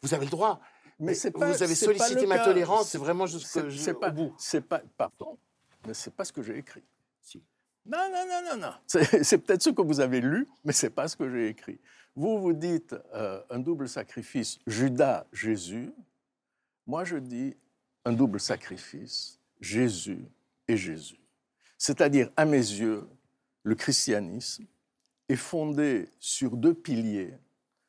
Vous 0.02 0.14
avez 0.14 0.24
le 0.24 0.30
droit. 0.30 0.60
Mais 0.98 1.14
pas- 1.30 1.52
vous 1.52 1.62
avez 1.62 1.74
sollicité 1.74 2.26
ma 2.26 2.38
cas. 2.38 2.44
tolérance. 2.46 2.88
C'est 2.88 2.98
vraiment 2.98 3.26
jusqu'au 3.26 3.60
bout. 4.12 4.34
c'est 4.38 4.62
pas, 4.62 4.82
pardon, 4.96 5.38
mais 5.86 5.94
c'est 5.94 6.14
pas 6.14 6.24
ce 6.24 6.32
que 6.32 6.42
j'ai 6.42 6.56
écrit. 6.56 6.82
Si. 7.20 7.42
Non, 7.88 8.10
non, 8.10 8.24
non, 8.28 8.42
non, 8.50 8.66
non. 8.66 8.74
C'est 9.22 9.38
peut-être 9.38 9.62
ce 9.62 9.70
que 9.70 9.82
vous 9.82 10.00
avez 10.00 10.20
lu, 10.20 10.48
mais 10.64 10.72
c'est 10.72 10.90
pas 10.90 11.08
ce 11.08 11.16
que 11.16 11.30
j'ai 11.30 11.48
écrit. 11.48 11.78
Vous, 12.14 12.40
vous 12.40 12.52
dites 12.52 12.94
euh, 13.14 13.42
un 13.50 13.58
double 13.58 13.88
sacrifice, 13.88 14.58
Judas, 14.66 15.26
Jésus. 15.32 15.92
Moi, 16.86 17.04
je 17.04 17.16
dis 17.16 17.54
un 18.04 18.12
double 18.12 18.40
sacrifice, 18.40 19.38
Jésus 19.60 20.24
et 20.66 20.76
Jésus. 20.76 21.20
C'est-à-dire, 21.78 22.30
à 22.36 22.44
mes 22.44 22.56
yeux, 22.56 23.06
le 23.62 23.74
christianisme 23.74 24.64
est 25.28 25.36
fondé 25.36 26.08
sur 26.18 26.56
deux 26.56 26.74
piliers. 26.74 27.34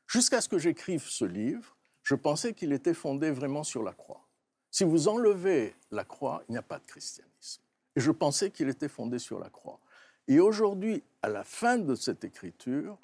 Jusqu'à 0.08 0.42
ce 0.42 0.50
que 0.50 0.58
j'écrive 0.58 1.04
ce 1.04 1.26
livre, 1.26 1.78
je 2.04 2.16
pensais 2.16 2.54
qu'il 2.54 2.74
était 2.74 2.94
fondé 2.94 3.32
vraiment 3.32 3.64
sur 3.64 3.84
la 3.84 3.94
croix. 3.94 4.28
Si 4.72 4.84
vous 4.84 5.08
enlevez 5.08 5.76
la 5.92 6.04
croix, 6.04 6.44
il 6.48 6.54
n'y 6.54 6.58
a 6.58 6.62
pas 6.64 6.80
de 6.80 6.86
christianisme. 6.86 7.62
Et 7.96 8.00
je 8.00 8.12
pensais 8.12 8.52
qu'il 8.52 8.70
était 8.70 8.88
fondé 8.88 9.20
sur 9.20 9.40
la 9.40 9.50
croix. 9.50 9.80
Et 10.28 10.40
aujourd'hui, 10.40 11.04
à 11.22 11.30
la 11.30 11.44
fin 11.44 11.78
de 11.78 11.96
cette 11.96 12.24
écriture, 12.24 12.98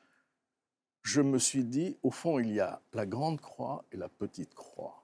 je 1.03 1.21
me 1.21 1.37
suis 1.39 1.63
dit, 1.63 1.97
au 2.03 2.11
fond, 2.11 2.39
il 2.39 2.51
y 2.51 2.59
a 2.59 2.81
la 2.93 3.05
grande 3.05 3.41
croix 3.41 3.83
et 3.91 3.97
la 3.97 4.09
petite 4.09 4.53
croix. 4.53 5.03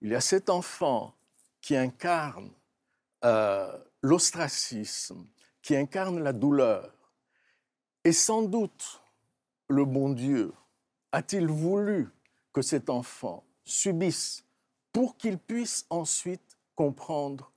Il 0.00 0.10
y 0.10 0.14
a 0.14 0.20
cet 0.20 0.50
enfant 0.50 1.14
qui 1.60 1.76
incarne 1.76 2.50
euh, 3.24 3.76
l'ostracisme, 4.02 5.26
qui 5.62 5.74
incarne 5.74 6.22
la 6.22 6.32
douleur. 6.32 6.92
Et 8.04 8.12
sans 8.12 8.42
doute, 8.42 9.02
le 9.68 9.84
bon 9.84 10.10
Dieu 10.10 10.52
a-t-il 11.12 11.48
voulu 11.48 12.08
que 12.52 12.62
cet 12.62 12.90
enfant 12.90 13.44
subisse 13.64 14.44
pour 14.92 15.16
qu'il 15.16 15.38
puisse 15.38 15.86
ensuite 15.90 16.56
comprendre 16.74 17.52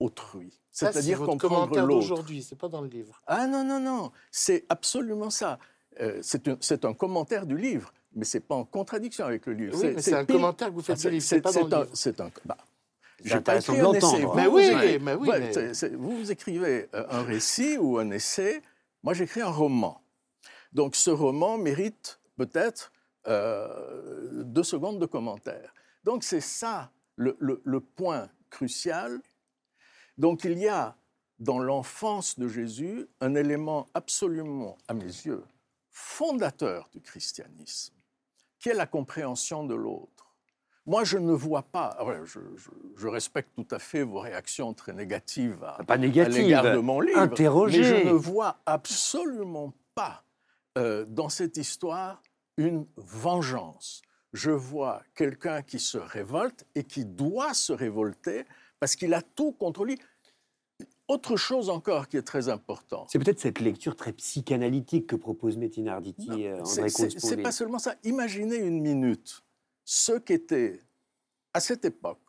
autrui, 0.00 0.60
c'est-à-dire 0.74 1.18
votre 1.18 1.30
comprendre 1.32 1.76
l'autre. 1.80 1.86
d'aujourd'hui. 2.00 2.42
C'est 2.42 2.58
pas 2.58 2.68
dans 2.68 2.80
le 2.80 2.88
livre. 2.88 3.20
Ah 3.26 3.46
non, 3.46 3.64
non, 3.64 3.80
non, 3.80 4.12
c'est 4.30 4.64
absolument 4.68 5.30
ça. 5.30 5.58
Euh, 6.00 6.20
c'est 6.22 6.84
un, 6.84 6.92
commentaire 6.94 7.46
du 7.46 7.56
livre, 7.56 7.92
mais 8.14 8.24
c'est 8.24 8.40
pas 8.40 8.56
en 8.56 8.64
contradiction 8.64 9.24
avec 9.26 9.46
le 9.46 9.52
livre. 9.54 9.78
Oui, 9.80 9.92
mais 9.94 10.02
c'est 10.02 10.12
un 10.14 10.24
pile- 10.24 10.36
commentaire 10.36 10.68
que 10.68 10.74
vous 10.74 10.82
faites 10.82 10.98
Ah, 10.98 11.08
du 11.08 11.10
livre. 11.10 11.24
C'est 11.24 11.40
pas 11.40 11.52
dans 11.52 11.66
le 11.68 11.74
un- 11.74 11.78
livre. 11.84 11.90
C'est 11.94 12.20
un. 12.20 12.30
bah, 12.44 12.56
j'ai 13.24 13.40
pas 13.40 13.56
écrit 13.56 13.78
un 13.80 13.92
essai. 13.92 14.22
Vous, 14.24 14.34
Mais 14.34 14.46
vous 14.46 14.56
oui, 14.56 14.64
écrivez- 14.64 14.98
mais 14.98 15.14
oui, 15.14 15.28
mais- 15.30 15.90
vous, 15.96 16.16
vous 16.18 16.32
écrivez 16.32 16.88
euh, 16.94 17.06
un 17.10 17.22
récit 17.22 17.78
ou 17.78 17.98
un 17.98 18.10
essai. 18.10 18.60
Moi, 19.04 19.14
j'écris 19.14 19.40
un 19.42 19.50
roman. 19.50 20.00
Donc, 20.72 20.96
ce 20.96 21.10
roman 21.10 21.56
mérite 21.56 22.18
peut-être 22.36 22.90
euh, 23.28 24.42
deux 24.44 24.64
secondes 24.64 24.98
de 24.98 25.06
commentaire. 25.06 25.72
Donc, 26.02 26.24
c'est 26.24 26.40
ça 26.40 26.90
le, 27.16 27.36
le- 27.38 27.60
le 27.64 27.80
point 27.80 28.28
crucial. 28.50 29.20
Donc, 30.18 30.44
il 30.44 30.58
y 30.58 30.68
a 30.68 30.96
dans 31.38 31.58
l'enfance 31.58 32.38
de 32.38 32.46
Jésus 32.48 33.06
un 33.20 33.34
élément 33.34 33.88
absolument, 33.94 34.76
à 34.88 34.94
mes 34.94 35.04
yeux, 35.04 35.44
fondateur 35.90 36.88
du 36.92 37.00
christianisme, 37.00 37.94
qui 38.58 38.68
est 38.68 38.74
la 38.74 38.86
compréhension 38.86 39.64
de 39.64 39.74
l'autre. 39.74 40.10
Moi, 40.86 41.02
je 41.04 41.16
ne 41.16 41.32
vois 41.32 41.62
pas, 41.62 41.96
ah 41.98 42.04
ouais, 42.04 42.20
je, 42.24 42.40
je- 42.56 42.68
je 42.96 43.08
respecte 43.08 43.54
tout 43.54 43.66
à 43.70 43.78
fait 43.78 44.02
vos 44.02 44.20
réactions 44.20 44.74
très 44.74 44.92
négatives 44.92 45.64
à, 45.64 45.82
Pas 45.82 45.94
à 45.94 45.98
négative. 45.98 46.34
l'égard 46.42 46.62
de 46.74 46.78
mon 46.78 47.00
livre, 47.00 47.18
mais 47.78 47.82
je 47.84 47.94
ne 48.08 48.12
vois 48.12 48.58
absolument 48.66 49.72
pas 49.94 50.24
euh, 50.76 51.04
dans 51.06 51.28
cette 51.30 51.56
histoire 51.56 52.22
une 52.58 52.86
vengeance. 52.96 54.02
Je 54.34 54.50
vois 54.50 55.02
quelqu'un 55.14 55.62
qui 55.62 55.78
se 55.78 55.96
révolte 55.96 56.66
et 56.74 56.84
qui 56.84 57.04
doit 57.06 57.54
se 57.54 57.72
révolter 57.72 58.44
parce 58.84 58.96
qu'il 58.96 59.14
a 59.14 59.22
tout 59.22 59.52
contre 59.52 59.86
lui. 59.86 59.98
Autre 61.08 61.38
chose 61.38 61.70
encore 61.70 62.06
qui 62.06 62.18
est 62.18 62.22
très 62.22 62.50
important, 62.50 63.06
C'est 63.08 63.18
peut-être 63.18 63.40
cette 63.40 63.60
lecture 63.60 63.96
très 63.96 64.12
psychanalytique 64.12 65.06
que 65.06 65.16
propose 65.16 65.56
Métine 65.56 65.88
Arditi, 65.88 66.28
Non, 66.28 66.38
euh, 66.38 66.60
André 66.60 66.90
c'est 66.90 67.38
pas 67.38 67.50
seulement 67.50 67.78
ça. 67.78 67.94
Imaginez 68.04 68.56
une 68.56 68.82
minute 68.82 69.42
ce 69.86 70.12
qu'était 70.12 70.80
à 71.54 71.60
cette 71.60 71.86
époque 71.86 72.20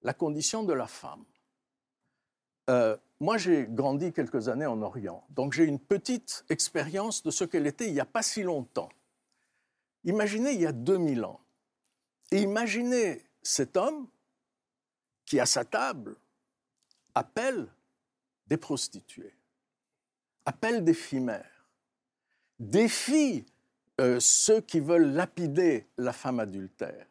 la 0.00 0.14
condition 0.14 0.62
de 0.62 0.72
la 0.72 0.86
femme. 0.86 1.26
Euh, 2.70 2.96
moi, 3.20 3.36
j'ai 3.36 3.66
grandi 3.68 4.14
quelques 4.14 4.48
années 4.48 4.64
en 4.64 4.80
Orient, 4.80 5.22
donc 5.28 5.52
j'ai 5.52 5.64
une 5.64 5.78
petite 5.78 6.46
expérience 6.48 7.22
de 7.22 7.30
ce 7.30 7.44
qu'elle 7.44 7.66
était 7.66 7.88
il 7.88 7.92
n'y 7.92 8.00
a 8.00 8.06
pas 8.06 8.22
si 8.22 8.42
longtemps. 8.42 8.88
Imaginez 10.04 10.52
il 10.52 10.62
y 10.62 10.66
a 10.66 10.72
2000 10.72 11.24
ans. 11.26 11.40
Et 12.32 12.40
imaginez 12.40 13.22
cet 13.42 13.76
homme 13.76 14.08
qui, 15.28 15.38
à 15.38 15.46
sa 15.46 15.64
table, 15.64 16.16
appelle 17.14 17.68
des 18.46 18.56
prostituées, 18.56 19.34
appelle 20.46 20.82
des 20.82 20.94
fimères, 20.94 21.68
défie 22.58 23.44
euh, 24.00 24.20
ceux 24.20 24.62
qui 24.62 24.80
veulent 24.80 25.12
lapider 25.12 25.86
la 25.98 26.14
femme 26.14 26.40
adultère. 26.40 27.06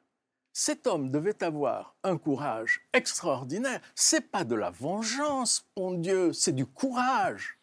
Cet 0.51 0.87
homme 0.87 1.11
devait 1.11 1.43
avoir 1.43 1.95
un 2.03 2.17
courage 2.17 2.81
extraordinaire. 2.91 3.81
C'est 3.93 4.31
pas 4.31 4.43
de 4.43 4.55
la 4.55 4.71
vengeance, 4.71 5.67
mon 5.77 5.91
Dieu, 5.91 6.33
c'est 6.33 6.53
du 6.53 6.65
courage. 6.65 7.56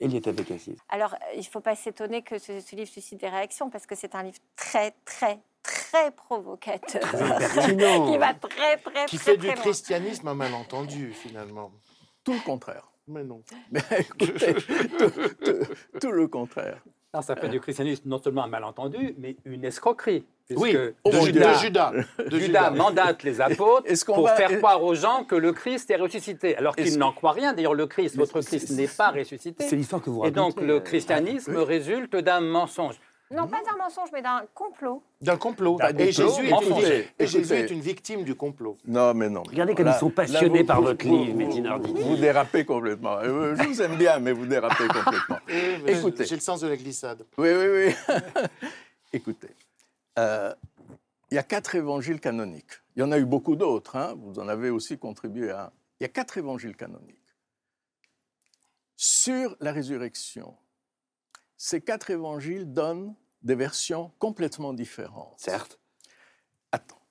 Eliette 0.00 0.28
Abécassis. 0.28 0.76
Alors, 0.88 1.14
euh, 1.14 1.34
il 1.34 1.40
ne 1.40 1.44
faut 1.44 1.60
pas 1.60 1.76
s'étonner 1.76 2.22
que 2.22 2.38
ce, 2.38 2.60
ce 2.60 2.74
livre 2.76 2.88
suscite 2.90 3.20
des 3.20 3.28
réactions 3.28 3.68
parce 3.70 3.86
que 3.86 3.94
c'est 3.94 4.14
un 4.14 4.22
livre 4.22 4.38
très, 4.56 4.94
très, 5.04 5.40
très 5.62 6.10
provocateur. 6.12 7.02
Pertinent. 7.12 8.10
qui 8.10 8.18
va 8.18 8.34
très, 8.34 8.76
très, 8.78 9.06
Qui 9.06 9.18
très, 9.18 9.32
fait 9.32 9.36
du 9.36 9.46
très 9.48 9.56
christianisme 9.56 10.28
un 10.28 10.34
malentendu, 10.34 11.12
finalement. 11.12 11.70
Tout 12.24 12.32
le 12.32 12.40
contraire. 12.40 12.86
Mais 13.08 13.24
non. 13.24 13.42
Mais 13.70 13.80
écoutez, 13.98 14.54
tout, 14.54 15.10
tout- 15.44 15.98
tout 16.00 16.12
le 16.12 16.28
contraire. 16.28 16.82
Non, 17.12 17.22
ça 17.22 17.34
fait 17.34 17.48
du 17.48 17.58
christianisme 17.60 18.04
non 18.08 18.18
seulement 18.22 18.44
un 18.44 18.48
malentendu, 18.48 19.16
mais 19.18 19.34
une 19.44 19.64
escroquerie. 19.64 20.24
Oui, 20.56 20.72
de, 20.72 20.94
de 21.04 21.54
Judas. 21.60 21.92
De 22.28 22.38
Judas 22.38 22.70
mandate 22.70 23.22
les 23.24 23.40
apôtres 23.40 23.86
Est-ce 23.86 24.04
qu'on 24.04 24.14
pour 24.14 24.24
va- 24.26 24.34
faire 24.36 24.58
croire 24.58 24.82
aux 24.82 24.94
gens 24.94 25.24
que 25.24 25.34
le 25.36 25.52
Christ 25.52 25.90
est 25.90 25.96
ressuscité, 25.96 26.56
alors 26.56 26.74
qu'ils 26.76 26.98
n'en 26.98 27.12
croient 27.12 27.32
rien. 27.32 27.52
D'ailleurs, 27.52 27.74
le 27.74 27.86
Christ, 27.86 28.16
votre 28.16 28.40
Christ 28.40 28.70
n'est 28.70 28.88
pas 28.88 29.10
ressuscité. 29.10 29.64
C'est 29.68 29.76
l'histoire 29.76 30.02
que 30.02 30.10
vous 30.10 30.24
Et 30.24 30.30
donc, 30.30 30.54
racontez, 30.54 30.66
le 30.66 30.74
euh, 30.74 30.80
christianisme 30.80 31.52
ah, 31.56 31.58
oui. 31.60 31.64
résulte 31.64 32.16
d'un 32.16 32.40
mensonge. 32.40 32.94
Non, 33.32 33.46
pas 33.46 33.62
d'un 33.62 33.76
mensonge, 33.76 34.08
mais 34.12 34.22
d'un 34.22 34.44
complot. 34.54 35.02
D'un 35.20 35.36
complot. 35.36 35.76
D'un 35.78 35.88
Et 35.90 35.90
complot, 35.92 36.06
Jésus, 36.10 36.40
est 36.40 36.44
une, 36.44 36.50
mensonge. 36.50 36.84
et 36.84 37.06
Jésus 37.20 37.38
Écoutez. 37.38 37.58
est 37.60 37.70
une 37.70 37.80
victime 37.80 38.24
du 38.24 38.34
complot. 38.34 38.76
Non, 38.86 39.14
mais 39.14 39.28
non. 39.28 39.44
Regardez 39.44 39.74
comme 39.76 39.84
Là- 39.84 39.94
ils 39.96 40.00
sont 40.00 40.08
là, 40.08 40.14
passionnés 40.14 40.60
vous- 40.60 40.66
par 40.66 40.82
votre 40.82 41.06
vous- 41.06 41.16
livre, 41.24 41.60
vous- 41.60 41.66
Arditi. 41.68 42.02
Vous 42.02 42.16
dérapez 42.16 42.64
complètement. 42.64 43.18
Euh, 43.18 43.54
Je 43.54 43.62
vous 43.68 43.82
aime 43.82 43.96
bien, 43.96 44.18
mais 44.18 44.32
vous 44.32 44.46
dérapez 44.46 44.84
complètement. 44.88 45.38
Écoutez. 45.86 46.24
J'ai 46.26 46.34
le 46.34 46.40
sens 46.40 46.60
de 46.60 46.66
la 46.68 46.76
glissade. 46.76 47.24
Oui, 47.38 47.48
oui, 47.52 47.66
oui. 48.08 48.14
Écoutez, 49.12 49.50
euh, 50.18 50.52
il 51.30 51.36
y 51.36 51.38
a 51.38 51.44
quatre 51.44 51.76
évangiles 51.76 52.18
canoniques. 52.18 52.80
Il 52.96 53.00
y 53.00 53.02
en 53.04 53.12
a 53.12 53.18
eu 53.18 53.24
beaucoup 53.24 53.54
d'autres. 53.54 53.94
hein. 53.96 54.14
Vous 54.18 54.40
en 54.40 54.48
avez 54.48 54.70
aussi 54.70 54.98
contribué 54.98 55.50
à. 55.52 55.66
un. 55.66 55.70
Il 56.00 56.02
y 56.02 56.06
a 56.06 56.08
quatre 56.08 56.36
évangiles 56.36 56.76
canoniques. 56.76 57.16
Sur 58.96 59.56
la 59.60 59.72
résurrection, 59.72 60.54
ces 61.62 61.82
quatre 61.82 62.08
évangiles 62.08 62.72
donnent 62.72 63.14
des 63.42 63.54
versions 63.54 64.14
complètement 64.18 64.72
différentes. 64.72 65.38
Certes. 65.38 65.78
Attends. 66.72 67.02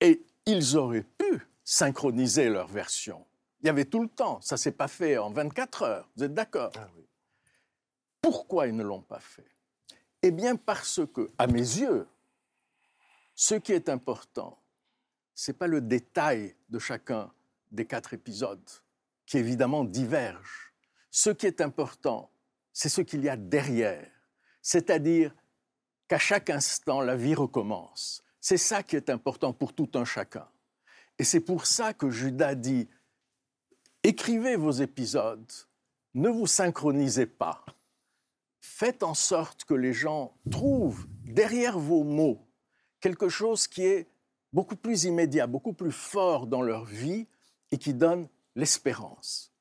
Et 0.00 0.24
ils 0.46 0.78
auraient 0.78 1.02
pu 1.02 1.46
synchroniser 1.62 2.48
leurs 2.48 2.68
versions. 2.68 3.26
Il 3.60 3.66
y 3.66 3.68
avait 3.68 3.84
tout 3.84 4.00
le 4.00 4.08
temps. 4.08 4.40
Ça 4.40 4.54
ne 4.54 4.58
s'est 4.58 4.72
pas 4.72 4.88
fait 4.88 5.18
en 5.18 5.30
24 5.30 5.82
heures. 5.82 6.10
Vous 6.16 6.24
êtes 6.24 6.32
d'accord? 6.32 6.72
Ah 6.78 6.88
oui. 6.96 7.06
Pourquoi 8.22 8.68
ils 8.68 8.74
ne 8.74 8.82
l'ont 8.82 9.02
pas 9.02 9.20
fait? 9.20 9.54
Eh 10.22 10.30
bien 10.30 10.56
parce 10.56 11.02
que, 11.12 11.30
à 11.36 11.46
mes 11.46 11.58
yeux, 11.58 12.08
ce 13.34 13.54
qui 13.54 13.74
est 13.74 13.90
important, 13.90 14.58
ce 15.34 15.50
n'est 15.50 15.58
pas 15.58 15.66
le 15.66 15.82
détail 15.82 16.56
de 16.70 16.78
chacun 16.78 17.30
des 17.70 17.84
quatre 17.84 18.14
épisodes, 18.14 18.70
qui 19.26 19.36
évidemment 19.36 19.84
divergent. 19.84 20.72
Ce 21.10 21.28
qui 21.28 21.46
est 21.46 21.60
important, 21.60 22.30
c'est 22.74 22.90
ce 22.90 23.00
qu'il 23.00 23.24
y 23.24 23.30
a 23.30 23.36
derrière, 23.36 24.10
c'est-à-dire 24.60 25.34
qu'à 26.08 26.18
chaque 26.18 26.50
instant, 26.50 27.00
la 27.00 27.16
vie 27.16 27.34
recommence. 27.34 28.22
C'est 28.40 28.58
ça 28.58 28.82
qui 28.82 28.96
est 28.96 29.08
important 29.08 29.54
pour 29.54 29.72
tout 29.72 29.88
un 29.94 30.04
chacun. 30.04 30.46
Et 31.18 31.24
c'est 31.24 31.40
pour 31.40 31.64
ça 31.64 31.94
que 31.94 32.10
Judas 32.10 32.54
dit, 32.54 32.88
écrivez 34.02 34.56
vos 34.56 34.72
épisodes, 34.72 35.50
ne 36.12 36.28
vous 36.28 36.46
synchronisez 36.46 37.26
pas. 37.26 37.64
Faites 38.60 39.02
en 39.02 39.14
sorte 39.14 39.64
que 39.64 39.74
les 39.74 39.92
gens 39.92 40.36
trouvent 40.50 41.06
derrière 41.22 41.78
vos 41.78 42.02
mots 42.02 42.46
quelque 43.00 43.28
chose 43.28 43.68
qui 43.68 43.84
est 43.84 44.08
beaucoup 44.52 44.76
plus 44.76 45.04
immédiat, 45.04 45.46
beaucoup 45.46 45.74
plus 45.74 45.92
fort 45.92 46.46
dans 46.46 46.62
leur 46.62 46.84
vie 46.84 47.28
et 47.70 47.78
qui 47.78 47.94
donne 47.94 48.28
l'espérance. 48.56 49.52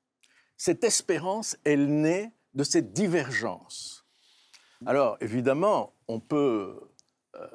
Cette 0.57 0.83
espérance, 0.83 1.57
elle 1.63 2.01
naît 2.01 2.31
de 2.53 2.63
cette 2.63 2.93
divergence. 2.93 4.05
Alors, 4.85 5.17
évidemment, 5.21 5.93
on 6.07 6.19
peut 6.19 6.75
euh, 7.35 7.47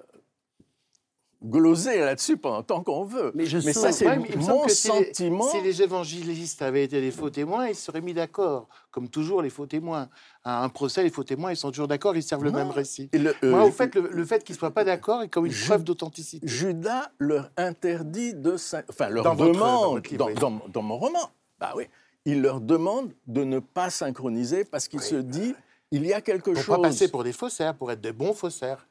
gloser 1.45 2.01
là-dessus 2.01 2.37
pendant 2.37 2.63
tant 2.65 2.83
qu'on 2.83 3.05
veut. 3.05 3.31
Mais 3.35 3.47
je 3.47 3.61
ça, 3.61 3.93
c'est 3.93 4.07
Ouais, 4.09 4.19
mais 4.19 4.35
me 4.35 4.41
semble 4.43 4.59
mon 4.59 4.65
que 4.65 4.73
si 4.73 4.89
les- 4.91 5.05
sentiment. 5.05 5.49
Si 5.51 5.61
les 5.61 5.83
évangélistes 5.83 6.63
avaient 6.63 6.83
été 6.83 7.01
des 7.01 7.13
faux 7.13 7.31
témoins, 7.31 7.69
ils 7.69 7.77
se 7.77 7.83
seraient 7.83 8.01
mis 8.01 8.13
d'accord. 8.15 8.69
Comme 8.91 9.09
toujours, 9.09 9.41
les 9.43 9.51
faux 9.51 9.67
témoins. 9.67 10.09
À 10.43 10.65
un 10.65 10.69
procès, 10.69 11.03
les 11.05 11.11
faux 11.11 11.23
témoins, 11.23 11.53
ils 11.53 11.57
sont 11.57 11.71
toujours 11.71 11.87
d'accord, 11.87 12.17
ils 12.17 12.23
servent 12.25 12.43
le 12.45 12.51
même 12.51 12.71
récit. 12.71 13.09
Et 13.13 13.19
le- 13.19 13.37
euh, 13.45 13.51
Moi, 13.51 13.65
au 13.65 13.71
fait, 13.71 13.95
le, 13.95 14.09
le 14.11 14.25
fait 14.25 14.43
qu'ils 14.43 14.55
ne 14.55 14.59
soient 14.59 14.73
pas 14.73 14.85
d'accord 14.85 15.23
est 15.23 15.29
comme 15.29 15.47
une 15.47 15.53
preuve 15.55 15.85
d'authenticité. 15.85 16.45
Judas 16.49 17.11
leur 17.19 17.51
interdit 17.57 18.35
de... 18.35 18.57
Enfin, 18.89 19.09
leur 19.09 19.23
Dans 19.23 19.35
votre- 19.37 19.53
dans 19.53 19.59
demande, 19.59 19.91
votre 19.95 20.11
livre, 20.11 20.19
dans, 20.25 20.27
oui. 20.33 20.35
dans- 20.35 20.69
dans 20.73 20.83
mon 20.83 20.99
roman, 20.99 21.31
bah 21.61 21.73
oui, 21.77 21.85
il 22.25 22.43
leur 22.43 22.61
demande 22.61 23.13
de 23.27 23.45
ne 23.45 23.59
pas 23.59 23.91
synchroniser 23.91 24.65
parce 24.65 24.89
qu'il 24.89 25.01
Oui, 25.01 25.07
se 25.07 25.17
dit, 25.17 25.55
il 25.91 26.07
y 26.07 26.13
a 26.13 26.21
quelque 26.21 26.51
Pour 26.51 26.63
chose... 26.63 26.77
pas 26.77 26.83
passer 26.83 27.09
pour 27.09 27.25
des 27.25 27.33
faussaires, 27.33 27.75
pour 27.75 27.91
être 27.91 28.01
des 28.01 28.13
bons 28.13 28.35
faussaires. 28.35 28.87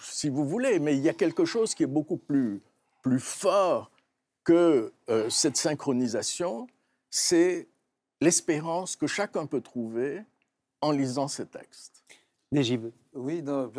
si 0.00 0.28
vous 0.28 0.46
voulez, 0.46 0.78
mais 0.78 0.96
il 0.96 1.02
y 1.02 1.08
a 1.08 1.14
quelque 1.14 1.44
chose 1.44 1.74
qui 1.74 1.82
est 1.82 1.88
beaucoup 1.88 2.16
plus, 2.16 2.60
plus 3.02 3.20
fort 3.20 3.90
que 4.44 4.92
euh, 5.08 5.30
cette 5.30 5.56
synchronisation, 5.56 6.66
c'est 7.10 7.68
l'espérance 8.20 8.96
que 8.96 9.06
chacun 9.06 9.46
peut 9.46 9.60
trouver 9.60 10.22
en 10.80 10.90
lisant 10.92 11.28
ces 11.28 11.46
textes. 11.46 12.02
Négib. 12.52 12.86
Oui, 13.14 13.42
non, 13.42 13.72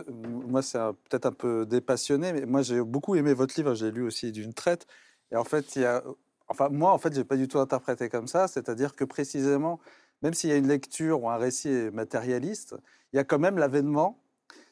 moi 0.48 0.62
c'est 0.62 0.80
peut-être 1.10 1.28
un 1.28 1.32
peu 1.32 1.66
dépassionné, 1.66 2.34
mais 2.34 2.46
moi 2.46 2.62
j'ai 2.62 2.82
beaucoup 2.82 3.16
aimé 3.16 3.34
votre 3.34 3.54
livre, 3.58 3.74
j'ai 3.76 3.92
lu 3.92 4.04
aussi 4.04 4.32
d'une 4.32 4.54
traite. 4.54 4.88
Et 5.32 5.36
en 5.36 5.44
fait, 5.44 5.76
il 5.76 5.84
y 5.84 5.86
a, 5.86 6.04
enfin 6.48 6.70
moi 6.70 6.92
en 6.92 6.98
fait, 6.98 7.14
j'ai 7.14 7.24
pas 7.24 7.38
du 7.38 7.48
tout 7.48 7.60
interprété 7.60 8.10
comme 8.10 8.28
ça, 8.28 8.48
c'est-à-dire 8.48 8.96
que 8.96 9.04
précisément, 9.04 9.80
même 10.22 10.34
s'il 10.34 10.50
y 10.50 10.54
a 10.54 10.58
une 10.58 10.68
lecture 10.68 11.24
ou 11.24 11.30
un 11.30 11.38
récit 11.38 11.90
matérialiste, 11.94 12.76
il 13.14 13.18
y 13.18 13.20
a 13.20 13.24
quand 13.24 13.40
même 13.40 13.58
l'avènement. 13.58 14.20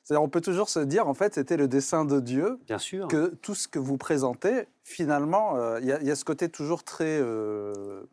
C'est-à-dire, 0.05 0.21
on 0.23 0.27
peut 0.29 0.41
toujours 0.41 0.67
se 0.67 0.79
dire, 0.79 1.07
en 1.07 1.13
fait, 1.13 1.33
c'était 1.33 1.55
le 1.55 1.69
dessein 1.69 2.03
de 2.03 2.19
Dieu 2.19 2.59
Bien 2.67 2.77
sûr. 2.77 3.07
que 3.07 3.27
tout 3.35 3.55
ce 3.55 3.69
que 3.69 3.79
vous 3.79 3.95
présentez, 3.97 4.67
finalement, 4.83 5.55
euh, 5.55 5.79
il 5.79 5.85
y, 5.87 5.93
a- 5.93 6.01
il 6.01 6.07
y 6.07 6.11
a 6.11 6.15
ce 6.15 6.25
côté 6.25 6.49
toujours 6.49 6.83
très, 6.83 7.19
euh, 7.21 8.03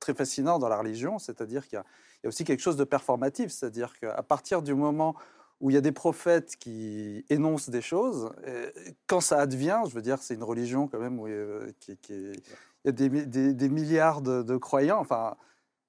très 0.00 0.14
fascinant 0.14 0.58
dans 0.58 0.70
la 0.70 0.78
religion, 0.78 1.18
c'est-à-dire 1.18 1.66
qu'il 1.68 1.76
y, 1.76 1.80
a 1.80 1.84
il 2.22 2.24
y 2.24 2.26
a 2.26 2.28
aussi 2.30 2.44
quelque 2.44 2.60
chose 2.60 2.78
de 2.78 2.84
performatif, 2.84 3.50
c'est-à-dire 3.52 3.92
qu'à 4.00 4.22
partir 4.22 4.62
du 4.62 4.72
moment 4.74 5.14
où 5.60 5.68
il 5.68 5.74
y 5.74 5.76
a 5.76 5.82
des 5.82 5.92
prophètes 5.92 6.56
qui 6.56 7.22
énoncent 7.28 7.68
des 7.68 7.82
choses, 7.82 8.30
euh, 8.46 8.70
quand 9.06 9.20
ça 9.20 9.38
advient, 9.40 9.82
je 9.86 9.94
veux 9.94 10.00
dire, 10.00 10.22
c'est 10.22 10.32
une 10.32 10.42
religion 10.44 10.88
quand 10.88 10.98
même 10.98 11.20
où 11.20 11.26
euh, 11.26 11.70
qui, 11.80 11.98
qui 11.98 12.14
est- 12.14 12.42
y 12.84 12.88
a 12.90 12.92
des, 12.92 13.08
mi- 13.10 13.26
des- 13.26 13.54
des 13.54 13.68
milliards 13.68 14.20
de, 14.20 14.42
de 14.42 14.56
croyants, 14.56 14.98
enfin, 14.98 15.36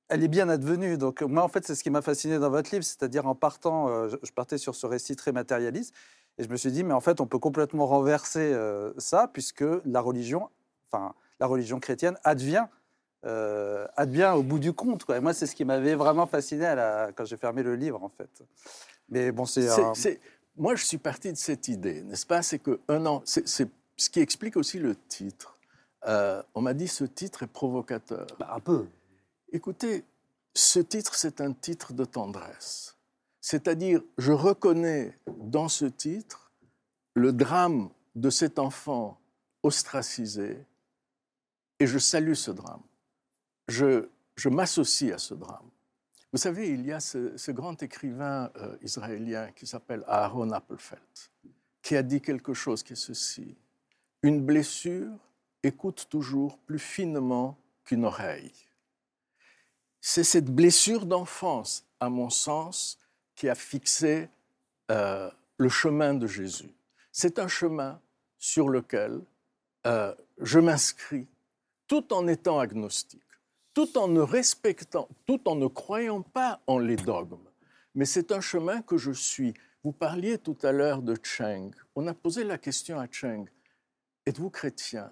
elle 0.10 0.24
est 0.24 0.28
bien 0.28 0.50
advenue. 0.50 0.98
Donc 0.98 1.22
moi, 1.22 1.44
en 1.44 1.48
fait, 1.48 1.66
c'est 1.66 1.76
ce 1.76 1.84
qui 1.84 1.90
m'a 1.90 2.02
fasciné 2.02 2.40
dans 2.40 2.50
votre 2.50 2.72
livre, 2.72 2.84
c'est-à-dire 2.84 3.26
en 3.28 3.36
partant, 3.36 3.90
euh, 3.90 4.10
je, 4.24 4.32
partais 4.32 4.58
sur 4.58 4.76
ce 4.76 4.86
récit 4.86 5.16
très 5.16 5.32
matérialiste, 5.32 5.94
et 6.38 6.44
je 6.44 6.50
me 6.50 6.58
suis 6.58 6.72
dit, 6.72 6.84
mais 6.84 6.94
en 6.94 7.02
fait, 7.02 7.22
on 7.22 7.28
peut 7.28 7.40
complètement 7.40 7.86
renverser 7.88 8.52
euh, 8.54 8.94
ça, 8.98 9.30
puisque 9.32 9.64
la 9.86 10.02
religion, 10.02 10.50
enfin, 10.92 11.14
la 11.40 11.48
religion 11.48 11.80
chrétienne 11.80 12.18
advient, 12.24 12.66
euh, 13.26 13.88
advient 13.96 14.34
au 14.36 14.44
bout 14.44 14.60
du 14.60 14.74
compte. 14.74 15.04
Quoi. 15.06 15.18
Et 15.18 15.20
moi, 15.20 15.34
c'est 15.34 15.48
ce 15.48 15.56
qui 15.56 15.66
m'avait 15.66 15.96
vraiment 15.96 16.28
fasciné 16.28 16.66
à 16.66 16.76
la- 16.76 17.12
quand 17.16 17.26
j'ai 17.26 17.38
fermé 17.38 17.64
le 17.64 17.76
livre, 17.76 18.04
en 18.04 18.10
fait. 18.10 18.30
Mais 19.10 19.32
bon, 19.32 19.46
c'est... 19.46 19.68
Un- 19.70 19.94
Moi, 20.58 20.76
je 20.76 20.86
suis 20.86 20.98
parti 20.98 21.34
de 21.34 21.38
cette 21.38 21.68
idée, 21.68 22.02
n'est-ce 22.04 22.26
pas? 22.26 22.42
C'est 22.42 22.60
que 22.60 22.80
un 22.88 23.06
an, 23.06 23.22
c'est 23.26 23.46
ce 23.46 24.10
qui 24.10 24.20
explique 24.22 24.56
aussi 24.56 24.80
le 24.80 24.96
titre. 24.96 25.55
Euh, 26.07 26.41
on 26.53 26.61
m'a 26.61 26.73
dit 26.73 26.88
ce 26.88 27.03
titre 27.03 27.44
est 27.44 27.48
provocateur. 27.48 28.27
Bah, 28.40 28.52
un 28.53 28.60
peu. 28.60 28.88
Écoutez, 29.52 30.03
ce 30.53 30.80
titre, 30.80 31.15
c'est 31.15 31.41
un 31.41 31.53
titre 31.53 31.94
de 31.94 32.06
tendresse. 32.06 32.98
C'est-à-dire, 33.41 34.02
je 34.18 34.32
reconnais 34.32 35.18
dans 35.38 35.68
ce 35.68 35.86
titre 35.86 36.52
le 37.14 37.32
drame 37.32 37.90
de 38.15 38.30
cet 38.30 38.60
enfant 38.60 39.19
ostracisé 39.64 40.65
et 41.80 41.88
je 41.88 41.98
salue 41.98 42.34
ce 42.34 42.52
drame. 42.52 42.82
Je, 43.68 44.07
je 44.36 44.49
m'associe 44.49 45.14
à 45.14 45.18
ce 45.18 45.34
drame. 45.34 45.69
Vous 46.32 46.40
savez, 46.40 46.69
il 46.69 46.86
y 46.86 46.91
a 46.91 46.99
ce, 46.99 47.38
ce 47.38 47.52
grand 47.52 47.82
écrivain 47.82 48.52
euh, 48.57 48.77
israélien 48.82 49.52
qui 49.52 49.65
s'appelle 49.65 50.03
Aaron 50.07 50.52
Appelfeld, 50.52 51.02
qui 51.82 51.95
a 51.95 52.03
dit 52.03 52.22
quelque 52.22 52.53
chose 52.53 52.84
qui 52.84 52.94
est 52.94 52.98
ceci. 52.98 53.56
Une 54.22 54.41
blessure 54.45 55.18
écoute 55.66 56.08
toujours 56.10 56.58
plus 56.60 56.80
finement 56.80 57.58
qu'une 57.84 58.06
oreille. 58.06 58.52
C'est 60.02 60.24
cette 60.24 60.54
blessure 60.54 61.06
d'enfance, 61.06 61.86
à 62.00 62.10
mon 62.10 62.30
sens, 62.30 63.00
qui 63.36 63.50
a 63.50 63.56
fixé 63.56 64.30
euh, 64.92 65.30
le 65.58 65.70
chemin 65.70 66.14
de 66.14 66.28
Jésus. 66.28 66.74
C'est 67.12 67.40
un 67.40 67.48
chemin 67.48 68.00
sur 68.38 68.70
lequel 68.70 69.22
euh, 69.88 70.14
je 70.40 70.60
m'inscris 70.60 71.28
tout 71.88 72.14
en 72.14 72.28
étant 72.28 72.60
agnostique, 72.60 73.22
tout 73.74 73.98
en 73.98 74.08
ne 74.08 74.22
respectant, 74.22 75.08
tout 75.26 75.48
en 75.50 75.56
ne 75.56 75.68
croyant 75.68 76.22
pas 76.22 76.62
en 76.68 76.78
les 76.78 76.96
dogmes. 76.96 77.48
Mais 77.96 78.06
c'est 78.06 78.32
un 78.32 78.42
chemin 78.42 78.82
que 78.82 78.98
je 78.98 79.12
suis. 79.12 79.54
Vous 79.84 79.92
parliez 79.92 80.38
tout 80.38 80.58
à 80.64 80.72
l'heure 80.72 81.02
de 81.02 81.16
Cheng. 81.22 81.72
On 81.96 82.08
a 82.08 82.14
posé 82.14 82.44
la 82.44 82.58
question 82.58 83.00
à 83.00 83.08
Cheng, 83.10 83.48
êtes-vous 84.26 84.50
chrétien? 84.50 85.12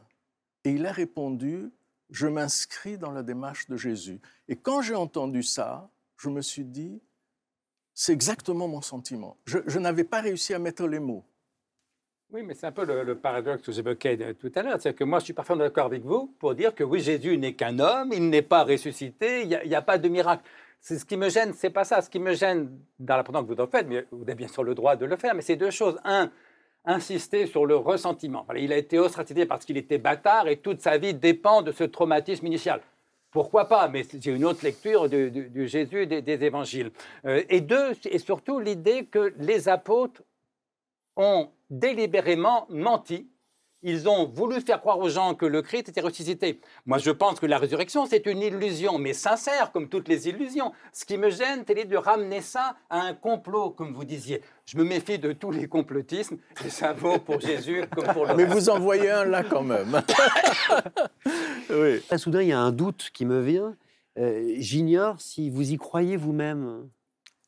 Et 0.65 0.71
il 0.71 0.85
a 0.85 0.91
répondu, 0.91 1.71
je 2.09 2.27
m'inscris 2.27 2.97
dans 2.97 3.11
la 3.11 3.23
démarche 3.23 3.67
de 3.67 3.75
Jésus. 3.75 4.21
Et 4.47 4.55
quand 4.55 4.81
j'ai 4.81 4.95
entendu 4.95 5.43
ça, 5.43 5.89
je 6.17 6.29
me 6.29 6.41
suis 6.41 6.63
dit, 6.63 7.01
c'est 7.93 8.13
exactement 8.13 8.67
mon 8.67 8.81
sentiment. 8.81 9.37
Je, 9.45 9.79
n'avais 9.79 10.03
pas 10.03 10.21
réussi 10.21 10.53
à 10.53 10.59
mettre 10.59 10.87
les 10.87 10.99
mots. 10.99 11.25
Oui, 12.31 12.41
mais 12.41 12.55
c'est 12.55 12.65
un 12.65 12.71
peu 12.71 12.85
le, 12.85 13.15
paradoxe 13.15 13.61
que 13.61 13.71
j'évoquais 13.71 14.33
tout 14.33 14.51
à 14.55 14.63
l'heure. 14.63 14.81
C'est 14.81 14.95
que 14.95 15.03
moi, 15.03 15.19
je 15.19 15.25
suis 15.25 15.33
parfaitement 15.33 15.63
d'accord 15.63 15.85
avec 15.85 16.03
vous 16.03 16.33
pour 16.39 16.55
dire 16.55 16.73
que 16.73 16.83
oui, 16.83 16.99
Jésus 16.99 17.37
n'est 17.37 17.53
qu'un 17.53 17.77
homme, 17.77 18.11
il 18.11 18.29
n'est 18.29 18.41
pas 18.41 18.63
ressuscité, 18.63 19.43
il 19.43 19.47
n'y 19.49 19.75
a, 19.75 19.77
a 19.77 19.81
pas 19.83 19.99
de 19.99 20.09
miracle. 20.09 20.43
c'est 20.81 20.97
ce 20.97 21.05
qui 21.05 21.15
me 21.15 21.29
gêne, 21.29 21.53
c'est 21.53 21.69
pas 21.69 21.83
ça. 21.83 22.01
Ce 22.01 22.09
qui 22.09 22.17
me 22.17 22.33
gêne 22.33 22.79
dans 22.97 23.17
la 23.17 23.23
que 23.23 23.53
vous 23.53 23.61
en 23.61 23.67
faites, 23.67 23.87
mais 23.87 24.07
vous 24.11 24.23
avez 24.23 24.35
bien 24.35 24.47
sûr 24.47 24.63
le 24.63 24.73
droit 24.73 24.95
de 24.95 25.05
le 25.05 25.15
faire, 25.15 25.35
mais 25.35 25.43
c'est 25.43 25.55
deux 25.55 25.69
choses. 25.69 25.99
Un, 26.03 26.31
insister 26.85 27.45
sur 27.45 27.65
le 27.65 27.75
ressentiment. 27.75 28.45
il 28.55 28.73
a 28.73 28.77
été 28.77 28.99
ostracisé 28.99 29.45
parce 29.45 29.65
qu'il 29.65 29.77
était 29.77 29.97
bâtard 29.97 30.47
et 30.47 30.57
toute 30.57 30.81
sa 30.81 30.97
vie 30.97 31.13
dépend 31.13 31.61
de 31.61 31.71
ce 31.71 31.83
traumatisme 31.83 32.45
initial. 32.47 32.81
Pourquoi 33.31 33.67
pas 33.67 33.87
Mais 33.87 34.03
c'est 34.03 34.25
une 34.25 34.45
autre 34.45 34.63
lecture 34.63 35.09
du, 35.09 35.67
Jésus 35.67 36.05
des, 36.05 36.21
des 36.21 36.43
évangiles. 36.43 36.91
Euh, 37.25 37.43
et 37.49 37.61
deux, 37.61 37.93
et 38.05 38.19
surtout 38.19 38.59
l'idée 38.59 39.05
que 39.05 39.33
les 39.39 39.69
apôtres 39.69 40.21
ont 41.15 41.49
délibérément 41.69 42.67
menti 42.69 43.27
ils 43.83 44.07
ont 44.07 44.25
voulu 44.25 44.61
faire 44.61 44.79
croire 44.79 44.97
aux 44.99 45.09
gens 45.09 45.35
que 45.35 45.45
le 45.45 45.61
Christ 45.61 45.89
était 45.89 46.01
ressuscité. 46.01 46.61
Moi, 46.85 46.97
je 46.97 47.11
pense 47.11 47.39
que 47.39 47.45
la 47.45 47.57
résurrection, 47.57 48.05
c'est 48.05 48.25
une 48.25 48.41
illusion, 48.41 48.97
mais 48.97 49.13
sincère, 49.13 49.71
comme 49.71 49.89
toutes 49.89 50.07
les 50.07 50.29
illusions. 50.29 50.71
Ce 50.93 51.03
qui 51.05 51.17
me 51.17 51.29
gêne, 51.29 51.63
c'est 51.67 51.85
de 51.85 51.97
ramener 51.97 52.41
ça 52.41 52.75
à 52.89 53.01
un 53.01 53.13
complot, 53.13 53.71
comme 53.71 53.93
vous 53.93 54.05
disiez. 54.05 54.41
Je 54.65 54.77
me 54.77 54.85
méfie 54.85 55.19
de 55.19 55.33
tous 55.33 55.51
les 55.51 55.67
complotismes, 55.67 56.37
et 56.65 56.69
ça 56.69 56.93
vaut 56.93 57.19
pour 57.19 57.41
Jésus 57.41 57.83
comme 57.93 58.07
pour 58.13 58.25
le 58.25 58.35
Mais 58.35 58.45
vous 58.45 58.69
en 58.69 58.79
voyez 58.79 59.11
un 59.11 59.25
là 59.25 59.43
quand 59.43 59.63
même. 59.63 60.01
oui. 61.69 62.01
soudain, 62.17 62.41
il 62.41 62.47
y 62.47 62.53
a 62.53 62.59
un 62.59 62.71
doute 62.71 63.09
qui 63.13 63.25
me 63.25 63.41
vient. 63.41 63.75
Euh, 64.17 64.55
j'ignore 64.57 65.19
si 65.19 65.49
vous 65.49 65.71
y 65.71 65.77
croyez 65.77 66.15
vous-même 66.15 66.87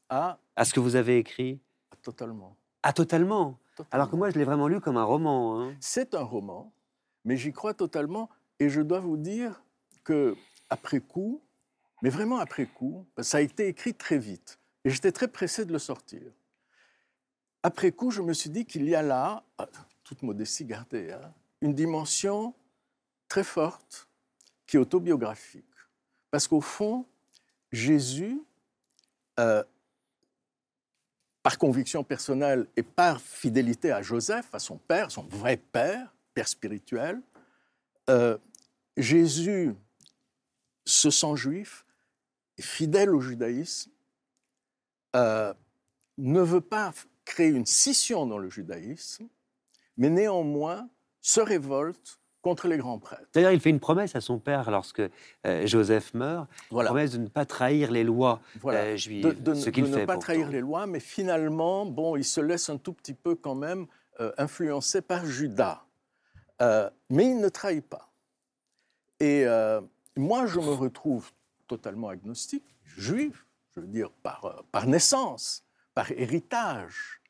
ah. 0.10 0.38
à 0.56 0.66
ce 0.66 0.74
que 0.74 0.80
vous 0.80 0.96
avez 0.96 1.18
écrit. 1.18 1.60
Totalement. 2.02 2.58
Ah, 2.84 2.92
totalement. 2.92 3.58
Alors 3.92 4.10
que 4.10 4.16
moi, 4.16 4.30
je 4.30 4.38
l'ai 4.38 4.46
vraiment 4.46 4.68
lu 4.68 4.80
comme 4.80 4.98
un 4.98 5.04
roman. 5.04 5.62
Hein. 5.62 5.76
C'est 5.80 6.14
un 6.14 6.24
roman, 6.24 6.72
mais 7.24 7.38
j'y 7.38 7.52
crois 7.52 7.74
totalement. 7.74 8.30
Et 8.60 8.70
je 8.70 8.82
dois 8.82 9.00
vous 9.00 9.18
dire 9.18 9.62
que 10.04 10.36
après 10.70 11.00
coup, 11.00 11.42
mais 12.02 12.10
vraiment 12.10 12.38
après 12.38 12.66
coup, 12.66 13.06
ça 13.20 13.38
a 13.38 13.42
été 13.42 13.68
écrit 13.68 13.94
très 13.94 14.18
vite. 14.18 14.60
Et 14.84 14.90
j'étais 14.90 15.12
très 15.12 15.28
pressé 15.28 15.66
de 15.66 15.74
le 15.74 15.80
sortir. 15.80 16.22
Après 17.64 17.92
coup, 17.92 18.12
je 18.12 18.22
me 18.22 18.34
suis 18.34 18.50
dit 18.50 18.66
qu'il 18.66 18.88
y 18.88 18.96
a 18.96 19.02
là, 19.02 19.44
ah, 19.58 19.68
toute 20.04 20.22
modestie 20.22 20.66
gardée, 20.66 21.12
hein, 21.12 21.34
une 21.62 21.74
dimension 21.74 22.54
très 23.28 23.44
forte 23.44 24.08
qui 24.68 24.78
est 24.78 24.80
autobiographique. 24.80 25.66
Parce 26.30 26.48
qu'au 26.48 26.62
fond, 26.62 27.06
Jésus 27.72 28.42
euh, 29.40 29.64
par 31.46 31.60
conviction 31.60 32.04
personnelle 32.04 32.66
et 32.76 32.82
par 32.82 33.22
fidélité 33.22 33.92
à 33.92 34.02
Joseph, 34.02 34.48
à 34.52 34.58
son 34.58 34.78
père, 34.78 35.12
son 35.12 35.22
vrai 35.28 35.58
père, 35.58 36.12
père 36.34 36.48
spirituel, 36.48 37.22
euh, 38.10 38.36
Jésus 38.98 39.76
se 40.86 41.12
sent 41.12 41.36
juif, 41.36 41.86
fidèle 42.60 43.14
au 43.14 43.22
judaïsme, 43.22 43.92
euh, 45.16 45.54
ne 46.18 46.42
veut 46.42 46.62
pas 46.62 46.92
créer 47.26 47.50
une 47.50 47.68
scission 47.68 48.26
dans 48.26 48.40
le 48.40 48.50
judaïsme, 48.50 49.28
mais 49.98 50.10
néanmoins 50.10 50.90
se 51.22 51.42
révolte 51.42 52.20
contre 52.46 52.68
les 52.68 52.78
grands 52.78 53.00
prêtres. 53.00 53.28
D'ailleurs, 53.34 53.54
il 53.54 53.60
fait 53.60 53.72
une 53.72 53.80
promesse 53.80 54.16
à 54.16 54.22
son 54.22 54.38
père 54.38 54.70
lorsque 54.70 55.02
euh, 55.48 55.66
Joseph 55.66 56.14
meurt, 56.14 56.48
voilà. 56.70 56.92
promesse 56.92 57.14
de 57.14 57.18
ne 57.18 57.28
pas 57.28 57.44
trahir 57.44 57.90
les 57.90 58.04
lois 58.04 58.40
voilà. 58.62 58.96
juives. 58.96 59.42
De, 59.42 59.56
ce 59.56 59.72
qu'il 59.72 59.88
fait, 59.88 60.02
ne 60.02 60.06
pas 60.06 60.20
trahir 60.20 60.48
les 60.50 60.60
lois, 60.60 60.86
mais 60.86 61.00
finalement, 61.00 61.88
bon, 61.88 62.16
il 62.16 62.24
se 62.24 62.40
laisse 62.40 62.70
un 62.70 62.78
tout 62.78 62.94
petit 62.94 63.16
peu 63.16 63.34
quand 63.34 63.56
même 63.56 63.88
euh, 64.20 64.32
influencer 64.38 65.02
par 65.02 65.26
Judas. 65.26 65.86
Euh, 66.62 66.88
mais 67.10 67.26
il 67.26 67.40
ne 67.40 67.50
trahit 67.50 67.84
pas. 67.84 68.12
Et 69.20 69.46
moi, 70.16 70.46
je 70.46 70.60
me 70.60 70.72
retrouve 70.72 71.32
totalement 71.68 72.10
agnostique, 72.10 72.76
juif, 72.84 73.48
je 73.76 73.80
veux 73.80 73.88
dire, 73.88 74.12
par, 74.22 74.64
par 74.72 74.86
naissance, 74.86 75.64
par 75.96 76.12
héritage. 76.12 77.22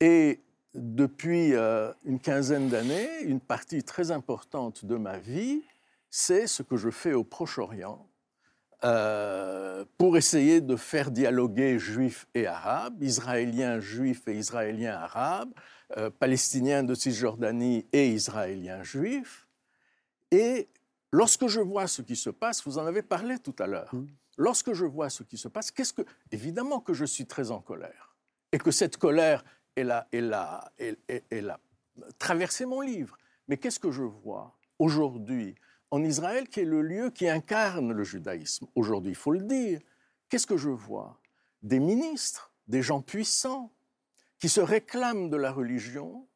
Et 0.00 0.40
depuis 0.74 1.54
euh, 1.54 1.92
une 2.04 2.18
quinzaine 2.18 2.68
d'années, 2.68 3.22
une 3.22 3.40
partie 3.40 3.82
très 3.82 4.10
importante 4.10 4.84
de 4.84 4.96
ma 4.96 5.18
vie, 5.18 5.62
c'est 6.10 6.46
ce 6.46 6.62
que 6.62 6.76
je 6.76 6.90
fais 6.90 7.12
au 7.12 7.24
Proche-Orient 7.24 8.06
euh, 8.84 9.84
pour 9.96 10.16
essayer 10.16 10.60
de 10.60 10.76
faire 10.76 11.10
dialoguer 11.10 11.78
juifs 11.78 12.26
et 12.34 12.46
arabes, 12.46 13.02
israéliens 13.02 13.80
juifs 13.80 14.26
et 14.28 14.36
israéliens 14.36 14.94
arabes, 14.94 15.52
euh, 15.96 16.10
palestiniens 16.10 16.82
de 16.82 16.94
Cisjordanie 16.94 17.86
et 17.92 18.08
israéliens 18.08 18.82
juifs. 18.82 19.46
Et 20.30 20.68
lorsque 21.12 21.46
je 21.46 21.60
vois 21.60 21.86
ce 21.86 22.02
qui 22.02 22.16
se 22.16 22.30
passe, 22.30 22.64
vous 22.64 22.78
en 22.78 22.86
avez 22.86 23.02
parlé 23.02 23.38
tout 23.38 23.54
à 23.58 23.66
l'heure, 23.66 23.94
mmh. 23.94 24.06
lorsque 24.36 24.72
je 24.72 24.84
vois 24.84 25.08
ce 25.08 25.22
qui 25.22 25.38
se 25.38 25.48
passe, 25.48 25.70
qu'est-ce 25.70 25.92
que... 25.92 26.02
Évidemment 26.32 26.80
que 26.80 26.94
je 26.94 27.04
suis 27.04 27.26
très 27.26 27.52
en 27.52 27.60
colère 27.60 28.14
et 28.52 28.58
que 28.58 28.70
cette 28.70 28.98
colère 28.98 29.44
elle 29.76 29.90
a, 29.92 30.70
traversé 32.18 32.66
mon 32.66 32.80
livre. 32.80 33.16
Mais 33.48 33.56
qu'est-ce 33.56 33.80
que 33.80 33.90
je 33.90 34.02
vois 34.02 34.56
aujourd'hui 34.78 35.54
en 35.90 36.02
Israël, 36.02 36.48
qui 36.48 36.60
est 36.60 36.64
le 36.64 36.82
lieu 36.82 37.10
qui 37.10 37.28
incarne 37.28 37.92
le 37.92 38.02
judaïsme 38.02 38.66
Aujourd'hui, 38.74 39.12
il 39.12 39.16
faut 39.16 39.30
le 39.30 39.42
dire. 39.42 39.80
Qu'est-ce 40.28 40.46
que 40.46 40.56
je 40.56 40.70
vois? 40.70 41.20
Des 41.62 41.78
ministres, 41.78 42.52
des 42.66 42.82
gens 42.82 43.00
puissants, 43.00 43.70
qui 44.38 44.48
se 44.48 44.60
réclament 44.60 45.30
de 45.30 45.36
la 45.36 45.52
religion 45.52 46.26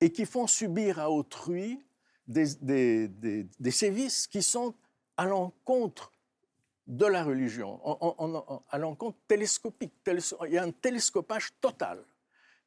et 0.00 0.10
qui 0.10 0.24
font 0.24 0.46
subir 0.46 0.98
à 0.98 1.10
autrui 1.10 1.84
des, 2.26 3.08
des, 3.08 3.70
sévices 3.70 4.26
qui 4.26 4.42
sont 4.42 4.74
à 5.16 5.26
l'encontre 5.26 6.10
de 6.86 7.06
la 7.06 7.22
religion, 7.22 7.80
à 8.70 8.78
l'encontre 8.78 9.18
télescopique. 9.28 9.92
Il 10.06 10.52
y 10.52 10.58
a 10.58 10.62
un 10.62 10.70
télescopage 10.70 11.52
total. 11.60 12.02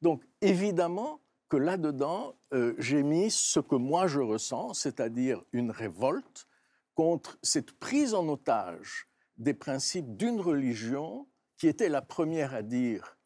Donc 0.02 0.22
évidemment 0.40 1.20
que 1.48 1.56
là-dedans, 1.56 2.36
euh, 2.52 2.74
j'ai 2.78 3.02
mis 3.02 3.30
ce 3.30 3.60
que 3.60 3.74
moi 3.74 4.06
je 4.06 4.20
ressens, 4.20 4.74
c'est-à-dire 4.74 5.42
une 5.52 5.70
révolte 5.70 6.46
contre 6.94 7.38
cette 7.42 7.72
prise 7.72 8.14
en 8.14 8.28
otage 8.28 9.08
des 9.36 9.54
principes 9.54 10.16
d'une 10.16 10.40
religion 10.40 11.26
qui 11.56 11.68
était 11.68 11.88
la 11.88 12.02
première 12.02 12.54
à 12.54 12.62
dire 12.62 13.18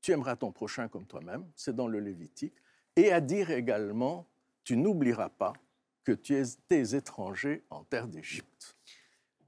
tu 0.00 0.10
aimeras 0.12 0.36
ton 0.36 0.50
prochain 0.50 0.88
comme 0.88 1.06
toi-même, 1.06 1.48
c'est 1.54 1.74
dans 1.74 1.86
le 1.86 2.00
Lévitique, 2.00 2.54
et 2.96 3.12
à 3.12 3.20
dire 3.20 3.50
également 3.50 4.28
tu 4.64 4.76
n'oublieras 4.76 5.28
pas 5.30 5.52
que 6.04 6.12
tu 6.12 6.34
es 6.34 6.94
étranger 6.94 7.64
en 7.70 7.84
terre 7.84 8.08
d'Égypte. 8.08 8.76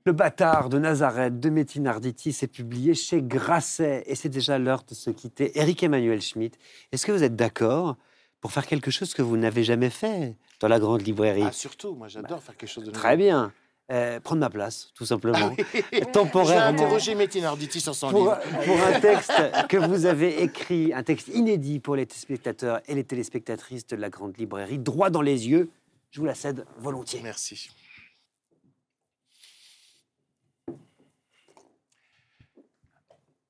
Le 0.06 0.12
bâtard 0.12 0.68
de 0.68 0.78
Nazareth 0.78 1.40
de 1.40 1.48
Métine 1.48 1.86
Arditi 1.86 2.35
s'est 2.35 2.47
publié 2.47 2.93
chez 2.93 3.22
Grasset 3.22 4.05
et 4.06 4.14
c'est 4.14 4.28
déjà 4.28 4.59
l'heure 4.59 4.82
de 4.86 4.93
se 4.94 5.09
quitter. 5.09 5.59
Eric 5.59 5.82
Emmanuel 5.82 6.20
Schmitt, 6.20 6.59
est-ce 6.93 7.06
que 7.06 7.12
vous 7.12 7.22
êtes 7.22 7.36
d'accord 7.36 7.97
pour 8.43 8.52
faire 8.52 8.66
quelque 8.66 8.90
chose 8.90 9.14
que 9.14 9.22
vous 9.22 9.39
n'avez 9.39 9.64
jamais 9.64 9.89
fait 9.89 10.36
dans 10.60 10.68
la 10.68 10.78
grande 10.78 11.01
librairie? 11.01 11.44
Ah, 11.47 11.52
surtout, 11.52 11.94
moi 11.94 12.09
j'adore 12.09 12.43
faire 12.43 12.55
quelque 12.55 12.68
chose 12.68 12.85
de 12.85 12.90
Très 12.90 13.16
bien. 13.16 13.55
Euh, 13.90 14.20
prendre 14.20 14.40
ma 14.40 14.51
place, 14.51 14.90
tout 14.94 15.06
simplement. 15.06 15.56
Ah 15.56 16.05
Temporairement. 16.12 16.66
interroger 16.66 17.14
Métine 17.14 17.47
Arditi 17.47 17.81
sur 17.81 17.94
son 17.94 18.10
pour, 18.10 18.24
livre. 18.24 18.39
Pour 18.66 18.82
un 18.82 19.01
texte 19.01 19.32
que 19.70 19.78
vous 19.78 20.05
avez 20.05 20.43
écrit, 20.43 20.93
un 20.93 21.02
texte 21.02 21.28
inédit 21.28 21.81
pour 21.81 21.97
les 21.97 22.05
téléspectateurs 22.05 22.82
et 22.89 22.94
les 22.94 23.05
téléspectatrices 23.05 23.86
de 23.86 23.97
la 23.97 24.10
grande 24.10 24.36
librairie, 24.36 24.78
droit 24.78 25.09
dans 25.09 25.22
les 25.22 25.48
yeux. 25.48 25.70
Je 26.10 26.20
vous 26.20 26.26
la 26.26 26.35
cède 26.35 26.66
volontiers. 26.78 27.20
Merci. 27.22 27.70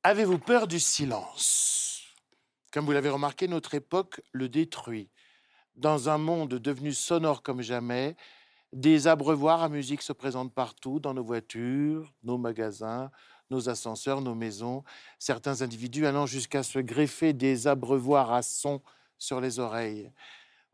Avez-vous 0.07 0.39
peur 0.39 0.67
du 0.67 0.81
silence? 0.81 2.03
Comme 2.75 2.85
vous 2.85 2.93
l'avez 2.93 3.09
remarqué, 3.09 3.49
notre 3.49 3.73
époque 3.73 4.21
le 4.33 4.51
détruit. 4.51 5.09
Dans 5.77 6.11
un 6.11 6.19
monde 6.19 6.57
devenu 6.57 6.93
sonore 6.93 7.43
comme 7.43 7.63
jamais, 7.63 8.15
des 8.75 9.07
abreuvoirs 9.07 9.63
à 9.63 9.71
musique 9.71 10.03
se 10.03 10.13
présentent 10.13 10.53
partout, 10.53 11.01
dans 11.01 11.15
nos 11.15 11.25
voitures, 11.25 12.13
nos 12.23 12.37
magasins, 12.37 13.11
nos 13.49 13.71
ascenseurs, 13.71 14.21
nos 14.21 14.35
maisons, 14.35 14.85
certains 15.19 15.63
individus 15.63 16.05
allant 16.05 16.27
jusqu'à 16.27 16.63
se 16.63 16.81
greffer 16.81 17.33
des 17.33 17.67
abreuvoirs 17.67 18.31
à 18.31 18.43
son 18.43 18.83
sur 19.17 19.41
les 19.41 19.59
oreilles. 19.59 20.13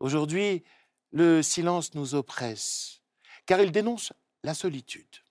Aujourd'hui, 0.01 0.65
le 1.13 1.41
silence 1.41 1.93
nous 1.93 2.15
oppresse, 2.15 2.99
car 3.45 3.61
il 3.61 3.71
dénonce 3.71 4.11
la 4.43 4.53
solitude. 4.53 5.23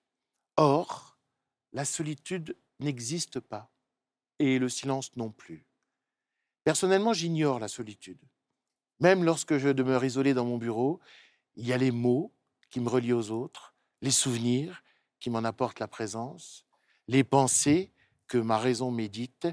Or, 0.57 1.19
la 1.71 1.85
solitude 1.85 2.57
n'existe 2.79 3.39
pas 3.39 3.71
et 4.41 4.59
le 4.59 4.69
silence 4.69 5.15
non 5.15 5.31
plus. 5.31 5.65
Personnellement, 6.63 7.13
j'ignore 7.13 7.59
la 7.59 7.67
solitude. 7.67 8.19
Même 8.99 9.23
lorsque 9.23 9.57
je 9.57 9.69
demeure 9.69 10.03
isolé 10.03 10.33
dans 10.33 10.45
mon 10.45 10.57
bureau, 10.57 10.99
il 11.55 11.67
y 11.67 11.73
a 11.73 11.77
les 11.77 11.91
mots 11.91 12.33
qui 12.69 12.79
me 12.79 12.89
relient 12.89 13.13
aux 13.13 13.29
autres, 13.29 13.75
les 14.01 14.11
souvenirs 14.11 14.83
qui 15.19 15.29
m'en 15.29 15.43
apportent 15.43 15.79
la 15.79 15.87
présence, 15.87 16.65
les 17.07 17.23
pensées 17.23 17.91
que 18.27 18.37
ma 18.37 18.57
raison 18.57 18.89
médite, 18.89 19.47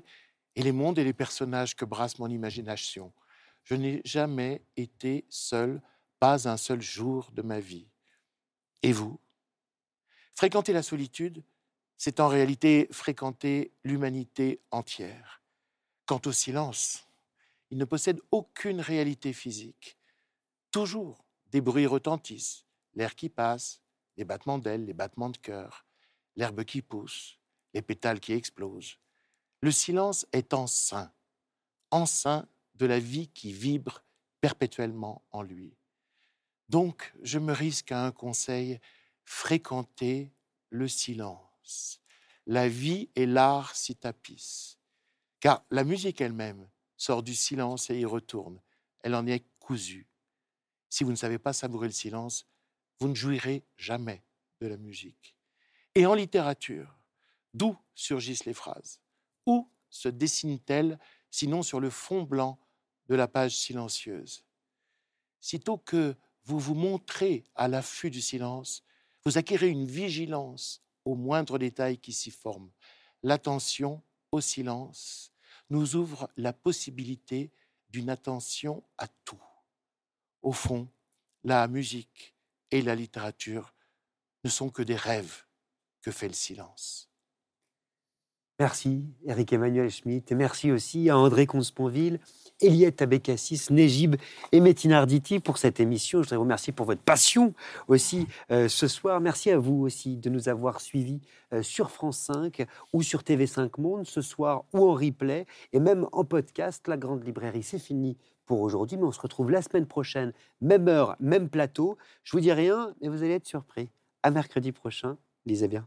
et 0.57 0.63
les 0.63 0.73
mondes 0.73 0.99
et 0.99 1.05
les 1.05 1.13
personnages 1.13 1.77
que 1.77 1.85
brasse 1.85 2.19
mon 2.19 2.29
imagination. 2.29 3.13
Je 3.65 3.75
n'ai 3.75 4.01
jamais 4.05 4.63
été 4.77 5.25
seul, 5.29 5.81
pas 6.19 6.49
un 6.49 6.57
seul 6.57 6.81
jour 6.81 7.31
de 7.33 7.43
ma 7.43 7.61
vie. 7.61 7.87
Et 8.83 8.93
vous? 8.93 9.21
Fréquenter 10.35 10.73
la 10.73 10.83
solitude, 10.83 11.45
c'est 11.99 12.21
en 12.21 12.29
réalité 12.29 12.89
fréquenter 12.93 13.73
l'humanité 13.85 14.61
entière. 14.71 15.43
Quant 16.07 16.21
au 16.25 16.33
silence, 16.33 17.07
il 17.71 17.77
ne 17.77 17.85
possède 17.85 18.21
aucune 18.31 18.81
réalité 18.81 19.33
physique. 19.33 19.99
Toujours, 20.71 21.25
des 21.51 21.61
bruits 21.61 21.87
retentissent, 21.87 22.65
l'air 22.95 23.15
qui 23.15 23.29
passe, 23.29 23.83
les 24.17 24.25
battements 24.25 24.59
d'ailes, 24.59 24.87
les 24.87 24.95
battements 24.95 25.29
de 25.29 25.37
cœur, 25.37 25.85
l'herbe 26.37 26.65
qui 26.65 26.83
pousse, 26.83 27.39
les 27.75 27.83
pétales 27.83 28.21
qui 28.21 28.33
explosent. 28.33 28.99
Le 29.61 29.73
silence 29.73 30.25
est 30.33 30.55
enceint, 30.55 31.13
enceint 31.91 32.47
de 32.75 32.87
la 32.87 33.01
vie 33.01 33.29
qui 33.29 33.53
vibre 33.53 34.05
perpétuellement 34.41 35.23
en 35.33 35.43
lui. 35.43 35.77
Donc, 36.69 37.13
je 37.23 37.39
me 37.39 37.53
risque 37.53 37.91
à 37.91 38.05
un 38.05 38.13
conseil, 38.13 38.79
fréquenter 39.25 40.33
le 40.71 40.87
silence. 40.87 41.48
La 42.47 42.69
vie 42.69 43.11
et 43.15 43.27
l'art 43.27 43.77
s'y 43.77 43.95
tapissent, 43.95 44.79
car 45.41 45.65
la 45.71 45.85
musique 45.85 46.21
elle-même 46.21 46.69
sort 46.97 47.23
du 47.23 47.35
silence 47.35 47.91
et 47.91 47.99
y 47.99 48.05
retourne. 48.05 48.61
Elle 49.01 49.15
en 49.15 49.27
est 49.27 49.45
cousue. 49.61 50.09
Si 50.89 51.05
vous 51.05 51.11
ne 51.11 51.17
savez 51.17 51.39
pas 51.39 51.53
savourer 51.53 51.87
le 51.87 51.93
silence, 51.93 52.47
vous 52.99 53.09
ne 53.09 53.15
jouirez 53.15 53.65
jamais 53.77 54.25
de 54.61 54.67
la 54.67 54.77
musique. 54.77 55.37
Et 55.95 56.07
en 56.07 56.15
littérature, 56.15 56.99
d'où 57.55 57.77
surgissent 57.95 58.45
les 58.45 58.55
phrases? 58.55 59.01
Où 59.47 59.71
se 59.91 60.09
dessinent-elles, 60.09 60.99
sinon 61.31 61.63
sur 61.63 61.81
le 61.81 61.91
fond 61.91 62.23
blanc 62.23 62.59
de 63.09 63.15
la 63.15 63.29
page 63.29 63.57
silencieuse? 63.57 64.45
Sitôt 65.41 65.79
que 65.79 66.17
vous 66.45 66.59
vous 66.59 66.75
montrez 66.75 67.45
à 67.55 67.69
l'affût 67.69 68.11
du 68.11 68.21
silence, 68.21 68.83
vous 69.25 69.39
acquérez 69.39 69.69
une 69.69 69.87
vigilance 69.87 70.83
aux 71.09 71.15
moindres 71.15 71.59
détails 71.59 71.99
qui 71.99 72.13
s'y 72.13 72.31
forment. 72.31 72.71
L'attention 73.23 74.03
au 74.31 74.43
silence 74.43 75.33
nous 75.71 75.97
ouvre 75.97 76.31
la 76.37 76.53
possibilité 76.53 77.51
d'une 77.89 78.11
attention 78.11 78.85
à 78.99 79.09
tout. 79.25 79.43
Au 80.43 80.53
fond, 80.53 80.87
la 81.45 81.67
musique 81.67 82.37
et 82.71 82.83
la 82.83 82.95
littérature 82.95 83.75
ne 84.45 84.51
sont 84.51 84.69
que 84.69 84.83
des 84.83 84.97
rêves 84.97 85.47
que 86.03 86.11
fait 86.11 86.29
le 86.29 86.35
silence. 86.35 87.08
Merci, 88.61 89.05
Eric 89.25 89.53
Emmanuel 89.53 89.89
Schmitt. 89.89 90.33
Et 90.33 90.35
merci 90.35 90.73
aussi 90.73 91.11
à 91.11 91.17
André 91.17 91.47
Consponville, 91.47 92.19
Eliette 92.61 93.01
Abécassis, 93.03 93.69
Nejib 93.71 94.17
et 94.51 94.59
Métinarditi 94.59 95.39
pour 95.39 95.59
cette 95.59 95.79
émission. 95.79 96.19
Je 96.19 96.25
voudrais 96.25 96.37
vous 96.39 96.43
remercier 96.43 96.73
pour 96.73 96.85
votre 96.85 97.01
passion 97.01 97.55
aussi 97.87 98.27
euh, 98.51 98.69
ce 98.69 98.89
soir. 98.89 99.21
Merci 99.21 99.53
à 99.53 99.59
vous 99.59 99.83
aussi 99.83 100.17
de 100.17 100.29
nous 100.29 100.49
avoir 100.49 100.81
suivis 100.81 101.21
euh, 101.53 101.63
sur 101.63 101.93
France 101.93 102.19
5 102.19 102.67
ou 102.93 103.03
sur 103.03 103.23
TV5 103.23 103.81
Monde 103.81 104.07
ce 104.07 104.23
soir 104.23 104.65
ou 104.73 104.89
en 104.91 104.95
replay 104.95 105.47
et 105.73 105.79
même 105.79 106.09
en 106.11 106.25
podcast. 106.25 106.89
La 106.89 106.97
Grande 106.97 107.25
Librairie, 107.25 107.63
c'est 107.63 107.79
fini 107.79 108.17
pour 108.45 108.61
aujourd'hui, 108.61 108.97
mais 108.97 109.05
on 109.05 109.13
se 109.13 109.21
retrouve 109.21 109.53
la 109.53 109.63
semaine 109.63 109.87
prochaine, 109.87 110.33
même 110.61 110.89
heure, 110.89 111.15
même 111.21 111.49
plateau. 111.49 111.97
Je 112.25 112.33
vous 112.33 112.41
dis 112.41 112.53
rien, 112.53 112.93
mais 113.01 113.09
vous 113.09 113.23
allez 113.23 113.35
être 113.35 113.47
surpris. 113.47 113.89
À 114.25 114.33
mercredi 114.33 114.73
prochain. 114.73 115.17
Lisez 115.47 115.69
bien. 115.69 115.87